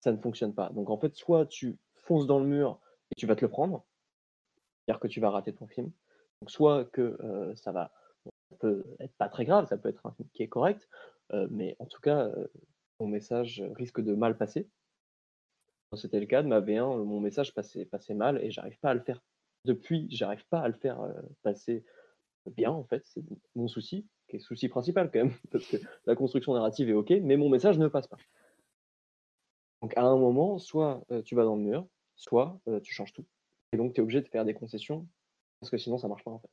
ça 0.00 0.12
ne 0.12 0.16
fonctionne 0.16 0.54
pas. 0.54 0.70
Donc 0.70 0.90
en 0.90 0.98
fait, 0.98 1.14
soit 1.14 1.46
tu 1.46 1.78
fonces 1.94 2.26
dans 2.26 2.38
le 2.38 2.46
mur 2.46 2.80
et 3.10 3.14
tu 3.16 3.26
vas 3.26 3.36
te 3.36 3.44
le 3.44 3.50
prendre, 3.50 3.84
c'est-à-dire 4.78 5.00
que 5.00 5.08
tu 5.08 5.20
vas 5.20 5.30
rater 5.30 5.52
ton 5.54 5.66
film. 5.66 5.90
Donc 6.40 6.50
soit 6.50 6.84
que 6.86 7.18
euh, 7.22 7.54
ça 7.54 7.72
va, 7.72 7.92
ça 8.50 8.56
peut 8.58 8.84
être 9.00 9.14
pas 9.16 9.28
très 9.28 9.44
grave, 9.44 9.66
ça 9.66 9.76
peut 9.76 9.88
être 9.88 10.06
un 10.06 10.12
film 10.12 10.28
qui 10.32 10.42
est 10.42 10.48
correct, 10.48 10.88
euh, 11.32 11.48
mais 11.50 11.76
en 11.78 11.86
tout 11.86 12.00
cas, 12.00 12.26
euh, 12.26 12.46
ton 12.98 13.06
message 13.06 13.62
risque 13.74 14.00
de 14.00 14.14
mal 14.14 14.36
passer. 14.36 14.68
C'était 15.94 16.20
le 16.20 16.26
cas 16.26 16.42
de 16.42 16.48
ma 16.48 16.60
V1, 16.60 17.04
mon 17.04 17.20
message 17.20 17.54
passait, 17.54 17.84
passait 17.84 18.14
mal 18.14 18.42
et 18.42 18.50
j'arrive 18.50 18.78
pas 18.80 18.90
à 18.90 18.94
le 18.94 19.00
faire. 19.00 19.22
Depuis, 19.64 20.06
j'arrive 20.10 20.46
pas 20.48 20.60
à 20.60 20.68
le 20.68 20.74
faire 20.74 21.00
euh, 21.00 21.12
passer 21.42 21.84
bien, 22.46 22.70
en 22.70 22.84
fait. 22.84 23.04
C'est 23.06 23.22
mon 23.54 23.68
souci, 23.68 24.06
qui 24.28 24.36
est 24.36 24.38
le 24.38 24.44
souci 24.44 24.68
principal 24.68 25.10
quand 25.10 25.20
même, 25.20 25.34
parce 25.52 25.66
que 25.66 25.76
la 26.06 26.14
construction 26.14 26.54
narrative 26.54 26.88
est 26.88 26.94
OK, 26.94 27.10
mais 27.22 27.36
mon 27.36 27.48
message 27.48 27.78
ne 27.78 27.88
passe 27.88 28.06
pas. 28.06 28.18
Donc 29.82 29.96
à 29.96 30.02
un 30.02 30.16
moment, 30.16 30.58
soit 30.58 31.04
euh, 31.10 31.22
tu 31.22 31.34
vas 31.34 31.44
dans 31.44 31.56
le 31.56 31.62
mur, 31.62 31.86
soit 32.16 32.60
euh, 32.68 32.80
tu 32.80 32.94
changes 32.94 33.12
tout. 33.12 33.26
Et 33.72 33.76
donc 33.76 33.94
tu 33.94 34.00
es 34.00 34.02
obligé 34.02 34.20
de 34.20 34.28
faire 34.28 34.44
des 34.44 34.54
concessions, 34.54 35.06
parce 35.60 35.70
que 35.70 35.78
sinon 35.78 35.98
ça 35.98 36.08
marche 36.08 36.24
pas 36.24 36.30
en 36.30 36.38
fait. 36.38 36.50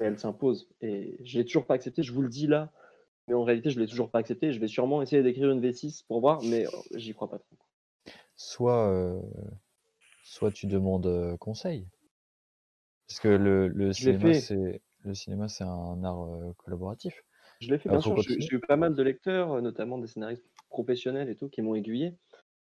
Et 0.00 0.04
elle 0.04 0.18
s'impose. 0.18 0.68
Et 0.80 1.16
je 1.24 1.38
l'ai 1.38 1.44
toujours 1.44 1.66
pas 1.66 1.74
accepté, 1.74 2.02
je 2.02 2.12
vous 2.12 2.22
le 2.22 2.28
dis 2.28 2.46
là, 2.46 2.72
mais 3.28 3.34
en 3.34 3.44
réalité 3.44 3.70
je 3.70 3.78
l'ai 3.78 3.86
toujours 3.86 4.10
pas 4.10 4.18
accepté. 4.18 4.52
Je 4.52 4.60
vais 4.60 4.68
sûrement 4.68 5.02
essayer 5.02 5.22
d'écrire 5.22 5.50
une 5.50 5.60
V6 5.60 6.04
pour 6.06 6.20
voir, 6.20 6.42
mais 6.42 6.66
euh, 6.66 6.70
j'y 6.94 7.14
crois 7.14 7.30
pas 7.30 7.38
trop. 7.38 7.56
Soit, 8.34 8.90
euh, 8.90 9.20
soit 10.24 10.50
tu 10.50 10.66
demandes 10.66 11.36
conseil. 11.38 11.86
Parce 13.06 13.20
que 13.20 13.28
le, 13.28 13.68
le 13.68 13.92
cinéma, 13.92 14.34
c'est 14.34 14.80
le 15.04 15.14
cinéma, 15.14 15.48
c'est 15.48 15.64
un 15.64 16.02
art 16.04 16.22
euh, 16.22 16.52
collaboratif. 16.58 17.22
Je 17.60 17.68
l'ai 17.70 17.78
fait, 17.78 17.88
Ah, 17.88 17.92
bien 17.92 18.00
sûr. 18.00 18.20
J'ai 18.20 18.54
eu 18.54 18.60
pas 18.60 18.76
mal 18.76 18.94
de 18.94 19.02
lecteurs, 19.02 19.60
notamment 19.62 19.98
des 19.98 20.06
scénaristes 20.06 20.44
professionnels 20.68 21.28
et 21.28 21.36
tout, 21.36 21.48
qui 21.48 21.62
m'ont 21.62 21.74
aiguillé. 21.74 22.14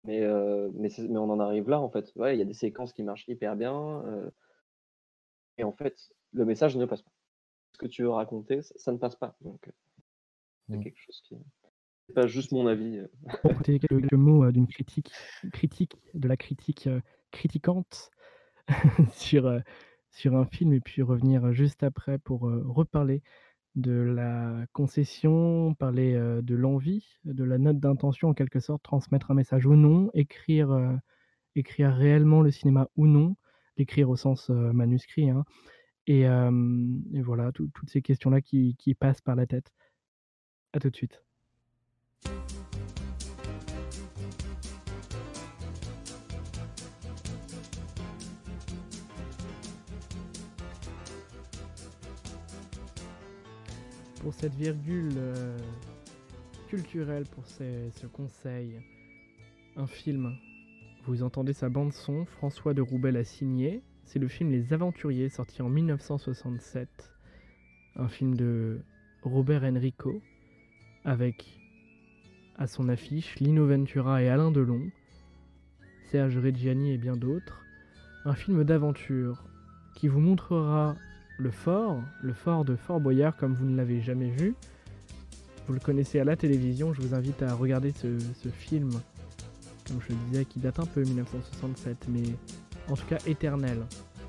Mais, 0.05 0.23
euh, 0.23 0.69
mais, 0.73 0.89
on 0.99 1.29
en 1.29 1.39
arrive 1.39 1.69
là, 1.69 1.79
en 1.79 1.89
fait. 1.89 2.11
Ouais, 2.15 2.35
il 2.35 2.39
y 2.39 2.41
a 2.41 2.45
des 2.45 2.53
séquences 2.53 2.93
qui 2.93 3.03
marchent 3.03 3.27
hyper 3.27 3.55
bien. 3.55 4.03
euh, 4.05 4.29
et 5.57 5.63
en 5.63 5.73
fait, 5.73 5.95
le 6.33 6.45
message 6.45 6.77
ne 6.77 6.85
passe 6.85 7.01
pas. 7.01 7.11
Ce 7.73 7.77
que 7.77 7.87
tu 7.87 8.03
veux 8.03 8.09
raconter, 8.09 8.61
ça, 8.61 8.73
ça 8.77 8.91
ne 8.91 8.97
passe 8.97 9.15
pas. 9.15 9.35
Donc, 9.41 9.69
c'est 10.69 10.77
Mm. 10.77 10.83
quelque 10.83 10.99
chose 10.99 11.21
qui. 11.27 11.35
C'est 12.07 12.13
pas 12.13 12.27
juste 12.27 12.51
mon 12.51 12.65
avis. 12.65 13.01
Pour 13.41 13.51
écouter 13.51 13.79
quelques, 13.79 14.13
mots 14.13 14.51
d'une 14.51 14.67
critique, 14.67 15.11
critique, 15.53 15.95
de 16.15 16.27
la 16.27 16.37
critique 16.37 16.87
euh, 16.87 17.01
critiquante 17.31 18.09
sur, 19.13 19.45
euh, 19.45 19.59
sur 20.11 20.35
un 20.35 20.45
film, 20.45 20.73
et 20.73 20.79
puis 20.79 21.01
revenir 21.01 21.53
juste 21.53 21.83
après 21.83 22.17
pour 22.17 22.41
reparler 22.41 23.21
de 23.75 23.91
la 23.91 24.65
concession, 24.73 25.73
parler 25.75 26.13
de 26.13 26.55
l'envie, 26.55 27.05
de 27.23 27.43
la 27.43 27.57
note 27.57 27.79
d'intention 27.79 28.29
en 28.29 28.33
quelque 28.33 28.59
sorte, 28.59 28.83
transmettre 28.83 29.31
un 29.31 29.35
message 29.35 29.65
ou 29.65 29.75
non, 29.75 30.09
écrire, 30.13 30.97
écrire 31.55 31.93
réellement 31.93 32.41
le 32.41 32.51
cinéma 32.51 32.89
ou 32.95 33.07
non, 33.07 33.35
l'écrire 33.77 34.09
au 34.09 34.15
sens 34.15 34.49
manuscrit, 34.49 35.29
hein, 35.29 35.45
et, 36.07 36.25
voilà, 37.21 37.51
tout- 37.51 37.69
toutes 37.73 37.89
ces 37.89 38.01
questions-là 38.01 38.41
qui, 38.41 38.75
qui 38.77 38.95
passent 38.95 39.21
par 39.21 39.35
la 39.35 39.45
tête. 39.45 39.71
À 40.73 40.79
tout 40.79 40.89
de 40.89 40.95
suite. 40.95 41.23
Pour 54.19 54.33
cette 54.33 54.55
virgule 54.55 55.13
euh, 55.17 55.57
culturelle, 56.67 57.23
pour 57.31 57.45
ce 57.45 58.05
conseil. 58.07 58.79
Un 59.75 59.87
film. 59.87 60.35
Vous 61.05 61.23
entendez 61.23 61.53
sa 61.53 61.69
bande 61.69 61.93
son, 61.93 62.25
François 62.25 62.73
de 62.73 62.81
Roubaix 62.81 63.11
l'a 63.11 63.23
signé. 63.23 63.81
C'est 64.03 64.19
le 64.19 64.27
film 64.27 64.51
Les 64.51 64.73
Aventuriers, 64.73 65.29
sorti 65.29 65.61
en 65.61 65.69
1967. 65.69 66.89
Un 67.95 68.07
film 68.07 68.35
de 68.35 68.81
Robert 69.21 69.63
Enrico, 69.63 70.21
avec 71.05 71.59
à 72.57 72.67
son 72.67 72.89
affiche 72.89 73.39
Lino 73.39 73.67
Ventura 73.67 74.21
et 74.21 74.29
Alain 74.29 74.51
Delon, 74.51 74.91
Serge 76.11 76.37
Reggiani 76.37 76.93
et 76.93 76.97
bien 76.97 77.15
d'autres. 77.15 77.61
Un 78.25 78.35
film 78.35 78.63
d'aventure 78.63 79.45
qui 79.95 80.07
vous 80.07 80.19
montrera 80.19 80.95
le 81.39 81.51
fort, 81.51 82.03
le 82.21 82.33
fort 82.33 82.65
de 82.65 82.75
Fort 82.75 82.99
Boyard 82.99 83.35
comme 83.35 83.53
vous 83.53 83.65
ne 83.65 83.77
l'avez 83.77 84.01
jamais 84.01 84.29
vu. 84.29 84.55
Vous 85.67 85.73
le 85.73 85.79
connaissez 85.79 86.19
à 86.19 86.23
la 86.23 86.35
télévision, 86.35 86.93
je 86.93 87.01
vous 87.01 87.15
invite 87.15 87.41
à 87.41 87.53
regarder 87.53 87.93
ce, 87.93 88.49
film, 88.49 88.89
comme 89.87 90.01
je 90.01 90.13
le 90.13 90.19
disais, 90.29 90.45
qui 90.45 90.59
date 90.59 90.79
un 90.79 90.85
peu 90.85 91.01
1967, 91.01 92.07
mais 92.09 92.23
en 92.89 92.95
tout 92.95 93.05
cas 93.05 93.19
éternel, 93.25 93.79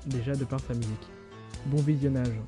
déjà 0.05 0.35
de 0.35 0.45
par 0.45 0.59
sa 0.59 0.73
musique. 0.73 1.09
Bon 1.65 1.81
visionnage. 1.81 2.39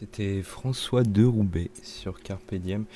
C'était 0.00 0.42
François 0.42 1.02
de 1.02 1.26
Roubaix 1.26 1.70
sur 1.82 2.22
Carpe 2.22 2.54
Diem. 2.54 2.86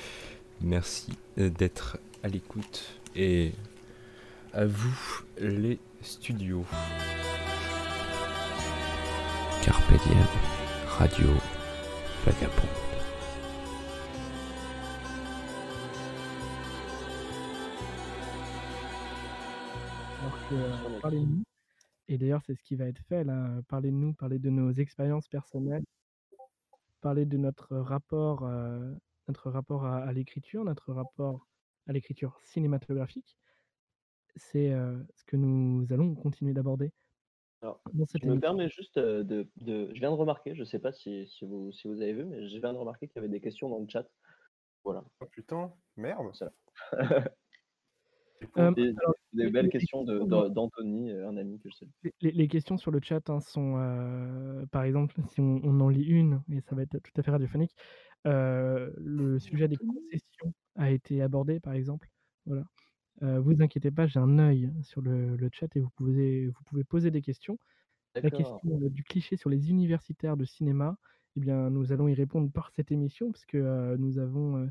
Merci 0.59 1.15
euh, 1.37 1.51
d'être 1.51 1.99
à 2.23 2.27
l'écoute 2.27 2.99
et 3.15 3.51
à 4.53 4.65
vous 4.65 5.21
les 5.39 5.77
studios. 6.01 6.65
Carpe 9.63 9.91
Diem, 10.07 10.25
radio 10.87 11.27
que, 20.49 20.55
euh, 20.55 20.99
parlez 21.03 21.19
de 21.19 21.25
nous. 21.25 21.43
Et 22.07 22.17
d'ailleurs, 22.17 22.41
c'est 22.47 22.55
ce 22.55 22.63
qui 22.63 22.75
va 22.75 22.85
être 22.85 23.03
fait 23.07 23.23
là. 23.23 23.61
Parlez 23.67 23.91
de 23.91 23.95
nous, 23.95 24.13
parler 24.13 24.39
de 24.39 24.49
nos 24.49 24.71
expériences 24.71 25.27
personnelles, 25.27 25.83
parler 27.05 27.27
de 27.27 27.37
notre 27.37 27.77
rapport, 27.77 28.47
euh, 28.47 28.91
notre 29.27 29.51
rapport 29.51 29.85
à, 29.85 29.97
à 29.99 30.11
l'écriture, 30.11 30.65
notre 30.65 30.91
rapport 30.91 31.45
à 31.85 31.93
l'écriture 31.93 32.39
cinématographique. 32.41 33.37
C'est 34.37 34.71
euh, 34.71 34.97
ce 35.13 35.23
que 35.23 35.35
nous 35.37 35.85
allons 35.93 36.15
continuer 36.15 36.53
d'aborder 36.53 36.91
Alors, 37.61 37.79
je 38.19 38.27
me 38.27 38.39
permets 38.39 38.69
juste 38.69 38.97
de, 38.97 39.47
de- 39.57 39.93
Je 39.93 39.99
viens 39.99 40.09
de 40.09 40.15
remarquer, 40.15 40.55
je 40.55 40.63
sais 40.63 40.79
pas 40.79 40.91
si, 40.93 41.27
si 41.27 41.45
vous, 41.45 41.71
si 41.71 41.87
vous 41.87 42.01
avez 42.01 42.13
vu, 42.13 42.25
mais 42.25 42.49
je 42.49 42.57
viens 42.57 42.73
de 42.73 42.79
remarquer 42.79 43.07
qu'il 43.07 43.17
y 43.17 43.19
avait 43.19 43.29
des 43.29 43.39
questions 43.39 43.69
dans 43.69 43.79
le 43.79 43.87
chat. 43.87 44.07
Voilà. 44.83 45.03
Oh 45.21 45.27
putain, 45.27 45.73
merde. 45.95 46.33
Ça. 46.35 46.51
Euh, 48.57 48.73
alors, 49.01 49.14
des 49.35 49.45
les- 49.45 49.51
belles 49.51 49.65
les 49.65 49.71
questions 49.71 50.03
de- 50.03 50.19
questions- 50.19 50.43
de- 50.43 50.49
d'Anthony, 50.53 51.11
euh, 51.11 51.29
un 51.29 51.37
ami 51.37 51.59
que 51.59 51.69
je 51.69 51.75
salue. 51.75 51.89
Les, 52.21 52.31
les 52.31 52.47
questions 52.47 52.77
sur 52.77 52.91
le 52.91 52.99
chat 53.01 53.29
hein, 53.29 53.39
sont, 53.39 53.77
euh, 53.77 54.65
par 54.67 54.83
exemple, 54.83 55.15
si 55.27 55.39
on, 55.41 55.61
on 55.63 55.79
en 55.81 55.89
lit 55.89 56.05
une, 56.05 56.41
et 56.51 56.61
ça 56.61 56.75
va 56.75 56.83
être 56.83 56.97
tout 56.99 57.11
à 57.17 57.23
fait 57.23 57.31
radiophonique, 57.31 57.75
euh, 58.27 58.91
le 58.97 59.39
sujet 59.39 59.67
des 59.67 59.77
concessions 59.77 60.53
a 60.75 60.91
été 60.91 61.21
abordé, 61.21 61.59
par 61.59 61.73
exemple. 61.73 62.09
Voilà. 62.45 62.63
Euh, 63.23 63.39
vous 63.39 63.61
inquiétez 63.61 63.91
pas, 63.91 64.07
j'ai 64.07 64.19
un 64.19 64.39
œil 64.39 64.71
sur 64.81 65.01
le, 65.01 65.35
le 65.37 65.49
chat 65.51 65.73
et 65.75 65.79
vous 65.79 65.89
pouvez, 65.95 66.47
vous 66.47 66.63
pouvez 66.65 66.83
poser 66.83 67.11
des 67.11 67.21
questions. 67.21 67.57
La 68.15 68.29
question 68.31 68.59
euh, 68.65 68.89
du 68.89 69.03
cliché 69.03 69.37
sur 69.37 69.49
les 69.49 69.69
universitaires 69.69 70.37
de 70.37 70.45
cinéma, 70.45 70.97
eh 71.37 71.41
bien, 71.41 71.69
nous 71.69 71.91
allons 71.91 72.07
y 72.07 72.13
répondre 72.13 72.51
par 72.51 72.71
cette 72.71 72.91
émission, 72.91 73.31
parce 73.31 73.45
que 73.45 73.57
euh, 73.57 73.97
nous 73.97 74.19
avons 74.19 74.57
euh, 74.57 74.67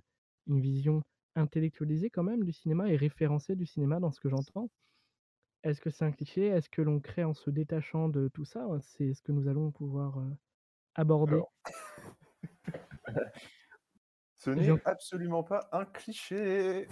une 0.47 0.61
vision 0.61 1.03
intellectualisée 1.37 2.11
quand 2.11 2.23
même 2.23 2.45
du 2.45 2.53
cinéma 2.53 2.91
et 2.91 2.97
référencée 2.97 3.57
du 3.57 3.67
cinéma 3.67 4.01
dans 4.01 4.11
ce 4.11 4.21
que 4.21 4.29
j'entends? 4.29 4.71
Est-ce 5.63 5.81
que 5.81 5.91
c'est 5.91 6.05
un 6.05 6.13
cliché? 6.13 6.47
Est-ce 6.47 6.69
que 6.69 6.83
l'on 6.83 7.01
crée 7.01 7.25
en 7.25 7.33
se 7.35 7.49
détachant 7.51 8.09
de 8.09 8.29
tout 8.29 8.45
ça? 8.45 8.67
C'est 8.83 9.15
ce 9.15 9.23
que 9.23 9.33
nous 9.33 9.49
allons 9.49 9.71
pouvoir 9.71 10.19
euh, 10.19 10.31
aborder. 10.95 11.33
Alors, 11.35 11.53
Ce 14.37 14.51
n'est 14.51 14.69
absolument 14.85 15.43
pas 15.43 15.69
un 15.73 15.87
cliché. 15.87 16.87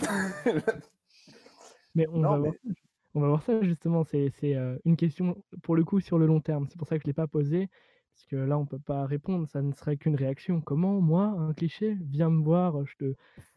Mais 1.95 2.07
on, 2.09 2.19
Non, 2.19 2.31
va 2.31 2.39
mais- 2.39 2.49
Voir, 2.49 2.55
ça- 2.55 2.71
on 3.15 3.21
va 3.21 3.29
voir 3.29 3.43
ça 3.43 3.63
justement. 3.63 4.05
C'est 4.05 4.31
c'est, 4.41 4.55
euh, 4.57 4.79
une 4.87 4.97
question 4.97 5.45
pour 5.63 5.77
le 5.77 5.85
coup 5.85 6.01
sur 6.01 6.19
le 6.19 6.25
long 6.27 6.41
terme. 6.41 6.67
C'est 6.71 6.79
pour 6.79 6.89
ça 6.89 6.97
que 6.97 7.03
je 7.03 7.07
ne 7.09 7.11
l'ai 7.11 7.15
pas 7.15 7.27
posée. 7.27 7.69
Parce 8.15 8.27
que 8.27 8.37
là, 8.37 8.59
on 8.59 8.63
ne 8.63 8.67
peut 8.67 8.79
pas 8.79 9.07
répondre. 9.07 9.49
Ça 9.49 9.63
ne 9.63 9.73
serait 9.75 9.97
qu'une 9.97 10.17
réaction. 10.17 10.61
Comment, 10.61 11.01
moi, 11.01 11.25
un 11.27 11.55
cliché 11.55 11.97
Viens 12.11 12.31
me 12.31 12.43
voir, 12.43 12.85
je, 12.87 12.97
te, 12.97 13.15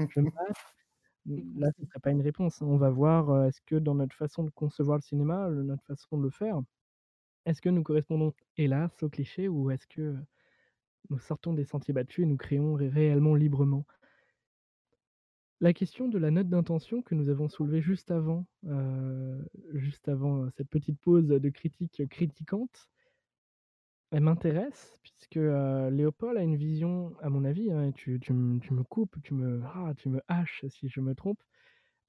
je 0.10 0.20
me 0.22 0.30
bats. 0.32 0.54
Là, 1.28 1.70
ce 1.78 1.82
ne 1.84 1.88
serait 1.88 2.00
pas 2.00 2.12
une 2.12 2.22
réponse. 2.22 2.62
On 2.62 2.78
va 2.78 2.90
voir 2.90 3.30
euh, 3.32 3.48
est-ce 3.48 3.62
que 3.62 3.76
dans 3.76 3.96
notre 3.96 4.16
façon 4.16 4.44
de 4.44 4.50
concevoir 4.52 4.98
le 4.98 5.02
cinéma, 5.04 5.50
le- 5.50 5.64
notre 5.64 5.84
façon 5.86 6.18
de 6.18 6.24
le 6.24 6.30
faire, 6.32 6.62
est-ce 7.46 7.62
que 7.62 7.70
nous 7.70 7.84
correspondons, 7.84 8.34
hélas, 8.58 8.92
au 9.04 9.10
cliché 9.10 9.48
ou 9.50 9.72
est-ce 9.72 9.88
que 9.88 10.02
euh, 10.02 10.16
nous 11.10 11.20
sortons 11.20 11.54
des 11.54 11.66
sentiers 11.66 11.94
battus 11.94 12.24
et 12.24 12.28
nous 12.28 12.38
créons 12.38 12.74
ré- 12.76 12.90
réellement 12.90 13.36
librement? 13.36 13.86
La 15.60 15.74
question 15.74 16.08
de 16.08 16.18
la 16.18 16.32
note 16.32 16.48
d'intention 16.48 17.02
que 17.02 17.14
nous 17.14 17.28
avons 17.30 17.50
soulevée 17.50 17.82
juste 17.82 18.10
avant, 18.12 18.46
euh, 18.68 19.42
juste 19.74 20.08
avant 20.08 20.44
euh, 20.44 20.50
cette 20.56 20.70
petite 20.70 21.00
pause 21.02 21.28
de 21.28 21.50
critique 21.50 22.08
critiquante, 22.10 22.88
elle 24.12 24.22
m'intéresse 24.22 24.98
puisque 25.02 25.36
Léopold 25.36 26.38
a 26.38 26.44
une 26.44 26.56
vision, 26.56 27.14
à 27.22 27.30
mon 27.30 27.44
avis, 27.46 27.72
hein, 27.72 27.92
tu, 27.92 28.20
tu 28.20 28.34
me 28.34 28.84
coupes, 28.84 29.16
tu 29.24 29.34
me, 29.34 29.62
ah, 29.66 29.94
tu 29.98 30.10
me 30.10 30.22
haches 30.28 30.66
si 30.70 30.88
je 30.90 31.02
me 31.02 31.16
trompe, 31.16 31.42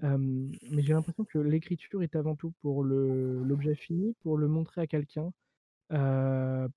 mais 0.01 0.83
j'ai 0.83 0.93
l'impression 0.93 1.25
que 1.25 1.39
l'écriture 1.39 2.03
est 2.03 2.17
avant 2.17 2.37
tout 2.37 2.53
pour 2.61 2.85
l'objet 2.85 3.75
fini, 3.75 4.15
pour 4.21 4.37
le 4.39 4.49
montrer 4.49 4.83
à 4.83 4.87
quelqu'un, 4.87 5.33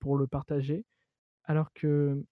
pour 0.00 0.16
le 0.16 0.26
partager, 0.26 0.84
alors 1.44 1.72
que 1.74 2.24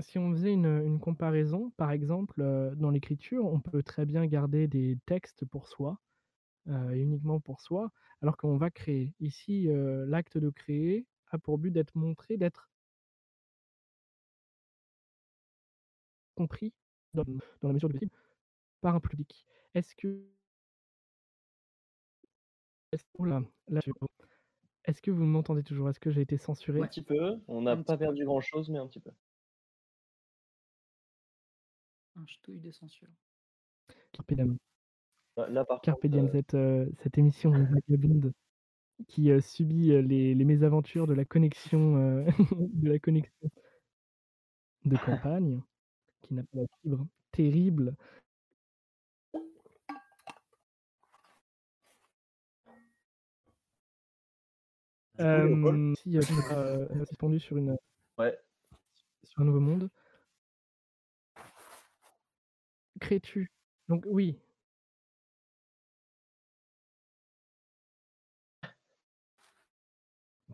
si 0.00 0.18
on 0.18 0.30
faisait 0.32 0.52
une, 0.52 0.66
une 0.66 1.00
comparaison, 1.00 1.72
par 1.76 1.90
exemple, 1.90 2.42
dans 2.76 2.90
l'écriture, 2.90 3.46
on 3.46 3.60
peut 3.60 3.82
très 3.82 4.06
bien 4.06 4.26
garder 4.26 4.68
des 4.68 4.98
textes 5.06 5.44
pour 5.46 5.68
soi, 5.68 5.98
uniquement 6.66 7.40
pour 7.40 7.60
soi, 7.60 7.90
alors 8.22 8.36
qu'on 8.36 8.58
va 8.58 8.70
créer. 8.70 9.14
Ici, 9.20 9.68
l'acte 10.06 10.38
de 10.38 10.50
créer 10.50 11.06
a 11.30 11.38
pour 11.38 11.58
but 11.58 11.70
d'être 11.70 11.94
montré, 11.96 12.36
d'être 12.36 12.70
compris 16.36 16.72
dans, 17.14 17.24
dans 17.24 17.68
la 17.68 17.72
mesure 17.74 17.88
du 17.88 17.94
possible 17.94 18.12
par 18.80 18.94
un 18.94 19.00
public. 19.00 19.46
Est-ce 19.74 19.94
que 19.96 20.24
est-ce 22.92 23.04
oula, 23.18 23.42
là, 23.68 23.80
je- 23.84 23.92
que 25.02 25.10
vous 25.10 25.24
m'entendez 25.24 25.62
toujours? 25.62 25.90
Est-ce 25.90 26.00
que 26.00 26.10
j'ai 26.10 26.22
été 26.22 26.38
censuré? 26.38 26.80
Un 26.80 26.86
petit 26.86 27.02
peu, 27.02 27.36
on 27.48 27.62
n'a 27.62 27.76
pas 27.76 27.98
perdu 27.98 28.24
grand-chose, 28.24 28.70
mais 28.70 28.78
un 28.78 28.86
petit 28.86 29.00
peu. 29.00 29.10
Un 32.16 32.26
ch'touille 32.26 32.60
de 32.60 32.70
censure. 32.70 33.08
Carpe 34.12 34.32
diem. 34.34 34.56
Là, 35.36 35.48
là, 35.48 35.64
par 35.64 35.80
Carpe 35.82 36.00
contre, 36.00 36.12
diem, 36.14 36.26
euh, 36.26 36.32
cette, 36.32 36.54
euh, 36.54 36.86
cette 37.02 37.18
émission 37.18 37.50
vagabonde 37.50 38.32
qui 39.06 39.30
euh, 39.30 39.40
subit 39.40 39.92
euh, 39.92 40.02
les, 40.02 40.34
les 40.34 40.44
mésaventures 40.44 41.06
de 41.06 41.14
la 41.14 41.24
connexion 41.24 41.96
euh, 41.96 42.24
de 42.72 42.90
la 42.90 42.98
connexion 42.98 43.50
de 44.84 44.96
campagne, 44.96 45.60
qui 46.22 46.34
n'a 46.34 46.42
pas 46.42 46.58
la 46.60 46.66
fibre 46.82 47.06
terrible. 47.32 47.94
Si 55.18 55.24
euh, 55.24 55.62
pas 55.62 56.54
euh, 56.56 57.04
suspendu 57.06 57.40
sur, 57.40 57.56
une, 57.56 57.76
ouais, 58.18 58.38
sur 59.24 59.42
un 59.42 59.44
nouveau 59.46 59.60
monde, 59.60 59.90
crées-tu 63.00 63.50
Donc 63.88 64.04
oui, 64.06 64.38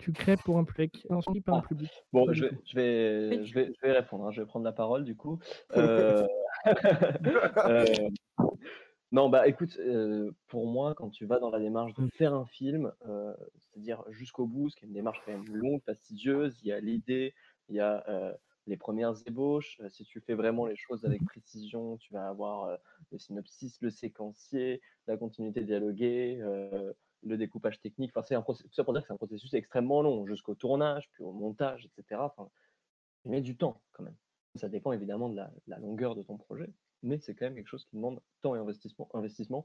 tu 0.04 0.12
crées 0.12 0.36
pour 0.36 0.58
un 0.58 0.64
public, 0.64 1.06
non, 1.10 1.20
pas 1.22 1.52
un 1.52 1.60
Ah, 1.60 1.62
public. 1.68 1.90
Bon, 2.12 2.32
je 2.32 2.44
vais, 2.44 2.50
je 2.66 2.74
vais, 2.76 3.44
je 3.46 3.54
vais, 3.54 3.72
je 3.74 3.86
vais 3.86 3.92
répondre. 3.92 4.26
hein, 4.26 4.30
Je 4.30 4.42
vais 4.42 4.46
prendre 4.46 4.64
la 4.64 4.72
parole 4.72 5.04
du 5.04 5.16
coup. 5.16 5.38
Euh, 5.76 6.26
euh, 7.66 8.08
non, 9.12 9.28
bah 9.28 9.46
écoute, 9.46 9.76
euh, 9.78 10.32
pour 10.48 10.66
moi, 10.66 10.94
quand 10.94 11.10
tu 11.10 11.24
vas 11.26 11.38
dans 11.38 11.50
la 11.50 11.60
démarche 11.60 11.94
de 11.94 12.02
Mm. 12.02 12.08
faire 12.10 12.34
un 12.34 12.46
film, 12.46 12.92
euh, 13.06 13.34
c'est-à-dire 13.58 14.02
jusqu'au 14.10 14.46
bout, 14.46 14.68
ce 14.70 14.76
qui 14.76 14.84
est 14.84 14.88
une 14.88 14.94
démarche 14.94 15.20
quand 15.24 15.32
même 15.32 15.46
longue, 15.54 15.80
fastidieuse, 15.84 16.58
il 16.62 16.68
y 16.68 16.72
a 16.72 16.80
l'idée, 16.80 17.34
il 17.68 17.76
y 17.76 17.80
a 17.80 18.04
euh, 18.08 18.34
les 18.66 18.76
premières 18.76 19.14
ébauches. 19.26 19.80
si 19.90 20.04
tu 20.04 20.20
fais 20.20 20.34
vraiment 20.34 20.66
les 20.66 20.76
choses 20.76 21.04
avec 21.04 21.24
précision, 21.24 21.96
tu 21.98 22.12
vas 22.12 22.28
avoir 22.28 22.78
le 23.12 23.18
synopsis, 23.18 23.80
le 23.82 23.90
séquencier, 23.90 24.80
la 25.06 25.16
continuité 25.16 25.62
dialoguée, 25.62 26.38
euh, 26.40 26.92
le 27.24 27.36
découpage 27.36 27.80
technique. 27.80 28.10
Enfin, 28.14 28.22
c'est 28.26 28.34
un 28.34 28.42
processus, 28.42 28.70
tout 28.70 28.74
ça 28.74 28.84
pour 28.84 28.92
dire 28.92 29.02
que 29.02 29.08
c'est 29.08 29.14
un 29.14 29.18
processus 29.18 29.52
extrêmement 29.54 30.02
long, 30.02 30.26
jusqu'au 30.26 30.54
tournage, 30.54 31.10
puis 31.12 31.22
au 31.22 31.32
montage, 31.32 31.86
etc. 31.86 32.20
Enfin, 32.20 32.48
il 33.24 33.30
met 33.30 33.40
du 33.40 33.56
temps 33.56 33.82
quand 33.92 34.04
même. 34.04 34.16
Ça 34.56 34.68
dépend 34.68 34.92
évidemment 34.92 35.28
de 35.28 35.36
la, 35.36 35.46
de 35.46 35.62
la 35.68 35.78
longueur 35.78 36.14
de 36.14 36.22
ton 36.22 36.36
projet, 36.36 36.72
mais 37.02 37.18
c'est 37.18 37.34
quand 37.34 37.46
même 37.46 37.54
quelque 37.54 37.68
chose 37.68 37.84
qui 37.86 37.96
demande 37.96 38.20
temps 38.42 38.54
et 38.54 38.58
investissement. 38.58 39.08
investissement. 39.14 39.64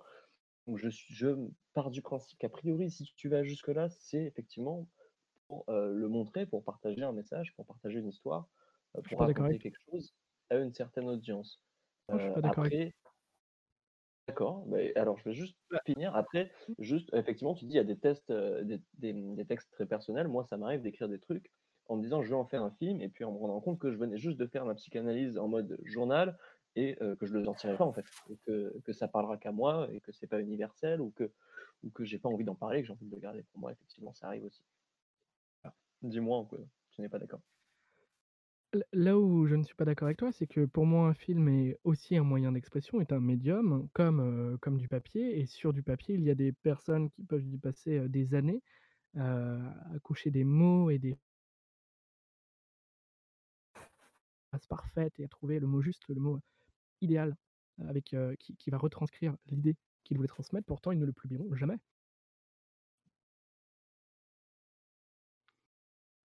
Donc 0.68 0.78
je, 0.78 1.50
pars 1.74 1.90
du 1.90 2.02
principe 2.02 2.38
qu'a 2.38 2.50
priori, 2.50 2.92
si 2.92 3.06
tu 3.16 3.30
vas 3.30 3.44
jusque-là, 3.44 3.90
c'est 3.90 4.24
effectivement 4.24 4.88
pour 5.48 5.66
euh, 5.70 5.92
le 5.92 6.08
montrer, 6.08 6.46
pour 6.46 6.64
partager 6.64 7.02
un 7.02 7.12
message, 7.12 7.54
pour 7.56 7.66
partager 7.66 8.00
une 8.00 8.10
histoire, 8.10 8.48
euh, 8.96 9.02
pour 9.02 9.20
raconter 9.20 9.58
quelque 9.58 9.80
chose 9.90 10.14
à 10.50 10.58
une 10.58 10.74
certaine 10.74 11.08
audience. 11.08 11.60
toi. 12.08 12.18
Je 12.18 12.24
suis 12.24 12.30
Euh, 12.30 12.34
pas 12.34 12.42
d'accord 12.42 12.66
avec 12.66 12.74
après, 12.74 12.96
d'accord, 14.30 14.66
alors 14.96 15.18
je 15.18 15.24
vais 15.26 15.34
juste 15.34 15.58
finir. 15.86 16.16
Après, 16.16 16.52
juste, 16.78 17.10
effectivement, 17.14 17.54
tu 17.54 17.66
dis 17.66 17.74
il 17.74 17.78
y 17.78 17.80
a 17.80 17.84
des 17.84 17.98
tests, 18.00 18.30
euh, 18.32 18.64
des, 18.64 18.82
des- 18.98 19.14
des 19.14 19.46
textes 19.46 19.72
très 19.72 19.86
personnels. 19.86 20.28
Moi, 20.28 20.44
ça 20.46 20.58
m'arrive 20.58 20.82
d'écrire 20.82 21.10
des 21.10 21.20
trucs 21.20 21.52
en 21.88 21.98
me 21.98 22.02
disant 22.04 22.22
je 22.22 22.30
vais 22.30 22.36
en 22.36 22.46
faire 22.46 22.64
un 22.64 22.72
film, 22.72 23.02
et 23.02 23.10
puis 23.10 23.24
en 23.24 23.32
me 23.32 23.38
rendant 23.38 23.62
compte 23.62 23.80
que 23.80 23.92
je 23.92 23.98
venais 23.98 24.18
juste 24.18 24.38
de 24.40 24.48
faire 24.48 24.66
ma 24.66 24.76
psychanalyse 24.76 25.38
en 25.38 25.48
mode 25.48 25.80
journal 25.86 26.38
et 26.76 27.02
euh, 27.02 27.16
que 27.16 27.26
je 27.26 27.34
le 27.34 27.44
sortirai 27.44 27.78
pas 27.78 27.86
en 27.86 27.94
fait, 27.94 28.06
et 28.30 28.38
que, 28.46 28.80
que 28.86 28.94
ça 28.94 29.08
parlera 29.08 29.38
qu'à 29.38 29.52
moi 29.52 29.88
et 29.92 30.02
que 30.02 30.12
c'est 30.12 30.28
pas 30.28 30.40
universel 30.42 31.02
ou 31.02 31.12
que 31.12 31.34
ou 31.84 31.90
que 31.92 32.04
j'ai 32.04 32.20
pas 32.20 32.30
envie 32.30 32.44
d'en 32.46 32.56
parler, 32.56 32.82
que 32.82 32.88
j'ai 32.88 32.94
envie 32.94 33.06
de 33.08 33.12
le 33.16 33.20
garder 33.22 33.44
pour 33.44 33.60
moi. 33.60 33.72
Effectivement, 33.72 34.14
ça 34.14 34.28
arrive 34.28 34.44
aussi. 34.46 34.64
Dis-moi 36.02 36.46
que 36.52 36.58
tu 36.92 37.00
n'es 37.02 37.08
pas 37.08 37.20
d'accord. 37.20 37.42
Là 38.94 39.18
où 39.18 39.48
je 39.48 39.56
ne 39.56 39.64
suis 39.64 39.74
pas 39.76 39.86
d'accord 39.86 40.06
avec 40.08 40.18
toi, 40.18 40.32
c'est 40.32 40.46
que 40.48 40.66
pour 40.66 40.86
moi, 40.86 41.08
un 41.10 41.14
film 41.16 41.48
est 41.50 41.80
aussi 41.84 42.16
un 42.18 42.24
moyen 42.24 42.52
d'expression, 42.52 43.02
est 43.02 43.12
un 43.12 43.20
médium 43.20 43.88
comme, 43.94 44.58
comme 44.62 44.78
du 44.78 44.88
papier 44.88 45.40
et 45.40 45.46
sur 45.48 45.74
du 45.74 45.82
papier, 45.82 46.14
il 46.16 46.22
y 46.24 46.30
a 46.30 46.36
des 46.36 46.52
personnes 46.52 47.10
qui 47.10 47.24
peuvent 47.24 47.46
y 47.48 47.58
passer, 47.58 48.08
des 48.10 48.36
années, 48.36 48.62
à 49.18 49.58
coucher 50.04 50.30
des 50.32 50.44
mots 50.44 50.90
et 50.92 51.00
des 51.00 51.18
phrases 54.50 54.68
parfaites 54.68 55.20
et 55.20 55.24
à 55.24 55.28
trouver 55.28 55.60
le 55.60 55.66
mot 55.68 55.82
juste, 55.82 56.04
le 56.10 56.20
mot 56.22 56.40
idéal, 57.02 57.36
avec, 57.88 58.16
qui 58.40 58.56
qui 58.58 58.70
va 58.70 58.78
retranscrire 58.78 59.36
l'idée 59.48 59.76
qu'ils 60.04 60.18
voulaient 60.18 60.28
transmettre, 60.28 60.68
pourtant 60.68 60.92
ils 60.92 61.00
ne 61.00 61.06
le 61.06 61.14
publieront 61.14 61.56
jamais. 61.56 61.78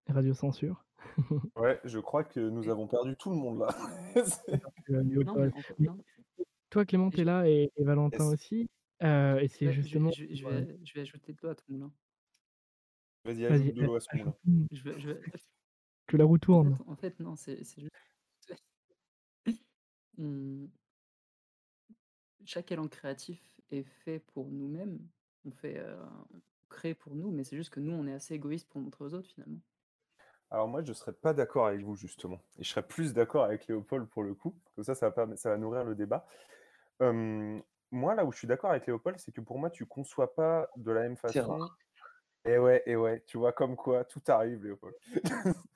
Radio 0.09 0.33
censure. 0.35 0.85
Ouais, 1.56 1.81
je 1.85 1.98
crois 2.01 2.24
que 2.24 2.40
nous 2.40 2.68
avons 2.68 2.89
perdu 2.89 3.16
tout 3.16 3.31
le 3.31 3.36
monde 3.36 3.60
là. 3.60 3.68
Non, 5.14 5.36
mais 5.36 5.51
non. 5.78 6.05
toi 6.70 6.85
Clément, 6.85 7.10
Et 7.12 7.12
tu 7.12 7.22
es 7.22 7.24
je 7.24 7.24
là 7.24 7.48
et 7.48 7.70
et 7.76 7.85
Valentin 7.85 8.26
Yes. 8.26 8.32
aussi, 8.32 8.68
heu, 9.02 9.39
et 9.43 9.48
c'est 9.48 9.70
Ouais, 9.70 9.76
je 9.82 9.97
vais 9.97 10.02
justement 10.02 10.12
je 10.12 10.24
vais 10.24 10.35
je 10.36 10.44
pour, 10.44 10.51
heu 10.51 10.66
vais 10.66 10.78
je 10.85 10.94
vais 10.94 11.01
ajouter 11.01 11.32
de 11.32 11.39
l'eau 11.43 11.48
à 11.51 11.55
ton 11.56 11.64
moulin. 11.68 11.93
Vas-y, 13.26 13.44
Vas-y, 13.48 13.72
ajoute 13.72 13.74
de 13.74 13.82
l'eau 13.82 13.97
à 13.97 14.01
ce 14.01 14.09
moulin. 14.14 14.35
Je 14.70 14.82
vais 14.82 15.01
je 15.01 15.10
vais 15.10 15.20
que 16.06 16.16
la 16.16 16.24
roue 16.24 16.39
en 16.51 16.60
tourne. 16.62 16.72
fait 16.72 16.82
en 16.86 16.97
fait 16.97 17.20
non, 17.20 17.36
c'est 17.36 17.59
juste 17.64 17.90
chaque 22.44 22.70
élan 22.72 22.86
créatif 22.89 23.60
est 23.70 23.82
fait 23.82 24.18
pour 24.20 24.51
nous-mêmes. 24.51 25.09
On 25.44 25.51
fait, 25.51 25.78
heu, 25.81 25.97
on 26.32 26.40
crée 26.68 26.94
pour 26.94 27.14
nous, 27.16 27.31
mais 27.31 27.44
c'est 27.44 27.56
juste 27.56 27.70
que 27.70 27.81
nous, 27.81 27.93
on 27.93 28.06
est 28.06 28.12
assez 28.12 28.35
égoïste 28.35 28.68
pour 28.68 28.81
montrer 28.81 29.05
aux 29.05 29.14
autres 29.14 29.28
finalement. 29.28 29.60
Alors 30.55 30.68
moi, 30.68 30.85
je 30.85 30.93
serais 30.93 31.12
pas 31.12 31.35
d'accord 31.35 31.66
avec 31.66 31.81
vous 31.81 31.97
justement 31.97 32.39
et 32.60 32.62
je 32.62 32.68
serais 32.68 32.86
plus 32.86 33.12
d'accord 33.12 33.43
avec 33.43 33.66
Léopold 33.66 34.06
pour 34.06 34.22
le 34.22 34.35
coup. 34.35 34.55
Comme 34.76 34.85
ça, 34.85 34.94
ça 34.94 35.10
va 35.10 35.36
ça 35.36 35.51
va 35.51 35.59
nourrir 35.59 35.82
le 35.82 35.97
débat. 35.97 36.28
Moi, 37.01 38.14
là 38.14 38.24
où 38.24 38.31
je 38.31 38.39
suis 38.39 38.47
d'accord 38.47 38.70
avec 38.70 38.86
Léopold, 38.86 39.18
c'est 39.18 39.32
que 39.32 39.40
pour 39.40 39.59
moi, 39.59 39.68
tu 39.68 39.85
conçois 39.85 40.32
pas 40.32 40.70
de 40.76 40.93
la 40.93 41.01
même 41.01 41.16
façon 41.16 41.68
et 42.44 42.56
ouais 42.56 42.85
et 42.86 42.94
ouais, 42.94 43.24
tu 43.26 43.36
vois? 43.36 43.52
Comme 43.52 43.74
quoi 43.74 44.05
tout 44.05 44.22
arrive 44.28 44.62
Léopold. 44.64 44.94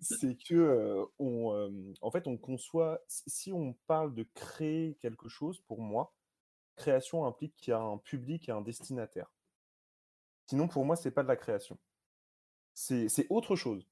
C'est 0.00 0.36
que, 0.36 1.04
on, 1.18 1.94
en 2.00 2.10
fait, 2.12 2.28
on 2.28 2.36
conçoit 2.36 3.00
si 3.08 3.52
on 3.52 3.72
parle 3.88 4.14
de 4.14 4.24
créer 4.34 4.94
quelque 5.00 5.28
chose, 5.28 5.60
pour 5.62 5.80
moi, 5.80 6.14
création 6.76 7.26
implique 7.26 7.56
qu'il 7.56 7.72
y 7.72 7.74
a 7.74 7.80
un 7.80 7.98
public 7.98 8.48
et 8.48 8.52
un 8.52 8.60
destinataire. 8.60 9.32
Sinon, 10.46 10.68
pour 10.68 10.84
moi, 10.84 10.94
c'est 10.94 11.10
pas 11.10 11.24
de 11.24 11.28
la 11.28 11.36
création. 11.36 11.76
C'est 12.74 13.26
autre 13.30 13.56
chose. 13.56 13.88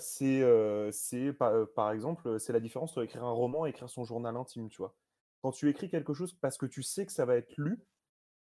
C'est, 0.00 1.32
par, 1.74 1.92
exemple, 1.92 2.38
c'est 2.40 2.52
la 2.52 2.60
différence 2.60 2.92
entre 2.92 3.04
écrire 3.04 3.24
un 3.24 3.30
roman 3.32 3.66
et 3.66 3.70
écrire 3.70 3.88
son 3.88 4.04
journal 4.04 4.36
intime, 4.36 4.68
tu? 4.68 4.82
Quand 5.42 5.52
tu 5.52 5.68
écris 5.68 5.88
quelque 5.88 6.14
chose 6.14 6.34
parce 6.34 6.58
que 6.58 6.66
tu 6.66 6.82
sais 6.82 7.06
que 7.06 7.12
ça 7.12 7.24
va 7.24 7.36
être 7.36 7.56
lu, 7.56 7.80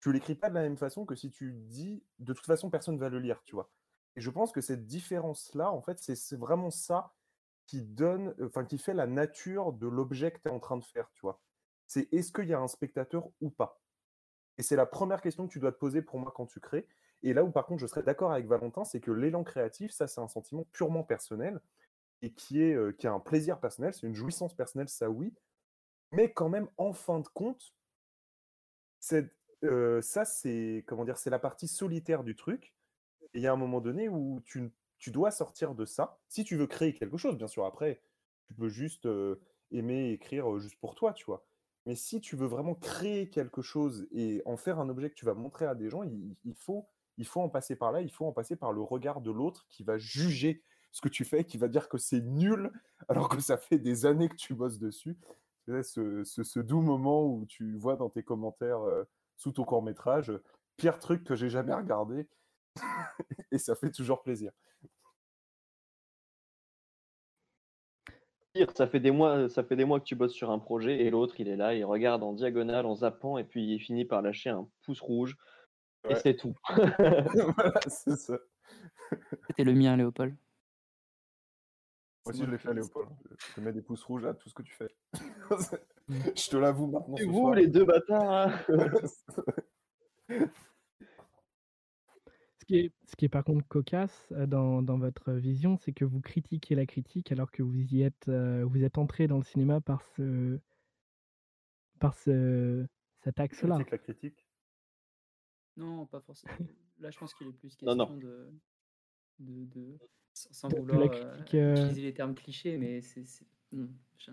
tu 0.02 0.14
l'écris 0.14 0.36
pas 0.36 0.49
de 0.49 0.56
la 0.56 0.62
même 0.62 0.78
façon 0.78 1.06
que 1.06 1.16
si 1.16 1.30
tu 1.32 1.53
dis: 1.53 2.03
«De 2.20 2.34
toute 2.34 2.45
façon, 2.45 2.70
personne 2.70 2.98
va 2.98 3.10
le 3.10 3.20
lire», 3.20 3.41
tu 3.44 3.56
vois? 3.56 3.70
Et 4.16 4.22
je 4.22 4.30
pense 4.30 4.52
que 4.53 4.62
cette 4.62 4.86
différence-là, 4.88 5.72
en 5.72 5.82
fait, 5.82 5.99
c'est 5.99 6.16
c'est 6.16 6.38
vraiment 6.38 6.70
ça 6.72 7.14
qui 7.68 7.82
donne, 7.82 8.36
enfin, 8.44 8.64
qui 8.66 8.78
fait 8.78 8.94
la 8.94 9.07
nature 9.07 9.74
de 9.74 9.88
l'objet 9.88 10.32
que 10.32 10.40
tu 10.40 10.48
es 10.48 10.52
en 10.52 10.60
train 10.60 10.78
de 10.78 10.86
faire, 10.86 11.10
tu 11.14 11.22
vois? 11.22 11.41
C'est 11.88 12.12
est-ce 12.14 12.32
qu'il 12.32 12.48
y 12.48 12.53
a 12.53 12.60
un 12.60 12.68
spectateur 12.68 13.28
ou 13.41 13.49
pas? 13.49 13.82
Et 14.57 14.64
c'est 14.64 14.76
la 14.76 14.86
première 14.86 15.22
question 15.22 15.48
que 15.48 15.52
tu 15.53 15.60
dois 15.60 15.72
te 15.72 15.78
poser 15.80 16.02
pour 16.02 16.20
moi 16.20 16.32
quand 16.36 16.45
tu 16.45 16.60
crées. 16.60 16.88
Et 17.24 17.34
là 17.34 17.44
où 17.44 17.52
par 17.52 17.66
contre 17.66 17.82
je 17.82 17.88
serais 17.88 18.04
d'accord 18.04 18.32
avec 18.32 18.48
Valentin, 18.48 18.84
c'est 18.84 19.00
que 19.00 19.12
l'élan 19.12 19.44
créatif, 19.44 19.92
ça 19.92 20.08
c'est 20.08 20.22
un 20.22 20.28
sentiment 20.28 20.66
purement 20.72 21.04
personnel 21.04 21.60
et 22.22 22.32
qui 22.32 22.62
est, 22.62 22.98
qui 22.98 23.08
a 23.08 23.14
un 23.14 23.20
plaisir 23.20 23.60
personnel, 23.60 23.94
c'est 23.94 24.08
une 24.08 24.16
jouissance 24.16 24.54
personnelle, 24.56 24.90
ça 24.90 25.10
oui. 25.10 25.34
Mais 26.12 26.32
quand 26.32 26.50
même, 26.50 26.68
en 26.78 26.94
fin 26.94 27.20
de 27.20 27.28
compte 27.28 27.74
ça 29.00 30.26
c'est 30.26 30.84
comment 30.88 31.06
dire? 31.06 31.18
C'est 31.18 31.30
la 31.30 31.40
partie 31.40 31.68
solitaire 31.68 32.24
du 32.24 32.36
truc 32.36 32.74
et 33.34 33.40
il 33.40 33.42
y 33.42 33.48
a 33.48 33.54
un 33.54 33.58
moment 33.58 33.82
donné 33.82 34.10
où 34.10 34.42
tu 34.46 34.72
tu 34.98 35.12
dois 35.12 35.30
sortir 35.32 35.76
de 35.76 35.86
ça. 35.86 36.20
Si 36.30 36.44
tu 36.44 36.56
veux 36.56 36.68
créer 36.68 36.94
quelque 36.94 37.18
chose, 37.18 37.38
bien 37.38 37.48
sûr, 37.48 37.66
après, 37.66 38.02
tu 38.48 38.54
peux 38.56 38.70
juste, 38.70 39.08
aimer 39.72 40.12
écrire, 40.12 40.58
juste 40.58 40.80
pour 40.80 40.96
toi, 40.96 41.14
tu 41.14 41.26
vois? 41.26 41.46
Mais 41.86 41.96
si 41.96 42.22
tu 42.22 42.36
veux 42.36 42.48
vraiment 42.48 42.76
créer 42.76 43.30
quelque 43.30 43.62
chose 43.62 44.08
et 44.12 44.42
en 44.46 44.58
faire 44.58 44.80
un 44.80 44.90
objet 44.90 45.10
que 45.10 45.16
tu 45.16 45.26
vas 45.26 45.34
montrer 45.34 45.66
à 45.66 45.76
des 45.76 45.90
gens, 45.90 46.04
il 46.04 46.56
faut 46.56 46.88
il 47.18 47.26
faut 47.26 47.42
en 47.42 47.50
passer 47.50 47.76
par 47.76 47.92
là, 47.92 48.02
il 48.02 48.12
faut 48.12 48.26
en 48.26 48.32
passer 48.32 48.56
par 48.56 48.74
le 48.74 48.82
regard 48.82 49.22
de 49.22 49.32
l'autre 49.32 49.66
qui 49.70 49.84
va 49.84 49.98
juger 49.98 50.64
ce 50.92 51.02
que 51.02 51.10
tu 51.10 51.26
fais, 51.26 51.44
qui 51.44 51.58
va 51.58 51.68
dire 51.68 51.90
que 51.90 51.98
c'est 51.98 52.22
nul, 52.22 52.72
alors 53.10 53.30
que 53.30 53.42
ça 53.42 53.58
fait 53.58 53.80
des 53.80 54.06
années 54.06 54.30
que 54.30 54.36
tu 54.36 54.54
bosses 54.54 54.80
dessus. 54.80 55.18
Sais, 55.68 55.82
ce 55.84 56.60
doux 56.60 56.82
moment 56.82 57.26
où 57.26 57.46
tu 57.48 57.76
vois 57.76 57.96
dans 57.96 58.10
tes 58.10 58.24
commentaires, 58.24 58.82
heu, 58.86 59.08
sous 59.36 59.52
ton 59.52 59.64
court 59.64 59.82
métrage, 59.84 60.30
heu: 60.30 60.44
«Pire 60.78 61.00
truc 61.00 61.24
que 61.24 61.36
j'ai 61.36 61.50
jamais 61.50 61.74
regardé» 61.74 62.28
et 63.52 63.58
ça 63.58 63.76
fait 63.76 63.92
toujours 63.92 64.22
plaisir. 64.24 64.52
Ça 68.76 68.88
fait 68.88 69.00
des 69.02 69.12
mois 69.12 69.50
ça 69.50 69.64
fait 69.64 69.76
des 69.76 69.86
mois 69.86 70.00
que 70.00 70.06
tu 70.06 70.16
bosses 70.16 70.34
sur 70.34 70.50
un 70.50 70.60
projet 70.60 71.02
et 71.02 71.10
l'autre, 71.10 71.40
il 71.40 71.48
est 71.50 71.58
là, 71.58 71.74
il 71.76 71.84
regarde 71.86 72.24
en 72.24 72.32
diagonale, 72.34 72.86
en 72.86 72.96
zappant 72.96 73.38
et 73.38 73.44
puis 73.44 73.74
il 73.74 73.80
finit 73.80 74.06
par 74.06 74.22
lâcher 74.22 74.50
un 74.50 74.68
pouce 74.84 75.02
rouge 75.02 75.38
et 76.10 76.15
c'est 76.15 76.36
tout. 76.36 76.56
Voilà, 77.57 77.82
c'est 77.88 78.15
ça. 78.18 78.38
C'était 79.48 79.64
le 79.64 79.73
mien, 79.73 79.95
Léopold. 79.98 80.36
Moi 82.26 82.34
C'est 82.34 82.41
aussi, 82.41 82.45
je 82.45 82.52
l'ai 82.52 82.57
fait. 82.57 82.73
Léopold. 82.73 83.10
Je 83.49 83.53
te 83.53 83.61
mets 83.61 83.72
des 83.73 83.82
pouces 83.84 84.03
rouges 84.03 84.26
à 84.26 84.34
tout 84.34 84.49
ce 84.49 84.56
que 84.56 84.64
tu 84.64 84.73
fais. 84.73 84.90
Je 86.10 86.49
te 86.49 86.57
l'avoue 86.57 86.88
maintenant 86.88 87.18
Et 87.18 87.22
ce 87.22 87.27
vous 87.27 87.32
soir. 87.40 87.56
les 87.56 87.68
2 87.68 87.86
bâtards, 87.86 88.32
hein! 88.32 88.52
Ce 92.61 92.65
qui 92.65 92.77
est 92.77 92.91
ce 93.06 93.15
qui 93.15 93.26
est 93.26 93.30
par 93.30 93.44
contre 93.44 93.68
cocasse, 93.68 94.27
heu, 94.32 94.48
dans 94.48 94.82
dans 94.82 94.98
votre 94.98 95.34
vision, 95.34 95.77
c'est 95.77 95.91
que 95.94 96.06
vous 96.06 96.22
critiquez 96.22 96.73
la 96.76 96.86
critique 96.86 97.32
alors 97.32 97.52
que 97.52 97.61
vous 97.64 97.94
y 97.94 98.02
êtes, 98.02 98.27
heu, 98.27 98.64
vous 98.64 98.84
êtes 98.84 98.98
entrés 98.98 99.27
dans 99.27 99.38
le 99.38 99.44
cinéma 99.44 99.82
par 99.82 100.02
ce 100.02 100.60
par 101.99 102.14
ce 102.14 102.86
cet 103.23 103.40
axe-là. 103.40 103.76
Critique 103.76 103.91
la 103.91 103.98
critique. 103.98 104.45
Non, 105.77 106.06
pas 106.06 106.22
forcément. 106.22 106.57
Là, 106.99 107.11
je 107.11 107.18
pense 107.18 107.34
qu'il 107.34 107.47
est 107.47 107.53
plus 107.53 107.76
Non, 107.85 107.95
non. 107.95 108.07
question 108.07 108.18
de 108.18 108.52
de 109.39 109.65
de 109.65 109.99
sans 110.34 110.69
De 110.69 110.76
vouloir, 110.76 111.10
critique, 111.10 111.53
heu 111.56 111.65
utiliser 111.68 112.02
les 112.03 112.14
termes 112.14 112.35
clichés, 112.35 112.77
mais 112.77 113.02
c'est 113.02 113.26
c'est 113.26 113.47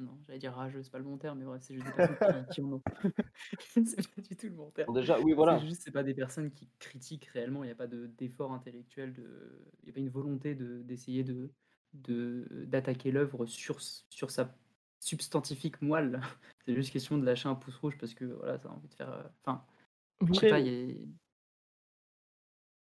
non, 0.00 0.20
j'allais 0.26 0.38
dire 0.38 0.54
rageux, 0.54 0.82
c'est 0.82 0.90
pas 0.90 0.98
le 0.98 1.04
bon 1.04 1.18
terme, 1.18 1.38
mais 1.40 1.44
bref, 1.46 1.62
c'est 1.62 1.74
juste 1.74 1.86
des 1.86 1.92
personnes 1.92 2.18
qui 2.18 2.46
qui 2.48 2.62
en 2.62 2.72
ont. 2.74 2.84
C'est 3.74 4.14
pas 4.14 4.22
du 4.22 4.36
tout 4.36 4.46
le 4.48 4.54
bon 4.54 4.70
terme. 4.70 4.90
Déjà, 4.94 5.18
oui, 5.20 5.32
C'est 5.48 5.56
voilà. 5.56 5.58
juste, 5.58 5.82
c'est 5.84 5.90
pas 5.92 6.02
des 6.04 6.14
personnes 6.14 6.52
qui 6.52 6.68
critiquent 6.78 7.26
réellement, 7.26 7.64
il 7.64 7.68
y 7.68 7.70
a 7.72 7.74
pas 7.76 7.86
de 7.88 8.06
d'effort 8.06 8.52
intellectuel, 8.52 9.12
de 9.14 9.64
il 9.82 9.88
y 9.88 9.90
a 9.90 9.94
pas 9.94 10.00
une 10.00 10.10
volonté 10.10 10.54
de 10.54 10.82
d'essayer 10.82 11.24
de 11.24 11.52
de 11.94 12.64
d'attaquer 12.66 13.12
l'œuvre 13.12 13.46
sur 13.46 13.80
sur 13.82 14.30
sa 14.30 14.56
substantifique 15.00 15.82
moelle. 15.82 16.20
C'est 16.66 16.74
juste 16.74 16.92
question 16.92 17.18
de 17.18 17.24
lâcher 17.26 17.48
un 17.48 17.54
pouce 17.56 17.76
rouge 17.78 17.98
parce 17.98 18.14
que, 18.14 18.24
voilà, 18.26 18.58
tu 18.58 18.66
as 18.68 18.72
envie 18.72 18.88
de 18.88 18.94
faire, 18.94 19.10
heu, 19.12 19.24
enfin, 19.44 19.66
je 20.32 20.38
sais 20.38 20.46
pas, 20.46 20.60
il 20.60 20.66
y 20.68 20.70
a 20.70 21.06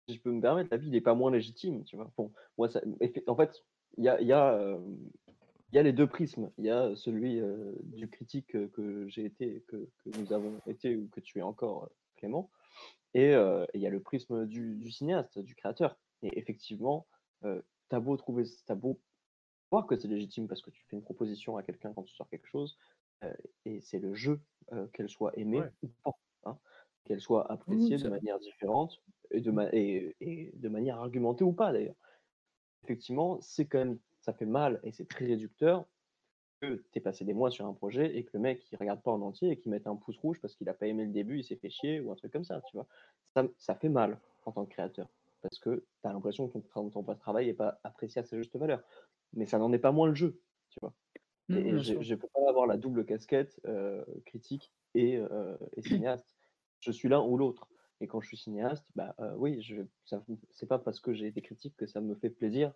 Si 0.07 0.15
je 0.15 0.21
peux 0.21 0.31
me 0.31 0.41
permettre, 0.41 0.69
l'avis 0.71 0.89
il 0.89 0.95
est 0.95 1.01
pas 1.01 1.13
moins 1.15 1.31
légitime, 1.31 1.83
tu 1.85 1.95
vois? 1.95 2.11
Bon, 2.17 2.33
moi 2.57 2.67
ça 2.69 2.81
en 3.27 3.35
fait, 3.37 3.63
il 3.97 4.03
y 4.03 4.09
a 4.09 4.19
il 4.19 4.27
y 4.27 4.33
a, 4.33 4.53
hem, 4.59 4.97
il 5.71 5.75
y 5.75 5.79
a 5.79 5.83
les 5.83 5.93
2 5.93 6.07
prismes. 6.07 6.51
Il 6.57 6.65
y 6.65 6.69
a 6.69 6.95
celui, 6.95 7.41
du 7.83 8.09
critique, 8.09 8.51
que 8.71 9.07
j'ai 9.07 9.25
été, 9.25 9.63
que 9.67 9.89
que 10.03 10.09
nous 10.19 10.33
avons 10.33 10.59
été 10.67 10.97
ou 10.97 11.07
que 11.09 11.21
tu 11.21 11.39
es 11.39 11.41
encore, 11.41 11.89
Clément 12.17 12.51
et 13.15 13.33
il 13.75 13.81
y 13.81 13.87
a 13.87 13.91
le 13.91 14.01
prisme 14.01 14.45
du 14.47 14.75
du 14.77 14.91
cinéaste, 14.91 15.39
du 15.39 15.55
créateur 15.55 15.99
et 16.23 16.37
effectivement, 16.39 17.07
heu, 17.45 17.65
tu 17.89 17.95
as 17.97 17.99
beau 18.01 18.17
trouver 18.17 18.45
c 18.45 18.63
tu 18.65 18.71
as 18.73 18.75
beau 18.75 19.01
voir 19.71 19.87
que 19.87 19.97
c'est 19.97 20.07
légitime 20.09 20.47
parce 20.49 20.61
que 20.63 20.71
tu 20.71 20.83
fais 20.89 20.95
une 20.97 21.03
proposition 21.03 21.57
à 21.57 21.63
quelqu'un 21.63 21.93
quand 21.93 22.03
tu 22.03 22.15
sors 22.15 22.29
quelque 22.29 22.47
chose, 22.47 22.77
et 23.65 23.81
c'est 23.81 23.99
le 23.99 24.15
jeu, 24.15 24.41
qu'elle 24.93 25.09
soit 25.09 25.37
aimée 25.39 25.63
Ouais. 25.63 25.73
ou 25.83 25.89
pas, 26.03 26.11
hein, 26.45 26.59
qu'elle 27.05 27.21
soit 27.21 27.51
appréciée 27.51 27.99
de 27.99 28.09
manière 28.09 28.39
différente 28.39 29.03
et 29.31 29.41
de 29.41 29.51
ma 29.51 29.69
et 29.73 30.15
et 30.21 30.51
de 30.55 30.69
manière 30.69 30.99
argumentée 30.99 31.43
ou 31.43 31.53
pas 31.53 31.71
d'ailleurs. 31.73 31.95
Effectivement, 32.83 33.39
c'est 33.41 33.67
quand 33.67 33.79
même 33.79 33.99
ça 34.21 34.33
fait 34.33 34.45
mal 34.45 34.79
et 34.83 34.91
c'est 34.91 35.07
très 35.07 35.25
réducteur 35.25 35.87
que 36.61 36.85
tu 36.91 36.99
aies 36.99 37.01
passé 37.01 37.25
des 37.25 37.33
mois 37.33 37.51
sur 37.51 37.65
un 37.67 37.73
projet 37.73 38.17
et 38.17 38.25
que 38.25 38.31
le 38.35 38.39
mec 38.41 38.67
il 38.71 38.77
regarde 38.77 39.03
pas 39.03 39.11
en 39.11 39.21
entier 39.21 39.51
et 39.51 39.57
qu'il 39.59 39.71
mette 39.71 39.87
un 39.87 39.95
pouce 39.97 40.17
rouge 40.19 40.41
parce 40.41 40.55
qu'il 40.55 40.69
a 40.69 40.73
pas 40.73 40.87
aimé 40.87 41.05
le 41.05 41.11
début, 41.11 41.39
il 41.39 41.43
s'est 41.43 41.57
fait 41.57 41.69
chier 41.69 41.99
ou 42.01 42.11
un 42.11 42.15
truc 42.15 42.33
comme 42.33 42.43
ça, 42.45 42.61
tu 42.63 42.77
vois? 42.77 42.87
Ça 43.57 43.75
fait 43.75 43.89
mal 43.89 44.21
en 44.45 44.51
tant 44.51 44.65
que 44.65 44.71
créateur 44.71 45.09
parce 45.41 45.59
que 45.59 45.85
tu 46.03 46.09
as 46.09 46.13
l'impression 46.13 46.47
que 46.49 46.57
ton 46.59 46.89
ton 46.89 47.03
pa 47.03 47.15
travail 47.15 47.49
est 47.49 47.53
pas 47.53 47.79
apprécié 47.83 48.21
à 48.21 48.23
sa 48.25 48.37
juste 48.37 48.55
valeur. 48.57 48.83
Mais 49.33 49.45
ça 49.45 49.57
n'en 49.59 49.73
est 49.73 49.79
pas 49.79 49.91
moins 49.91 50.07
le 50.07 50.15
jeu, 50.15 50.41
tu 50.69 50.79
vois? 50.81 50.95
Mmh, 51.49 51.55
Et 51.59 51.79
je 51.79 52.01
je 52.01 52.15
peux 52.15 52.27
pas 52.33 52.49
avoir 52.49 52.67
la 52.67 52.77
double 52.77 53.05
casquette, 53.05 53.59
heu, 53.67 54.05
critique 54.25 54.73
et 54.95 55.19
et 55.77 55.81
cinéaste. 55.83 56.35
Je 56.83 56.91
suis 56.91 57.09
l'un 57.09 57.21
ou 57.21 57.37
l'autre 57.37 57.67
et 58.01 58.07
quand 58.07 58.21
je 58.21 58.27
suis 58.27 58.37
cinéaste, 58.37 58.85
bah, 58.95 59.15
heu, 59.19 59.35
oui, 59.37 59.61
je 59.61 59.83
ça 60.05 60.23
c'est 60.51 60.67
pas 60.67 60.79
parce 60.79 60.99
que 60.99 61.13
j'ai 61.13 61.27
été 61.27 61.41
critique 61.41 61.75
que 61.77 61.87
ça 61.87 62.01
me 62.01 62.15
fait 62.15 62.29
plaisir 62.29 62.73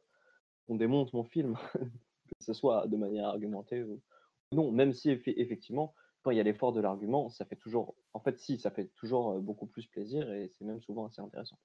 qu'on 0.68 0.76
démonte 0.76 1.14
mon 1.14 1.24
film. 1.26 1.56
que 2.28 2.44
ce 2.46 2.54
soit 2.54 2.88
de 2.88 2.98
manière 2.98 3.28
argumentée 3.28 3.84
ou 3.84 4.02
non, 4.54 4.72
même 4.72 4.94
si 4.94 5.10
effe- 5.10 5.34
effectivement, 5.38 5.94
quand 6.24 6.32
il 6.32 6.38
y 6.38 6.40
a 6.40 6.44
l'effort 6.44 6.74
de 6.74 6.82
l'argument, 6.82 7.30
ça 7.30 7.46
fait 7.46 7.56
toujours, 7.58 7.96
en 8.14 8.20
fait, 8.22 8.40
si, 8.40 8.60
ça 8.60 8.72
fait 8.72 8.88
toujours 8.96 9.32
euh, 9.34 9.40
beaucoup 9.42 9.68
plus 9.68 9.88
plaisir 9.88 10.32
et 10.32 10.50
c'est 10.50 10.66
même 10.66 10.82
souvent 10.82 11.08
assez 11.08 11.22
intéressant. 11.22 11.60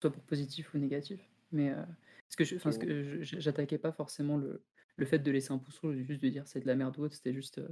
soit 0.00 0.12
pour 0.12 0.22
positif 0.24 0.74
ou 0.74 0.78
négatif. 0.78 1.20
Mais 1.50 1.70
euh, 1.70 1.84
ce 2.28 2.36
que 2.36 2.44
je, 2.44 2.56
enfin, 2.56 2.72
ce 2.72 2.78
que 2.78 3.22
je- 3.22 3.38
j'attaquais 3.40 3.78
pas 3.78 3.92
forcément 3.92 4.36
le, 4.36 4.64
le 4.96 5.06
fait 5.06 5.18
de 5.18 5.30
laisser 5.30 5.52
un 5.52 5.58
pouce 5.58 5.78
rouge, 5.78 5.96
juste 6.02 6.22
de 6.22 6.28
dire 6.28 6.46
c'est 6.46 6.60
de 6.60 6.66
la 6.66 6.76
merde 6.76 6.98
ou 6.98 7.02
autre, 7.02 7.14
c'était 7.14 7.34
juste. 7.34 7.58
euh, 7.58 7.68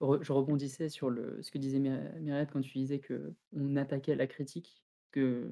re- 0.00 0.22
je 0.22 0.32
rebondissais 0.32 0.88
sur 0.88 1.10
le, 1.10 1.42
ce 1.42 1.50
que 1.50 1.58
disait 1.58 1.78
Myri- 1.78 2.18
Myriad 2.20 2.50
quand 2.50 2.60
tu 2.60 2.78
disais 2.78 2.98
que 3.00 3.32
on 3.52 3.76
attaquait 3.76 4.14
la 4.14 4.26
critique, 4.26 4.82
que 5.12 5.50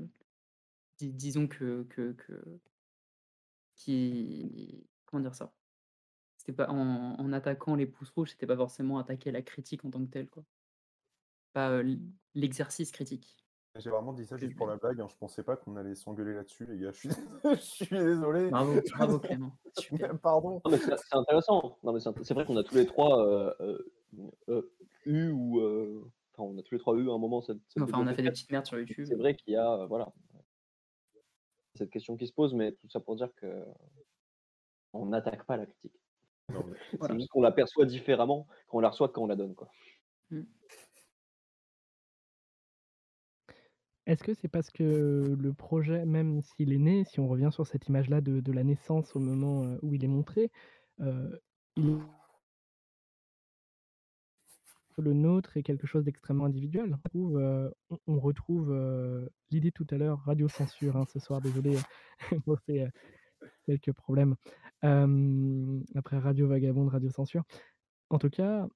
dis- 0.98 1.12
disons 1.12 1.46
que, 1.48 1.84
que, 1.90 2.12
que 2.12 2.42
qui 3.76 4.86
comment 5.06 5.22
dire 5.22 5.34
ça? 5.34 5.52
C'était 6.36 6.52
pas 6.52 6.68
en, 6.68 7.14
en 7.18 7.32
attaquant 7.32 7.74
les 7.74 7.86
pouces 7.86 8.10
rouges, 8.10 8.30
c'était 8.30 8.46
pas 8.46 8.56
forcément 8.56 8.98
attaquer 8.98 9.30
la 9.32 9.42
critique 9.42 9.84
en 9.84 9.90
tant 9.90 10.04
que 10.04 10.10
telle, 10.10 10.28
quoi. 10.28 10.44
Pas 11.52 11.70
euh, 11.70 11.96
l'exercice 12.34 12.90
critique. 12.92 13.36
J'ai 13.76 13.90
vraiment 13.90 14.12
dit 14.12 14.24
ça 14.24 14.36
juste 14.36 14.52
je- 14.52 14.56
pour 14.56 14.66
la 14.68 14.76
blague. 14.76 15.00
hein. 15.00 15.08
Je 15.10 15.16
pensais 15.16 15.42
pas 15.42 15.56
qu'on 15.56 15.76
allait 15.76 15.94
s'engueuler 15.96 16.34
là-dessus, 16.34 16.64
les 16.66 16.78
gars. 16.78 16.92
Je 16.92 16.98
suis, 16.98 17.08
je 17.08 17.56
suis 17.60 17.88
désolé. 17.88 18.50
Bravo, 18.50 18.80
bravo 18.94 19.18
Clément. 19.20 19.56
Super. 19.78 20.16
Pardon. 20.20 20.60
Non, 20.64 20.70
mais 20.70 20.78
c'est 20.78 20.96
c'est 20.96 21.16
intéressant. 21.16 21.76
Non, 21.82 21.92
mais 21.92 22.00
c'est 22.00 22.10
c'est 22.22 22.34
vrai 22.34 22.44
qu'on 22.44 22.56
a 22.56 22.62
tous 22.62 22.74
les 22.76 22.86
trois 22.86 23.26
euh, 23.26 23.52
euh, 23.60 23.92
eu 25.06 25.30
ou. 25.30 25.60
euh, 25.60 26.10
Enfin, 26.36 26.50
on 26.52 26.58
a 26.58 26.62
tous 26.64 26.74
les 26.74 26.80
trois 26.80 26.96
eu 26.96 27.08
à 27.08 27.12
un 27.12 27.18
moment 27.18 27.42
cette. 27.42 27.58
cette 27.68 27.82
Enfin, 27.84 28.00
on 28.00 28.06
a 28.08 28.14
fait 28.14 28.22
des 28.22 28.30
petites 28.30 28.50
merdes 28.50 28.66
sur 28.66 28.76
YouTube. 28.78 29.04
C'est 29.06 29.14
vrai 29.14 29.36
qu'il 29.36 29.52
y 29.52 29.56
a. 29.56 29.72
euh, 29.82 29.86
voilà. 29.86 30.12
Cette 31.76 31.90
question 31.90 32.16
qui 32.16 32.26
se 32.26 32.32
pose, 32.32 32.54
mais 32.54 32.72
tout 32.72 32.88
ça 32.88 32.98
pour 33.00 33.14
dire 33.16 33.32
que. 33.36 33.64
On 34.92 35.06
n'attaque 35.06 35.44
pas 35.46 35.56
la 35.56 35.66
critique. 35.66 35.94
Non, 36.52 36.64
mais- 36.66 36.76
C'est 36.90 36.96
Voilà. 36.98 37.14
juste 37.14 37.28
qu'on 37.30 37.40
la 37.42 37.52
perçoit 37.52 37.84
différemment 37.86 38.46
quand 38.68 38.78
on 38.78 38.80
la 38.80 38.90
reçoit 38.90 39.08
que 39.08 39.12
quand 39.14 39.22
on 39.22 39.26
la 39.28 39.36
donne. 39.36 39.54
Quoi. 39.54 39.70
Est-ce 44.06 44.22
que 44.22 44.34
c'est 44.34 44.48
parce 44.48 44.70
que 44.70 45.34
le 45.38 45.52
projet, 45.54 46.04
même 46.04 46.42
s'il 46.42 46.72
est 46.72 46.78
né, 46.78 47.04
si 47.04 47.20
on 47.20 47.28
revient 47.28 47.48
sur 47.50 47.66
cette 47.66 47.88
image-là 47.88 48.20
de, 48.20 48.40
de 48.40 48.52
la 48.52 48.62
naissance 48.62 49.16
au 49.16 49.18
moment 49.18 49.62
euh, 49.64 49.78
où 49.82 49.94
il 49.94 50.04
est 50.04 50.08
montré, 50.08 50.50
euh, 51.00 51.38
il- 51.76 51.98
le 54.98 55.12
nôtre 55.12 55.56
est 55.56 55.62
quelque 55.62 55.86
chose 55.86 56.04
d'extrêmement 56.04 56.44
individuel. 56.44 56.92
On 56.92 56.96
retrouve, 56.96 57.38
euh, 57.38 57.70
retrouve 58.06 58.72
euh, 58.72 59.28
l'idée 59.50 59.72
tout 59.72 59.86
à 59.90 59.96
l'heure, 59.96 60.20
radio 60.24 60.48
censure, 60.48 60.96
hein, 60.96 61.04
ce 61.12 61.18
soir, 61.18 61.40
désolé, 61.40 61.76
pour 62.44 62.58
ces 62.60 62.80
euh, 62.82 62.88
quelques 63.66 63.92
problèmes. 63.92 64.36
Euh, 64.84 65.80
après 65.94 66.18
Radio 66.18 66.48
Vagabonde, 66.48 66.88
Radio 66.88 67.10
Censure. 67.10 67.44
En 68.10 68.18
tout 68.18 68.30
cas, 68.30 68.66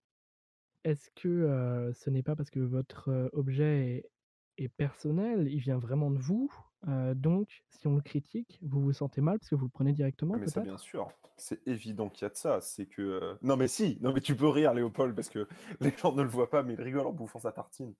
est-ce 0.85 1.11
que 1.15 1.29
euh, 1.29 1.93
ce 1.93 2.11
n'est 2.11 2.23
pas 2.23 2.37
parce 2.37 2.51
que 2.51 2.61
votre 2.61 3.09
euh, 3.11 3.29
objet 3.33 4.11
est 4.57 4.69
personnel, 4.69 5.49
il 5.49 5.61
vient 5.61 5.79
vraiment 5.79 6.11
de 6.11 6.19
vous 6.19 6.51
euh, 6.87 7.15
Donc, 7.15 7.65
si 7.71 7.87
on 7.87 7.97
le 7.97 8.03
critique, 8.03 8.59
vous 8.63 8.81
vous 8.81 8.93
sentez 8.93 9.21
mal 9.21 9.39
parce 9.39 9.51
que 9.51 9.55
vous 9.57 9.65
le 9.65 9.71
prenez 9.71 9.93
directement, 9.93 10.35
Ah, 10.37 10.41
mais 10.41 10.47
ça, 10.47 10.61
bien 10.61 10.79
sûr. 10.79 11.09
C'est 11.37 11.67
évident 11.67 12.09
qu'il 12.09 12.23
y 12.23 12.27
a 12.27 12.31
de 12.31 12.37
ça. 12.37 12.61
C'est 12.61 12.87
que. 12.87 13.03
euh, 13.03 13.35
Non, 13.43 13.57
mais 13.57 13.69
si. 13.69 13.99
Non, 14.01 14.13
mais 14.13 14.21
tu 14.21 14.37
peux 14.37 14.49
rire, 14.49 14.75
Léopold, 14.75 15.15
parce 15.15 15.29
que 15.29 15.47
les 15.81 15.91
gens 15.97 16.13
ne 16.13 16.23
le 16.23 16.29
voient 16.29 16.51
pas, 16.51 16.63
mais 16.63 16.75
il 16.75 16.81
rigole 16.81 17.07
en 17.07 17.13
bouffant 17.13 17.39
sa 17.39 17.53
tartine. 17.53 17.95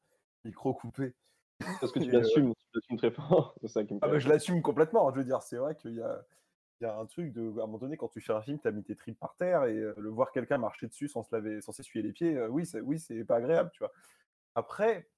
Micro 0.45 0.75
coupé. 0.75 1.15
Parce 1.81 1.93
que 1.93 1.99
tu 2.01 2.11
euh, 2.11 2.21
l'assumes, 2.21 2.53
tu 2.55 2.67
l'assumes 2.75 2.97
très 2.99 3.11
fort. 3.11 3.55
C'est 3.61 3.69
ça 3.69 3.85
qui 3.85 3.95
me 3.95 3.99
Ah 4.03 4.09
bah, 4.09 4.19
je 4.19 4.29
l'assume 4.29 4.63
complètement. 4.63 5.11
Je 5.13 5.19
veux 5.19 5.25
dire, 5.25 5.43
c'est 5.43 5.57
vrai 5.57 5.75
qu'il 5.77 5.95
y 5.95 6.03
a, 6.03 6.25
il 6.81 6.85
y 6.85 6.87
a 6.87 6.97
un 6.97 7.07
truc 7.07 7.33
de. 7.33 7.43
À 7.59 7.65
un 7.65 7.67
moment 7.67 7.79
donné, 7.79 7.97
quand 7.97 8.09
tu 8.09 8.21
fais 8.21 8.33
un 8.33 8.43
film, 8.43 8.59
tu 8.61 8.69
as 8.69 8.73
mis 8.73 8.83
tes 8.85 8.95
tripes 8.95 9.19
par 9.19 9.35
terre 9.37 9.65
et 9.65 9.77
euh, 9.77 9.95
le 9.97 10.09
voir 10.09 10.31
quelqu'un 10.33 10.59
marcher 10.59 10.87
dessus 10.87 11.09
sans 11.09 11.23
se 11.23 11.35
laver, 11.35 11.61
sans 11.61 11.73
s'essuyer 11.73 12.05
les 12.05 12.13
pieds, 12.13 12.37
euh, 12.37 12.49
oui, 12.49 12.67
c'est 12.67 12.81
oui, 12.81 12.99
c'est 12.99 13.25
pas 13.25 13.37
agréable, 13.37 13.71
tu 13.73 13.81
vois. 13.81 13.93
Après, 14.55 15.09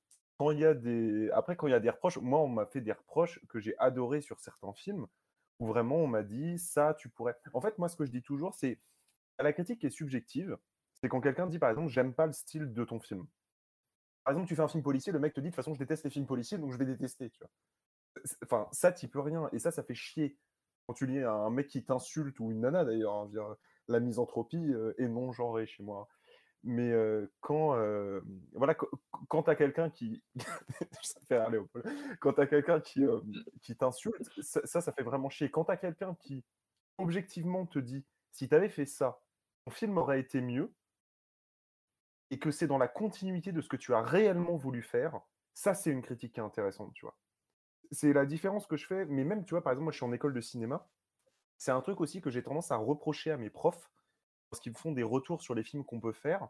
quand 0.41 0.53
il 0.53 0.61
y 0.61 0.65
a 0.65 0.73
des, 0.73 1.31
après, 1.33 1.55
quand 1.55 1.67
il 1.67 1.73
y 1.73 1.75
a 1.75 1.81
des 1.81 1.91
reproches, 1.91 2.17
moi, 2.17 2.41
on 2.41 2.49
m'a 2.49 2.65
fait 2.65 2.81
des 2.81 2.93
reproches 2.93 3.39
que 3.51 3.61
j'ai 3.61 3.77
adorés 3.77 4.23
sur 4.23 4.41
certains 4.41 4.73
films 4.73 5.07
où 5.59 5.67
vraiment 5.67 5.97
on 5.97 6.07
m'a 6.07 6.23
dit 6.23 6.59
ça, 6.59 6.95
tu 6.95 7.11
pourrais. 7.11 7.37
En 7.53 7.61
fait, 7.61 7.77
moi, 7.77 7.91
ce 7.91 7.97
que 7.97 8.07
je 8.07 8.11
dis 8.11 8.23
toujours, 8.23 8.55
c'est 8.55 8.81
la 9.39 9.53
critique 9.53 9.85
est 9.85 9.91
subjective. 9.91 10.57
C'est 10.95 11.11
quand 11.11 11.21
quelqu'un 11.21 11.47
dit, 11.47 11.59
par 11.59 11.69
exemple, 11.69 11.89
j'aime 11.89 12.15
pas 12.15 12.25
le 12.25 12.33
style 12.33 12.73
de 12.73 12.85
ton 12.85 13.01
film. 13.01 13.27
Par 14.25 14.33
exemple, 14.33 14.49
tu 14.49 14.57
fais 14.57 14.63
un 14.63 14.69
film 14.69 14.83
policier, 14.83 15.13
le 15.13 15.19
mec 15.19 15.35
te 15.35 15.41
dit, 15.41 15.49
de 15.49 15.51
toute 15.51 15.57
façon, 15.57 15.75
je 15.75 15.79
déteste 15.79 16.05
les 16.05 16.11
films 16.11 16.27
policiers, 16.27 16.57
donc 16.57 16.73
je 16.73 16.79
vais 16.79 16.87
détester, 16.87 17.29
tu 17.29 17.45
Enfin, 18.43 18.67
ça, 18.73 18.93
tu 18.93 19.09
peux 19.09 19.21
rien. 19.21 19.51
Et 19.53 19.59
ça, 19.59 19.71
ça 19.71 19.83
fait 19.83 19.95
chier. 19.95 20.39
Quand 20.87 20.95
tu 20.95 21.05
lis 21.05 21.23
un 21.23 21.51
mec 21.51 21.69
qui 21.69 21.85
t'insulte, 21.85 22.41
ou 22.41 22.51
une 22.51 22.61
nana 22.61 22.87
d'ailleurs, 22.87 23.13
hein, 23.13 23.57
la 23.89 24.01
misanthropie 24.01 24.73
euh, 24.73 24.95
est 24.97 25.09
non 25.09 25.33
genrée 25.33 25.67
chez 25.67 25.83
moi. 25.83 26.09
Mais 26.63 26.93
quand, 27.41 27.75
voilà, 28.55 28.75
qu- 28.75 28.87
quand 29.29 29.45
tu 29.45 29.51
as 29.51 29.57
quelqu'un 29.57 29.91
qui. 29.91 30.23
ça 31.03 31.21
me 31.21 31.27
fait 31.27 31.39
rire, 31.41 31.51
Léopold. 31.51 31.87
Quand 32.21 32.35
tu 32.35 32.41
as 32.41 32.47
quelqu'un 32.47 32.81
qui, 32.81 33.05
qui 33.63 33.77
t'insulte, 33.77 34.29
ça, 34.43 34.61
ça, 34.65 34.81
ça 34.81 34.93
fait 34.93 35.03
vraiment 35.03 35.31
chier. 35.31 35.51
Quand 35.51 35.65
tu 35.65 35.73
as 35.73 35.77
quelqu'un 35.77 36.15
qui, 36.21 36.45
objectivement, 36.99 37.67
te 37.67 37.79
dit 37.79 38.07
si 38.33 38.49
tu 38.49 38.55
avais 38.55 38.69
fait 38.71 38.87
ça, 38.87 39.23
ton 39.65 39.73
film 39.73 39.99
aurait 39.99 40.21
été 40.21 40.41
mieux, 40.41 40.75
et 42.31 42.39
que 42.39 42.51
c'est 42.51 42.67
dans 42.67 42.79
la 42.79 42.89
continuité 42.89 43.53
de 43.53 43.61
ce 43.61 43.69
que 43.69 43.77
tu 43.77 43.95
as 43.95 44.03
réellement 44.03 44.57
voulu 44.57 44.83
faire, 44.83 45.21
ça, 45.55 45.75
c'est 45.75 45.91
une 45.91 46.03
critique 46.03 46.33
qui 46.35 46.41
est 46.41 46.43
intéressante, 46.43 46.93
tu 46.95 47.05
vois. 47.05 47.17
C'est 47.93 48.13
la 48.13 48.27
différence 48.27 48.67
que 48.67 48.77
je 48.77 48.87
fais, 48.87 49.07
mais 49.07 49.25
même, 49.25 49.45
tu 49.45 49.55
vois, 49.55 49.63
par 49.63 49.73
exemple, 49.73 49.85
moi, 49.85 49.93
je 49.93 49.99
suis 49.99 50.07
en 50.07 50.13
école 50.13 50.35
de 50.35 50.41
cinéma. 50.41 50.89
C'est 51.59 51.73
un 51.73 51.81
truc 51.83 52.01
aussi 52.01 52.21
que 52.21 52.31
j'ai 52.31 52.43
tendance 52.43 52.73
à 52.73 52.77
reprocher 52.77 53.33
à 53.33 53.37
mes 53.39 53.51
profs, 53.51 53.91
lorsqu'ils 54.51 54.73
me 54.73 54.77
font 54.77 54.93
des 54.93 55.03
retours 55.03 55.43
sur 55.43 55.55
les 55.55 55.63
films 55.63 55.85
qu'on 55.85 56.01
peut 56.01 56.13
faire, 56.13 56.49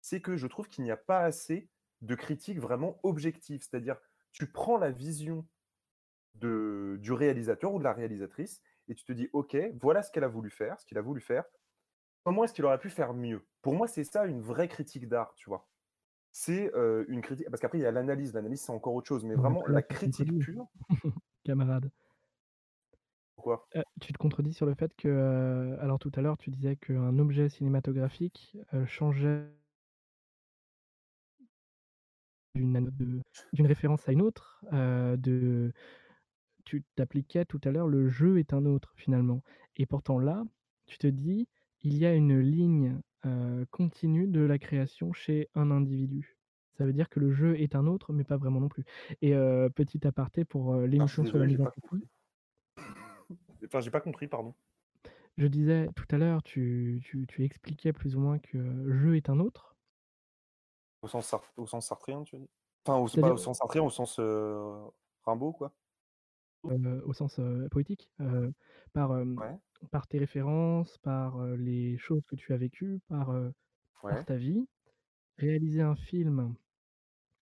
c'est 0.00 0.20
que 0.20 0.36
je 0.36 0.46
trouve 0.46 0.68
qu'il 0.68 0.84
n'y 0.84 0.90
a 0.90 0.96
pas 0.96 1.20
assez 1.20 1.68
de 2.02 2.14
critiques 2.14 2.60
vraiment 2.60 3.00
objectives. 3.02 3.60
C'est-à-dire, 3.60 3.96
tu 4.32 4.50
prends 4.50 4.76
la 4.76 4.90
vision 4.90 5.46
de, 6.34 6.98
du 7.00 7.12
réalisateur 7.12 7.72
ou 7.72 7.78
de 7.78 7.84
la 7.84 7.92
réalisatrice 7.92 8.62
et 8.88 8.94
tu 8.94 9.04
te 9.04 9.12
dis, 9.12 9.28
OK, 9.32 9.56
voilà 9.80 10.02
ce 10.02 10.10
qu'elle 10.10 10.24
a 10.24 10.28
voulu 10.28 10.50
faire, 10.50 10.78
ce 10.80 10.86
qu'il 10.86 10.98
a 10.98 11.02
voulu 11.02 11.20
faire. 11.20 11.44
Comment 12.24 12.44
est-ce 12.44 12.52
qu'il 12.52 12.64
aurait 12.64 12.78
pu 12.78 12.90
faire 12.90 13.14
mieux? 13.14 13.46
Pour 13.62 13.74
moi, 13.74 13.88
c'est 13.88 14.04
ça 14.04 14.26
une 14.26 14.40
vraie 14.40 14.68
critique 14.68 15.08
d'art, 15.08 15.34
tu 15.34 15.48
vois. 15.48 15.68
C'est 16.30 16.72
euh, 16.74 17.04
une 17.08 17.22
critique, 17.22 17.48
parce 17.50 17.60
qu'après, 17.60 17.78
il 17.78 17.82
y 17.82 17.86
a 17.86 17.90
l'analyse. 17.90 18.34
L'analyse, 18.34 18.62
c'est 18.62 18.72
encore 18.72 18.94
autre 18.94 19.08
chose, 19.08 19.24
mais 19.24 19.34
vraiment, 19.34 19.64
la 19.66 19.82
critique 19.82 20.38
pure. 20.38 20.66
Camarade. 21.44 21.90
Pourquoi? 23.38 23.68
Euh, 23.76 23.82
tu 24.00 24.12
te 24.12 24.18
contredis 24.18 24.52
sur 24.52 24.66
le 24.66 24.74
fait 24.74 24.94
que, 24.96 25.76
alors 25.80 25.98
tout 25.98 26.12
à 26.14 26.20
l'heure, 26.22 26.38
tu 26.38 26.50
disais 26.50 26.76
qu'un 26.76 27.18
objet 27.18 27.48
cinématographique 27.48 28.56
changeait 28.86 29.46
d'une 32.54 32.76
ano- 32.76 32.90
de- 32.90 33.22
d'une 33.52 33.66
référence 33.66 34.08
à 34.08 34.12
une 34.12 34.22
autre. 34.22 34.60
de, 34.72 35.72
tu 36.64 36.84
t'appliquais 36.96 37.44
tout 37.44 37.60
à 37.64 37.70
l'heure, 37.70 37.88
le 37.88 38.08
jeu 38.08 38.38
est 38.38 38.52
un 38.52 38.66
autre 38.66 38.92
finalement. 38.96 39.42
Et 39.76 39.86
pourtant 39.86 40.18
là, 40.18 40.44
tu 40.86 40.98
te 40.98 41.06
dis, 41.06 41.48
il 41.82 41.96
y 41.98 42.06
a 42.06 42.14
une 42.14 42.38
ligne 42.40 43.00
continue 43.70 44.26
de 44.28 44.40
la 44.40 44.58
création 44.58 45.12
chez 45.12 45.48
un 45.54 45.70
individu. 45.70 46.38
Ça 46.78 46.84
veut 46.86 46.92
dire 46.92 47.08
que 47.08 47.20
le 47.20 47.32
jeu 47.32 47.58
est 47.60 47.74
un 47.74 47.86
autre, 47.86 48.12
mais 48.12 48.24
pas 48.24 48.36
vraiment 48.36 48.60
non 48.60 48.68
plus. 48.68 48.84
Et 49.22 49.32
petit 49.74 50.06
aparté 50.06 50.44
pour 50.44 50.76
Ah, 50.98 51.06
je 51.06 51.12
suis 51.14 51.20
l'émission 51.20 51.24
sur 51.24 51.38
la 51.38 51.46
désolé, 51.46 51.56
j'ai 51.74 51.80
compris. 51.80 52.08
Enfin, 53.68 53.80
j'ai 53.80 53.90
pas 53.90 54.00
compris, 54.00 54.26
pardon. 54.28 54.54
Je 55.38 55.46
disais 55.46 55.88
tout 55.96 56.04
à 56.10 56.18
l'heure, 56.18 56.42
tu, 56.42 57.00
tu, 57.02 57.26
tu 57.26 57.42
expliquais 57.44 57.94
plus 57.94 58.14
ou 58.16 58.20
moins 58.20 58.38
que 58.38 58.58
jeu 58.92 59.16
est 59.16 59.30
un 59.30 59.38
autre. 59.40 59.74
Au 61.02 61.08
sens, 61.08 61.34
au 61.56 61.66
sens 61.66 61.86
sartrien, 61.88 62.22
tu 62.24 62.38
dire? 62.38 62.48
Enfin, 62.86 62.98
au, 62.98 63.08
pas 63.18 63.32
au 63.32 63.36
sens 63.36 63.58
sartrien, 63.58 63.82
au 63.82 63.90
sens 63.90 64.18
euh, 64.20 64.84
Rimbaud, 65.24 65.52
quoi. 65.52 65.74
euh, 66.66 67.00
au 67.04 67.12
sens 67.12 67.38
euh, 67.38 67.68
poétique, 67.70 68.10
euh, 68.20 68.50
par, 68.92 69.12
euh, 69.12 69.24
Ouais. 69.36 69.58
par 69.90 70.06
tes 70.06 70.18
références, 70.18 70.98
par 70.98 71.36
euh, 71.40 71.56
les 71.56 71.96
choses 71.98 72.22
que 72.26 72.36
tu 72.36 72.52
as 72.52 72.56
vécues, 72.56 73.00
par, 73.08 73.30
euh, 73.30 73.50
par 74.08 74.24
ta 74.24 74.36
vie. 74.36 74.66
Réaliser 75.38 75.82
un 75.82 75.96
film 75.96 76.56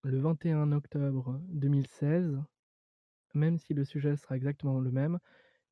le 0.04 0.20
21 0.20 0.72
octobre 0.72 1.40
2016, 1.48 2.38
même 3.34 3.58
si 3.58 3.74
le 3.74 3.84
sujet 3.84 4.16
sera 4.16 4.36
exactement 4.36 4.80
le 4.80 4.90
même, 4.92 5.18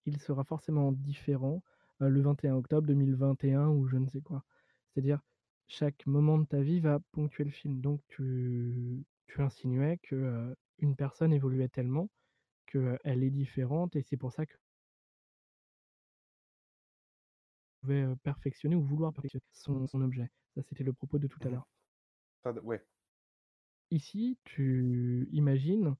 il 0.07 0.21
sera 0.21 0.45
forcément 0.45 0.93
différent 0.93 1.63
euh, 2.03 2.09
le 2.09 2.21
21 2.23 2.55
octobre 2.57 2.87
2021 2.87 3.69
ou 3.69 3.87
je 3.87 3.97
ne 3.97 4.07
sais 4.09 4.21
quoi. 4.21 4.45
C'est-à-dire, 4.93 5.21
chaque 5.67 6.07
moment 6.07 6.39
de 6.39 6.45
ta 6.47 6.61
vie 6.63 6.81
va 6.81 7.01
ponctuer 7.13 7.45
le 7.45 7.51
film. 7.51 7.81
Donc, 7.81 8.01
tu, 8.09 9.05
tu 9.27 9.41
insinuais 9.43 9.99
que 10.03 10.15
euh, 10.17 10.55
une 10.79 10.97
personne 10.97 11.33
évoluait 11.33 11.69
tellement 11.69 12.11
qu'elle 12.67 13.25
est 13.25 13.31
différente 13.31 13.97
et 13.97 14.03
c'est 14.03 14.17
pour 14.19 14.33
ça 14.33 14.47
que 14.47 14.57
pouvait 17.81 18.05
perfectionner 18.25 18.75
ou 18.75 18.83
vouloir 18.83 19.13
perfectionner 19.13 19.45
son, 19.53 19.87
son 19.87 20.03
objet. 20.03 20.29
Ça, 20.57 20.63
c'était 20.63 20.83
le 20.85 20.93
propos 20.93 21.19
de 21.19 21.29
tout 21.29 21.39
à 21.45 21.51
Mhm. 21.51 21.51
l'heure. 21.51 21.69
Ouais. 22.63 22.87
Ici, 23.91 24.39
tu 24.45 25.27
imagines 25.33 25.97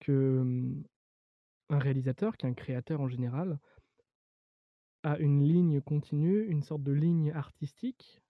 que 0.00 0.38
hum, 0.40 0.84
un 1.70 1.78
réalisateur, 1.78 2.36
qui 2.36 2.46
est 2.46 2.48
un 2.48 2.54
créateur 2.54 3.00
en 3.00 3.08
général, 3.08 3.58
a 5.04 5.18
une 5.18 5.42
ligne 5.42 5.80
continue, 5.80 6.44
une 6.46 6.62
sorte 6.62 6.82
de 6.82 6.92
ligne 6.92 7.32
artistique, 7.32 8.20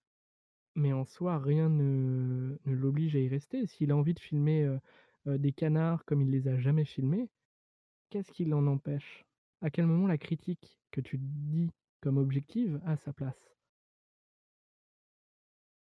mais 0.75 0.93
en 0.93 1.03
soi, 1.03 1.39
rien 1.39 1.69
ne 1.69 2.57
ne 2.65 2.75
l'oblige 2.75 3.15
à 3.15 3.19
y 3.19 3.27
rester. 3.27 3.65
S'il 3.65 3.91
a 3.91 3.95
envie 3.95 4.13
de 4.13 4.19
filmer, 4.19 4.77
des 5.25 5.51
canards 5.51 6.05
comme 6.05 6.21
il 6.21 6.29
les 6.29 6.47
a 6.47 6.57
jamais 6.57 6.85
filmés, 6.85 7.29
qu'est-ce 8.09 8.31
qui 8.31 8.45
l'en 8.45 8.67
empêche? 8.67 9.25
À 9.61 9.69
quel 9.69 9.87
moment 9.87 10.07
la 10.07 10.17
critique 10.17 10.79
que 10.91 11.01
tu 11.01 11.17
dis 11.17 11.69
comme 12.01 12.17
objective 12.17 12.79
a 12.85 12.97
sa 12.97 13.13
place? 13.13 13.55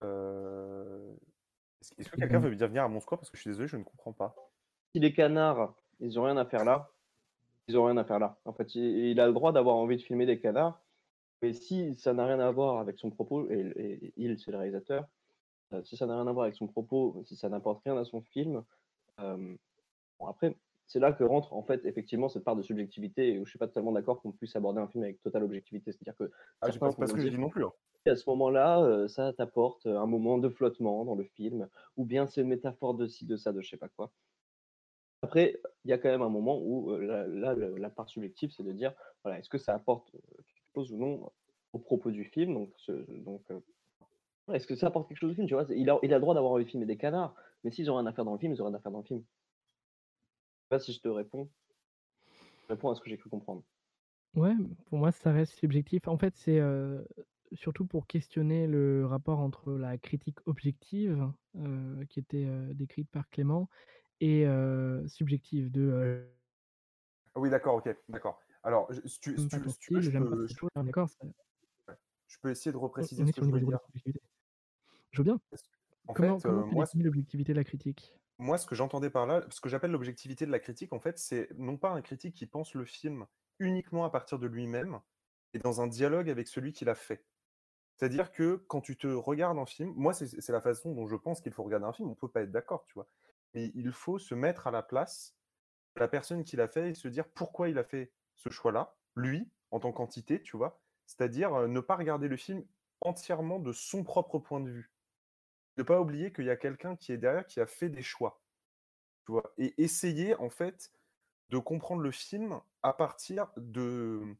Est-ce 0.02 2.10
que 2.10 2.16
Et 2.16 2.16
quelqu'un 2.16 2.40
ben 2.40 2.40
veut 2.40 2.54
bien 2.54 2.66
venir 2.66 2.84
à 2.84 2.88
mon? 2.88 3.00
Parce 3.00 3.30
que 3.30 3.36
je 3.36 3.42
suis 3.42 3.50
désolé, 3.50 3.68
je 3.68 3.76
ne 3.76 3.84
comprends 3.84 4.12
pas. 4.12 4.34
Si 4.94 5.00
les 5.00 5.12
canards, 5.12 5.74
ils 6.00 6.18
ont 6.18 6.24
rien 6.24 6.36
à 6.36 6.44
faire 6.44 6.64
là, 6.64 6.90
ils 7.68 7.78
ont 7.78 7.84
rien 7.86 7.96
à 7.96 8.04
faire 8.04 8.18
là. 8.18 8.40
En 8.44 8.52
fait, 8.52 8.74
il 8.74 8.82
il 9.08 9.20
a 9.20 9.26
le 9.26 9.32
droit 9.32 9.52
d'avoir 9.52 9.76
envie 9.76 9.96
de 9.96 10.02
filmer 10.02 10.26
des 10.26 10.38
canards, 10.40 10.84
mais 11.42 11.52
si 11.54 11.94
ça 11.96 12.14
n'a 12.14 12.26
rien 12.26 12.40
à 12.40 12.50
voir 12.52 12.78
avec 12.80 12.98
son 12.98 13.10
propos 13.10 13.48
et 13.50 13.72
et 13.76 14.14
il, 14.16 14.38
c'est 14.38 14.52
le 14.52 14.58
réalisateur, 14.58 15.08
heu, 15.74 15.84
si 15.84 15.96
ça 15.98 16.06
n'a 16.06 16.14
rien 16.16 16.28
à 16.28 16.32
voir 16.32 16.44
avec 16.44 16.56
son 16.56 16.68
propos, 16.68 17.22
si 17.26 17.36
ça 17.36 17.48
n'apporte 17.50 17.82
rien 17.84 17.96
à 17.98 18.04
son 18.06 18.22
film, 18.22 18.64
bon 20.18 20.26
après, 20.26 20.56
c'est 20.86 21.00
là 21.00 21.12
que 21.12 21.24
rentre 21.24 21.52
en 21.52 21.62
fait 21.62 21.84
effectivement 21.86 22.28
cette 22.28 22.44
part 22.44 22.56
de 22.56 22.62
subjectivité 22.62 23.38
où 23.38 23.44
je 23.44 23.50
suis 23.50 23.58
pas 23.58 23.66
totalement 23.68 23.92
d'accord 23.92 24.20
qu'on 24.22 24.32
puisse 24.32 24.56
aborder 24.56 24.80
un 24.80 24.88
film 24.88 25.04
avec 25.04 25.20
totale 25.22 25.44
objectivité. 25.44 25.92
C'est-à-dire 25.92 26.16
que 26.16 26.30
Ah, 26.62 26.70
certains 26.70 26.90
c'est 26.90 26.98
pas 26.98 27.06
ce 27.06 27.12
que 27.14 27.20
j'ai 27.20 27.28
dire 27.28 27.30
dit 27.30 27.36
non 27.38 27.50
plus, 27.50 27.64
hein. 27.64 27.72
à 28.06 28.16
ce 28.16 28.28
moment-là, 28.30 28.82
heu, 28.84 29.08
ça 29.08 29.32
t'apporte, 29.34 29.86
un 29.86 30.06
moment 30.06 30.38
de 30.38 30.48
flottement 30.50 31.04
dans 31.04 31.14
le 31.16 31.24
film 31.24 31.68
ou 31.96 32.04
bien 32.06 32.26
c'est 32.26 32.42
une 32.42 32.48
métaphore 32.48 32.94
de 32.94 33.06
ci, 33.08 33.26
de 33.26 33.36
ça, 33.36 33.52
de 33.52 33.60
je 33.62 33.70
sais 33.70 33.76
pas 33.78 33.88
quoi. 33.90 34.12
Après, 35.22 35.60
il 35.84 35.90
y 35.90 35.92
a 35.92 35.98
quand 35.98 36.08
même 36.08 36.22
un 36.22 36.28
moment 36.28 36.58
où, 36.60 36.90
heu, 36.90 37.00
là 37.00 37.54
le 37.54 37.76
la 37.76 37.90
part 37.90 38.08
subjective, 38.08 38.50
c'est 38.50 38.64
de 38.64 38.72
dire, 38.72 38.92
voilà, 39.22 39.38
est-ce 39.38 39.48
que 39.48 39.58
ça 39.58 39.74
apporte, 39.74 40.12
heu, 40.14 40.20
quelque 40.36 40.74
chose 40.74 40.92
ou 40.92 40.96
non 40.96 41.30
au 41.72 41.78
propos 41.78 42.10
du 42.10 42.24
film? 42.24 42.66
Donc 43.24 43.44
ouais, 44.48 44.56
est-ce 44.56 44.66
que 44.66 44.74
ça 44.74 44.88
apporte 44.88 45.08
quelque 45.08 45.18
chose 45.18 45.30
au 45.30 45.34
film, 45.34 45.46
tu 45.46 45.54
vois? 45.54 45.64
Il 45.70 45.88
a 45.90 45.98
il 46.02 46.12
a 46.12 46.16
le 46.16 46.20
droit 46.20 46.34
d'avoir 46.34 46.52
envie 46.52 46.64
de 46.64 46.70
filmer 46.70 46.86
des 46.86 46.96
canards, 46.98 47.34
mais 47.62 47.70
s'ils 47.70 47.90
ont 47.90 47.96
rien 47.96 48.06
à 48.06 48.12
faire 48.12 48.24
dans 48.24 48.32
le 48.32 48.38
film, 48.38 48.52
ils 48.52 48.60
ont 48.62 48.66
rien 48.66 48.74
à 48.74 48.80
faire 48.80 48.92
dans 48.92 48.98
le 48.98 49.04
film. 49.04 49.20
Je 49.20 50.64
sais 50.64 50.68
pas 50.68 50.78
si 50.80 50.92
je 50.92 51.00
te 51.00 51.08
réponds. 51.08 51.48
Réponds 52.68 52.90
à 52.90 52.94
ce 52.94 53.00
que 53.00 53.08
j'ai 53.08 53.18
cru 53.18 53.30
comprendre. 53.30 53.62
Ouais, 54.34 54.54
pour 54.86 54.98
moi, 54.98 55.12
ça 55.12 55.30
reste 55.30 55.52
subjectif. 55.52 56.08
En 56.08 56.16
fait, 56.18 56.34
c'est, 56.36 56.60
surtout 57.52 57.84
pour 57.84 58.06
questionner 58.06 58.66
le 58.66 59.04
rapport 59.06 59.40
entre 59.40 59.72
la 59.72 59.98
critique 59.98 60.38
objective, 60.46 61.30
qui 62.08 62.18
était, 62.18 62.46
décrite 62.74 63.10
par 63.10 63.28
Clément 63.28 63.68
et 64.22 64.46
subjective 65.08 65.70
de, 65.70 65.82
heu 65.82 66.34
Oui, 67.34 67.50
d'accord, 67.50 67.76
OK, 67.76 67.88
d'accord. 68.08 68.40
Alors, 68.62 68.90
si 69.06 69.20
tu 69.20 69.38
si 69.38 69.48
«J'aime 69.48 69.50
pas 69.50 69.58
tu 69.58 69.68
si 69.68 69.78
tu 69.78 69.92
veux, 69.94 70.00
je 70.00 70.10
peux 70.10 70.46
je 70.48 70.54
choses», 70.54 70.70
on 70.76 70.82
est 70.82 70.86
d'accord, 70.86 71.08
c'est 71.08 71.18
ouais, 71.88 71.94
je 72.26 72.38
peux 72.40 72.50
essayer 72.50 72.72
de 72.72 72.76
repréciser 72.76 73.24
on 73.24 73.26
ce 73.26 73.32
que 73.32 73.42
je 73.42 73.50
de 73.50 73.58
dire. 73.58 73.78
Je 75.12 75.18
veux 75.18 75.24
bien. 75.24 75.40
En 76.06 76.14
Comment 76.14 76.40
fait, 76.40 76.40
comment 76.40 76.64
moi, 76.70 76.86
l'objectivité 76.94 77.52
de 77.52 77.58
la 77.58 77.64
critique? 77.64 78.14
moi, 78.38 78.58
ce 78.58 78.66
que 78.66 78.74
j'entendais 78.74 79.10
par 79.10 79.26
là, 79.26 79.44
ce 79.50 79.60
que 79.60 79.68
j'appelle 79.68 79.90
l'objectivité 79.92 80.46
de 80.46 80.50
la 80.50 80.58
critique, 80.58 80.92
en 80.92 81.00
fait, 81.00 81.18
c'est 81.18 81.48
non 81.56 81.76
pas 81.76 81.90
un 81.90 82.02
critique 82.02 82.34
qui 82.34 82.46
pense 82.46 82.74
le 82.74 82.84
film 82.84 83.26
uniquement 83.58 84.04
à 84.04 84.10
partir 84.10 84.38
de 84.38 84.46
lui-même 84.46 85.00
et 85.54 85.58
dans 85.58 85.80
un 85.80 85.86
dialogue 85.86 86.28
avec 86.30 86.48
celui 86.48 86.72
qui 86.72 86.84
l'a 86.84 86.94
fait. 86.94 87.26
C'est-à-dire 87.96 88.32
que 88.32 88.56
quand 88.68 88.80
tu 88.82 88.96
te 88.98 89.06
regardes 89.08 89.58
un 89.58 89.66
film 89.66 89.92
moi, 89.96 90.14
c'est 90.14 90.28
c'est 90.28 90.52
la 90.52 90.60
façon 90.62 90.94
dont 90.94 91.08
je 91.08 91.16
pense 91.16 91.40
qu'il 91.42 91.52
faut 91.52 91.64
regarder 91.64 91.86
un 91.86 91.92
film, 91.94 92.10
on 92.10 92.16
peut 92.16 92.30
pas 92.30 92.42
être 92.42 92.52
d'accord, 92.52 92.84
tu 92.86 92.94
vois? 92.94 93.08
Mais 93.54 93.70
il 93.74 93.92
faut 93.92 94.18
se 94.18 94.34
mettre 94.34 94.66
à 94.66 94.70
la 94.70 94.82
place 94.82 95.36
de 95.96 96.00
la 96.00 96.08
personne 96.08 96.44
qui 96.44 96.56
l'a 96.56 96.68
fait 96.68 96.90
et 96.90 96.94
se 96.94 97.08
dire 97.08 97.28
pourquoi 97.28 97.68
il 97.68 97.78
a 97.78 97.84
fait 97.84 98.12
ce 98.34 98.48
choix-là, 98.48 98.96
lui, 99.14 99.50
en 99.70 99.80
tant 99.80 99.92
qu'entité, 99.92 100.42
tu 100.42 100.56
vois? 100.56 100.82
C'est-à-dire, 101.06 101.68
ne 101.68 101.80
pas 101.80 101.96
regarder 101.96 102.28
le 102.28 102.36
film 102.36 102.64
entièrement 103.00 103.58
de 103.58 103.72
son 103.72 104.04
propre 104.04 104.38
point 104.38 104.60
de 104.60 104.70
vue. 104.70 104.92
Ne 105.76 105.82
pas 105.82 106.00
oublier 106.00 106.32
qu'il 106.32 106.44
y 106.46 106.50
a 106.50 106.56
quelqu'un 106.56 106.96
qui 106.96 107.12
est 107.12 107.18
derrière, 107.18 107.46
qui 107.46 107.60
a 107.60 107.66
fait 107.66 107.88
des 107.90 108.02
choix, 108.02 108.42
tu 109.26 109.32
vois? 109.32 109.52
Et 109.58 109.74
essayer, 109.82 110.34
en 110.36 110.50
fait, 110.50 110.92
de 111.50 111.58
comprendre 111.58 112.02
le 112.02 112.10
film 112.10 112.60
à 112.82 112.92
partir 112.92 113.52
de 113.56 114.36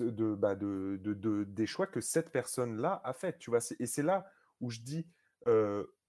de, 0.00 0.34
bah, 0.34 0.54
de 0.54 0.98
de 1.00 1.14
de 1.14 1.44
des 1.44 1.66
choix 1.66 1.86
que 1.86 2.00
cette 2.00 2.30
personne-là 2.32 3.00
a 3.04 3.12
fait, 3.12 3.38
tu 3.38 3.50
vois? 3.50 3.60
Et 3.78 3.86
c'est 3.86 4.02
là 4.02 4.30
où 4.60 4.70
je 4.70 4.80
dis, 4.80 5.06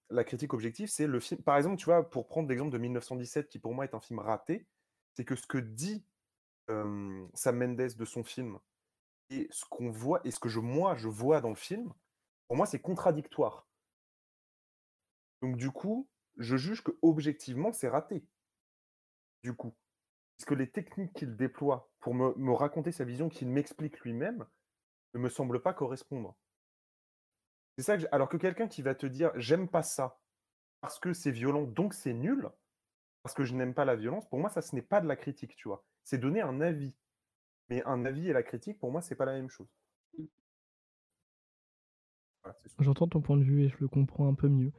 la 0.10 0.24
critique 0.24 0.54
objective, 0.54 0.90
c'est 0.90 1.08
le 1.08 1.20
film 1.20 1.42
par 1.44 1.58
exemple, 1.58 1.78
tu 1.78 1.86
vois, 1.86 2.10
pour 2.10 2.28
prendre 2.28 2.50
l'exemple 2.50 2.72
de 2.72 2.78
1917 2.78 3.50
qui 3.50 3.60
pour 3.60 3.74
moi 3.74 3.86
est 3.86 3.94
un 3.94 4.00
film 4.00 4.20
raté, 4.20 4.68
c'est 5.14 5.26
que 5.26 5.36
ce 5.36 5.48
que 5.48 5.58
dit, 5.58 6.06
Sam 6.68 7.58
Mendes 7.58 7.96
de 7.96 8.06
son 8.06 8.24
film 8.24 8.60
et 9.30 9.48
ce 9.52 9.66
qu'on 9.66 9.90
voit 9.90 10.22
et 10.24 10.32
ce 10.32 10.40
que 10.40 10.50
je 10.50 10.60
moi, 10.60 10.96
je 10.96 11.08
vois 11.08 11.42
dans 11.42 11.50
le 11.50 11.56
film, 11.56 11.94
pour 12.48 12.58
moi, 12.58 12.66
c'est 12.66 12.80
contradictoire. 12.80 13.68
Donc 15.42 15.56
du 15.58 15.72
coup, 15.72 16.10
je 16.38 16.58
juge 16.58 16.82
qu'objectivement, 16.82 17.72
c'est 17.72 17.90
raté. 17.90 18.26
Du 19.44 19.54
coup. 19.54 19.74
Parce 20.38 20.46
que 20.46 20.54
les 20.56 20.70
techniques 20.70 21.14
qu'il 21.14 21.36
déploie 21.36 21.92
pour 22.00 22.14
me 22.14 22.52
raconter 22.54 22.92
sa 22.92 23.04
vision, 23.04 23.30
qu'il 23.30 23.50
m'explique 23.50 24.00
lui-même, 24.02 24.46
ne 25.14 25.20
me 25.20 25.30
semblent 25.30 25.62
pas 25.62 25.74
correspondre. 25.74 26.36
C'est 27.80 27.84
ça 27.86 27.98
que 27.98 28.04
alors 28.12 28.28
que 28.28 28.36
quelqu'un 28.36 28.68
qui 28.68 28.82
va 28.82 28.94
te 28.94 29.06
dire: 29.06 29.32
«J'aime 29.36 29.70
pas 29.70 29.84
ça, 29.84 30.20
parce 30.82 31.00
que 31.00 31.14
c'est 31.14 31.32
violent, 31.32 31.64
donc 31.64 31.94
c'est 31.94 32.14
nul, 32.14 32.50
parce 33.24 33.34
que 33.34 33.46
je 33.46 33.56
n'aime 33.56 33.74
pas 33.74 33.86
la 33.86 33.96
violence», 33.96 34.28
pour 34.28 34.38
moi, 34.38 34.50
ça, 34.50 34.62
ce 34.62 34.76
n'est 34.76 34.82
pas 34.82 35.00
de 35.00 35.08
la 35.08 35.16
critique, 35.16 35.56
tu 35.56 35.70
vois? 35.70 35.86
C'est 36.04 36.18
donner 36.18 36.42
un 36.42 36.60
avis. 36.60 36.94
Mais 37.70 37.82
un 37.86 38.04
avis 38.04 38.28
et 38.30 38.34
la 38.34 38.44
critique, 38.44 38.80
pour 38.80 38.92
moi, 38.92 39.02
c'est 39.02 39.16
pas 39.16 39.24
la 39.24 39.32
même 39.32 39.50
chose. 39.50 39.70
Mmh. 40.18 40.26
Voilà. 42.44 42.58
J'entends 42.80 43.08
ton 43.08 43.22
point 43.22 43.38
de 43.38 43.44
vue 43.44 43.64
et 43.64 43.70
je 43.70 43.78
le 43.80 43.88
comprends 43.88 44.28
un 44.28 44.34
peu 44.34 44.50
mieux. 44.50 44.74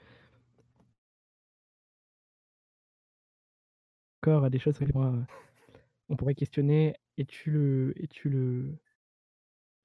Encore 4.22 4.44
à 4.44 4.50
des 4.50 4.58
choses 4.58 4.76
sur 4.76 4.86
moi, 4.94 5.14
on 6.10 6.16
pourrait 6.16 6.34
questionner: 6.34 6.96
«Es-tu 7.16 7.50
le 7.50 7.94
es-tu 7.96 8.28
le 8.28 8.78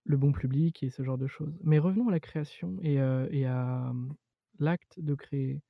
le 0.06 0.18
bon 0.18 0.32
public?» 0.32 0.84
et 0.84 0.90
ce 0.90 1.04
genre 1.04 1.18
de 1.18 1.28
choses. 1.28 1.58
Mais 1.64 1.80
revenons 1.80 2.08
à 2.10 2.12
la 2.12 2.20
création 2.20 2.78
et 2.82 3.00
à, 3.00 3.92
mmh, 3.94 4.16
l'acte 4.60 5.00
de 5.00 5.16
créer. 5.16 5.62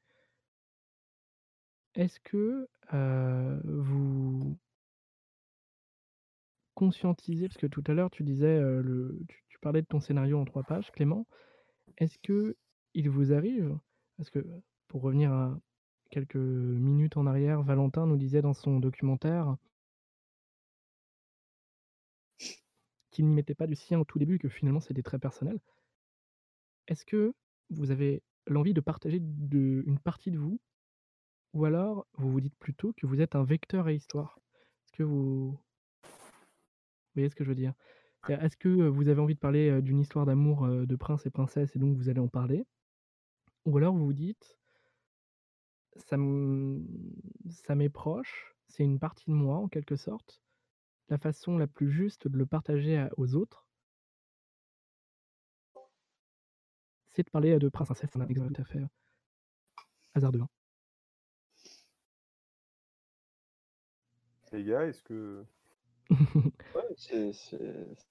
Est-ce 1.95 2.19
que, 2.19 2.67
vous 3.63 4.57
conscientisez 6.75 7.47
parce 7.47 7.57
que 7.57 7.67
tout 7.67 7.83
à 7.87 7.93
l'heure 7.93 8.11
tu 8.11 8.23
disais, 8.23 8.59
le 8.59 9.17
tu 9.29 9.45
tu 9.55 9.59
parlais 9.59 9.81
de 9.81 9.87
ton 9.87 10.01
scénario 10.01 10.37
en 10.37 10.43
3 10.43 10.63
pages, 10.63 10.91
Clément. 10.91 11.25
Est-ce 11.97 12.17
qu'il 12.19 13.09
vous 13.09 13.31
arrive 13.31 13.77
parce 14.17 14.29
que, 14.29 14.45
pour 14.89 15.01
revenir 15.01 15.31
à 15.31 15.57
quelques 16.11 16.35
minutes 16.35 17.15
en 17.17 17.25
arrière, 17.25 17.61
Valentin 17.63 18.05
nous 18.05 18.17
disait 18.17 18.41
dans 18.41 18.53
son 18.53 18.79
documentaire 18.79 19.55
qu'il 23.15 23.27
n'y 23.27 23.33
mettait 23.33 23.55
pas 23.55 23.67
du 23.67 23.75
sien 23.75 23.99
au 23.99 24.03
tout 24.03 24.19
début, 24.19 24.39
que 24.39 24.49
finalement 24.49 24.81
c'était 24.81 25.03
très 25.03 25.19
personnel. 25.19 25.59
Est-ce 26.87 27.05
que 27.05 27.33
vous 27.69 27.91
avez 27.91 28.21
l'envie 28.45 28.73
de 28.73 28.81
partager 28.81 29.19
de 29.21 29.83
une 29.87 29.99
partie 29.99 30.31
de 30.31 30.37
vous? 30.37 30.59
Ou 31.53 31.65
alors 31.65 32.05
vous 32.15 32.29
vous 32.29 32.41
dites 32.41 32.57
plutôt 32.57 32.91
que 32.93 33.07
vous 33.07 33.21
êtes 33.21 33.35
un 33.35 33.43
vecteur 33.43 33.87
à 33.87 33.93
histoire? 33.93 34.37
Est-ce 34.83 34.91
que 34.91 35.03
vous 35.03 35.51
vous 35.51 35.59
voyez 37.15 37.29
ce 37.29 37.35
que 37.35 37.45
je 37.45 37.49
veux 37.49 37.55
dire? 37.55 37.73
Est-ce 38.27 38.57
que, 38.57 38.87
vous 38.87 39.07
avez 39.07 39.21
envie 39.21 39.35
de 39.35 39.39
parler, 39.39 39.81
d'une 39.81 39.99
histoire 39.99 40.25
d'amour, 40.25 40.67
de 40.67 40.95
prince 40.95 41.25
et 41.25 41.29
princesse 41.29 41.75
et 41.75 41.79
donc 41.79 41.95
vous 41.95 42.09
allez 42.09 42.19
en 42.19 42.27
parler? 42.27 42.65
Ou 43.65 43.77
alors 43.77 43.95
vous 43.95 44.05
vous 44.05 44.13
dites 44.13 44.57
«Ça 45.95 46.17
m 46.17 46.85
ça 47.49 47.75
m'est 47.75 47.89
proche, 47.89 48.53
c'est 48.67 48.83
une 48.83 48.99
partie 48.99 49.25
de 49.27 49.35
moi 49.35 49.57
en 49.57 49.69
quelque 49.69 49.95
sorte. 49.95 50.44
La 51.09 51.17
façon 51.17 51.57
la 51.57 51.65
plus 51.67 51.89
juste 51.91 52.27
de 52.27 52.37
le 52.37 52.45
partager 52.45 52.97
à 52.97 53.09
aux 53.17 53.33
autres» 53.35 53.67
«c'est 57.11 57.23
de 57.23 57.29
parler, 57.31 57.57
de 57.57 57.69
prince 57.69 57.87
princesse». 57.87 58.09
C'est 58.13 58.19
un 58.21 58.27
exemple 58.27 58.53
tout 58.53 58.61
à 58.61 58.65
fait, 58.65 58.81
hasardeux, 60.13 60.41
hein. 60.41 60.49
Les 64.51 64.63
gars, 64.63 64.85
est-ce 64.85 65.03
que 65.03 65.45
Ouais, 66.75 66.83
c'est 66.97 67.31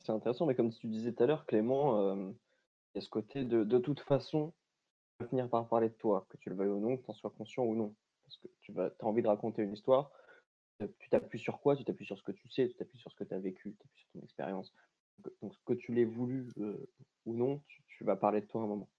intéressant, 0.09 0.47
mais 0.47 0.55
comme 0.55 0.71
tu 0.73 0.87
disais 0.89 1.13
tout 1.13 1.23
à 1.23 1.27
l'heure, 1.27 1.47
Clément, 1.47 2.15
il 2.17 2.35
y 2.97 2.99
a 2.99 3.01
ce 3.01 3.11
côté 3.11 3.45
de 3.45 3.65
de 3.65 3.79
toute 3.79 4.01
façon, 4.01 4.53
on 5.21 5.25
va 5.25 5.31
finir 5.31 5.49
par 5.51 5.69
parler 5.69 5.89
de 5.91 5.95
toi, 5.95 6.27
que 6.31 6.37
tu 6.39 6.51
le 6.51 6.57
veuilles 6.57 6.69
ou 6.69 6.81
non, 6.81 6.97
que 6.97 7.05
tu 7.05 7.11
en 7.11 7.15
sois 7.15 7.31
conscient 7.31 7.65
ou 7.65 7.75
non. 7.77 7.95
Parce 8.25 8.39
que 8.39 8.49
tu 8.61 8.73
vas 8.73 8.91
tu 8.91 8.97
as 9.05 9.09
envie 9.09 9.23
de 9.23 9.29
raconter 9.29 9.63
une 9.63 9.73
histoire, 9.75 10.13
tu 10.99 11.09
t'appuies 11.11 11.39
sur 11.39 11.61
quoi? 11.61 11.77
Tu 11.77 11.85
t'appuies 11.85 12.07
sur 12.07 12.19
ce 12.19 12.23
que 12.23 12.33
tu 12.33 12.49
sais, 12.49 12.69
tu 12.69 12.75
t'appuies 12.75 12.99
sur 12.99 13.11
ce 13.11 13.17
que 13.17 13.25
tu 13.25 13.35
as 13.35 13.39
vécu, 13.39 13.71
tu 13.73 13.77
t'appuies 13.79 14.01
sur 14.01 14.11
ton 14.13 14.21
expérience. 14.23 14.73
Donc 15.43 15.55
que 15.65 15.75
tu 15.75 15.95
l'aies 15.95 16.05
voulu, 16.05 16.49
heu, 16.59 16.89
ou 17.27 17.35
non, 17.35 17.63
tu 17.87 18.05
vas 18.05 18.17
parler 18.17 18.41
de 18.41 18.47
toi 18.47 18.63
un 18.63 18.67
moment. 18.67 18.91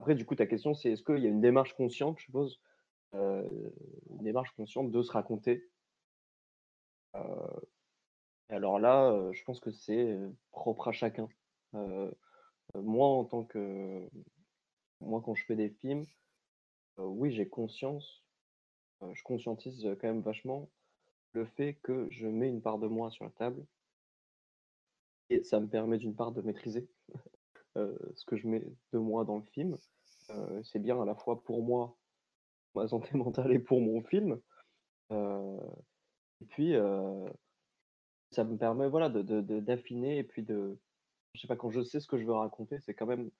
Après 0.00 0.14
du 0.14 0.26
coup, 0.26 0.34
ta 0.34 0.46
question, 0.46 0.74
c'est 0.74 0.92
est-ce 0.92 1.02
qu'il 1.04 1.18
y 1.18 1.26
a 1.26 1.30
une 1.30 1.40
démarche 1.40 1.74
consciente, 1.74 2.18
je 2.18 2.24
suppose? 2.24 2.60
Heu, 3.14 3.74
une 4.10 4.24
démarche 4.24 4.52
consciente 4.56 4.90
de 4.90 5.02
se 5.02 5.12
raconter? 5.12 5.70
Et 8.50 8.54
alors 8.54 8.78
là, 8.78 9.10
euh, 9.12 9.32
je 9.32 9.42
pense 9.44 9.60
que 9.60 9.70
c'est 9.70 10.12
euh, 10.12 10.30
propre 10.50 10.88
à 10.88 10.92
chacun. 10.92 11.28
Euh, 11.74 12.10
euh, 12.76 12.82
moi, 12.82 13.08
en 13.08 13.24
tant 13.24 13.44
que 13.44 14.08
moi, 15.00 15.22
quand 15.24 15.34
je 15.34 15.44
fais 15.44 15.56
des 15.56 15.70
films, 15.70 16.06
euh, 16.98 17.04
oui, 17.04 17.32
j'ai 17.32 17.48
conscience, 17.48 18.24
euh, 19.02 19.14
je 19.14 19.22
conscientise 19.24 19.84
quand 20.00 20.08
même 20.08 20.22
vachement 20.22 20.70
le 21.32 21.44
fait 21.44 21.74
que 21.82 22.08
je 22.10 22.26
mets 22.26 22.48
une 22.48 22.62
part 22.62 22.78
de 22.78 22.86
moi 22.88 23.10
sur 23.10 23.24
la 23.24 23.30
table. 23.30 23.66
Et 25.30 25.42
ça 25.44 25.60
me 25.60 25.68
permet 25.68 25.98
d'une 25.98 26.14
part 26.14 26.32
de 26.32 26.42
maîtriser 26.42 26.88
euh, 27.76 27.96
ce 28.14 28.24
que 28.24 28.36
je 28.36 28.48
mets 28.48 28.66
de 28.92 28.98
moi 28.98 29.24
dans 29.24 29.38
le 29.38 29.44
film. 29.44 29.76
Euh, 30.30 30.62
c'est 30.62 30.78
bien 30.80 31.00
à 31.00 31.04
la 31.04 31.14
fois 31.14 31.42
pour 31.42 31.62
moi, 31.62 31.98
ma 32.74 32.88
santé 32.88 33.16
mentale 33.16 33.52
et 33.52 33.58
pour 33.58 33.80
mon 33.80 34.02
film. 34.02 34.40
Euh, 35.12 35.58
et 36.42 36.46
puis, 36.46 36.74
ça 38.30 38.44
me 38.44 38.56
permet 38.56 38.88
voilà, 38.88 39.08
de, 39.08 39.22
de- 39.22 39.40
de- 39.40 39.60
d'affiner 39.60 40.18
et 40.18 40.24
puis 40.24 40.42
de. 40.42 40.78
Je 41.34 41.40
sais 41.40 41.48
pas, 41.48 41.56
quand 41.56 41.70
je 41.70 41.82
sais 41.82 42.00
ce 42.00 42.06
que 42.08 42.18
je 42.18 42.26
veux 42.26 42.32
raconter, 42.32 42.80
c'est 42.80 42.94
quand 42.94 43.06
même 43.06 43.30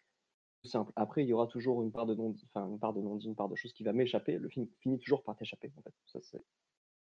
plus 0.62 0.70
simple. 0.70 0.92
Après, 0.96 1.24
il 1.24 1.28
y 1.28 1.32
aura 1.32 1.46
toujours 1.48 1.82
une 1.82 1.92
part 1.92 2.06
de 2.06 2.14
non 2.14 2.34
enfin, 2.46 2.68
une 2.68 2.80
part 2.80 2.94
de 2.94 3.00
non-dit, 3.02 3.28
une 3.28 3.36
part 3.36 3.48
de 3.48 3.56
choses 3.56 3.72
qui 3.74 3.84
va 3.84 3.92
m'échapper. 3.92 4.38
Le 4.38 4.48
film 4.48 4.68
finit 4.80 4.98
toujours 4.98 5.24
par 5.24 5.36
t'échapper. 5.36 5.72
Ça, 6.06 6.20
c'est 6.22 6.42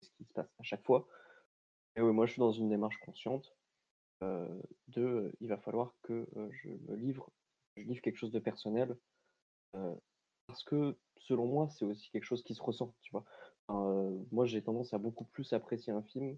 ce 0.01 0.09
qui 0.17 0.25
se 0.25 0.33
passe 0.33 0.53
à 0.59 0.63
chaque 0.63 0.83
fois. 0.83 1.07
Et 1.95 2.01
oui, 2.01 2.13
moi, 2.13 2.25
je 2.25 2.33
suis 2.33 2.39
dans 2.39 2.51
une 2.51 2.69
démarche 2.69 2.97
consciente 2.99 3.57
euh, 4.23 4.47
de 4.87 5.01
euh, 5.01 5.31
il 5.41 5.49
va 5.49 5.57
falloir 5.57 5.93
que 6.01 6.27
euh, 6.37 6.49
je 6.51 6.69
me 6.69 6.95
livre, 6.95 7.29
je 7.75 7.83
livre 7.83 8.01
quelque 8.01 8.17
chose 8.17 8.31
de 8.31 8.39
personnel. 8.39 8.97
parce 10.47 10.63
que, 10.63 10.97
selon 11.17 11.45
moi, 11.45 11.69
c'est 11.69 11.85
aussi 11.85 12.09
quelque 12.09 12.23
chose 12.23 12.43
qui 12.43 12.55
se 12.55 12.61
ressent, 12.61 12.95
tu 13.01 13.11
vois. 13.11 13.25
Enfin, 13.67 14.25
moi, 14.31 14.45
j'ai 14.45 14.63
tendance 14.63 14.93
à 14.93 14.97
beaucoup 14.97 15.25
plus 15.25 15.53
apprécier 15.53 15.91
un 15.91 16.01
film 16.01 16.37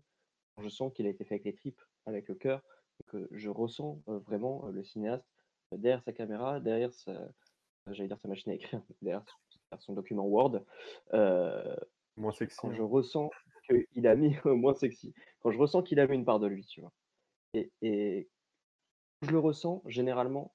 quand 0.56 0.64
je 0.64 0.70
sens 0.70 0.92
qu'il 0.94 1.06
a 1.06 1.10
été 1.10 1.24
fait 1.24 1.36
avec 1.36 1.46
les 1.46 1.54
tripes, 1.54 1.82
avec 2.06 2.28
le 2.28 2.36
cœur, 2.36 2.62
et 3.00 3.04
que 3.04 3.28
je 3.32 3.50
ressens 3.50 4.02
vraiment 4.08 4.66
le 4.68 4.84
cinéaste 4.84 5.26
derrière 5.72 6.04
sa 6.04 6.12
caméra, 6.12 6.60
derrière 6.60 6.92
sa, 6.92 7.30
j'allais 7.88 8.08
dire 8.08 8.20
sa 8.20 8.28
machine 8.28 8.52
à 8.52 8.56
écrire, 8.56 8.82
derrière 9.02 9.24
son- 9.80 9.94
document 9.94 10.26
Word. 10.26 10.66
Moins 12.18 12.32
sexy. 12.34 12.58
quand 12.58 12.70
hein. 12.70 12.74
je 12.74 12.82
ressens 12.82 13.30
qu'il 13.94 14.08
a 14.08 14.16
mis 14.16 14.36
moins 14.46 14.74
sexy, 14.76 15.14
quand 15.42 15.52
je 15.52 15.58
ressens 15.58 15.84
qu'il 15.84 16.00
a 16.00 16.08
mis 16.08 16.16
une 16.16 16.26
part 16.26 16.40
de 16.40 16.48
lui, 16.48 16.66
tu 16.66 16.82
vois. 16.82 16.92
Et, 17.54 17.72
et 17.82 18.30
je 19.22 19.32
le 19.32 19.40
ressens, 19.40 19.84
généralement, 19.86 20.54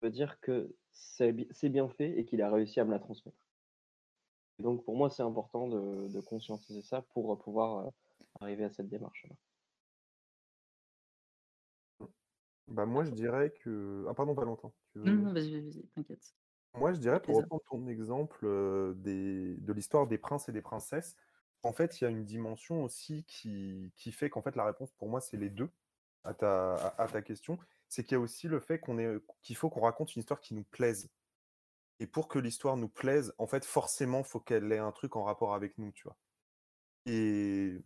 ça 0.00 0.06
veut 0.08 0.12
dire 0.12 0.40
que 0.40 0.74
c'est 0.92 1.32
bi- 1.32 1.48
c'est 1.50 1.68
bien 1.70 1.88
fait 1.88 2.18
et 2.18 2.24
qu'il 2.24 2.42
a 2.42 2.50
réussi 2.50 2.80
à 2.80 2.84
me 2.84 2.90
la 2.90 2.98
transmettre. 2.98 3.38
Et 4.58 4.62
donc 4.62 4.84
pour 4.84 4.96
moi, 4.96 5.10
c'est 5.10 5.22
important 5.22 5.68
de, 5.68 6.08
de 6.08 6.20
conscientiser 6.20 6.82
ça 6.82 7.02
pour 7.02 7.38
pouvoir 7.38 7.86
euh, 7.86 7.90
arriver 8.40 8.64
à 8.64 8.70
cette 8.70 8.88
démarche-là. 8.88 9.34
Bah, 12.68 12.84
moi, 12.84 13.04
je 13.04 13.10
dirais 13.10 13.52
que. 13.62 14.06
Ah, 14.08 14.14
pardon, 14.14 14.34
Valentin. 14.34 14.72
Tu 14.92 14.98
Non, 14.98 15.14
veux... 15.14 15.22
non, 15.22 15.32
vas-y, 15.32 15.60
vas-y, 15.60 15.82
t'inquiète. 15.94 16.34
Moi, 16.74 16.92
je 16.92 16.98
dirais, 16.98 17.22
pour 17.22 17.36
reprendre 17.36 17.62
ton 17.70 17.86
exemple 17.88 18.44
euh, 18.44 18.92
des... 18.94 19.54
de 19.56 19.72
l'histoire 19.72 20.06
des 20.06 20.18
princes 20.18 20.48
et 20.48 20.52
des 20.52 20.62
princesses, 20.62 21.16
en 21.66 21.72
fait, 21.72 22.00
il 22.00 22.04
y 22.04 22.06
a 22.06 22.10
une 22.10 22.24
dimension 22.24 22.82
aussi 22.82 23.24
qui, 23.24 23.92
qui 23.96 24.12
fait 24.12 24.30
qu'en 24.30 24.42
fait, 24.42 24.56
la 24.56 24.64
réponse 24.64 24.92
pour 24.92 25.08
moi, 25.08 25.20
c'est 25.20 25.36
les 25.36 25.50
deux 25.50 25.70
à 26.24 26.34
ta, 26.34 26.74
à, 26.98 27.08
ta 27.08 27.22
question. 27.22 27.58
C'est 27.88 28.04
qu'il 28.04 28.12
y 28.12 28.16
a 28.16 28.20
aussi 28.20 28.48
le 28.48 28.60
fait 28.60 28.78
qu'on 28.78 28.98
est... 28.98 29.18
qu'il 29.42 29.56
faut 29.56 29.70
qu'on 29.70 29.80
raconte 29.82 30.16
une 30.16 30.20
histoire 30.20 30.40
qui 30.40 30.54
nous 30.54 30.64
plaise. 30.64 31.10
Et 32.00 32.06
pour 32.06 32.28
que 32.28 32.38
l'histoire 32.38 32.76
nous 32.76 32.88
plaise, 32.88 33.34
en 33.38 33.46
fait, 33.46 33.64
forcément, 33.64 34.22
faut 34.22 34.40
qu'elle 34.40 34.70
ait 34.72 34.78
un 34.78 34.92
truc 34.92 35.16
en 35.16 35.24
rapport 35.24 35.54
avec 35.54 35.78
nous, 35.78 35.92
tu 35.92 36.04
vois. 36.04 36.16
Et 37.06 37.82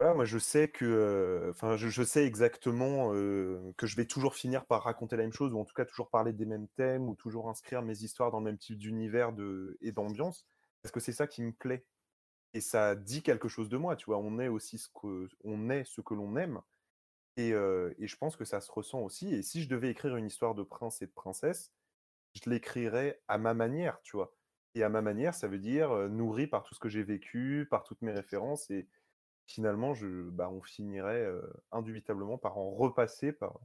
voilà, 0.00 0.14
moi, 0.14 0.24
je 0.24 0.38
sais 0.38 0.68
que, 0.68 0.84
euh, 0.84 1.50
enfin, 1.50 1.76
je, 1.76 1.88
je 1.88 2.02
sais 2.02 2.26
exactement 2.26 3.14
euh, 3.14 3.72
que 3.76 3.86
je 3.86 3.94
vais 3.96 4.06
toujours 4.06 4.34
finir 4.34 4.66
par 4.66 4.82
raconter 4.82 5.16
la 5.16 5.22
même 5.22 5.32
chose, 5.32 5.52
ou 5.52 5.60
en 5.60 5.64
tout 5.64 5.74
cas 5.74 5.84
toujours 5.84 6.10
parler 6.10 6.32
des 6.32 6.46
mêmes 6.46 6.66
thèmes, 6.76 7.08
ou 7.08 7.14
toujours 7.14 7.48
inscrire 7.48 7.82
mes 7.82 8.02
histoires 8.02 8.32
dans 8.32 8.38
le 8.40 8.46
même 8.46 8.58
type 8.58 8.78
d'univers 8.78 9.32
de, 9.32 9.78
et 9.80 9.92
d'ambiance, 9.92 10.44
parce 10.82 10.90
que 10.92 10.98
c'est 10.98 11.12
ça 11.12 11.28
qui 11.28 11.42
me 11.42 11.52
plaît. 11.52 11.84
Et 12.54 12.60
ça 12.60 12.94
dit 12.94 13.22
quelque 13.22 13.48
chose 13.48 13.68
de 13.68 13.76
moi, 13.76 13.96
tu 13.96 14.06
vois? 14.06 14.18
On 14.18 14.38
est 14.38 14.48
aussi 14.48 14.78
ce 14.78 14.88
que, 14.88 15.28
on 15.44 15.70
est 15.70 15.84
ce 15.84 16.00
que 16.00 16.14
l'on 16.14 16.36
aime, 16.36 16.60
et, 17.36 17.50
et 17.50 18.06
je 18.06 18.16
pense 18.16 18.36
que 18.36 18.44
ça 18.44 18.60
se 18.60 18.70
ressent 18.72 19.00
aussi. 19.00 19.34
Et 19.34 19.42
si 19.42 19.62
je 19.62 19.68
devais 19.68 19.90
écrire 19.90 20.16
une 20.16 20.26
histoire 20.26 20.54
de 20.54 20.62
prince 20.62 21.02
et 21.02 21.06
de 21.06 21.12
princesse, 21.12 21.72
je 22.34 22.50
l'écrirais 22.50 23.22
à 23.28 23.38
ma 23.38 23.54
manière, 23.54 24.00
tu 24.02 24.16
vois? 24.16 24.34
Et 24.74 24.82
à 24.84 24.88
ma 24.90 25.02
manière, 25.02 25.34
ça 25.34 25.48
veut 25.48 25.58
dire 25.58 25.90
nourri 26.10 26.46
par 26.46 26.62
tout 26.64 26.74
ce 26.74 26.80
que 26.80 26.88
j'ai 26.90 27.02
vécu, 27.02 27.68
par 27.70 27.84
toutes 27.84 28.02
mes 28.02 28.12
références, 28.12 28.70
et 28.70 28.88
finalement, 29.46 29.94
je, 29.94 30.30
bah, 30.30 30.50
on 30.50 30.62
finirait 30.62 31.28
indubitablement 31.72 32.38
par 32.38 32.58
en 32.58 32.70
repasser 32.72 33.32
par, 33.32 33.60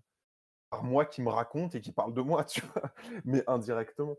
par 0.70 0.84
moi 0.84 1.06
qui 1.06 1.22
me 1.22 1.30
raconte 1.30 1.76
et 1.76 1.82
qui 1.82 1.92
parle 1.92 2.14
de 2.14 2.22
moi, 2.22 2.44
tu 2.46 2.62
vois, 2.62 2.94
mais 3.26 3.44
indirectement. 3.48 4.18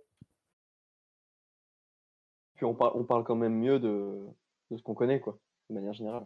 Puis 2.56 2.66
on, 2.66 2.74
par- 2.74 2.94
on 2.96 3.04
parle 3.04 3.24
quand 3.24 3.36
même 3.36 3.54
mieux 3.54 3.78
de, 3.78 4.26
de 4.70 4.76
ce 4.76 4.82
qu'on 4.82 4.94
connaît, 4.94 5.20
quoi, 5.20 5.38
de 5.70 5.74
manière 5.74 5.92
générale. 5.92 6.24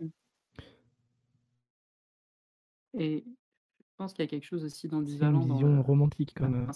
Et 2.95 3.25
je 3.27 3.95
pense 3.97 4.13
qu'il 4.13 4.23
y 4.25 4.27
a 4.27 4.29
quelque 4.29 4.45
chose 4.45 4.65
aussi 4.65 4.81
C'est 4.83 4.87
une 4.89 4.91
d'ambivalent 4.93 5.47
dans 5.47 5.55
vision 5.55 5.75
le. 5.77 5.81
romantique 5.81 6.35
comme 6.35 6.69
euh, 6.69 6.73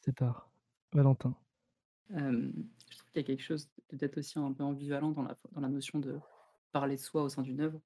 cet 0.00 0.20
art. 0.22 0.50
Valentin. 0.92 1.36
Euh, 2.12 2.50
je 2.90 2.96
trouve 2.96 3.10
qu'il 3.12 3.20
y 3.20 3.24
a 3.24 3.26
quelque 3.26 3.42
chose 3.42 3.68
de 3.68 3.82
peut-être 3.96 4.18
aussi 4.18 4.38
un 4.38 4.52
peu 4.52 4.62
ambivalent 4.64 5.10
dans 5.12 5.22
la, 5.22 5.36
dans 5.52 5.60
la 5.60 5.68
notion 5.68 5.98
de 5.98 6.18
parler 6.72 6.96
de 6.96 7.00
soi 7.00 7.22
au 7.22 7.28
sein 7.28 7.42
d'une 7.42 7.60
œuvre, 7.60 7.80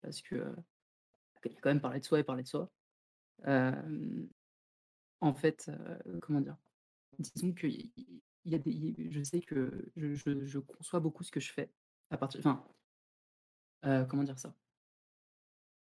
parce 0.00 0.22
que 0.22 0.36
euh, 0.36 0.54
il 1.44 1.52
y 1.52 1.56
a 1.56 1.60
quand 1.60 1.68
même 1.70 1.80
parler 1.80 2.00
de 2.00 2.04
soi 2.04 2.20
et 2.20 2.24
parler 2.24 2.42
de 2.42 2.48
soi. 2.48 2.70
Euh, 3.46 4.26
en 5.20 5.34
fait, 5.34 5.68
euh, 5.68 6.18
comment 6.20 6.40
dire 6.40 6.56
Disons 7.18 7.52
que 7.52 7.66
y- 7.66 7.92
y- 7.96 8.22
il 8.46 8.52
y 8.52 8.54
a 8.54 8.58
des, 8.58 8.72
y- 8.72 9.10
je 9.12 9.22
sais 9.22 9.40
que 9.42 9.90
je, 9.96 10.14
je- 10.14 10.44
je 10.44 10.58
conçois 10.58 11.00
beaucoup 11.00 11.22
ce 11.22 11.30
que 11.30 11.40
je 11.40 11.52
fais 11.52 11.70
euh, 13.84 14.04
comment 14.04 14.24
dire 14.24 14.38
ça? 14.38 14.54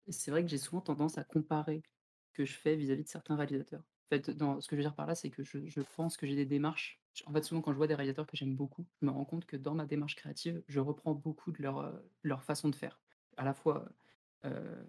C'est 0.09 0.31
vrai 0.31 0.43
que 0.43 0.49
j'ai 0.49 0.59
souvent 0.59 0.81
tendance 0.81 1.19
à 1.19 1.25
comparer 1.25 1.83
ce 2.29 2.33
que 2.33 2.45
je 2.45 2.55
fais 2.55 2.77
vis-à-vis 2.77 3.03
de 3.05 3.09
certains 3.09 3.37
réalisateurs. 3.37 3.83
En 4.11 4.17
fait, 4.17 4.27
ce 4.27 4.33
que 4.69 4.75
je 4.75 4.77
veux 4.77 4.83
dire 4.83 4.95
par 4.95 5.07
là, 5.07 5.15
c'est 5.15 5.31
que 5.31 5.43
je, 5.43 5.81
pense 5.97 6.17
que 6.17 6.27
j'ai 6.27 6.35
des 6.37 6.47
démarches. 6.47 7.01
En 7.27 7.33
fait, 7.33 7.43
souvent, 7.43 7.61
quand 7.61 7.73
je 7.73 7.77
vois 7.77 7.87
des 7.87 7.95
réalisateurs 7.95 8.27
que 8.27 8.37
j'aime 8.37 8.57
beaucoup, 8.57 8.87
je 9.01 9.07
me 9.07 9.11
rends 9.11 9.25
compte 9.27 9.45
que 9.45 9.57
dans 9.57 9.75
ma 9.75 9.85
démarche 9.85 10.17
créative, 10.17 10.63
je 10.67 10.81
reprends 10.81 11.15
beaucoup 11.15 11.53
de 11.53 11.63
leur, 11.63 11.79
euh, 11.79 12.37
façon 12.39 12.71
de 12.71 12.75
faire. 12.75 13.01
À 13.37 13.45
la 13.45 13.53
fois, 13.53 13.87
euh, 14.45 14.83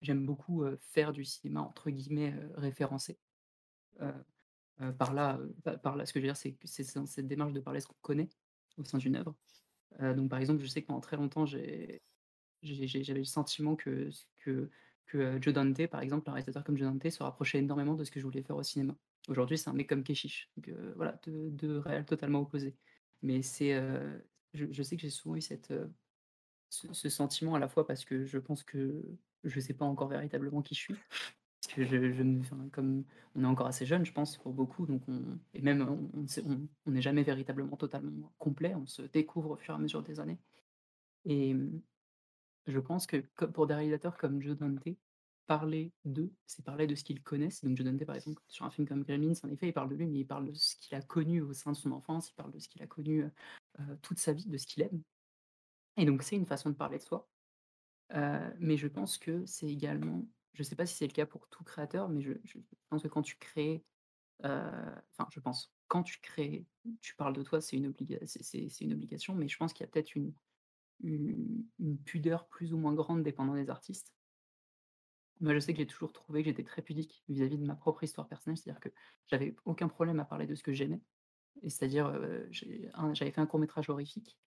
j'aime 0.00 0.24
beaucoup 0.24 0.64
faire 0.80 1.12
du 1.12 1.24
cinéma 1.24 1.60
entre 1.60 1.90
guillemets 1.90 2.34
référencé. 2.54 3.18
Par 4.98 5.14
là, 5.14 5.38
pa- 5.64 5.78
par 5.78 5.96
là, 5.96 6.04
ce 6.06 6.12
que 6.12 6.20
je 6.20 6.24
veux 6.24 6.28
dire, 6.28 6.36
c'est 6.36 6.52
que 6.52 6.66
c'est 6.66 6.94
dans 6.94 7.06
cette 7.06 7.26
démarche 7.26 7.52
de 7.52 7.60
parler 7.60 7.80
ce 7.80 7.86
qu'on 7.86 7.94
connaît 8.02 8.28
au 8.78 8.84
sein 8.84 8.98
d'une 8.98 9.16
œuvre. 9.16 9.34
Euh, 10.00 10.14
donc, 10.14 10.30
par 10.30 10.38
exemple, 10.38 10.62
je 10.62 10.66
sais 10.66 10.82
que 10.82 10.86
pendant 10.86 11.00
très 11.00 11.16
longtemps, 11.16 11.46
j'avais 11.46 12.00
le 12.62 13.24
sentiment 13.24 13.76
que, 13.76 14.10
que, 14.38 14.70
euh, 15.14 15.38
Joe 15.40 15.54
Dante, 15.54 15.86
par 15.86 16.00
exemple, 16.00 16.28
un 16.28 16.32
réalisateur 16.32 16.64
comme 16.64 16.76
Joe 16.76 16.88
Dante, 16.88 17.10
se 17.10 17.22
rapprochait 17.22 17.58
énormément 17.58 17.94
de 17.94 18.04
ce 18.04 18.10
que 18.10 18.20
je 18.20 18.24
voulais 18.24 18.42
faire 18.42 18.56
au 18.56 18.62
cinéma. 18.62 18.96
Aujourd'hui, 19.28 19.58
c'est 19.58 19.70
un 19.70 19.72
mec 19.72 19.88
comme 19.88 20.04
Keshish, 20.04 20.50
donc 20.56 20.68
euh, 20.68 20.92
voilà, 20.96 21.18
deux, 21.24 21.78
réels 21.78 22.04
totalement 22.04 22.40
opposés. 22.40 22.76
Mais 23.22 23.42
c'est, 23.42 23.80
je, 24.52 24.82
sais 24.82 24.96
que 24.96 25.02
j'ai 25.02 25.10
souvent 25.10 25.36
eu 25.36 25.40
cette, 25.40 25.72
ce, 26.68 26.92
ce 26.92 27.08
sentiment 27.08 27.54
à 27.54 27.58
la 27.58 27.66
fois 27.66 27.86
parce 27.86 28.04
que 28.04 28.24
je 28.24 28.38
pense 28.38 28.62
que 28.62 29.02
je 29.42 29.56
ne 29.56 29.60
sais 29.60 29.74
pas 29.74 29.86
encore 29.86 30.08
véritablement 30.08 30.62
qui 30.62 30.74
je 30.74 30.80
suis. 30.80 30.94
Parce 31.62 31.74
que 31.74 31.84
je, 31.84 32.12
je 32.12 32.68
comme 32.70 33.04
on 33.34 33.42
est 33.42 33.46
encore 33.46 33.66
assez 33.66 33.86
jeune, 33.86 34.04
je 34.04 34.12
pense, 34.12 34.36
pour 34.38 34.52
beaucoup, 34.52 34.86
donc 34.86 35.02
on, 35.08 35.38
et 35.54 35.60
même 35.62 35.82
on 35.82 36.90
n'est 36.90 37.02
jamais 37.02 37.22
véritablement 37.22 37.76
totalement 37.76 38.32
complet, 38.38 38.74
on 38.74 38.86
se 38.86 39.02
découvre 39.02 39.50
au 39.52 39.56
fur 39.56 39.74
et 39.74 39.76
à 39.76 39.80
mesure 39.80 40.02
des 40.02 40.20
années. 40.20 40.38
Et, 41.24 41.54
je 42.66 42.78
pense 42.78 43.06
que 43.06 43.18
pour 43.46 43.66
des 43.66 43.74
réalisateurs 43.74 44.16
comme 44.16 44.42
Joe 44.42 44.56
Dante, 44.56 44.88
parler 45.46 45.92
d'eux, 46.04 46.32
c'est 46.46 46.64
parler 46.64 46.86
de 46.86 46.94
ce 46.96 47.04
qu'ils 47.04 47.22
connaissent. 47.22 47.64
Donc 47.64 47.76
Joe 47.76 47.86
Dante, 47.86 48.04
par 48.04 48.16
exemple, 48.16 48.42
sur 48.48 48.64
un 48.64 48.70
film 48.70 48.86
comme 48.88 49.04
Gremlins, 49.04 49.34
en 49.44 49.48
effet, 49.48 49.68
il 49.68 49.72
parle 49.72 49.88
de 49.90 49.94
lui, 49.94 50.06
mais 50.06 50.20
il 50.20 50.26
parle 50.26 50.46
de 50.48 50.54
ce 50.54 50.76
qu'il 50.76 50.96
a 50.96 51.02
connu 51.02 51.40
au 51.40 51.52
sein 51.52 51.72
de 51.72 51.76
son 51.76 51.92
enfance, 51.92 52.30
il 52.30 52.34
parle 52.34 52.50
de 52.52 52.58
ce 52.58 52.68
qu'il 52.68 52.82
a 52.82 52.86
connu, 52.86 53.22
heu 53.22 53.30
heu, 53.80 53.98
toute 54.02 54.18
sa 54.18 54.32
vie, 54.32 54.46
de 54.48 54.58
ce 54.58 54.66
qu'il 54.66 54.82
aime. 54.82 55.02
Et 55.96 56.04
donc 56.06 56.22
c'est 56.22 56.36
une 56.36 56.46
façon 56.46 56.70
de 56.70 56.74
parler 56.76 56.98
de 56.98 57.02
soi. 57.04 57.28
Heu, 58.14 58.54
mais 58.60 58.76
je 58.78 58.88
pense 58.88 59.18
que 59.18 59.44
c'est 59.46 59.68
également 59.68 60.26
je 60.56 60.62
sais 60.64 60.76
pas 60.76 60.86
si 60.86 60.96
c'est 60.96 61.06
le 61.06 61.12
cas 61.12 61.26
pour 61.26 61.48
tout 61.48 61.64
créateur, 61.64 62.08
mais 62.08 62.22
je 62.22 62.32
pense 62.90 63.02
que 63.02 63.08
quand 63.08 63.22
tu 63.22 63.36
crées, 63.38 63.84
heu, 64.44 64.48
enfin 65.18 65.28
je 65.32 65.40
pense, 65.40 65.74
quand 65.88 66.02
tu 66.04 66.20
crées, 66.20 66.66
tu 67.02 67.16
parles 67.16 67.34
de 67.34 67.42
toi, 67.44 67.60
c'est 67.62 67.76
une 67.76 67.86
une 68.80 68.92
obligation, 68.94 69.34
mais 69.36 69.48
je 69.48 69.58
pense 69.58 69.72
qu'il 69.74 69.84
y 69.84 69.88
a 69.88 69.92
peut-être 69.92 70.14
une 70.16 70.34
pudeur 72.04 72.48
plus 72.48 72.72
ou 72.74 72.78
moins 72.78 72.92
grande 72.94 73.22
dépendant 73.22 73.54
des 73.54 73.70
artistes. 73.70 74.14
Moi, 75.40 75.52
je 75.54 75.58
sais 75.58 75.72
que 75.74 75.78
j'ai 75.78 75.86
toujours 75.86 76.12
trouvé 76.12 76.42
que 76.42 76.48
j'étais 76.48 76.64
très 76.64 76.80
pudique 76.82 77.22
vis-à-vis 77.28 77.58
de 77.58 77.64
ma 77.66 77.74
propre 77.76 78.02
histoire 78.04 78.26
personnelle, 78.28 78.56
c'est-à-dire 78.56 78.80
que 78.80 78.88
j'avais 79.26 79.54
aucun 79.66 79.88
problème 79.88 80.18
à 80.20 80.24
parler 80.24 80.46
de 80.46 80.54
ce 80.54 80.62
que 80.62 80.72
j'aimais 80.72 81.02
et 81.62 81.70
c'est-à-dire, 81.70 82.06
un 82.94 83.14
j'avais 83.14 83.32
fait 83.32 83.40
un 83.40 83.46
court 83.46 83.60
métrage 83.60 83.90
horrifique, 83.90 84.38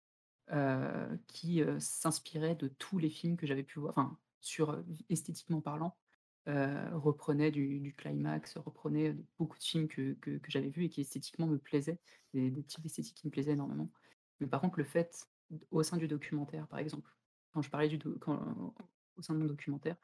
heu, 0.51 1.19
qui, 1.27 1.61
heu, 1.61 1.79
s'inspirait 1.79 2.55
de 2.55 2.67
tous 2.69 2.99
les 2.99 3.09
films 3.11 3.37
que 3.37 3.47
j'avais 3.47 3.63
pu 3.63 3.79
voir 3.79 3.99
sur, 4.41 4.83
esthétiquement 5.09 5.61
parlant, 5.61 5.97
reprenait 6.45 7.51
du 7.51 7.93
climax, 7.97 8.57
reprenait, 8.57 9.15
beaucoup 9.37 9.57
de 9.57 9.63
films 9.63 9.87
que 9.87 10.39
j'avais 10.47 10.69
vus 10.69 10.85
et 10.85 10.89
qui 10.89 11.01
esthétiquement 11.01 11.47
me 11.47 11.57
plaisaient, 11.57 11.99
des 12.33 12.63
types 12.63 12.81
d'esthétique 12.81 13.15
qui 13.15 13.27
me 13.27 13.31
plaisaient 13.31 13.53
énormément. 13.53 13.91
Mais 14.39 14.47
par 14.47 14.61
contre, 14.61 14.79
le 14.79 14.85
fait, 14.85 15.27
au 15.71 15.83
sein 15.83 15.97
du 15.97 16.07
documentaire, 16.07 16.67
par 16.67 16.79
exemple, 16.79 17.09
quand 17.51 17.61
je 17.61 17.69
parlais 17.69 17.87
du 17.87 17.99
au 19.17 19.21
sein 19.21 19.33
de 19.33 19.39
mon 19.39 19.45
documentaire, 19.45 19.97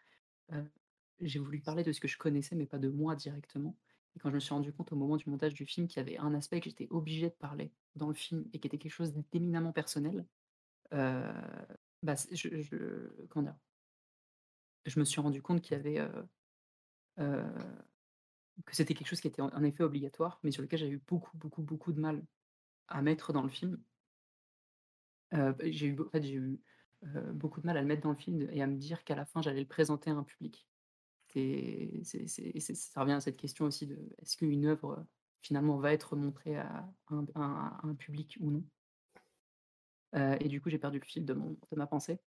j'ai 1.21 1.39
voulu 1.39 1.61
parler 1.61 1.83
de 1.83 1.91
ce 1.91 1.99
que 1.99 2.07
je 2.07 2.17
connaissais, 2.17 2.55
mais 2.55 2.65
pas 2.65 2.79
de 2.79 2.89
moi 2.89 3.15
directement 3.15 3.77
et 4.15 4.19
quand 4.19 4.29
je 4.29 4.35
me 4.35 4.39
suis 4.39 4.53
rendu 4.53 4.71
compte 4.71 4.91
au 4.93 4.95
moment 4.95 5.17
du 5.17 5.29
montage 5.29 5.53
du 5.53 5.65
film 5.65 5.87
qu'il 5.87 5.97
y 5.97 5.99
avait 5.99 6.17
un 6.17 6.33
aspect 6.33 6.61
que 6.61 6.69
j'étais 6.69 6.87
obligé 6.89 7.29
de 7.29 7.35
parler 7.35 7.73
dans 7.95 8.07
le 8.07 8.13
film 8.13 8.45
et 8.53 8.59
qui 8.59 8.67
était 8.67 8.77
quelque 8.77 8.91
chose 8.91 9.13
d'éminemment 9.31 9.73
personnel, 9.73 10.25
bah, 10.91 12.15
je? 12.31 12.47
Je 14.85 14.99
me 14.99 15.05
suis 15.05 15.19
rendu 15.21 15.41
compte 15.41 15.61
qu'il 15.61 15.75
y 15.75 15.79
avait, 15.79 16.07
que 17.17 18.75
c'était 18.75 18.93
quelque 18.93 19.07
chose 19.07 19.21
qui 19.21 19.27
était 19.27 19.41
en 19.41 19.49
en 19.49 19.63
effet 19.63 19.83
obligatoire, 19.83 20.39
mais 20.43 20.51
sur 20.51 20.61
lequel 20.61 20.79
j'avais 20.79 20.91
eu 20.91 21.01
beaucoup, 21.07 21.35
beaucoup, 21.37 21.61
beaucoup 21.61 21.91
de 21.93 21.99
mal 21.99 22.23
à 22.87 23.01
mettre 23.01 23.33
dans 23.33 23.43
le 23.43 23.49
film. 23.49 23.81
Bah, 25.31 25.55
j'ai 25.63 25.87
eu 25.87 25.99
en 25.99 26.09
fait, 26.09 26.23
j'ai 26.23 26.35
eu, 26.35 26.61
beaucoup 27.33 27.61
de 27.61 27.65
mal 27.67 27.77
à 27.77 27.81
le 27.81 27.87
mettre 27.87 28.01
dans 28.01 28.11
le 28.11 28.15
film 28.15 28.47
et 28.51 28.61
à 28.61 28.67
me 28.67 28.77
dire 28.77 29.03
qu'à 29.03 29.15
la 29.15 29.25
fin, 29.25 29.41
j'allais 29.41 29.61
le 29.61 29.67
présenter 29.67 30.09
à 30.09 30.13
un 30.13 30.23
public. 30.23 30.67
C'est 31.33 31.99
c'est 32.03 32.27
c'est 32.27 32.59
c'est 32.59 32.75
ça 32.75 33.01
revient 33.01 33.13
à 33.13 33.21
cette 33.21 33.37
question 33.37 33.65
aussi 33.65 33.87
de 33.87 33.97
est-ce 34.19 34.37
qu'une 34.37 34.65
œuvre, 34.65 35.05
finalement, 35.41 35.77
va 35.77 35.91
être 35.93 36.15
montrée 36.15 36.57
à 36.57 36.87
un 37.07 37.95
public 37.95 38.37
ou 38.39 38.51
non? 38.51 38.63
Et 40.39 40.47
du 40.47 40.61
coup, 40.61 40.69
j'ai 40.69 40.77
perdu 40.79 40.99
le 40.99 41.05
fil 41.05 41.25
de 41.25 41.33
mon 41.33 41.51
de 41.51 41.75
ma 41.75 41.87
pensée, 41.87 42.19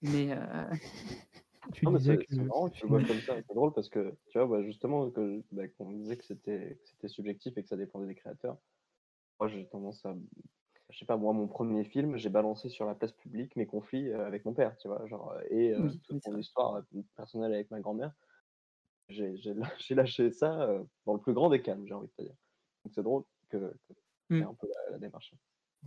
mais 0.00 0.34
Tu 1.72 1.86
Non, 1.86 1.92
mais 1.92 1.98
disais 1.98 2.18
c'est 2.18 2.18
que 2.18 2.24
c'est 2.28 2.44
marrant 2.44 2.68
que 2.70 2.74
tu 2.74 2.86
vois 2.86 3.02
comme 3.02 3.20
ça, 3.22 3.34
c'est 3.46 3.54
drôle 3.54 3.72
parce 3.72 3.88
que, 3.88 4.16
tu 4.28 4.38
vois, 4.38 4.46
bah, 4.46 4.62
justement, 4.64 5.10
que 5.10 5.42
bah, 5.52 5.68
qu'on 5.68 5.92
disait 5.92 6.16
que 6.16 6.24
c'était 6.24 6.78
que 6.82 6.88
c'était 6.88 7.08
subjectif 7.08 7.56
et 7.56 7.62
que 7.62 7.68
ça 7.68 7.76
dépendait 7.76 8.06
des 8.06 8.14
créateurs. 8.14 8.58
Moi, 9.40 9.48
j'ai 9.48 9.68
tendance 9.68 10.04
à 10.06 10.16
je 10.90 10.98
sais 10.98 11.06
pas, 11.06 11.16
moi, 11.18 11.32
mon 11.34 11.48
1er 11.48 11.84
film, 11.84 12.16
j'ai 12.18 12.30
balancé 12.30 12.68
sur 12.68 12.86
la 12.86 12.94
place 12.94 13.12
publique 13.12 13.56
mes 13.56 13.66
conflits, 13.66 14.08
heu, 14.10 14.20
avec 14.24 14.44
mon 14.46 14.54
père, 14.54 14.76
tu 14.78 14.88
vois? 14.88 15.06
Genre, 15.06 15.34
et 15.50 15.74
Oui, 15.76 16.00
toute 16.04 16.18
c'est 16.20 16.26
mon 16.26 16.38
histoire, 16.38 16.76
heu, 16.78 17.04
personnelle 17.16 17.54
avec 17.54 17.70
ma 17.72 17.80
grand-mère. 17.80 18.12
J'ai 19.08 19.36
j'ai 19.36 19.54
lâ 19.54 19.64
j'ai 19.78 19.94
lâché 19.96 20.30
ça, 20.32 20.68
dans 21.06 21.14
le 21.14 21.20
plus 21.20 21.34
grand 21.34 21.50
des 21.50 21.62
calmes, 21.62 21.86
j'ai 21.86 21.94
envie 21.94 22.08
de 22.08 22.12
te 22.14 22.22
dire. 22.22 22.36
Donc 22.84 22.94
c'est 22.94 23.02
drôle 23.04 23.24
que 23.50 23.58
que 23.58 23.94
aies 23.94 23.94
Mmh. 24.30 24.44
un 24.44 24.54
peu 24.54 24.68
la 24.86 24.92
la 24.92 24.98
démarche. 24.98 25.34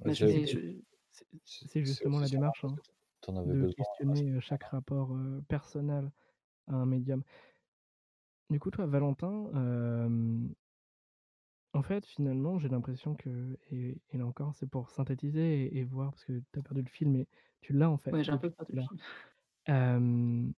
Ouais, 0.06 0.12
Bah, 0.16 0.16
c'est 0.16 0.28
C'est 0.28 0.45
c'est 0.45 0.64
c'est 1.12 1.28
c'est 1.44 1.84
justement 1.84 2.20
la 2.20 2.30
démarche, 2.30 2.64
hein, 2.66 2.80
en 3.28 3.38
avais 3.38 3.56
de 3.56 3.56
besoin 3.56 3.76
questionner, 3.76 4.40
chaque 4.41 4.64
rapport, 4.64 5.16
personnel 5.48 6.12
à 6.68 6.76
un 6.76 6.86
médium. 6.88 7.24
Du 8.49 8.60
coup, 8.60 8.72
toi, 8.72 8.86
Valentin, 8.86 9.49
en 11.74 11.84
fait, 11.84 12.06
finalement, 12.06 12.60
j'ai 12.60 12.70
l'impression 12.70 13.16
que 13.16 13.58
et 13.72 14.02
et 14.10 14.18
là 14.18 14.26
encore, 14.26 14.56
c'est 14.56 14.68
pour 14.70 14.90
synthétiser 14.90 15.66
et 15.66 15.78
et 15.80 15.84
voir 15.84 16.12
parce 16.12 16.26
que 16.26 16.40
tu 16.54 16.60
as 16.60 16.64
perdu 16.64 16.82
le 16.82 16.90
fil, 16.90 17.10
mais 17.10 17.28
tu 17.62 17.74
l'as, 17.74 17.90
en 17.90 17.98
fait, 17.98 18.12
Ouais, 18.12 18.24
j'ai 18.24 18.32
un 18.32 18.38
peu 18.38 18.49
perdu 18.52 18.72
le 18.72 18.78
à 18.78 18.82
l'heure. 18.82 18.95
fil. 18.95 19.02
Hem 19.68 20.54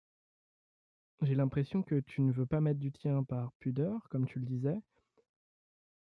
j'ai 1.22 1.36
l'impression 1.36 1.84
que 1.84 2.00
tu 2.00 2.22
ne 2.22 2.32
veux 2.32 2.46
pas 2.46 2.62
mettre 2.62 2.80
du 2.80 2.92
tien 2.94 3.24
par 3.24 3.52
pudeur, 3.54 4.08
comme 4.10 4.26
tu 4.26 4.40
le 4.40 4.46
disais 4.46 4.80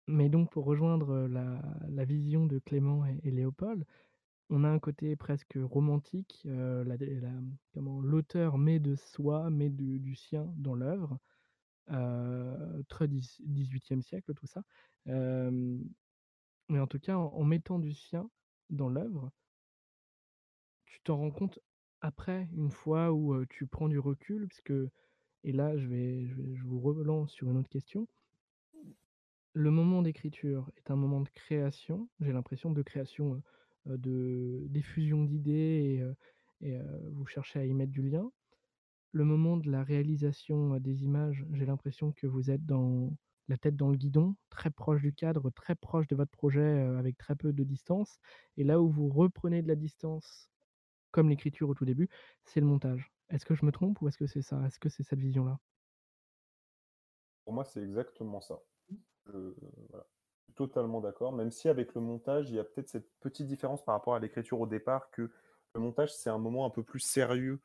mais 0.09 0.29
donc 0.31 0.51
pour 0.51 0.65
rejoindre, 0.65 1.29
la 1.29 1.63
la 1.89 2.05
vision 2.05 2.47
de 2.47 2.59
Clément 2.59 3.05
et 3.07 3.21
et 3.23 3.31
Léopold, 3.31 3.85
on 4.51 4.65
a 4.65 4.69
un 4.69 4.79
côté 4.79 5.17
presque 5.17 5.59
romantique, 5.61 6.47
l'auteur 7.75 8.59
met 8.59 8.79
de 8.79 8.95
soi, 8.95 9.51
met 9.51 9.71
du 9.71 10.15
sien 10.15 10.53
dans 10.57 10.75
l'œuvre, 10.75 11.19
très 12.89 13.09
dix 13.09 13.41
dix-huitième 13.45 14.03
siècle, 14.03 14.35
tout 14.35 14.47
ça. 14.47 14.63
Mais 15.07 16.79
en 16.79 16.87
tout 16.87 16.99
cas, 16.99 17.17
en 17.17 17.45
mettant 17.45 17.79
du 17.79 17.93
sien 17.93 18.31
dans 18.71 18.89
l'œuvre 18.89 19.31
tu 20.89 21.01
t'en 21.05 21.17
rends 21.17 21.31
compte 21.31 21.59
après, 22.01 22.49
une 22.57 22.71
fois 22.71 23.13
où, 23.13 23.45
tu 23.47 23.67
prends 23.67 23.89
du 23.89 23.99
recul 23.99 24.47
puisque 24.49 24.73
et 25.45 25.53
là, 25.53 25.77
je 25.77 25.87
vais 25.87 26.27
je 26.27 26.35
vais 26.35 26.55
je 26.57 26.65
vous 26.65 26.81
relance 26.81 27.33
sur 27.33 27.51
une 27.51 27.59
autre 27.59 27.69
question. 27.69 28.09
Le 29.53 29.71
moment 29.71 30.03
d'écriture 30.03 30.71
est 30.77 30.91
un 30.91 30.97
moment 30.97 31.21
de 31.21 31.29
création, 31.31 32.09
j'ai 32.21 32.33
l'impression 32.33 32.71
de 32.71 32.83
création, 32.83 33.43
de 33.97 34.67
d'effusion 34.71 35.25
d'idées 35.25 35.97
et 35.97 36.03
heu 36.03 36.15
et 36.61 36.77
heu, 36.77 37.09
vous 37.13 37.27
cherchez 37.27 37.61
à 37.61 37.65
y 37.65 37.73
mettre 37.75 37.93
du 37.93 38.03
lien. 38.03 38.31
Le 39.13 39.25
moment 39.25 39.57
de 39.59 39.71
la 39.71 39.85
réalisation, 39.85 40.79
des 40.81 41.05
images, 41.05 41.45
j'ai 41.53 41.67
l'impression 41.67 42.13
que 42.13 42.27
vous 42.27 42.51
êtes 42.51 42.65
dans 42.67 43.17
la 43.49 43.57
tête 43.59 43.77
dans 43.77 43.91
le 43.91 43.97
guidon, 43.99 44.37
très 44.51 44.71
proche 44.71 45.03
du 45.03 45.13
cadre, 45.15 45.51
très 45.51 45.75
proche 45.75 46.07
de 46.09 46.17
votre 46.17 46.31
projet, 46.33 46.63
avec 46.81 47.17
très 47.19 47.37
peu 47.37 47.53
de 47.53 47.65
distance 47.65 48.19
et 48.57 48.65
là 48.65 48.81
où 48.83 48.89
vous 48.91 49.09
reprenez 49.09 49.63
de 49.63 49.69
la 49.69 49.77
distance, 49.77 50.51
comme 51.13 51.29
l'écriture 51.31 51.69
au 51.71 51.75
tout 51.75 51.85
début, 51.87 52.09
c'est 52.45 52.61
le 52.61 52.67
montage. 52.67 53.13
Est-ce 53.31 53.47
que 53.47 53.55
je 53.57 53.65
me 53.67 53.73
trompe 53.73 54.03
ou 54.03 54.09
est-ce 54.09 54.19
que 54.19 54.27
c'est 54.29 54.43
ça? 54.43 54.65
Est-ce 54.67 54.79
que 54.81 54.89
c'est 54.91 55.05
cette 55.05 55.21
vision-là? 55.21 55.61
Pour 57.45 57.53
moi, 57.55 57.65
c'est 57.65 57.83
exactement 57.83 58.41
ça. 58.41 58.61
Je 59.27 59.55
voilà, 59.91 60.07
totalement 60.59 61.01
d'accord, 61.01 61.33
même 61.33 61.53
si 61.53 61.69
avec 61.71 61.95
le 61.95 62.03
montage, 62.03 62.51
il 62.51 62.57
y 62.57 62.61
a 62.61 62.65
peut-être 62.65 62.89
cette 62.91 63.11
petite 63.21 63.47
différence 63.49 63.85
par 63.85 63.95
rapport 63.97 64.17
à 64.17 64.21
l'écriture 64.21 64.61
au 64.61 64.67
départ, 64.69 65.11
que 65.13 65.31
le 65.75 65.81
montage, 65.81 66.15
c'est 66.15 66.31
un 66.31 66.39
moment 66.39 66.67
un 66.67 66.71
peu 66.71 66.85
plus 66.85 67.01
sérieux 67.01 67.61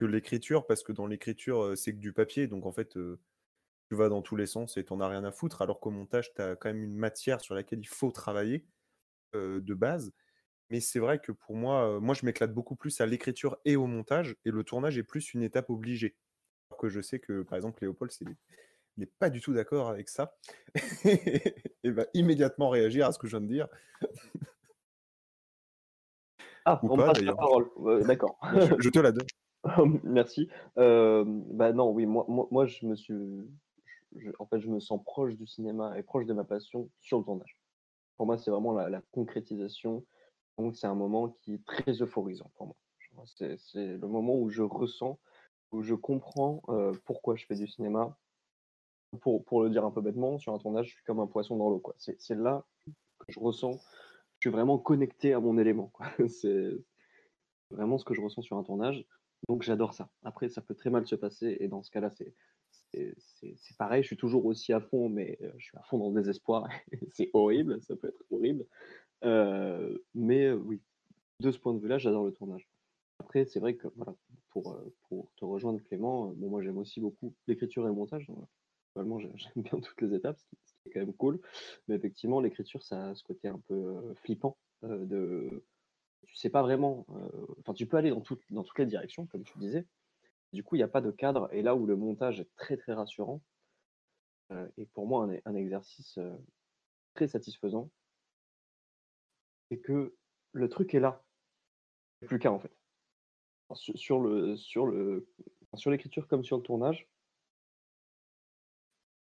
que 0.00 0.06
l'écriture, 0.06 0.66
parce 0.66 0.82
que 0.84 0.92
dans 0.92 1.06
l'écriture, 1.06 1.62
heu, 1.64 1.76
c'est 1.76 1.92
que 1.94 1.98
du 2.00 2.12
papier, 2.14 2.48
donc 2.48 2.66
en 2.66 2.72
fait, 2.72 2.96
heu, 2.98 3.20
tu 3.90 3.96
vas 3.96 4.08
dans 4.10 4.22
tous 4.22 4.36
les 4.36 4.46
sens 4.46 4.76
et 4.78 4.84
tu 4.84 4.92
en 4.92 5.00
as 5.00 5.08
rien 5.08 5.24
à 5.24 5.32
foutre, 5.32 5.62
alors 5.62 5.80
qu'au 5.80 5.90
montage, 5.90 6.34
tu 6.34 6.42
as 6.42 6.56
quand 6.56 6.70
même 6.70 6.84
une 6.84 6.96
matière 6.96 7.40
sur 7.40 7.54
laquelle 7.54 7.80
il 7.80 7.88
faut 7.88 8.12
travailler, 8.12 8.66
heu, 9.34 9.60
de 9.60 9.74
base. 9.74 10.12
Mais 10.70 10.80
c'est 10.80 11.00
vrai 11.00 11.20
que 11.20 11.32
pour 11.32 11.56
moi, 11.56 12.00
moi 12.00 12.14
je 12.14 12.26
m'éclate 12.26 12.54
beaucoup 12.54 12.76
plus 12.76 13.00
à 13.00 13.06
l'écriture 13.06 13.58
et 13.66 13.76
au 13.76 13.86
montage 13.86 14.36
et 14.46 14.50
le 14.52 14.64
tournage 14.64 14.98
est 14.98 15.04
plus 15.04 15.34
une 15.34 15.42
étape 15.44 15.70
obligée. 15.70 16.16
Alors 16.70 16.80
que 16.80 16.88
je 16.90 17.00
sais 17.02 17.20
que, 17.20 17.42
par 17.42 17.56
exemple, 17.56 17.80
Léopold, 17.82 18.12
c'est 18.12 18.26
il 18.96 19.04
est 19.04 19.12
pas 19.18 19.30
du 19.30 19.40
tout 19.40 19.52
d'accord 19.52 19.88
avec 19.88 20.08
ça 20.08 20.36
et 21.04 21.90
va 21.90 22.06
immédiatement 22.14 22.68
réagir 22.70 23.06
à 23.06 23.12
ce 23.12 23.18
que 23.18 23.26
je 23.26 23.36
viens 23.36 23.46
de 23.46 23.52
dire. 23.52 23.68
Ah, 26.64 26.80
Ou 26.82 26.88
on 26.90 26.96
pas 26.96 27.06
passe 27.12 27.22
la 27.22 27.34
parole, 27.34 27.70
d'accord. 28.06 28.38
Je 28.54 28.74
je 28.80 28.90
te 28.90 28.98
la 28.98 29.12
donne. 29.12 29.26
Merci. 30.04 30.48
Hem, 30.76 31.44
bah, 31.52 31.72
non, 31.72 31.90
oui, 31.90 32.06
moi 32.06 32.24
moi 32.28 32.48
moi, 32.50 32.66
je 32.66 32.86
me 32.86 32.94
suis 32.94 33.14
je 34.16 34.30
en 34.38 34.46
fait, 34.46 34.60
je 34.60 34.68
me 34.68 34.80
sens 34.80 35.02
proche 35.04 35.36
du 35.36 35.46
cinéma 35.46 35.98
et 35.98 36.02
proche 36.02 36.26
de 36.26 36.32
ma 36.32 36.44
passion 36.44 36.90
sur 37.00 37.18
le 37.18 37.24
tournage. 37.24 37.56
Pour 38.16 38.26
moi, 38.26 38.38
c'est 38.38 38.50
vraiment 38.50 38.72
la 38.72 38.88
la 38.88 39.02
concrétisation, 39.12 40.04
donc 40.58 40.76
c'est 40.76 40.86
un 40.86 40.94
moment 40.94 41.30
qui 41.30 41.54
est 41.54 41.64
très 41.66 42.02
euphorisant 42.02 42.50
pour 42.56 42.66
moi. 42.68 42.76
C'est 43.26 43.58
le 43.74 44.08
moment 44.08 44.36
où 44.38 44.50
je 44.50 44.62
ressens, 44.62 45.18
où 45.72 45.82
je 45.82 45.94
comprends, 45.94 46.62
heu, 46.68 46.92
pourquoi 47.04 47.36
je 47.36 47.46
fais 47.46 47.54
du 47.56 47.66
cinéma. 47.66 48.18
Pour 49.16 49.44
pour 49.44 49.62
le 49.62 49.70
dire 49.70 49.84
un 49.84 49.90
peu 49.90 50.00
bêtement, 50.00 50.38
sur 50.38 50.54
un 50.54 50.58
tournage, 50.58 50.88
je 50.88 50.94
suis 50.94 51.04
comme 51.04 51.20
un 51.20 51.26
poisson 51.26 51.56
dans 51.56 51.70
l'eau. 51.70 51.82
C'est 51.98 52.20
c'est 52.20 52.34
là 52.36 52.66
que 53.18 53.26
je 53.32 53.40
ressens, 53.40 53.80
je 54.38 54.48
suis 54.48 54.50
vraiment 54.50 54.78
connecté 54.78 55.32
à 55.34 55.40
mon 55.40 55.58
élément. 55.58 55.92
C'est 56.28 56.70
vraiment 57.70 57.98
ce 57.98 58.04
que 58.04 58.14
je 58.14 58.20
ressens 58.20 58.42
sur 58.42 58.56
un 58.56 58.62
tournage, 58.64 59.06
donc 59.48 59.62
j'adore 59.62 59.94
ça. 59.94 60.10
Après, 60.22 60.48
ça 60.48 60.62
peut 60.62 60.74
très 60.74 60.90
mal 60.90 61.06
se 61.06 61.14
passer 61.16 61.56
et 61.60 61.68
dans 61.68 61.82
ce 61.82 61.90
cas-là, 61.90 62.10
c'est 62.10 62.34
pareil, 63.78 64.02
je 64.02 64.08
suis 64.08 64.16
toujours 64.16 64.46
aussi 64.46 64.72
à 64.72 64.80
fond, 64.80 65.08
mais 65.08 65.38
heu, 65.42 65.52
je 65.58 65.64
suis 65.66 65.78
à 65.78 65.82
fond 65.82 65.98
dans 65.98 66.10
le 66.10 66.14
désespoir 66.22 66.68
c'est 67.12 67.30
horrible, 67.32 67.82
ça 67.82 67.96
peut 67.96 68.08
être 68.08 68.24
horrible. 68.30 68.66
Heu, 69.24 70.04
mais 70.14 70.46
heu, 70.46 70.56
oui, 70.56 70.82
de 71.40 71.50
ce 71.52 71.58
point 71.58 71.74
de 71.74 71.80
vue-là, 71.80 71.98
j'adore 71.98 72.24
le 72.26 72.32
tournage. 72.32 72.68
Après, 73.20 73.46
c'est 73.46 73.60
vrai 73.60 73.76
que 73.76 73.88
voilà, 73.96 74.14
pour, 74.50 74.78
pour 75.08 75.32
te 75.36 75.44
rejoindre 75.44 75.80
Clément, 75.82 76.34
moi, 76.36 76.62
j'aime 76.62 76.78
aussi 76.78 77.00
beaucoup 77.00 77.34
l'écriture 77.46 77.84
et 77.84 77.88
le 77.88 77.94
montage, 77.94 78.30
globalement, 78.96 79.18
j'ai 79.18 79.30
j'aime 79.36 79.62
bien 79.62 79.80
toutes 79.80 80.00
les 80.02 80.14
étapes, 80.14 80.38
ce 80.38 80.72
qui 80.82 80.88
est 80.88 80.92
quand 80.92 81.00
même 81.00 81.14
cool. 81.14 81.40
Mais 81.88 81.96
effectivement, 81.96 82.40
l'écriture, 82.40 82.82
ça 82.82 83.10
a 83.10 83.14
ce 83.14 83.22
côté 83.24 83.48
un 83.48 83.60
peu, 83.68 83.74
heu, 83.74 84.14
flippant, 84.16 84.58
heu, 84.84 85.06
de 85.06 85.64
tu 86.26 86.36
sais 86.36 86.50
pas 86.50 86.62
vraiment, 86.62 87.06
heu, 87.10 87.46
enfin, 87.60 87.74
tu 87.74 87.86
peux 87.86 87.96
aller 87.98 88.10
dans 88.10 88.20
toutes 88.22 88.42
les 88.78 88.86
directions, 88.86 89.26
comme 89.26 89.44
tu 89.44 89.58
disais. 89.58 89.86
Du 90.52 90.64
coup, 90.64 90.76
il 90.76 90.80
y 90.80 90.84
a 90.84 90.88
pas 90.88 91.02
de 91.02 91.10
cadre 91.12 91.48
et 91.52 91.62
là 91.62 91.76
où 91.76 91.86
le 91.86 91.96
montage 91.96 92.40
est 92.40 92.50
très, 92.56 92.76
très 92.76 92.94
rassurant 92.94 93.42
et 94.76 94.86
pour 94.86 95.06
moi 95.06 95.28
un 95.44 95.54
exercice, 95.54 96.18
très 97.14 97.28
satisfaisant 97.28 97.90
c'est 99.70 99.78
que 99.80 100.16
le 100.52 100.68
truc 100.68 100.94
est 100.94 101.00
là. 101.00 101.24
Plus 102.26 102.38
qu'à, 102.38 102.52
en 102.52 102.58
fait. 102.58 102.72
Su 103.74 103.96
sur 103.96 104.20
le 104.20 104.56
sur 104.56 104.86
le 104.86 105.28
sur 105.74 105.90
l'écriture 105.90 106.28
comme 106.28 106.44
sur 106.44 106.56
le 106.56 106.62
tournage 106.62 107.08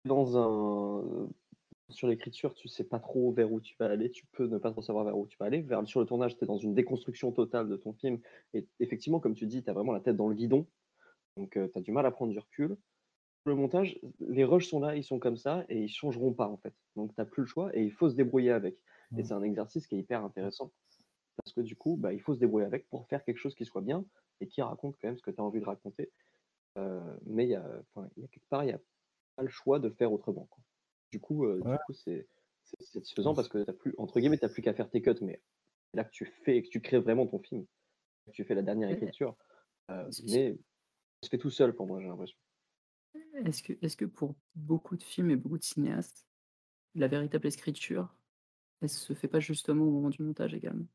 dans 0.07 0.38
un 0.38 1.29
sur 1.89 2.09
l'écriture, 2.09 2.53
tu 2.53 2.67
sais 2.67 2.84
pas 2.84 2.99
trop 2.99 3.31
vers 3.31 3.51
où 3.51 3.61
tu 3.61 3.75
vas 3.79 3.85
aller, 3.85 4.11
tu 4.11 4.25
peux 4.25 4.45
ne 4.47 4.57
pas 4.57 4.71
trop 4.71 4.81
savoir 4.81 5.05
vers 5.05 5.17
où 5.17 5.25
tu 5.25 5.38
vas 5.39 5.45
aller. 5.45 5.61
Vers 5.61 5.88
sur 5.88 6.01
le 6.01 6.05
tournage, 6.05 6.38
tu 6.38 6.43
es 6.43 6.47
dans 6.47 6.57
une 6.57 6.73
déconstruction 6.73 7.31
totale 7.31 7.69
de 7.69 7.77
ton 7.77 7.93
film 7.93 8.19
et 8.53 8.67
effectivement, 8.79 9.21
comme 9.21 9.35
tu 9.35 9.45
dis, 9.45 9.63
tu 9.63 9.69
as 9.69 9.73
vraiment 9.73 9.93
la 9.93 10.01
tête 10.01 10.17
dans 10.17 10.27
le 10.27 10.35
guidon. 10.35 10.67
Donc, 11.38 11.51
tu 11.51 11.59
as 11.59 11.81
du 11.81 11.91
mal 11.91 12.05
à 12.05 12.11
prendre 12.11 12.34
du 12.34 12.39
recul. 12.39 12.77
Le 13.45 13.55
montage, 13.55 14.01
les 14.19 14.43
rushs 14.43 14.67
sont 14.67 14.81
là, 14.81 14.97
ils 14.97 15.03
sont 15.03 15.19
comme 15.19 15.38
ça 15.38 15.65
et 15.69 15.84
ils 15.84 15.89
changeront 15.89 16.34
pas 16.34 16.49
en 16.49 16.57
fait. 16.57 16.73
Donc, 16.97 17.15
tu 17.15 17.25
plus 17.25 17.43
le 17.43 17.47
choix 17.47 17.75
et 17.77 17.84
il 17.84 17.91
faut 17.91 18.09
se 18.09 18.15
débrouiller 18.15 18.51
avec. 18.51 18.77
Et 19.17 19.21
Mmh. 19.21 19.23
c'est 19.23 19.34
un 19.34 19.43
exercice 19.43 19.88
qui 19.88 19.95
est 19.95 19.99
hyper 19.99 20.23
intéressant 20.23 20.73
parce 21.38 21.53
que 21.53 21.61
du 21.61 21.75
coup, 21.75 21.95
bah, 21.97 22.13
il 22.13 22.21
faut 22.21 22.34
se 22.34 22.39
débrouiller 22.39 22.65
avec 22.65 22.89
pour 22.89 23.07
faire 23.07 23.23
quelque 23.23 23.38
chose 23.38 23.55
qui 23.55 23.65
soit 23.65 23.81
bien 23.81 24.05
et 24.41 24.47
qui 24.47 24.61
raconte 24.61 24.97
quand 24.99 25.07
même 25.07 25.17
ce 25.17 25.23
que 25.23 25.31
tu 25.31 25.39
as 25.39 25.43
envie 25.43 25.59
de 25.59 25.65
raconter. 25.65 26.11
Euh, 26.77 27.17
mais 27.25 27.45
il 27.45 27.51
y 27.51 27.55
a, 27.55 27.81
y 28.17 28.25
a 28.25 28.27
quelque 28.27 28.49
part, 28.49 28.63
il 28.63 28.67
n'y 28.67 28.73
a 28.73 28.81
le 29.43 29.49
choix 29.49 29.80
de 29.80 29.89
faire 29.89 30.11
autrement. 30.11 30.47
quoi. 30.51 30.64
Du 31.11 31.19
coup, 31.19 31.45
euh, 31.45 31.64
du 31.64 31.65
Ouais. 31.68 31.77
coup, 31.80 31.93
c'est 31.93 32.27
satisfaisant 32.80 33.34
parce 33.35 33.49
que 33.49 33.64
t'as 33.64 33.73
plus, 33.73 33.93
entre 33.97 34.19
guillemets, 34.19 34.38
t'as 34.38 34.49
plus 34.49 34.61
qu'à 34.61 34.73
faire 34.73 34.89
tes 34.89 35.01
cuts, 35.01 35.15
mais 35.22 35.41
c'est 35.91 35.97
là 35.97 36.03
que 36.03 36.11
tu 36.11 36.26
fais, 36.26 36.61
que 36.64 36.69
tu 36.69 36.81
crées 36.81 36.99
vraiment 36.99 37.27
ton 37.27 37.39
film, 37.39 37.65
que 38.27 38.31
tu 38.31 38.45
fais 38.45 38.55
la 38.55 38.64
dernière 38.64 38.89
écriture. 38.89 39.38
Euh, 39.91 40.09
mais 40.27 40.53
ça 41.22 41.27
se 41.27 41.30
fait 41.30 41.39
tout 41.39 41.51
seul 41.51 41.76
pour 41.76 41.88
moi, 41.88 42.01
j'ai 42.01 42.07
l'impression. 42.07 42.38
Est-ce 43.45 43.64
que, 43.64 43.73
est-ce 43.81 43.97
que 43.97 44.05
pour 44.05 44.35
beaucoup 44.55 44.95
de 44.97 45.03
films 45.03 45.31
et 45.31 45.35
beaucoup 45.35 45.57
de 45.57 45.64
cinéastes, 45.64 46.27
la 46.95 47.07
véritable 47.07 47.47
écriture, 47.47 48.15
elle 48.81 48.89
se 48.89 49.14
fait 49.14 49.30
pas 49.30 49.41
justement 49.41 49.85
au 49.85 49.91
moment 49.91 50.09
du 50.09 50.23
montage 50.23 50.53
également? 50.53 50.88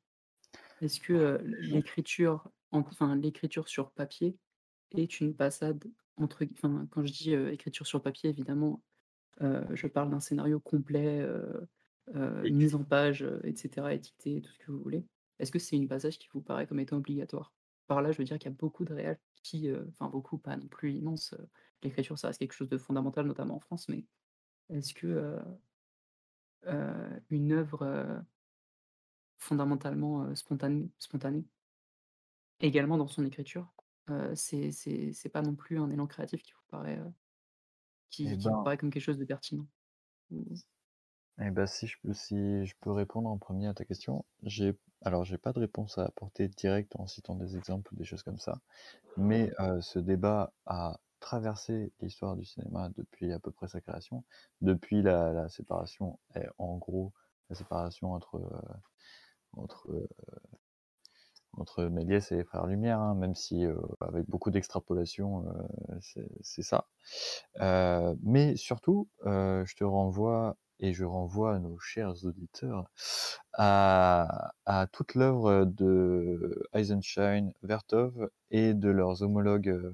Est-ce 0.81 1.01
que 1.01 1.12
euh, 1.12 1.39
l'écriture, 1.44 2.51
en- 2.73 2.81
enfin 2.81 3.16
l'écriture 3.16 3.69
sur 3.69 3.93
papier 3.93 4.39
est 4.93 5.20
une 5.20 5.36
passade 5.36 5.85
entre, 6.16 6.44
enfin 6.52 6.86
quand 6.90 7.05
je 7.05 7.12
dis 7.12 7.34
euh, 7.34 7.52
écriture 7.52 7.86
sur 7.86 8.02
papier, 8.02 8.30
évidemment, 8.30 8.82
euh, 9.40 9.64
je 9.74 9.86
parle 9.86 10.10
d'un 10.10 10.20
scénario 10.20 10.60
complet, 10.60 11.20
euh, 11.20 12.51
mise 12.51 12.74
en 12.74 12.84
page, 12.84 13.24
etc., 13.44 13.94
étiqueté, 13.94 14.43
tout 14.43 14.52
ce 14.52 14.59
que 14.59 14.72
vous 14.72 14.82
voulez. 14.82 15.06
Est-ce 15.39 15.51
que 15.51 15.59
c'est 15.59 15.76
une 15.76 15.89
passage 15.89 16.18
qui 16.18 16.28
vous 16.32 16.43
paraît 16.43 16.66
comme 16.66 16.80
étant 16.80 16.97
obligatoire? 16.97 17.52
Par 17.86 18.02
là, 18.02 18.12
je 18.12 18.18
veux 18.18 18.24
dire 18.24 18.39
qu'il 18.39 18.51
y 18.51 18.55
a 18.55 18.56
beaucoup 18.56 18.84
de 18.84 18.93
réals 18.93 19.18
qui, 19.43 19.68
enfin 19.72 20.09
beaucoup, 20.09 20.39
pas 20.39 20.56
non 20.56 20.68
plus 20.68 20.93
immense. 20.93 21.34
L'écriture, 21.82 22.18
ça 22.18 22.28
reste 22.28 22.39
quelque 22.39 22.52
chose 22.52 22.68
de 22.68 22.78
fondamental, 22.78 23.26
notamment 23.26 23.56
en 23.56 23.60
France, 23.60 23.89
mais 23.89 24.05
est-ce 24.68 24.94
que 24.94 25.36
une 27.30 27.52
œuvre 27.52 28.22
fondamentalement 29.39 30.32
spontanée, 30.36 30.90
spontanée, 30.98 31.44
également 32.60 32.97
dans 32.97 33.09
son 33.09 33.24
écriture, 33.24 33.72
c'est 34.34 34.72
c'est- 34.72 35.12
c'est 35.12 35.28
pas 35.30 35.42
non 35.42 35.54
plus 35.56 35.78
un 35.78 35.90
élan 35.90 36.06
créatif 36.06 36.42
qui 36.42 36.52
vous 36.52 36.62
paraît, 36.68 36.98
euh, 36.98 37.10
qui, 38.10 38.24
Eh 38.24 38.36
qui 38.38 38.48
vous 38.50 38.56
ben, 38.56 38.62
paraît 38.62 38.76
comme 38.78 38.90
quelque 38.90 39.02
chose 39.02 39.18
de 39.18 39.24
pertinent? 39.24 39.66
Ou- 40.30 40.44
eh 41.40 41.50
ben, 41.50 41.66
si 41.66 41.86
je 41.86 41.96
peux, 42.02 42.12
si 42.12 42.66
je 42.66 42.74
peux 42.80 42.90
répondre 42.92 43.28
en 43.28 43.38
premier 43.38 43.66
à 43.68 43.74
ta 43.74 43.84
question, 43.84 44.24
j'ai, 44.42 44.78
alors 45.02 45.24
j'ai 45.24 45.38
pas 45.38 45.52
de 45.52 45.60
réponse 45.60 45.98
à 45.98 46.04
apporter 46.04 46.48
directe 46.48 46.94
en 46.96 47.06
citant 47.06 47.34
des 47.36 47.56
exemples 47.56 47.92
ou 47.94 47.96
des 47.96 48.04
choses 48.04 48.22
comme 48.22 48.38
ça, 48.38 48.60
mais 49.16 49.50
ce 49.82 49.98
débat 50.00 50.52
a 50.66 51.00
traversé 51.20 51.92
l'histoire 52.00 52.36
du 52.36 52.44
cinéma 52.44 52.90
depuis 52.96 53.32
à 53.32 53.40
peu 53.40 53.52
près 53.52 53.68
sa 53.68 53.80
création, 53.80 54.24
depuis 54.62 55.02
la, 55.02 55.32
la 55.32 55.48
séparation, 55.48 56.20
eh, 56.36 56.46
en 56.58 56.78
gros, 56.78 57.12
la 57.50 57.56
séparation 57.56 58.12
entre 58.14 58.42
entre 59.52 59.88
entre 61.58 61.84
Méliès 61.84 62.32
et 62.32 62.36
les 62.36 62.44
Frères 62.44 62.66
Lumière, 62.66 63.00
hein, 63.00 63.14
même 63.14 63.34
si 63.34 63.64
avec 64.00 64.28
beaucoup 64.28 64.50
d'extrapolation, 64.50 65.44
c'est 66.00 66.62
ça. 66.62 66.86
Mais 68.22 68.56
surtout, 68.56 69.08
je 69.24 69.74
te 69.74 69.84
renvoie 69.84 70.56
et 70.80 70.92
je 70.92 71.04
renvoie 71.04 71.54
à 71.54 71.58
nos 71.60 71.78
chers 71.78 72.24
auditeurs 72.24 72.90
à, 73.54 74.52
toute 74.92 75.14
l'œuvre 75.14 75.64
de 75.64 76.68
Eisenstein, 76.74 77.52
Vertov 77.62 78.28
et 78.50 78.74
de 78.74 78.90
leurs 78.90 79.22
homologues 79.22 79.92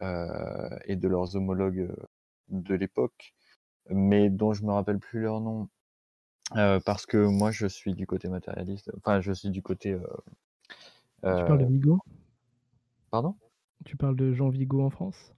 et 0.00 0.96
de 0.96 1.08
leurs 1.08 1.36
homologues 1.36 1.94
de 2.48 2.74
l'époque, 2.74 3.34
mais 3.88 4.30
dont 4.30 4.52
je 4.52 4.64
me 4.64 4.72
rappelle 4.72 4.98
plus 4.98 5.20
leur 5.20 5.40
nom. 5.40 5.68
Euh, 6.56 6.80
parce 6.84 7.06
que 7.06 7.16
moi 7.16 7.50
je 7.50 7.66
suis 7.66 7.94
du 7.94 8.06
côté 8.06 8.28
matérialiste, 8.28 8.90
enfin 8.98 9.20
je 9.20 9.32
suis 9.32 9.50
du 9.50 9.62
côté. 9.62 9.92
euh, 9.92 10.00
Tu 11.24 11.44
parles 11.44 11.58
de 11.60 11.64
euh, 11.64 11.68
Vigo? 11.68 11.98
pardon? 13.10 13.34
Tu 13.84 13.96
parles 13.96 14.16
de 14.16 14.32
Jean 14.32 14.48
Vigo 14.48 14.82
en 14.82 14.90
France? 14.90 15.34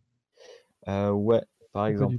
Ouais, 0.86 1.42
par 1.72 1.86
exemple. 1.86 2.16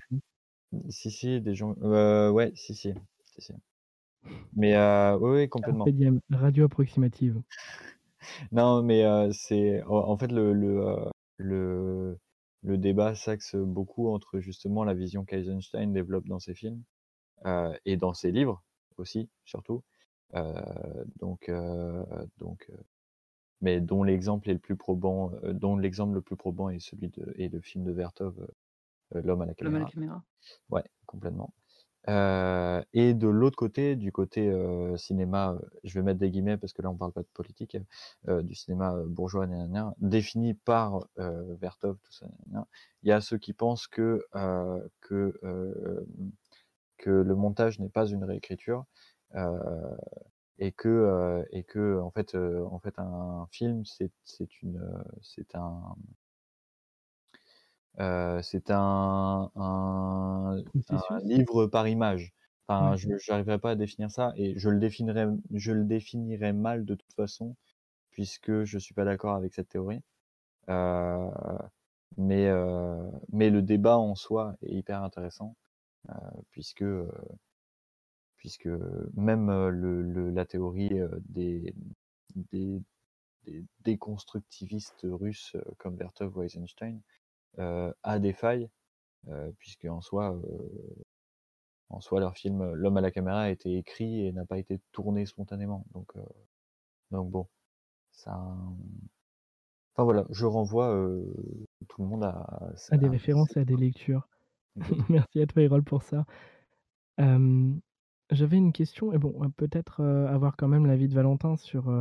Si, 0.90 1.12
si, 1.12 1.42
des 1.42 1.56
gens. 1.56 1.74
ouais, 1.74 2.52
si, 2.56 2.76
si. 2.76 2.94
si, 3.26 3.42
si. 3.42 3.54
Mais 4.56 4.76
oui, 5.20 5.32
oui, 5.32 5.50
complètement. 5.50 5.88
Radio 6.32 6.66
approximative. 6.66 7.42
Non, 8.52 8.82
mais 8.84 9.04
c'est. 9.32 9.84
En 9.84 10.18
fait, 10.18 10.32
le, 10.32 10.54
le, 10.54 10.96
le, 11.38 12.18
le 12.64 12.78
débat 12.78 13.16
s'axe 13.16 13.56
beaucoup 13.56 14.10
entre 14.10 14.40
justement 14.40 14.84
la 14.84 14.94
vision 14.94 15.26
qu'Eisenstein 15.26 15.94
développe 15.94 16.26
dans 16.28 16.40
ses 16.40 16.56
films 16.56 16.82
euh, 17.46 17.74
et 17.86 17.98
dans 17.98 18.14
ses 18.14 18.32
livres 18.32 18.64
aussi, 19.00 19.30
surtout. 19.46 19.84
Euh, 20.36 21.06
donc, 21.20 21.50
euh, 21.50 22.04
donc, 22.38 22.68
euh, 22.70 22.78
mais 23.62 23.82
dont 23.82 24.04
l'exemple 24.04 24.50
est 24.50 24.54
le 24.54 24.60
plus 24.60 24.76
probant, 24.76 25.32
dont 25.44 25.78
l'exemple 25.78 26.14
le 26.16 26.22
plus 26.22 26.36
probant 26.36 26.70
est 26.70 26.80
celui 26.80 27.10
de, 27.10 27.34
est 27.38 27.50
le 27.50 27.62
film 27.62 27.84
de 27.84 27.92
Vertov, 27.92 28.48
L'homme 29.14 29.42
à 29.42 29.46
la 29.46 29.54
L'homme 29.60 29.76
à 29.76 29.80
la 29.80 29.86
caméra. 29.86 29.92
caméra. 29.92 30.24
Ouais, 30.70 30.84
complètement. 31.06 31.54
Euh, 32.08 32.84
et 32.94 33.14
de 33.14 33.28
l'autre 33.28 33.58
côté, 33.58 33.96
du 33.96 34.12
côté 34.12 34.50
euh, 34.50 34.96
cinéma, 34.98 35.58
je 35.84 35.98
vais 35.98 36.04
mettre 36.04 36.20
des 36.20 36.30
guillemets 36.30 36.58
parce 36.58 36.74
que 36.74 36.82
là 36.82 36.92
on 36.92 36.98
parle 36.98 37.12
pas 37.12 37.22
de 37.24 37.28
politique, 37.34 37.78
euh, 38.28 38.44
du 38.44 38.54
cinéma 38.54 38.96
bourgeois, 39.08 39.48
nanana, 39.48 39.96
défini 40.00 40.54
par 40.54 41.08
Vertov, 41.18 41.98
tout 42.04 42.12
ça, 42.12 42.28
nanana, 42.48 42.68
il 43.04 43.10
y 43.10 43.12
a 43.12 43.22
ceux 43.22 43.38
qui 43.38 43.54
pensent 43.54 43.88
que 43.88 44.24
que 45.02 45.40
que 46.98 47.10
le 47.12 47.36
montage 47.36 47.80
n'est 47.80 47.90
pas 47.90 48.08
une 48.08 48.24
réécriture 48.24 48.86
et 50.58 50.72
que 50.72 51.46
et 51.52 51.64
que 51.64 52.00
en 52.00 52.12
fait 52.12 52.36
en 52.36 52.80
fait 52.80 52.96
un 53.00 53.48
film 53.52 53.86
c'est 53.86 54.12
c'est 54.24 54.62
une 54.62 55.04
c'est 55.22 55.56
un 55.56 55.96
euh, 58.00 58.42
c'est 58.42 58.72
un, 58.72 59.52
un, 59.56 60.58
un 60.90 61.20
Processus 61.24 61.24
livre 61.24 61.68
par 61.68 61.88
image. 61.88 62.34
Enfin, 62.68 62.96
Ouais. 62.96 62.98
je 62.98 63.08
n'arriverai 63.30 63.60
pas 63.60 63.72
à 63.72 63.76
définir 63.76 64.12
ça 64.12 64.34
et 64.36 64.58
je 64.58 64.70
le 64.70 64.80
définirais, 64.80 65.28
je 65.54 65.72
le 65.72 65.86
définirais 65.86 66.52
mal 66.54 66.86
de 66.86 66.96
toute 66.96 67.14
façon, 67.14 67.56
puisque 68.12 68.64
je 68.66 68.80
suis 68.80 68.96
pas 68.96 69.06
d'accord 69.06 69.36
avec 69.36 69.54
cette 69.54 69.70
théorie. 69.70 70.04
Euh, 70.70 71.30
mais, 72.18 72.48
euh, 72.48 73.10
mais 73.32 73.50
le 73.50 73.62
débat 73.64 73.98
en 73.98 74.16
soi 74.16 74.56
est 74.64 74.74
hyper 74.76 75.04
intéressant, 75.04 75.58
puisque, 76.52 76.84
euh, 76.84 77.10
puisque 78.38 78.68
même 79.16 79.50
euh, 79.50 79.70
le, 79.70 80.02
le- 80.02 80.30
la 80.32 80.46
théorie 80.46 81.00
euh, 81.00 81.10
des, 81.30 81.74
des, 82.36 82.82
des 83.46 83.66
déconstructivistes 83.82 85.06
russes 85.06 85.56
euh, 85.56 85.64
comme 85.80 85.98
Vertov 85.98 86.38
ou 86.38 86.44
Eisenstein 86.44 87.02
euh, 87.60 87.94
a 88.04 88.20
des 88.20 88.34
failles, 88.34 88.70
euh, 89.30 89.52
puisque 89.60 89.86
en 89.86 90.02
soi, 90.02 90.36
euh, 90.36 90.96
en 91.90 92.00
soi, 92.02 92.20
leur 92.20 92.36
film 92.36 92.62
euh, 92.62 92.74
L'homme 92.76 92.98
à 92.98 93.02
la 93.02 93.10
caméra 93.12 93.42
a 93.42 93.50
été 93.50 93.76
écrit 93.78 94.26
et 94.26 94.32
n'a 94.32 94.46
pas 94.46 94.58
été 94.60 94.80
tourné 94.92 95.26
spontanément. 95.26 95.86
Donc, 95.94 96.16
euh, 96.16 96.22
donc 97.12 97.32
bon, 97.32 97.48
ça. 98.12 98.36
Enfin 99.94 100.04
voilà, 100.04 100.26
je 100.30 100.46
renvoie 100.46 100.94
euh, 100.96 101.26
tout 101.88 102.02
le 102.02 102.08
monde 102.08 102.24
à, 102.24 102.32
À 102.90 102.98
des 102.98 103.06
à- 103.06 103.10
références 103.10 103.56
et 103.58 103.60
à 103.60 103.66
des 103.66 103.78
lectures. 103.78 104.28
Merci 105.10 105.42
à 105.42 105.48
toi, 105.48 105.62
Erol, 105.62 105.84
pour 105.84 106.04
ça. 106.04 106.26
J'avais 108.32 108.58
une 108.58 108.74
question, 108.74 109.14
et 109.14 109.18
bon, 109.18 109.50
peut-être 109.52 110.04
avoir 110.04 110.58
quand 110.58 110.68
même 110.68 110.86
l'avis 110.86 111.08
de 111.08 111.14
Valentin 111.14 111.56
sur 111.58 111.92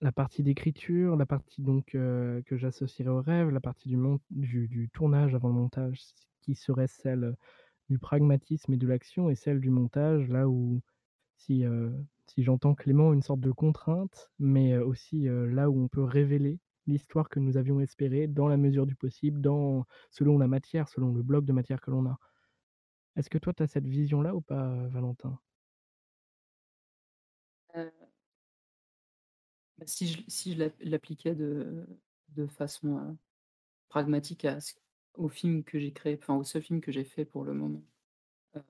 la 0.00 0.12
partie 0.12 0.42
d'écriture, 0.42 1.16
la 1.16 1.26
partie 1.26 1.62
donc 1.62 1.86
que 1.86 2.42
j'associerais 2.50 3.10
au 3.10 3.20
rêve, 3.20 3.50
la 3.50 3.60
partie 3.60 3.88
du, 4.30 4.90
tournage 4.92 5.34
avant 5.34 5.48
le 5.48 5.54
montage, 5.54 6.00
qui 6.42 6.54
serait 6.54 6.86
celle 6.86 7.34
du 7.88 7.98
pragmatisme 7.98 8.72
et 8.74 8.76
de 8.76 8.86
l'action, 8.86 9.30
et 9.30 9.34
celle 9.34 9.60
du 9.60 9.70
montage, 9.70 10.28
là 10.28 10.48
où, 10.48 10.80
si, 11.36 11.64
j'entends 12.36 12.74
Clément, 12.74 13.12
une 13.12 13.22
sorte 13.22 13.40
de 13.40 13.50
contrainte, 13.50 14.30
mais 14.38 14.76
aussi 14.76 15.26
là 15.28 15.70
où 15.70 15.82
on 15.82 15.88
peut 15.88 16.04
révéler 16.04 16.60
l'histoire 16.88 17.28
que 17.28 17.40
nous 17.40 17.56
avions 17.56 17.80
espérée 17.80 18.26
dans 18.26 18.48
la 18.48 18.56
mesure 18.56 18.86
du 18.86 18.96
possible, 18.96 19.40
dans, 19.40 19.86
selon 20.10 20.38
la 20.38 20.48
matière, 20.48 20.88
selon 20.88 21.12
le 21.12 21.22
bloc 21.22 21.44
de 21.44 21.52
matière 21.52 21.80
que 21.80 21.90
l'on 21.92 22.06
a. 22.06 22.18
Est-ce 23.16 23.30
que 23.30 23.38
toi, 23.38 23.52
tu 23.52 23.62
as 23.62 23.66
cette 23.68 23.86
vision-là 23.86 24.34
ou 24.34 24.40
pas, 24.40 24.88
Valentin? 24.88 25.38
Euh, 27.76 27.90
bah, 29.78 29.86
si 29.86 30.08
je, 30.08 30.22
si 30.28 30.54
je 30.54 30.58
l'app- 30.58 30.80
l'appliquais 30.80 31.34
de, 31.34 31.86
de 32.30 32.46
façon 32.46 32.98
euh, 32.98 33.12
pragmatique 33.88 34.46
au 35.14 35.28
film 35.28 35.64
que 35.64 35.78
j'ai 35.80 35.92
créé, 35.92 36.18
enfin 36.20 36.36
au 36.36 36.44
seul 36.44 36.62
film 36.62 36.80
que 36.80 36.92
j'ai 36.92 37.04
fait 37.04 37.24
pour 37.24 37.44
le 37.44 37.54
moment, 37.54 37.84
euh, 38.56 38.62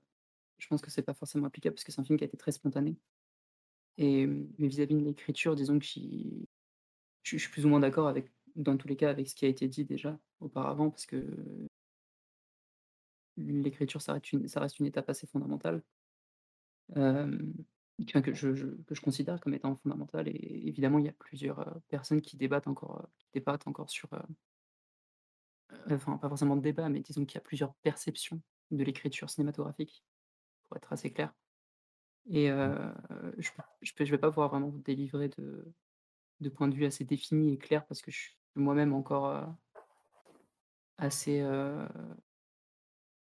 je 0.59 0.69
pense 0.69 0.83
que 0.83 0.91
c'est 0.91 1.03
pas 1.03 1.15
forcément 1.15 1.47
applicable 1.49 1.75
parce 1.77 1.85
que 1.85 1.93
c'est 1.93 2.01
un 2.03 2.05
film 2.05 2.19
qui 2.19 2.25
a 2.25 2.29
été 2.29 2.39
très 2.39 2.53
spontané. 2.53 2.97
Et, 3.99 4.27
mais 4.27 4.69
vis-à-vis 4.69 4.95
de 4.95 5.01
l'écriture, 5.05 5.57
disons 5.57 5.79
que 5.79 5.85
je 7.23 7.37
je 7.37 7.43
suis 7.43 7.51
plus 7.53 7.67
ou 7.67 7.69
moins 7.69 7.81
d'accord 7.81 8.09
avec 8.09 8.33
dans 8.57 8.77
tous 8.77 8.89
les 8.89 8.97
cas 8.97 9.11
avec 9.11 9.29
ce 9.29 9.35
qui 9.35 9.45
a 9.47 9.49
été 9.49 9.69
dit 9.69 9.85
déjà 9.85 10.19
auparavant 10.41 10.91
parce 10.91 11.07
que 11.07 11.69
l'écriture, 13.39 14.03
ça 14.03 14.13
reste 14.13 14.33
une 14.35 14.49
ça 14.49 14.61
reste 14.61 14.79
une 14.81 14.87
étape 14.87 15.09
assez 15.09 15.27
fondamentale. 15.27 15.83
Que 18.23 18.33
je 18.35 18.55
je 18.55 18.67
que 18.87 18.95
je 18.95 19.01
considère 19.01 19.41
comme 19.41 19.55
étant 19.55 19.77
fondamentale 19.77 20.29
et 20.29 20.69
évidemment, 20.69 20.99
il 20.99 21.05
y 21.07 21.09
a 21.09 21.13
plusieurs, 21.13 21.61
heu, 21.61 21.81
personnes 21.89 22.21
qui 22.23 22.37
débattent 22.37 22.67
encore, 22.69 23.09
qui 23.19 23.27
débattent 23.35 23.67
encore 23.67 23.91
sur, 23.91 24.13
heu, 24.15 24.21
enfin, 25.91 26.17
pas 26.19 26.29
forcément 26.29 26.57
de 26.57 26.63
débat, 26.63 26.89
mais 26.89 27.01
disons 27.01 27.25
qu'il 27.25 27.37
y 27.37 27.39
a 27.39 27.43
plusieurs 27.43 27.75
perceptions 27.77 28.43
de 28.71 28.85
l'écriture 28.85 29.31
cinématographique, 29.31 30.05
pour 30.69 30.77
être 30.79 30.93
assez 30.93 31.13
clair 31.13 31.35
et 32.31 32.51
heu, 32.51 32.95
je 33.39 33.51
je 33.81 34.11
vais 34.13 34.19
pas 34.19 34.31
pouvoir 34.31 34.51
vraiment 34.51 34.69
vous 34.71 34.81
délivrer 34.81 35.29
de 35.31 35.73
de 36.41 36.49
point 36.49 36.69
de 36.69 36.75
vue 36.75 36.85
assez 36.87 37.05
défini 37.05 37.55
et 37.55 37.59
clair 37.59 37.87
parce 37.87 38.03
que 38.03 38.11
je 38.11 38.19
suis 38.19 38.37
moi-même 38.55 38.93
encore, 38.93 39.27
heu 39.29 39.47
assez, 40.99 41.41
heu 41.41 41.89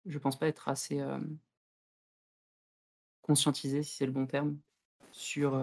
je 0.06 0.18
pense 0.18 0.38
pas 0.38 0.48
être 0.48 0.68
assez, 0.68 0.96
hem 0.96 1.38
conscientisé, 3.22 3.82
si 3.82 3.96
c'est 3.96 4.06
le 4.06 4.12
bon 4.12 4.26
terme, 4.26 4.58
sur, 5.12 5.56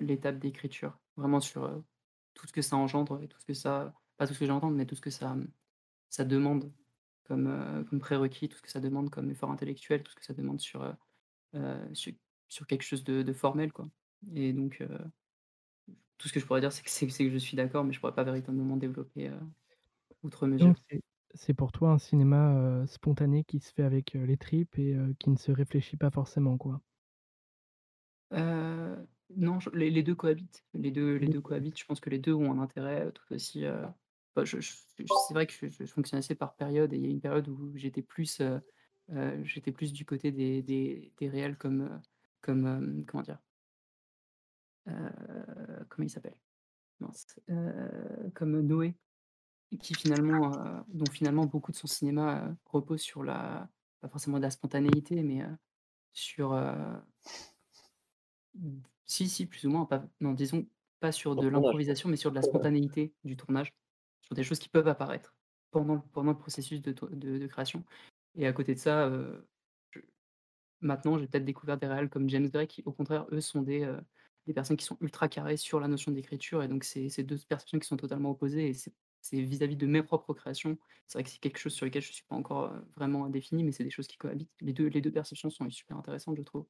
l'étape 0.00 0.38
d'écriture. 0.38 0.98
Vraiment 1.16 1.40
sur, 1.40 1.82
tout 2.34 2.46
ce 2.46 2.52
que 2.52 2.62
ça 2.62 2.76
engendre 2.76 3.22
et 3.22 3.28
tout 3.28 3.38
ce 3.40 3.44
que 3.44 3.54
ça 3.54 3.92
pas 4.16 4.26
tout 4.26 4.34
ce 4.34 4.40
que 4.40 4.46
j'entends, 4.46 4.70
mais 4.70 4.86
tout 4.86 4.94
ce 4.94 5.00
que 5.00 5.10
ça, 5.10 5.36
demande 6.20 6.72
comme, 7.24 7.84
comme 7.88 7.98
prérequis, 7.98 8.48
tout 8.48 8.56
ce 8.58 8.62
que 8.62 8.70
ça 8.70 8.80
demande 8.80 9.10
comme 9.10 9.30
effort 9.30 9.50
intellectuel, 9.50 10.02
tout 10.02 10.12
ce 10.12 10.16
que 10.16 10.24
ça 10.24 10.34
demande 10.34 10.60
sur, 10.60 10.94
sur 12.48 12.66
quelque 12.66 12.82
chose 12.82 13.04
de 13.04 13.22
de 13.22 13.32
formel, 13.32 13.72
quoi 13.72 13.88
et 14.34 14.52
donc 14.52 14.82
tout 16.18 16.28
ce 16.28 16.32
que 16.32 16.40
je 16.40 16.46
pourrais 16.46 16.60
dire, 16.60 16.72
c'est 16.72 16.82
que 16.82 16.90
c'est 16.90 17.08
c'est 17.10 17.24
que 17.24 17.30
je 17.32 17.38
suis 17.38 17.56
d'accord, 17.56 17.84
mais 17.84 17.92
je 17.92 18.00
pourrais 18.00 18.14
pas 18.14 18.24
véritablement 18.24 18.76
développer, 18.76 19.28
heu, 19.28 19.40
outre 20.24 20.46
mesure. 20.48 20.72
Donc 20.72 20.78
c'est 20.88 21.02
c'est 21.34 21.52
pour 21.52 21.72
toi 21.72 21.90
un 21.90 21.98
cinéma, 21.98 22.54
heu, 22.54 22.86
spontané 22.86 23.44
qui 23.44 23.58
se 23.60 23.70
fait 23.72 23.82
avec, 23.82 24.16
heu, 24.16 24.22
les 24.24 24.38
tripes 24.38 24.78
et 24.78 24.96
qui 25.18 25.28
ne 25.30 25.36
se 25.36 25.52
réfléchit 25.52 25.96
pas 25.98 26.10
forcément, 26.10 26.56
quoi? 26.56 26.80
Non, 29.34 29.60
je 29.60 29.70
les 29.70 29.90
les 29.90 30.02
2 30.02 30.14
cohabitent. 30.14 30.64
Les 30.74 30.90
2 30.90 31.16
les 31.16 31.28
2 31.28 31.40
cohabitent. 31.40 31.78
Je 31.78 31.84
pense 31.86 32.00
que 32.00 32.10
les 32.10 32.18
2 32.18 32.32
ont 32.34 32.52
un 32.52 32.58
intérêt, 32.60 33.10
tout 33.12 33.32
aussi, 33.34 33.64
bah, 34.34 34.44
je 34.44 34.60
je 34.60 34.72
c'est 35.28 35.34
vrai 35.34 35.46
que 35.46 35.52
je 35.52 35.68
je 35.68 35.84
fonctionne 35.86 36.18
assez 36.18 36.34
par 36.34 36.54
période 36.56 36.92
et 36.92 36.96
il 36.96 37.02
y 37.02 37.06
a 37.06 37.10
une 37.10 37.20
période 37.20 37.48
où 37.48 37.72
j'étais 37.76 38.02
plus, 38.02 38.42
j'étais 39.44 39.72
plus 39.72 39.92
du 39.92 40.04
côté 40.04 40.32
des 40.32 40.62
des 40.62 41.12
des 41.18 41.28
réals 41.28 41.56
comme, 41.58 42.00
comme, 42.42 43.04
comment 43.06 43.22
dire? 43.22 43.38
Heu, 44.86 45.86
comment 45.88 46.06
il 46.06 46.10
s'appelle? 46.10 46.36
Heu, 47.48 48.30
comme 48.34 48.60
Noé, 48.60 48.94
qui 49.80 49.94
finalement, 49.94 50.52
heu, 50.54 50.84
dont 50.88 51.10
finalement 51.10 51.46
beaucoup 51.46 51.72
de 51.72 51.76
son 51.76 51.86
cinéma, 51.88 52.56
repose 52.66 53.00
sur 53.02 53.24
la 53.24 53.70
pas 54.00 54.08
forcément 54.08 54.38
de 54.38 54.42
la 54.44 54.50
spontanéité, 54.50 55.22
mais, 55.22 55.44
sur, 56.12 56.54
si, 59.06 59.28
si, 59.28 59.46
plus 59.46 59.66
ou 59.66 59.70
moins, 59.70 59.86
pas 59.86 60.06
non, 60.20 60.32
disons, 60.34 60.66
pas 61.00 61.12
sur 61.12 61.36
de 61.36 61.46
l'improvisation, 61.48 62.08
mais 62.08 62.16
sur 62.16 62.30
de 62.30 62.36
la 62.36 62.42
spontanéité 62.42 63.14
du 63.24 63.36
tournage, 63.36 63.74
sur 64.22 64.34
des 64.36 64.44
choses 64.44 64.58
qui 64.60 64.68
peuvent 64.70 64.88
apparaître 64.88 65.36
pendant 65.72 65.94
le 65.96 66.02
pendant 66.12 66.32
le 66.32 66.38
processus 66.38 66.82
de 66.82 66.92
tour 66.92 67.10
de 67.10 67.38
de 67.38 67.46
création. 67.48 67.84
Et 68.36 68.46
à 68.46 68.52
côté 68.52 68.74
de 68.74 68.80
ça, 68.80 69.10
je 69.92 70.00
maintenant, 70.82 71.18
j'ai 71.18 71.28
peut-être 71.28 71.44
découvert 71.46 71.78
des 71.78 71.86
réals 71.88 72.10
comme 72.10 72.28
James 72.30 72.48
Gray 72.48 72.66
qui, 72.68 72.82
au 72.84 72.92
contraire, 72.92 73.26
eux, 73.32 73.40
sont 73.40 73.62
des, 73.62 73.84
des 74.46 74.52
personnes 74.52 74.76
qui 74.76 74.84
sont 74.84 74.96
ultra 75.00 75.28
carrées 75.28 75.56
sur 75.56 75.80
la 75.80 75.88
notion 75.88 76.10
d'écriture 76.10 76.62
et 76.62 76.68
donc 76.68 76.84
c'est 76.84 77.22
2 77.22 77.38
perceptions 77.48 77.78
qui 77.78 77.86
sont 77.86 77.96
totalement 77.96 78.30
opposées 78.30 78.68
et 78.68 78.74
c'est 78.74 79.40
vis-à-vis 79.40 79.76
de 79.76 79.86
mes 79.86 80.02
propres 80.02 80.34
créations. 80.34 80.78
C'est 81.06 81.18
vrai 81.18 81.24
que 81.24 81.30
c'est 81.30 81.38
quelque 81.38 81.58
chose 81.58 81.74
sur 81.74 81.86
lequel 81.86 82.02
je 82.02 82.12
suis 82.12 82.24
pas 82.24 82.36
encore, 82.36 82.74
vraiment 82.96 83.28
défini, 83.28 83.62
mais 83.64 83.72
c'est 83.72 83.84
des 83.84 83.90
choses 83.90 84.08
qui 84.08 84.16
cohabitent. 84.16 84.50
Les 84.60 84.72
2 84.72 84.86
les 84.88 85.00
2 85.00 85.12
perceptions 85.12 85.50
sont 85.50 85.68
super 85.70 85.96
intéressantes, 85.96 86.36
je 86.36 86.42
trouve. 86.42 86.66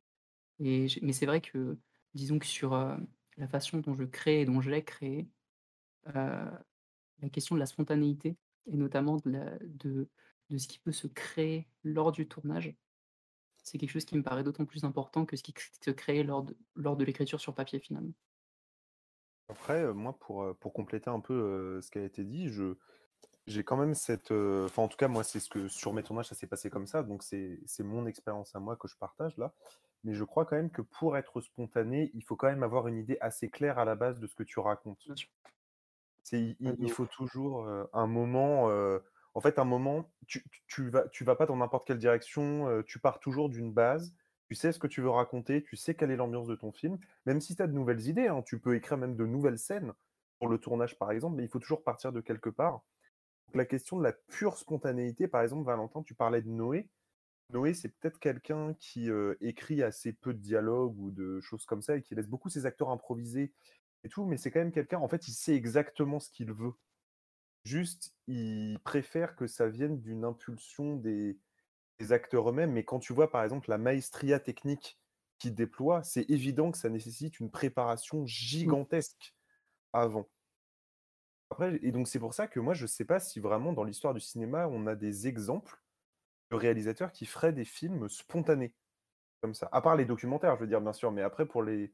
Et 0.60 0.86
mais 1.00 1.12
c'est 1.12 1.26
vrai 1.26 1.40
que, 1.40 1.78
disons 2.14 2.38
que 2.38 2.46
sur, 2.46 2.72
la 3.38 3.48
façon 3.48 3.78
dont 3.78 3.94
je 3.94 4.04
crée 4.04 4.42
et 4.42 4.44
dont 4.44 4.60
je 4.60 4.70
l'ai 4.70 4.84
créé, 4.84 5.28
la 6.06 6.62
question 7.32 7.54
de 7.54 7.60
la 7.60 7.66
spontanéité 7.66 8.36
et 8.66 8.76
notamment 8.76 9.16
de 9.24 10.08
de 10.52 10.58
ce 10.58 10.68
qui 10.68 10.78
peut 10.78 10.92
se 10.92 11.06
créer 11.06 11.66
lors 11.82 12.12
du 12.12 12.28
tournage, 12.28 12.74
c'est 13.62 13.78
quelque 13.78 13.90
chose 13.90 14.04
qui 14.04 14.16
me 14.16 14.22
paraît 14.22 14.44
d'autant 14.44 14.64
plus 14.66 14.84
important 14.84 15.26
que 15.26 15.36
ce 15.36 15.42
qui 15.42 15.54
se 15.84 15.90
crée 15.90 16.22
lors 16.24 16.42
de 16.44 16.56
lors 16.76 16.96
de 16.96 17.04
l'écriture 17.04 17.40
sur 17.40 17.54
papier, 17.54 17.80
finalement. 17.80 18.12
Après, 19.48 19.82
heu, 19.82 19.92
moi, 19.92 20.16
pour, 20.18 20.42
heu, 20.44 20.54
pour 20.54 20.72
compléter 20.72 21.10
un 21.10 21.20
peu, 21.20 21.34
heu, 21.78 21.80
ce 21.82 21.90
qui 21.90 21.98
a 21.98 22.04
été 22.04 22.24
dit, 22.24 22.48
je 22.48 22.74
j'ai 23.46 23.64
quand 23.64 23.76
même 23.78 23.94
cette, 23.94 24.32
enfin, 24.32 24.82
en 24.84 24.88
tout 24.88 24.96
cas, 24.98 25.08
moi, 25.08 25.24
c'est 25.24 25.40
ce 25.40 25.50
que 25.50 25.68
sur 25.68 25.92
mes 25.94 26.02
tournages, 26.04 26.28
ça 26.28 26.34
s'est 26.36 26.46
passé 26.48 26.70
comme 26.70 26.86
ça, 26.86 27.02
donc 27.02 27.22
c'est 27.24 27.60
mon 27.80 28.06
expérience 28.06 28.54
à 28.56 28.60
moi 28.60 28.76
que 28.76 28.88
je 28.88 28.96
partage 28.98 29.36
là. 29.38 29.54
Mais 30.04 30.14
je 30.14 30.24
crois 30.24 30.46
quand 30.46 30.56
même 30.56 30.70
que 30.70 30.82
pour 30.82 31.16
être 31.18 31.40
spontané, 31.42 32.10
il 32.14 32.24
faut 32.24 32.36
quand 32.36 32.48
même 32.48 32.62
avoir 32.64 32.88
une 32.88 32.98
idée 32.98 33.18
assez 33.20 33.50
claire 33.50 33.78
à 33.78 33.84
la 33.86 33.96
base 33.96 34.20
de 34.20 34.26
ce 34.28 34.34
que 34.36 34.44
tu 34.44 34.60
racontes. 34.60 35.00
Bien 35.06 35.16
sûr. 35.16 35.28
C'est 36.24 36.40
i 36.40 36.56
Ouais, 36.64 36.72
i 36.72 36.76
de 36.76 36.86
il 36.86 36.90
faut 36.90 37.06
toujours, 37.06 37.68
un 37.92 38.06
moment, 38.06 38.68
en 39.34 39.40
fait, 39.40 39.58
un 39.58 39.64
moment, 39.64 40.10
tu 40.26 40.90
vas 40.90 41.36
pas 41.36 41.46
dans 41.46 41.56
n'importe 41.56 41.86
quelle 41.86 41.98
direction, 41.98 42.82
tu 42.86 42.98
pars 42.98 43.20
toujours 43.20 43.48
d'une 43.48 43.72
base. 43.72 44.14
Tu 44.48 44.54
sais 44.54 44.72
ce 44.72 44.78
que 44.78 44.86
tu 44.86 45.00
veux 45.00 45.08
raconter, 45.08 45.62
tu 45.62 45.76
sais 45.76 45.94
quelle 45.94 46.10
est 46.10 46.16
l'ambiance 46.16 46.46
de 46.46 46.54
ton 46.54 46.72
film. 46.72 46.98
Même 47.24 47.40
si 47.40 47.56
tu 47.56 47.62
as 47.62 47.66
de 47.66 47.72
nouvelles 47.72 48.06
idées, 48.08 48.26
hein, 48.26 48.42
tu 48.42 48.58
peux 48.58 48.76
écrire 48.76 48.98
même 48.98 49.16
de 49.16 49.24
nouvelles 49.24 49.58
scènes 49.58 49.94
pour 50.38 50.48
le 50.48 50.58
tournage, 50.58 50.98
par 50.98 51.10
exemple, 51.10 51.36
mais 51.36 51.44
il 51.44 51.48
faut 51.48 51.58
toujours 51.58 51.82
partir 51.82 52.12
de 52.12 52.20
quelque 52.20 52.50
part. 52.50 52.82
La 53.54 53.64
question 53.64 53.96
de 53.96 54.02
la 54.02 54.12
pure 54.12 54.58
spontanéité, 54.58 55.26
par 55.28 55.40
exemple, 55.40 55.64
Valentin, 55.64 56.02
tu 56.02 56.14
parlais 56.14 56.42
de 56.42 56.50
Noé. 56.50 56.90
Noé, 57.50 57.72
c'est 57.72 57.88
peut-être 57.88 58.18
quelqu'un 58.18 58.74
qui, 58.74 59.10
écrit 59.40 59.82
assez 59.82 60.12
peu 60.12 60.34
de 60.34 60.38
dialogues 60.38 60.98
ou 60.98 61.10
de 61.10 61.40
choses 61.40 61.64
comme 61.64 61.80
ça 61.80 61.96
et 61.96 62.02
qui 62.02 62.14
laisse 62.14 62.28
beaucoup 62.28 62.50
ses 62.50 62.66
acteurs 62.66 62.90
improviser 62.90 63.52
et 64.04 64.08
tout, 64.08 64.26
mais 64.26 64.36
c'est 64.36 64.50
quand 64.50 64.60
même 64.60 64.72
quelqu'un, 64.72 64.98
en 64.98 65.08
fait, 65.08 65.28
il 65.28 65.32
sait 65.32 65.54
exactement 65.54 66.18
ce 66.20 66.28
qu'il 66.28 66.52
veut. 66.52 66.74
Juste, 67.64 68.14
il 68.26 68.78
préfère 68.84 69.36
que 69.36 69.46
ça 69.46 69.68
vienne 69.68 70.00
d'une 70.00 70.24
impulsion 70.24 70.96
des 70.96 71.38
des 72.00 72.12
acteurs 72.12 72.50
eux-mêmes, 72.50 72.72
mais 72.72 72.84
quand 72.84 73.00
tu 73.00 73.12
vois, 73.14 73.30
par 73.30 73.44
exemple, 73.44 73.70
la 73.70 73.78
maestria 73.78 74.40
technique 74.40 75.00
qu'il 75.38 75.54
déploie, 75.54 76.02
c'est 76.04 76.30
évident 76.30 76.72
que 76.72 76.78
ça 76.78 76.90
nécessite 76.90 77.40
une 77.40 77.50
préparation 77.50 78.26
Mmh. 78.64 78.76
gigantesque 78.76 79.36
avant. 79.92 80.28
Après 81.50 81.78
et 81.82 81.92
donc 81.92 82.08
c'est 82.08 82.18
pour 82.18 82.34
ça 82.34 82.48
que 82.48 82.58
moi, 82.60 82.74
je 82.74 82.86
sais 82.86 83.04
pas 83.04 83.20
si 83.20 83.38
vraiment 83.40 83.72
dans 83.72 83.84
l'histoire 83.84 84.14
du 84.14 84.20
cinéma, 84.20 84.66
on 84.68 84.86
a 84.86 84.94
des 84.96 85.28
exemples 85.28 85.82
de 86.50 86.56
réalisateurs 86.56 87.12
qui 87.12 87.26
feraient 87.26 87.52
des 87.54 87.64
films 87.66 88.08
spontanés, 88.08 88.76
comme 89.42 89.54
ça. 89.54 89.68
À 89.72 89.82
part 89.82 89.96
les 89.96 90.06
documentaires, 90.06 90.56
je 90.56 90.62
veux 90.62 90.68
dire, 90.68 90.80
bien 90.82 90.92
sûr, 90.94 91.12
mais 91.12 91.22
après 91.22 91.46
pour 91.46 91.62
les 91.62 91.92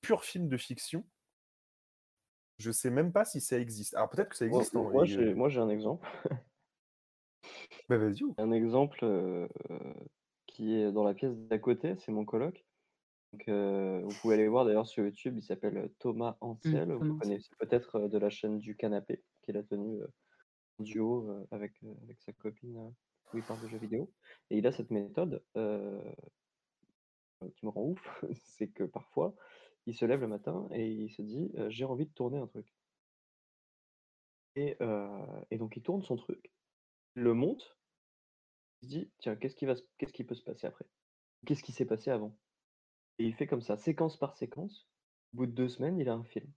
purs 0.00 0.24
films 0.24 0.48
de 0.48 0.56
fiction 0.56 1.04
je 2.62 2.70
sais 2.72 2.90
même 2.90 3.12
pas 3.12 3.24
si 3.24 3.40
ça 3.40 3.58
existe. 3.58 3.94
Alors 3.94 4.10
peut-être 4.10 4.30
que 4.30 4.36
ça 4.36 4.46
existe, 4.46 4.76
hein 4.76 4.86
moi 4.92 5.04
j'ai 5.04 5.34
heu 5.34 5.34
moi 5.34 5.48
j'ai 5.48 5.60
un 5.60 5.68
exemple. 5.70 6.08
Bah, 7.88 7.98
vas-y, 7.98 8.22
ou? 8.24 8.36
Un 8.38 8.50
exemple, 8.52 9.04
heu, 9.04 9.48
qui 10.46 10.74
est 10.74 10.92
dans 10.92 11.04
la 11.04 11.14
pièce 11.14 11.36
d'à 11.36 11.58
côté, 11.58 11.96
c'est 11.96 12.12
mon 12.12 12.24
coloc. 12.24 12.64
Donc 13.32 13.48
heu, 13.48 14.02
vous 14.04 14.14
pouvez 14.14 14.34
aller 14.36 14.48
voir 14.48 14.64
d'ailleurs 14.66 14.88
sur 14.88 15.04
YouTube, 15.04 15.36
il 15.38 15.42
s'appelle, 15.44 15.90
Thomas 16.00 16.38
Mmh, 16.64 16.80
Ancel. 16.80 16.92
Vous 16.94 17.14
connaissez 17.20 17.50
peut-être, 17.58 18.00
de 18.08 18.18
la 18.18 18.30
chaîne 18.30 18.58
du 18.58 18.76
canapé, 18.76 19.24
qu'il 19.42 19.56
a 19.58 19.62
tenu, 19.64 20.02
en 20.78 20.84
duo, 20.84 21.46
avec, 21.52 21.74
avec 22.04 22.20
sa 22.22 22.32
copine, 22.34 22.94
où 23.32 23.38
il 23.38 23.44
parle 23.46 23.60
de 23.62 23.68
jeux 23.68 23.78
vidéo 23.78 24.12
et 24.50 24.58
il 24.58 24.66
a 24.66 24.72
cette 24.72 24.90
méthode, 24.92 25.44
qui 27.56 27.66
me 27.66 27.70
rend 27.70 27.82
ouf, 27.82 28.24
c'est 28.34 28.68
que 28.68 28.84
parfois, 28.84 29.34
il 29.86 29.94
se 29.94 30.04
lève 30.04 30.20
le 30.20 30.28
matin 30.28 30.68
et 30.72 30.88
il 30.88 31.10
se 31.10 31.22
dit, 31.22 31.52
«J'ai 31.68 31.84
envie 31.84 32.06
de 32.06 32.12
tourner 32.12 32.38
un 32.38 32.46
truc» 32.46 32.66
et 34.56 34.76
donc 35.58 35.76
il 35.76 35.82
tourne 35.82 36.02
son 36.02 36.16
truc, 36.16 36.52
il 37.16 37.22
le 37.22 37.34
monte 37.34 37.76
il 38.82 38.88
se 38.88 38.98
dit: 38.98 39.12
«Tiens, 39.18 39.36
qu'est-ce 39.36 39.56
qui 39.56 39.64
va 39.66 39.74
qu'est-ce 39.98 40.12
qui 40.12 40.24
peut 40.24 40.34
se 40.34 40.42
passer 40.42 40.66
après? 40.66 40.86
Qu'est-ce 41.46 41.62
qui 41.62 41.72
s'est 41.72 41.86
passé 41.86 42.10
avant?» 42.10 42.38
et 43.18 43.24
il 43.24 43.34
fait 43.34 43.46
comme 43.46 43.60
ça, 43.62 43.76
séquence 43.76 44.16
par 44.18 44.34
séquence. 44.36 44.88
Au 45.32 45.38
bout 45.38 45.46
de 45.46 45.52
2 45.52 45.68
semaines, 45.68 45.98
il 45.98 46.08
a 46.08 46.14
un 46.14 46.24
film. 46.24 46.52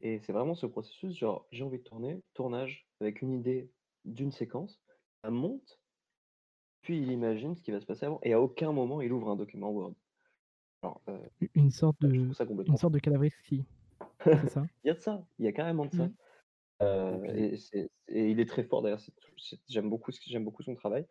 Et 0.00 0.20
c'est 0.20 0.32
vraiment 0.32 0.54
ce 0.54 0.66
processus, 0.66 1.16
genre, 1.16 1.46
j'ai 1.50 1.64
envie 1.64 1.78
de 1.78 1.82
tourner, 1.84 2.22
tournage 2.34 2.86
avec 3.00 3.22
une 3.22 3.32
idée 3.32 3.72
d'une 4.04 4.30
séquence, 4.30 4.82
ça 5.24 5.30
monte, 5.30 5.80
puis 6.82 6.98
il 6.98 7.10
imagine 7.10 7.56
ce 7.56 7.62
qui 7.62 7.72
va 7.72 7.80
se 7.80 7.86
passer 7.86 8.06
avant 8.06 8.20
et 8.22 8.32
à 8.32 8.40
aucun 8.40 8.72
moment 8.72 9.00
il 9.00 9.12
ouvre 9.12 9.30
un 9.30 9.36
document 9.36 9.70
Word. 9.70 9.94
Alors, 10.82 11.00
U 11.40 11.50
une 11.54 11.70
sorte 11.70 11.96
bah, 12.00 12.08
je 12.10 12.18
de 12.18 12.24
trouve 12.24 12.34
ça 12.34 12.44
une 12.66 12.76
sorte 12.76 12.94
de 12.94 12.98
Calabriesi, 12.98 13.64
c'est 14.24 14.48
ça? 14.48 14.66
Il 14.84 14.88
y 14.88 14.90
a 14.90 14.94
de 14.94 15.00
ça, 15.00 15.24
il 15.38 15.44
y 15.44 15.48
a 15.48 15.52
carrément 15.52 15.86
de 15.86 15.92
ça. 15.92 16.08
Mmh. 16.80 17.20
puis 17.22 17.42
et 17.42 17.56
c'est 17.56 17.90
et 18.08 18.30
il 18.30 18.40
est 18.40 18.48
très 18.48 18.62
fort 18.64 18.82
d'ailleurs, 18.82 19.00
c'est 19.00 19.12
tout 19.12 19.32
c'est 19.38 19.58
j'aime 19.68 19.88
beaucoup 19.88 20.12
j'aime 20.26 20.44
beaucoup 20.44 20.62
son 20.62 20.74
travail 20.74 21.06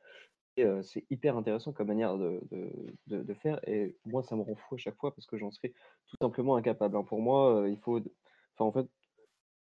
et 0.57 0.63
heu, 0.63 0.83
c'est 0.83 1.05
hyper 1.09 1.37
intéressant 1.37 1.73
comme 1.73 1.87
manière 1.87 2.17
de 2.17 2.41
de 2.51 2.71
de 3.07 3.23
de 3.23 3.33
faire 3.33 3.59
et 3.67 3.97
moi 4.05 4.23
ça 4.23 4.35
me 4.35 4.41
rend 4.41 4.55
fou 4.55 4.75
à 4.75 4.77
chaque 4.77 4.97
fois 4.97 5.13
parce 5.13 5.27
que 5.27 5.37
j'en 5.37 5.51
serais 5.51 5.73
tout 6.05 6.17
simplement 6.21 6.55
incapable, 6.55 6.97
hein. 6.97 7.03
Pour 7.03 7.21
moi, 7.21 7.65
il 7.67 7.77
faut 7.79 7.99
enfin, 7.99 8.65
en 8.65 8.71
fait 8.71 8.87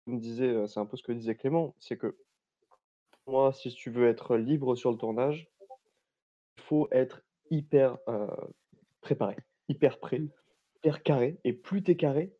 me 0.07 0.19
disait, 0.19 0.67
c'est 0.67 0.79
un 0.79 0.85
peu 0.85 0.97
ce 0.97 1.03
que 1.03 1.11
disait 1.11 1.35
Clément, 1.35 1.75
c'est 1.79 1.97
que 1.97 2.17
moi, 3.27 3.53
si 3.53 3.69
tu 3.69 3.91
veux 3.91 4.07
être 4.07 4.37
libre 4.37 4.75
sur 4.75 4.91
le 4.91 4.97
tournage, 4.97 5.49
il 6.57 6.63
faut 6.63 6.87
être 6.91 7.23
hyper, 7.49 7.97
préparé, 9.01 9.35
hyper 9.69 9.99
prêt, 9.99 10.19
Mmh. 10.19 10.29
hyper 10.77 11.03
carré 11.03 11.39
et 11.45 11.53
plus 11.53 11.83
tu 11.83 11.91
es 11.91 11.97
carré, 11.97 12.35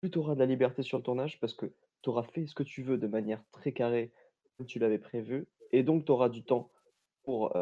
plus 0.00 0.10
tu 0.10 0.18
auras 0.18 0.34
de 0.34 0.40
la 0.40 0.46
liberté 0.46 0.82
sur 0.82 0.98
le 0.98 1.04
tournage 1.04 1.40
parce 1.40 1.54
que 1.54 1.66
tu 2.02 2.10
auras 2.10 2.24
fait 2.24 2.46
ce 2.46 2.54
que 2.54 2.62
tu 2.62 2.82
veux 2.82 2.98
de 2.98 3.06
manière 3.06 3.44
très 3.52 3.72
carrée, 3.72 4.12
comme 4.56 4.66
tu 4.66 4.78
l'avais 4.78 4.98
prévu 4.98 5.48
et 5.72 5.82
donc 5.82 6.04
tu 6.04 6.12
auras 6.12 6.28
du 6.28 6.44
temps 6.44 6.70
pour, 7.24 7.56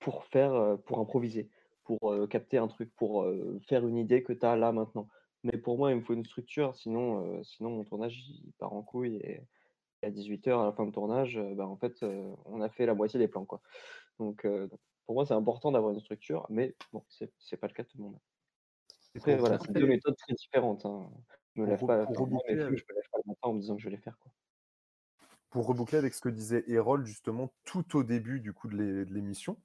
pour 0.00 0.24
faire, 0.26 0.54
heu, 0.54 0.78
pour 0.78 0.98
improviser, 0.98 1.50
pour, 1.84 2.12
heu, 2.12 2.26
capter 2.26 2.58
un 2.58 2.68
truc, 2.68 2.94
pour, 2.96 3.26
faire 3.68 3.86
une 3.86 3.98
idée 3.98 4.22
que 4.22 4.32
tu 4.32 4.46
as 4.46 4.56
là 4.56 4.72
maintenant. 4.72 5.08
Mais 5.44 5.58
pour 5.58 5.78
moi, 5.78 5.90
il 5.90 5.96
me 5.96 6.02
faut 6.02 6.14
une 6.14 6.24
structure, 6.24 6.76
sinon, 6.76 7.42
sinon 7.42 7.70
mon 7.70 7.84
tournage 7.84 8.18
il 8.18 8.52
part 8.58 8.72
en 8.74 8.82
couille 8.82 9.16
et 9.16 9.40
à 10.02 10.10
18:00 10.10 10.60
à 10.60 10.66
la 10.66 10.72
fin 10.72 10.86
de 10.86 10.92
tournage, 10.92 11.40
bah, 11.54 11.66
en 11.66 11.76
fait, 11.76 12.04
on 12.46 12.60
a 12.60 12.68
fait 12.68 12.86
la 12.86 12.94
moitié 12.94 13.18
des 13.18 13.28
plans, 13.28 13.46
quoi. 13.46 13.62
Donc 14.18 14.44
heu, 14.44 14.68
donc 14.68 14.80
pour 15.10 15.16
moi, 15.16 15.26
c'est 15.26 15.34
important 15.34 15.72
d'avoir 15.72 15.92
une 15.92 15.98
structure, 15.98 16.46
mais 16.50 16.76
bon, 16.92 17.04
c'est 17.08 17.56
pas 17.56 17.66
le 17.66 17.72
cas 17.72 17.82
de 17.82 17.88
tout 17.88 17.98
le 17.98 18.04
monde. 18.04 18.20
Après 19.18 19.38
voilà, 19.38 19.58
c'est 19.58 19.74
2 19.74 19.86
Après 19.86 19.86
méthodes 19.86 20.16
très 20.16 20.34
différentes, 20.34 20.84
hein. 20.84 21.10
Je 21.56 21.62
me 21.62 21.66
lève 21.66 21.84
pas 21.84 22.04
pour 22.04 22.16
enfin 22.16 22.26
moi 22.28 22.40
mes 22.48 22.56
reboucler 22.56 22.60
films, 22.66 22.76
avec 22.76 22.78
je 22.78 22.84
me 22.88 22.94
lève 22.96 23.08
pas 23.12 23.18
le 23.24 23.28
matin 23.28 23.48
en 23.48 23.54
me 23.54 23.60
disant 23.60 23.76
que 23.76 23.82
je 23.82 23.88
vais 23.88 23.96
les 23.96 24.02
faire, 24.02 24.18
quoi. 24.18 24.32
pour 25.50 25.66
reboucler 25.66 25.98
avec 25.98 26.14
ce 26.14 26.20
que 26.20 26.28
disait 26.28 26.64
Erol 26.68 27.04
justement 27.04 27.52
tout 27.64 27.96
au 27.96 28.04
début 28.04 28.40
du 28.40 28.52
coup 28.52 28.68
de 28.68 28.76
l'é 28.76 29.04
de 29.04 29.12
l'émission, 29.12 29.60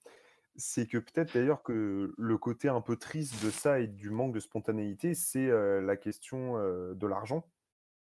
c'est 0.55 0.87
que 0.87 0.97
peut-être 0.99 1.33
d'ailleurs 1.35 1.63
que 1.63 2.13
le 2.17 2.37
côté 2.37 2.69
un 2.69 2.81
peu 2.81 2.97
triste 2.97 3.43
de 3.45 3.51
ça 3.51 3.79
et 3.79 3.87
du 3.87 4.09
manque 4.11 4.33
de 4.35 4.39
spontanéité, 4.41 5.15
c'est, 5.15 5.47
heu, 5.49 5.81
la 5.81 5.97
question, 5.97 6.57
heu, 6.59 6.95
de 6.95 7.07
l'argent 7.07 7.49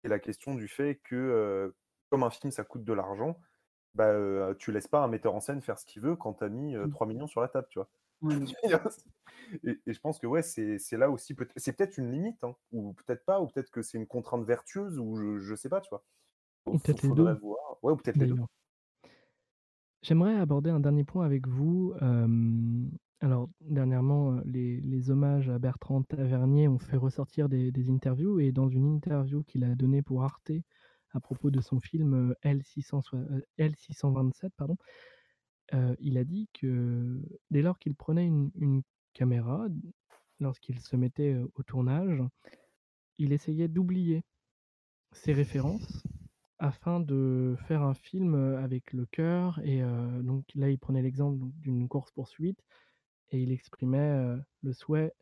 et 0.03 0.10
la 0.10 0.20
question 0.20 0.56
du 0.56 0.68
fait 0.70 0.98
que, 1.03 1.16
heu, 1.16 1.78
comme 2.10 2.24
un 2.24 2.32
film 2.32 2.52
ça 2.52 2.64
coûte 2.66 2.86
de 2.86 2.94
l'argent, 2.94 3.40
bah, 3.95 4.53
tu 4.60 4.72
laisses 4.72 4.88
pas 4.88 5.03
un 5.03 5.07
metteur 5.07 5.36
en 5.36 5.40
scène 5.41 5.61
faire 5.61 5.80
ce 5.80 5.86
qu'il 5.86 6.02
veut 6.02 6.16
quand 6.16 6.36
tu 6.36 6.44
as 6.45 6.49
mis, 6.49 6.76
heu, 6.76 6.88
Mmh. 6.88 6.90
3 6.90 7.07
000 7.07 7.18
000 7.20 7.28
sur 7.28 7.41
la 7.41 7.48
table, 7.49 7.68
tu 7.70 7.80
vois? 7.80 7.90
Et 9.64 9.80
et 9.86 9.94
je 9.94 9.99
pense 9.99 10.20
que 10.20 10.28
ouais, 10.28 10.41
c'est 10.44 10.80
là 10.98 11.10
aussi 11.10 11.34
peut 11.36 11.48
c'est 11.56 11.74
peut-être 11.76 11.98
une 11.98 12.11
limite, 12.11 12.44
hein, 12.44 12.56
ou 12.72 12.94
peut-être 12.94 13.26
pas, 13.26 13.41
ou 13.41 13.48
peut-être 13.48 13.72
que 13.72 13.82
c'est 13.82 13.98
une 13.98 14.07
contrainte 14.07 14.45
vertueuse 14.45 14.99
ou 14.99 15.16
je 15.16 15.40
je 15.40 15.56
sais 15.56 15.70
pas, 15.70 15.82
tu 15.82 15.90
vois? 15.90 16.06
Peut-être 16.84 17.03
les 17.03 17.11
2, 17.11 17.28
faudrait 17.28 17.36
voir. 17.36 17.80
Ouais, 17.84 17.94
ou 17.94 17.98
peut-être 17.98 18.18
les 18.20 18.28
2. 18.28 18.36
d'ailleurs. 18.36 18.48
J'aimerais 20.02 20.36
aborder 20.36 20.70
un 20.70 20.80
dernier 20.82 21.03
point 21.06 21.26
avec 21.26 21.48
vous, 21.48 21.94
alors 23.22 23.49
dernièrement, 23.61 24.40
les 24.45 24.80
les 24.82 25.10
hommages 25.10 25.49
à 25.49 25.60
Bertrand 25.60 26.03
Tavernier 26.03 26.68
ont 26.68 26.80
fait 26.80 26.98
ressortir 26.98 27.49
des 27.49 27.72
des 27.72 27.90
interviews 27.90 28.40
et 28.40 28.52
dans 28.52 28.70
une 28.70 28.86
interview 28.86 29.44
qu'il 29.44 29.64
a 29.66 29.76
donnée 29.76 30.02
pour 30.02 30.24
Arte 30.24 30.52
à 31.14 31.19
propos 31.19 31.52
de 31.52 31.61
son 31.61 31.80
film, 31.80 32.14
heu, 32.31 32.36
L600 32.44 33.02
soi 33.02 33.19
heu, 33.19 33.45
L627 33.57 34.49
pardon, 34.57 34.77
heu, 35.73 35.95
il 35.99 36.18
a 36.18 36.23
dit 36.23 36.49
que 36.53 37.22
dès 37.52 37.61
lors 37.61 37.80
qu'il 37.80 37.95
prenait 37.95 38.27
une 38.27 38.81
caméra, 39.14 39.68
lorsqu'il 40.40 40.80
se 40.80 40.95
mettait, 40.95 41.36
au 41.56 41.64
tournage, 41.64 42.22
il 43.18 43.34
essayait 43.34 43.68
d'oublier 43.68 44.23
ses 45.11 45.34
références 45.34 46.03
afin 46.60 46.99
de 46.99 47.56
faire 47.68 47.81
un 47.84 47.94
film, 47.94 48.36
avec 48.36 48.94
le 48.94 49.06
cœur 49.06 49.60
et 49.64 49.81
donc 50.23 50.45
là, 50.56 50.69
il 50.69 50.77
prenait 50.77 51.02
l'exemple 51.02 51.45
d'une 51.56 51.88
course-poursuite 51.88 52.61
et 53.31 53.41
il 53.41 53.52
exprimait, 53.52 54.36
le 54.61 54.73
souhait 54.73 55.14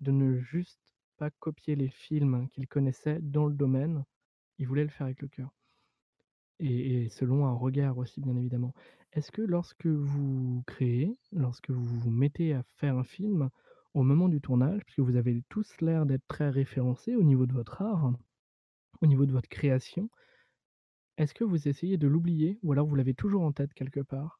de 0.00 0.10
ne 0.10 0.38
juste 0.38 0.94
pas 1.16 1.30
copier 1.30 1.76
les 1.76 1.88
films 1.88 2.48
qu'il 2.50 2.68
connaissait 2.68 3.18
dans 3.20 3.46
le 3.46 3.54
domaine. 3.54 4.04
Il 4.58 4.66
voulait 4.66 4.84
le 4.84 4.90
faire 4.90 5.06
avec 5.06 5.22
le 5.22 5.28
cœur. 5.28 5.50
Et 6.58 7.08
selon 7.10 7.46
un 7.46 7.52
regard 7.52 7.98
aussi, 7.98 8.20
bien 8.20 8.36
évidemment. 8.36 8.72
Est-ce 9.12 9.30
que 9.30 9.42
lorsque 9.42 9.86
vous 9.86 10.62
créez, 10.66 11.18
lorsque 11.32 11.70
vous 11.70 11.84
vous 11.84 12.10
mettez 12.10 12.54
à 12.54 12.62
faire 12.76 12.96
un 12.96 13.04
film, 13.04 13.50
au 13.94 14.02
moment 14.02 14.28
du 14.28 14.40
tournage, 14.40 14.82
puisque 14.84 15.00
vous 15.00 15.16
avez 15.16 15.42
tous 15.48 15.80
l'air 15.80 16.06
d'être 16.06 16.26
très 16.28 16.50
référencés 16.50 17.14
au 17.14 17.22
niveau 17.22 17.46
de 17.46 17.52
votre 17.52 17.82
art, 17.82 18.12
au 19.02 19.06
niveau 19.06 19.26
de 19.26 19.32
votre 19.32 19.48
création 19.48 20.10
est-ce 21.18 21.32
que 21.32 21.44
vous 21.44 21.66
essayez 21.66 21.96
de 21.96 22.08
l'oublier 22.08 22.58
ou 22.62 22.72
alors 22.72 22.86
vous 22.86 22.94
l'avez 22.94 23.14
toujours 23.14 23.42
en 23.42 23.52
tête 23.52 23.72
quelque 23.72 24.00
part, 24.00 24.38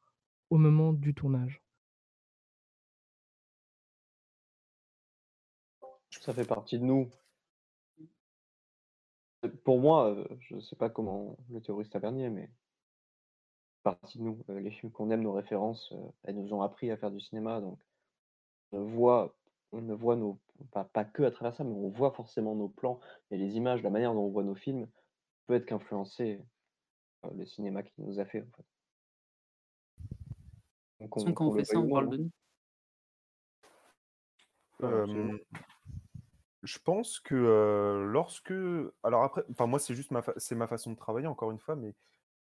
au 0.51 0.57
moment 0.57 0.93
du 0.93 1.15
tournage? 1.15 1.61
Ça 6.11 6.33
fait 6.33 6.45
partie 6.45 6.77
de 6.77 6.83
nous. 6.83 7.09
Heu, 9.43 9.49
pour 9.63 9.79
moi, 9.79 10.09
heu, 10.11 10.27
je 10.39 10.59
sais 10.59 10.75
pas 10.75 10.89
comment 10.89 11.37
le 11.49 11.61
théoriste 11.61 11.91
Tavernier, 11.93 12.29
mais 12.29 12.49
partie 13.83 14.17
de 14.17 14.23
nous, 14.23 14.43
heu, 14.49 14.57
les 14.59 14.71
films 14.71 14.91
qu'on 14.91 15.09
aime, 15.11 15.21
nos 15.21 15.31
références, 15.33 15.93
elles 16.23 16.35
nous 16.35 16.53
ont 16.53 16.61
appris 16.61 16.91
à 16.91 16.97
faire 16.97 17.11
du 17.11 17.19
cinéma 17.19 17.61
donc 17.61 17.79
on 18.71 18.83
voit 18.83 19.33
on 19.71 19.81
ne 19.81 19.93
voit 19.93 20.15
nos 20.15 20.39
pas 20.71 20.83
pas 20.85 21.05
que 21.05 21.23
à 21.23 21.31
travers 21.31 21.55
ça, 21.55 21.63
mais 21.63 21.73
on 21.73 21.89
voit 21.89 22.11
forcément 22.11 22.55
nos 22.55 22.69
plans 22.69 22.99
et 23.31 23.37
les 23.37 23.55
images, 23.57 23.83
la 23.83 23.89
manière 23.89 24.13
dont 24.13 24.21
on 24.25 24.29
voit 24.29 24.43
nos 24.43 24.55
films 24.55 24.87
peut 25.45 25.55
être 25.55 25.65
qu'influencer, 25.65 26.41
heu, 27.25 27.29
le 27.35 27.45
cinéma 27.45 27.83
qu'il 27.83 28.03
nous 28.05 28.19
a 28.19 28.25
fait, 28.25 28.41
en 28.41 28.51
fait. 28.57 28.65
Donc 30.99 30.99
De 30.99 31.05
toute 31.05 31.13
façon, 31.15 31.33
qu'on 31.33 31.33
quand 31.33 31.47
on 31.47 31.51
fait 31.57 31.63
ça, 31.65 31.79
on 31.79 31.87
parle 31.89 32.09
de 32.09 32.17
nous. 32.17 32.31
Je 36.63 36.79
pense 36.79 37.19
que, 37.19 38.05
lorsque 38.11 38.53
alors 39.03 39.23
après 39.23 39.43
enfin 39.51 39.67
moi 39.67 39.79
c'est 39.79 39.95
juste 39.95 40.11
ma 40.11 40.23
ma 40.51 40.67
façon 40.67 40.91
de 40.91 40.97
travailler 40.97 41.27
encore 41.27 41.51
une 41.51 41.59
fois, 41.59 41.75
mais 41.75 41.95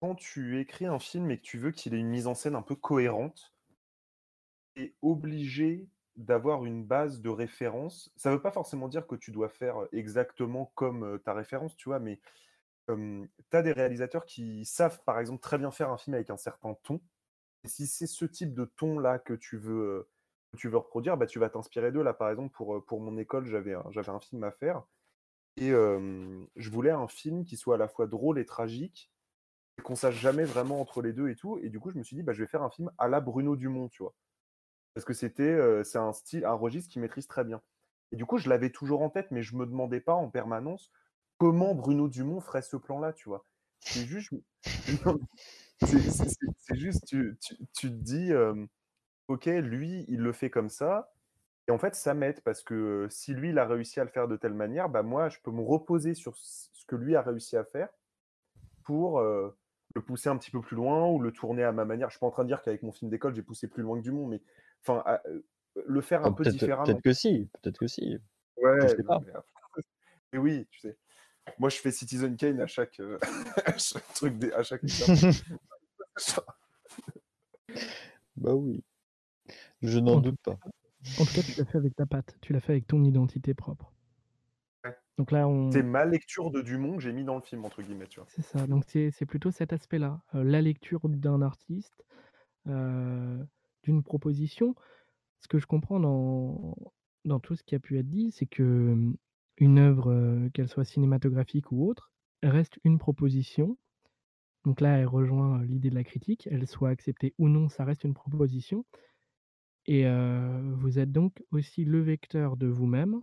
quand 0.01 0.15
tu 0.17 0.61
écris 0.61 0.87
un 0.87 0.99
film 0.99 1.31
et 1.31 1.39
que 1.39 1.43
tu 1.45 1.59
veux 1.59 1.73
qu'il 1.73 1.95
ait 1.95 2.01
une 2.01 2.09
mise 2.11 2.27
en 2.29 2.35
scène 2.35 2.55
un 2.57 2.63
peu 2.63 2.77
cohérente 2.77 3.53
tu 4.77 4.83
es 4.83 4.95
obligé 5.03 5.89
d'avoir 6.17 6.65
une 6.65 6.85
base 6.85 7.21
de 7.21 7.29
référence. 7.29 8.11
Ça 8.17 8.31
veut 8.31 8.43
pas 8.43 8.51
forcément 8.51 8.89
dire 8.89 9.07
que 9.07 9.15
tu 9.15 9.31
dois 9.31 9.49
faire 9.49 9.77
exactement 9.93 10.73
comme, 10.75 11.21
ta 11.25 11.33
référence, 11.33 11.77
tu 11.77 11.89
vois? 11.89 12.01
Mais, 12.01 12.21
tu 12.89 13.29
as 13.53 13.63
des 13.63 13.73
réalisateurs 13.73 14.25
qui 14.25 14.65
savent, 14.65 15.03
par 15.05 15.21
exemple, 15.21 15.43
très 15.43 15.59
bien 15.59 15.71
faire 15.71 15.91
un 15.91 15.99
film 15.99 16.15
avec 16.15 16.31
un 16.31 16.37
certain 16.37 16.75
ton 16.83 17.01
et 17.65 17.69
si 17.69 17.87
c'est 17.89 18.07
ce 18.07 18.25
type 18.25 18.55
de 18.55 18.65
ton-là 18.65 19.19
que 19.19 19.35
tu 19.35 19.59
veux, 19.59 20.09
tu 20.57 20.69
veux 20.69 20.79
reproduire, 20.79 21.17
bah, 21.17 21.27
tu 21.27 21.39
vas 21.39 21.51
t'inspirer 21.51 21.93
d'eux. 21.93 22.03
Là, 22.03 22.15
par 22.15 22.31
exemple, 22.31 22.55
pour, 22.55 23.01
mon 23.01 23.17
école, 23.19 23.47
j'avais 23.47 23.75
un 23.75 24.21
film 24.21 24.45
à 24.45 24.51
faire 24.51 24.83
et 25.57 25.71
je 25.71 26.71
voulais 26.71 26.91
un 26.91 27.09
film 27.09 27.45
qui 27.45 27.57
soit 27.57 27.75
à 27.75 27.79
la 27.79 27.89
fois 27.89 28.07
drôle 28.07 28.39
et 28.39 28.45
tragique 28.45 29.11
et 29.79 29.83
qu'on 29.83 29.97
sache 29.97 30.19
jamais 30.19 30.45
vraiment 30.45 30.81
entre 30.81 31.03
les 31.03 31.13
2 31.13 31.29
et 31.29 31.37
tout 31.37 31.59
et 31.59 31.69
du 31.69 31.81
coup, 31.81 31.91
je 31.91 31.99
me 31.99 32.03
suis 32.03 32.17
dit: 32.17 32.23
«Bah, 32.23 32.33
je 32.33 32.43
vais 32.43 32.49
faire 32.49 32.63
un 32.63 32.71
film 32.71 32.91
à 32.99 33.09
la 33.09 33.21
Bruno 33.21 33.57
Dumont», 33.57 33.89
tu 33.89 34.03
vois? 34.03 34.15
Parce 34.95 35.05
que 35.05 35.15
c'était, 35.15 35.85
c'est 35.85 35.99
un 35.99 36.13
style 36.13 36.45
un 36.45 36.55
registre 36.55 36.91
qu'il 36.91 37.03
maîtrise 37.03 37.27
très 37.27 37.45
bien 37.45 37.61
et 38.13 38.17
du 38.17 38.25
coup, 38.25 38.39
je 38.39 38.49
l'avais 38.49 38.71
toujours 38.71 39.03
en 39.03 39.11
tête, 39.11 39.31
mais 39.31 39.43
je 39.43 39.57
me 39.57 39.67
demandais 39.67 40.01
pas 40.01 40.15
en 40.15 40.31
permanence 40.31 40.91
comment 41.39 41.75
Bruno 41.75 42.09
Dumont 42.09 42.41
ferait 42.41 42.63
ce 42.63 42.77
plan-là, 42.77 43.13
tu 43.13 43.29
vois? 43.29 43.45
C'est 43.81 44.07
juste, 44.07 44.33
c'est 45.83 46.75
juste 46.75 47.05
tu 47.07 47.37
te 47.75 47.87
dis, 47.87 48.33
«OK, 49.29 49.47
lui, 49.47 50.05
il 50.09 50.21
le 50.21 50.33
fait 50.33 50.51
comme 50.51 50.69
ça» 50.71 51.13
et 51.69 51.73
en 51.73 51.79
fait, 51.79 51.95
ça 51.95 52.15
m'aide 52.15 52.41
parce 52.43 52.63
que, 52.65 53.09
si 53.11 53.35
lui, 53.35 53.51
il 53.51 53.59
a 53.59 53.67
réussi 53.67 54.01
à 54.01 54.05
le 54.05 54.11
faire 54.11 54.29
de 54.29 54.37
telle 54.37 54.55
manière, 54.55 54.89
bah, 54.91 55.03
moi, 55.05 55.29
je 55.31 55.39
peux 55.43 55.51
me 55.53 55.63
reposer 55.63 56.15
sur 56.15 56.37
ce 56.37 56.85
que 56.87 56.97
lui 56.97 57.17
a 57.17 57.23
réussi 57.23 57.57
à 57.59 57.65
faire 57.65 57.91
pour, 58.85 59.21
heu, 59.21 59.57
le 59.95 60.03
pousser 60.03 60.29
un 60.31 60.37
petit 60.39 60.51
peu 60.51 60.61
plus 60.61 60.77
loin 60.77 61.07
ou 61.09 61.21
le 61.21 61.33
tourner 61.33 61.65
à 61.65 61.73
ma 61.73 61.85
manière. 61.85 62.09
Je 62.11 62.15
suis 62.15 62.21
pas 62.21 62.27
en 62.27 62.31
train 62.31 62.45
de 62.45 62.49
dire 62.49 62.63
qu'avec 62.63 62.83
mon 62.83 62.93
film 62.93 63.11
d'école, 63.11 63.35
j'ai 63.35 63.43
poussé 63.43 63.69
plus 63.69 63.83
loin 63.83 63.99
que 63.99 64.03
Dumont, 64.05 64.27
mais 64.29 64.43
enfin, 64.83 65.03
à 65.07 65.23
heu, 65.29 65.47
le 65.87 66.01
faire 66.03 66.25
Ah 66.25 66.31
un 66.31 66.33
peu 66.33 66.45
peut-être 66.45 66.59
différemment. 66.59 66.83
peut-être 66.83 67.03
que 67.03 67.13
si, 67.13 67.49
peut-être 67.61 67.79
que 67.79 67.87
si. 67.89 68.17
Je 68.81 68.87
Ouais, 68.87 68.97
sais 68.97 69.05
pas. 69.05 69.21
mais 70.33 70.39
oui, 70.39 70.67
tu 70.71 70.81
sais. 70.81 70.99
Moi, 71.59 71.71
je 71.71 71.79
fais 71.79 71.93
Citizen 71.93 72.37
Kane 72.37 72.61
à 72.61 72.67
chaque, 72.67 73.01
heu, 73.01 73.19
à 73.67 73.79
chaque 73.79 74.09
truc 74.15 74.39
des 74.39 74.53
à 74.53 74.63
chaque. 74.65 74.85
Bah 78.37 78.55
oui. 78.55 78.83
Je 79.83 79.99
n'en 79.99 80.21
doute 80.21 80.39
pas. 80.45 80.61
en 81.17 81.27
tout 81.27 81.35
cas, 81.35 81.43
tu 81.43 81.55
l'as 81.57 81.67
fait 81.67 81.79
avec 81.79 81.97
ta 81.97 82.07
patte, 82.07 82.39
tu 82.41 82.53
l'as 82.55 82.61
fait 82.61 82.73
avec 82.73 82.87
ton 82.87 83.05
identité 83.05 83.55
propre. 83.55 83.93
Ouais. 84.85 84.97
Donc 85.19 85.31
là, 85.33 85.47
C'est 85.71 85.83
ma 85.85 86.05
lecture 86.05 86.51
de 86.51 86.63
Dumont 86.63 86.97
que 86.97 87.03
j'ai 87.03 87.13
mis 87.13 87.25
dans 87.25 87.37
le 87.37 87.43
film, 87.43 87.65
entre 87.65 87.83
guillemets, 87.83 88.09
tu 88.09 88.21
vois? 88.21 88.31
c'est 88.31 88.43
ça, 88.43 88.67
donc 88.67 88.85
c'est 88.87 89.11
c'est 89.11 89.27
plutôt 89.27 89.51
cet 89.51 89.73
aspect-là, 89.73 90.23
heu, 90.35 90.43
la 90.43 90.61
lecture 90.63 91.09
d'un 91.09 91.41
artiste, 91.43 92.05
heu, 92.69 93.47
d'une 93.85 94.03
proposition. 94.05 94.75
Ce 95.41 95.49
que 95.49 95.59
je 95.59 95.67
comprends 95.67 96.01
dans 96.01 96.77
dans 97.27 97.41
tout 97.41 97.57
ce 97.57 97.65
qui 97.65 97.75
a 97.77 97.81
pu 97.81 97.99
être 97.99 98.09
dit, 98.09 98.33
c'est 98.33 98.47
que, 98.47 98.63
mmh, 98.65 99.17
une 99.59 99.79
œuvre, 99.79 100.49
qu'elle 100.55 100.69
soit 100.69 100.85
cinématographique 100.87 101.73
ou 101.73 101.89
autre, 101.89 102.13
reste 102.43 102.79
une 102.85 102.99
proposition. 102.99 103.79
Donc 104.65 104.81
là, 104.81 104.99
elle 104.99 105.07
rejoint, 105.07 105.63
l'idée 105.65 105.91
de 105.91 105.95
la 105.97 106.05
critique, 106.05 106.49
elle 106.51 106.67
soit 106.69 106.91
acceptée 106.91 107.35
ou 107.39 107.49
non, 107.49 107.69
ça 107.69 107.85
reste 107.85 108.05
une 108.05 108.15
proposition 108.15 108.85
et 109.89 110.05
vous 110.75 110.99
êtes 110.99 111.11
donc 111.11 111.43
aussi 111.51 111.85
le 111.85 112.01
vecteur 112.01 112.57
de 112.57 112.67
vous-même, 112.69 113.23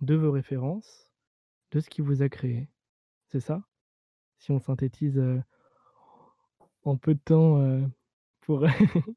de 0.00 0.14
vos 0.14 0.32
références, 0.32 1.12
de 1.72 1.80
ce 1.80 1.90
qui 1.90 2.00
vous 2.00 2.22
a 2.22 2.28
créé. 2.28 2.68
C'est 3.28 3.40
ça? 3.40 3.62
si 4.42 4.50
on 4.50 4.58
synthétise 4.58 5.18
euh, 5.18 5.40
en 6.82 6.96
peu 6.96 7.14
de 7.14 7.20
temps 7.20 7.58
euh, 7.58 7.80
pour 8.40 8.64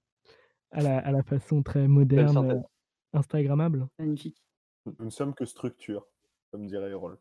à, 0.71 0.81
la, 0.81 0.99
à 0.99 1.11
la 1.11 1.23
façon 1.23 1.63
très 1.63 1.87
moderne, 1.87 2.65
Instagrammable? 3.13 3.87
Magnifique. 3.97 4.43
Nous 4.85 5.05
ne 5.05 5.09
sommes 5.09 5.33
que 5.33 5.45
structure, 5.45 6.07
comme 6.51 6.67
dirait 6.67 6.91
Erol. 6.91 7.17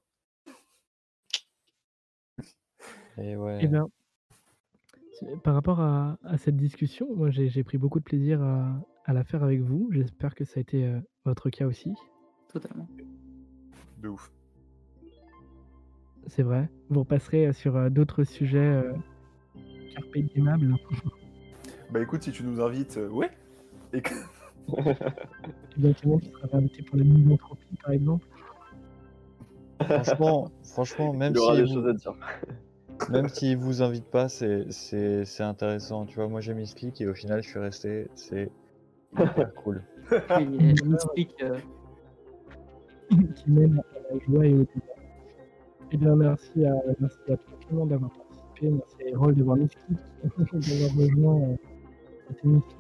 Et 3.17 3.33
Eh 3.33 3.37
ouais. 3.37 3.67
bien, 3.69 3.87
c'est- 3.87 4.04
par 5.43 5.55
rapport 5.55 5.81
à, 5.81 6.19
à 6.25 6.39
cette 6.39 6.57
discussion, 6.57 7.15
moi 7.15 7.31
j'ai 7.31 7.63
pris 7.65 7.79
beaucoup 7.79 7.99
de 7.99 8.05
plaisir 8.05 8.43
à, 8.43 8.81
à 9.05 9.13
la 9.13 9.25
faire 9.25 9.43
avec 9.43 9.61
vous. 9.61 9.89
J'espère 9.93 10.35
que 10.35 10.45
ça 10.45 10.55
a 10.57 10.61
été 10.61 10.85
euh, 10.87 10.99
votre 11.25 11.51
cas 11.51 11.67
aussi. 11.67 11.93
Totalement. 12.53 12.89
De 13.99 14.09
ouf. 14.09 14.31
C'est 16.27 16.43
vrai. 16.43 16.71
Vous 16.89 17.01
repasserez 17.01 17.47
euh, 17.49 17.53
sur 17.53 17.77
euh, 17.77 17.91
d'autres 17.91 18.25
sujets 18.25 18.59
euh, 18.59 18.93
carpe 19.95 20.19
diemables. 20.33 20.75
Bah 21.91 22.01
écoute, 22.01 22.23
si 22.23 22.33
tu 22.33 22.43
nous 22.45 22.61
invites, 22.61 22.97
euh, 22.97 23.09
ouais. 23.11 23.31
Et 23.93 24.01
que- 24.01 24.15
Et 24.17 25.81
bien, 25.81 25.93
Clément, 25.93 26.19
tu 26.19 26.31
seras 26.31 26.57
invité 26.57 26.83
pour 26.83 26.97
la 26.97 27.05
misanthropie, 27.05 27.77
par 27.83 27.93
exemple. 27.93 28.27
Franchement, 29.83 30.51
franchement, 30.63 31.13
même 31.13 31.33
Il 31.35 31.37
y 31.37 31.39
aura 31.41 31.55
si 31.55 31.61
des 31.61 31.67
vous, 31.67 31.75
choses 31.75 31.87
à 31.89 31.93
dire. 31.93 32.15
Même 33.11 33.29
s'ils 33.29 33.57
vous 33.57 33.83
invitent 33.83 34.11
pas, 34.11 34.29
c'est 34.29 34.71
c'est 34.71 35.25
c'est 35.25 35.43
intéressant. 35.43 36.07
Tu 36.07 36.17
vois, 36.17 36.29
moi 36.29 36.41
j'ai 36.41 36.55
mis 36.55 36.67
ce 36.67 36.75
clic 36.75 37.01
et 37.01 37.07
au 37.07 37.15
final 37.15 37.43
je 37.43 37.49
suis 37.49 37.59
resté. 37.59 38.09
C'est 38.15 38.51
hyper 39.19 39.55
cool. 39.63 39.83
Oui, 40.11 40.59
et 40.61 40.77
je 40.77 40.85
m'explique. 40.85 41.35
euh, 41.43 41.59
qui 43.09 43.51
mène 43.51 43.79
à 43.79 44.13
la 44.15 44.19
joie 44.27 44.47
et 44.47 44.53
au 44.55 44.59
débat. 44.59 44.95
Eh 45.93 45.97
bien, 45.97 46.17
merci 46.17 46.65
à, 46.67 46.73
merci 46.99 47.19
à 47.29 47.37
toi, 47.37 47.55
Clément, 47.69 47.87
d'avoir 47.87 48.11
participé. 48.11 48.71
Merci 48.71 48.97
à 49.05 49.09
Erol 49.11 49.35
d'avoir 49.35 49.57
mis 49.57 49.69
d'avoir 50.35 50.97
rejoint 50.97 51.41
euh, 51.43 51.57
cette 52.29 52.45
émission. 52.45 52.79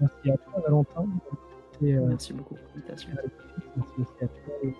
Merci 0.00 0.30
à 0.30 0.36
toi, 0.36 0.60
Valentin. 0.66 1.06
été, 1.74 1.94
euh, 1.94 2.06
Merci 2.08 2.32
beaucoup 2.32 2.54
pour 2.56 2.64
l'invitation. 2.74 3.10
Merci 3.76 3.92
aussi 4.00 4.24
à 4.24 4.26
toi. 4.28 4.54
et- 4.62 4.66
et- 4.68 4.74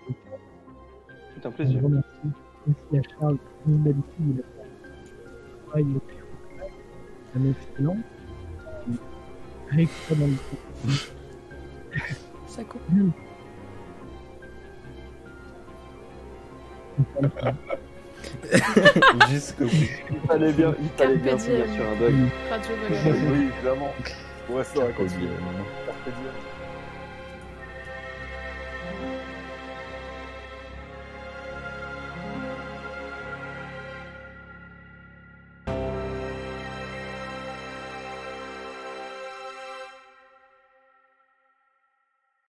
C'est 1.37 1.47
un 1.47 1.51
plaisir. 1.53 1.83
remercie 1.83 2.09
aussi 2.69 2.99
à 2.99 3.03
Charles, 3.19 3.39
comme 3.65 3.83
d'habitude, 3.83 4.15
il 4.21 4.41
a 4.41 4.43
fait 4.43 4.63
un 4.63 5.67
travail 5.67 5.85
le 5.85 6.01
plus 6.01 6.17
complet, 6.17 6.73
un 7.37 7.45
excellent. 7.51 7.99
Le 9.71 9.87
Ça 12.47 12.65
coupe. 12.65 12.81
Jusqu'au 19.31 19.65
bout. 19.65 19.71
Il 20.11 20.21
fallait 20.27 20.53
bien, 20.53 20.75
il 20.81 20.89
fallait 20.91 21.17
bien 21.17 21.39
finir 21.39 21.65
sur 21.67 21.87
un 21.87 21.95
bug. 21.97 22.15
Radio 22.51 22.75
oui, 23.33 23.49
évidemment. 23.55 23.93
On 24.51 24.57
reste 24.57 24.75
dans 24.75 24.85
la 24.85 24.93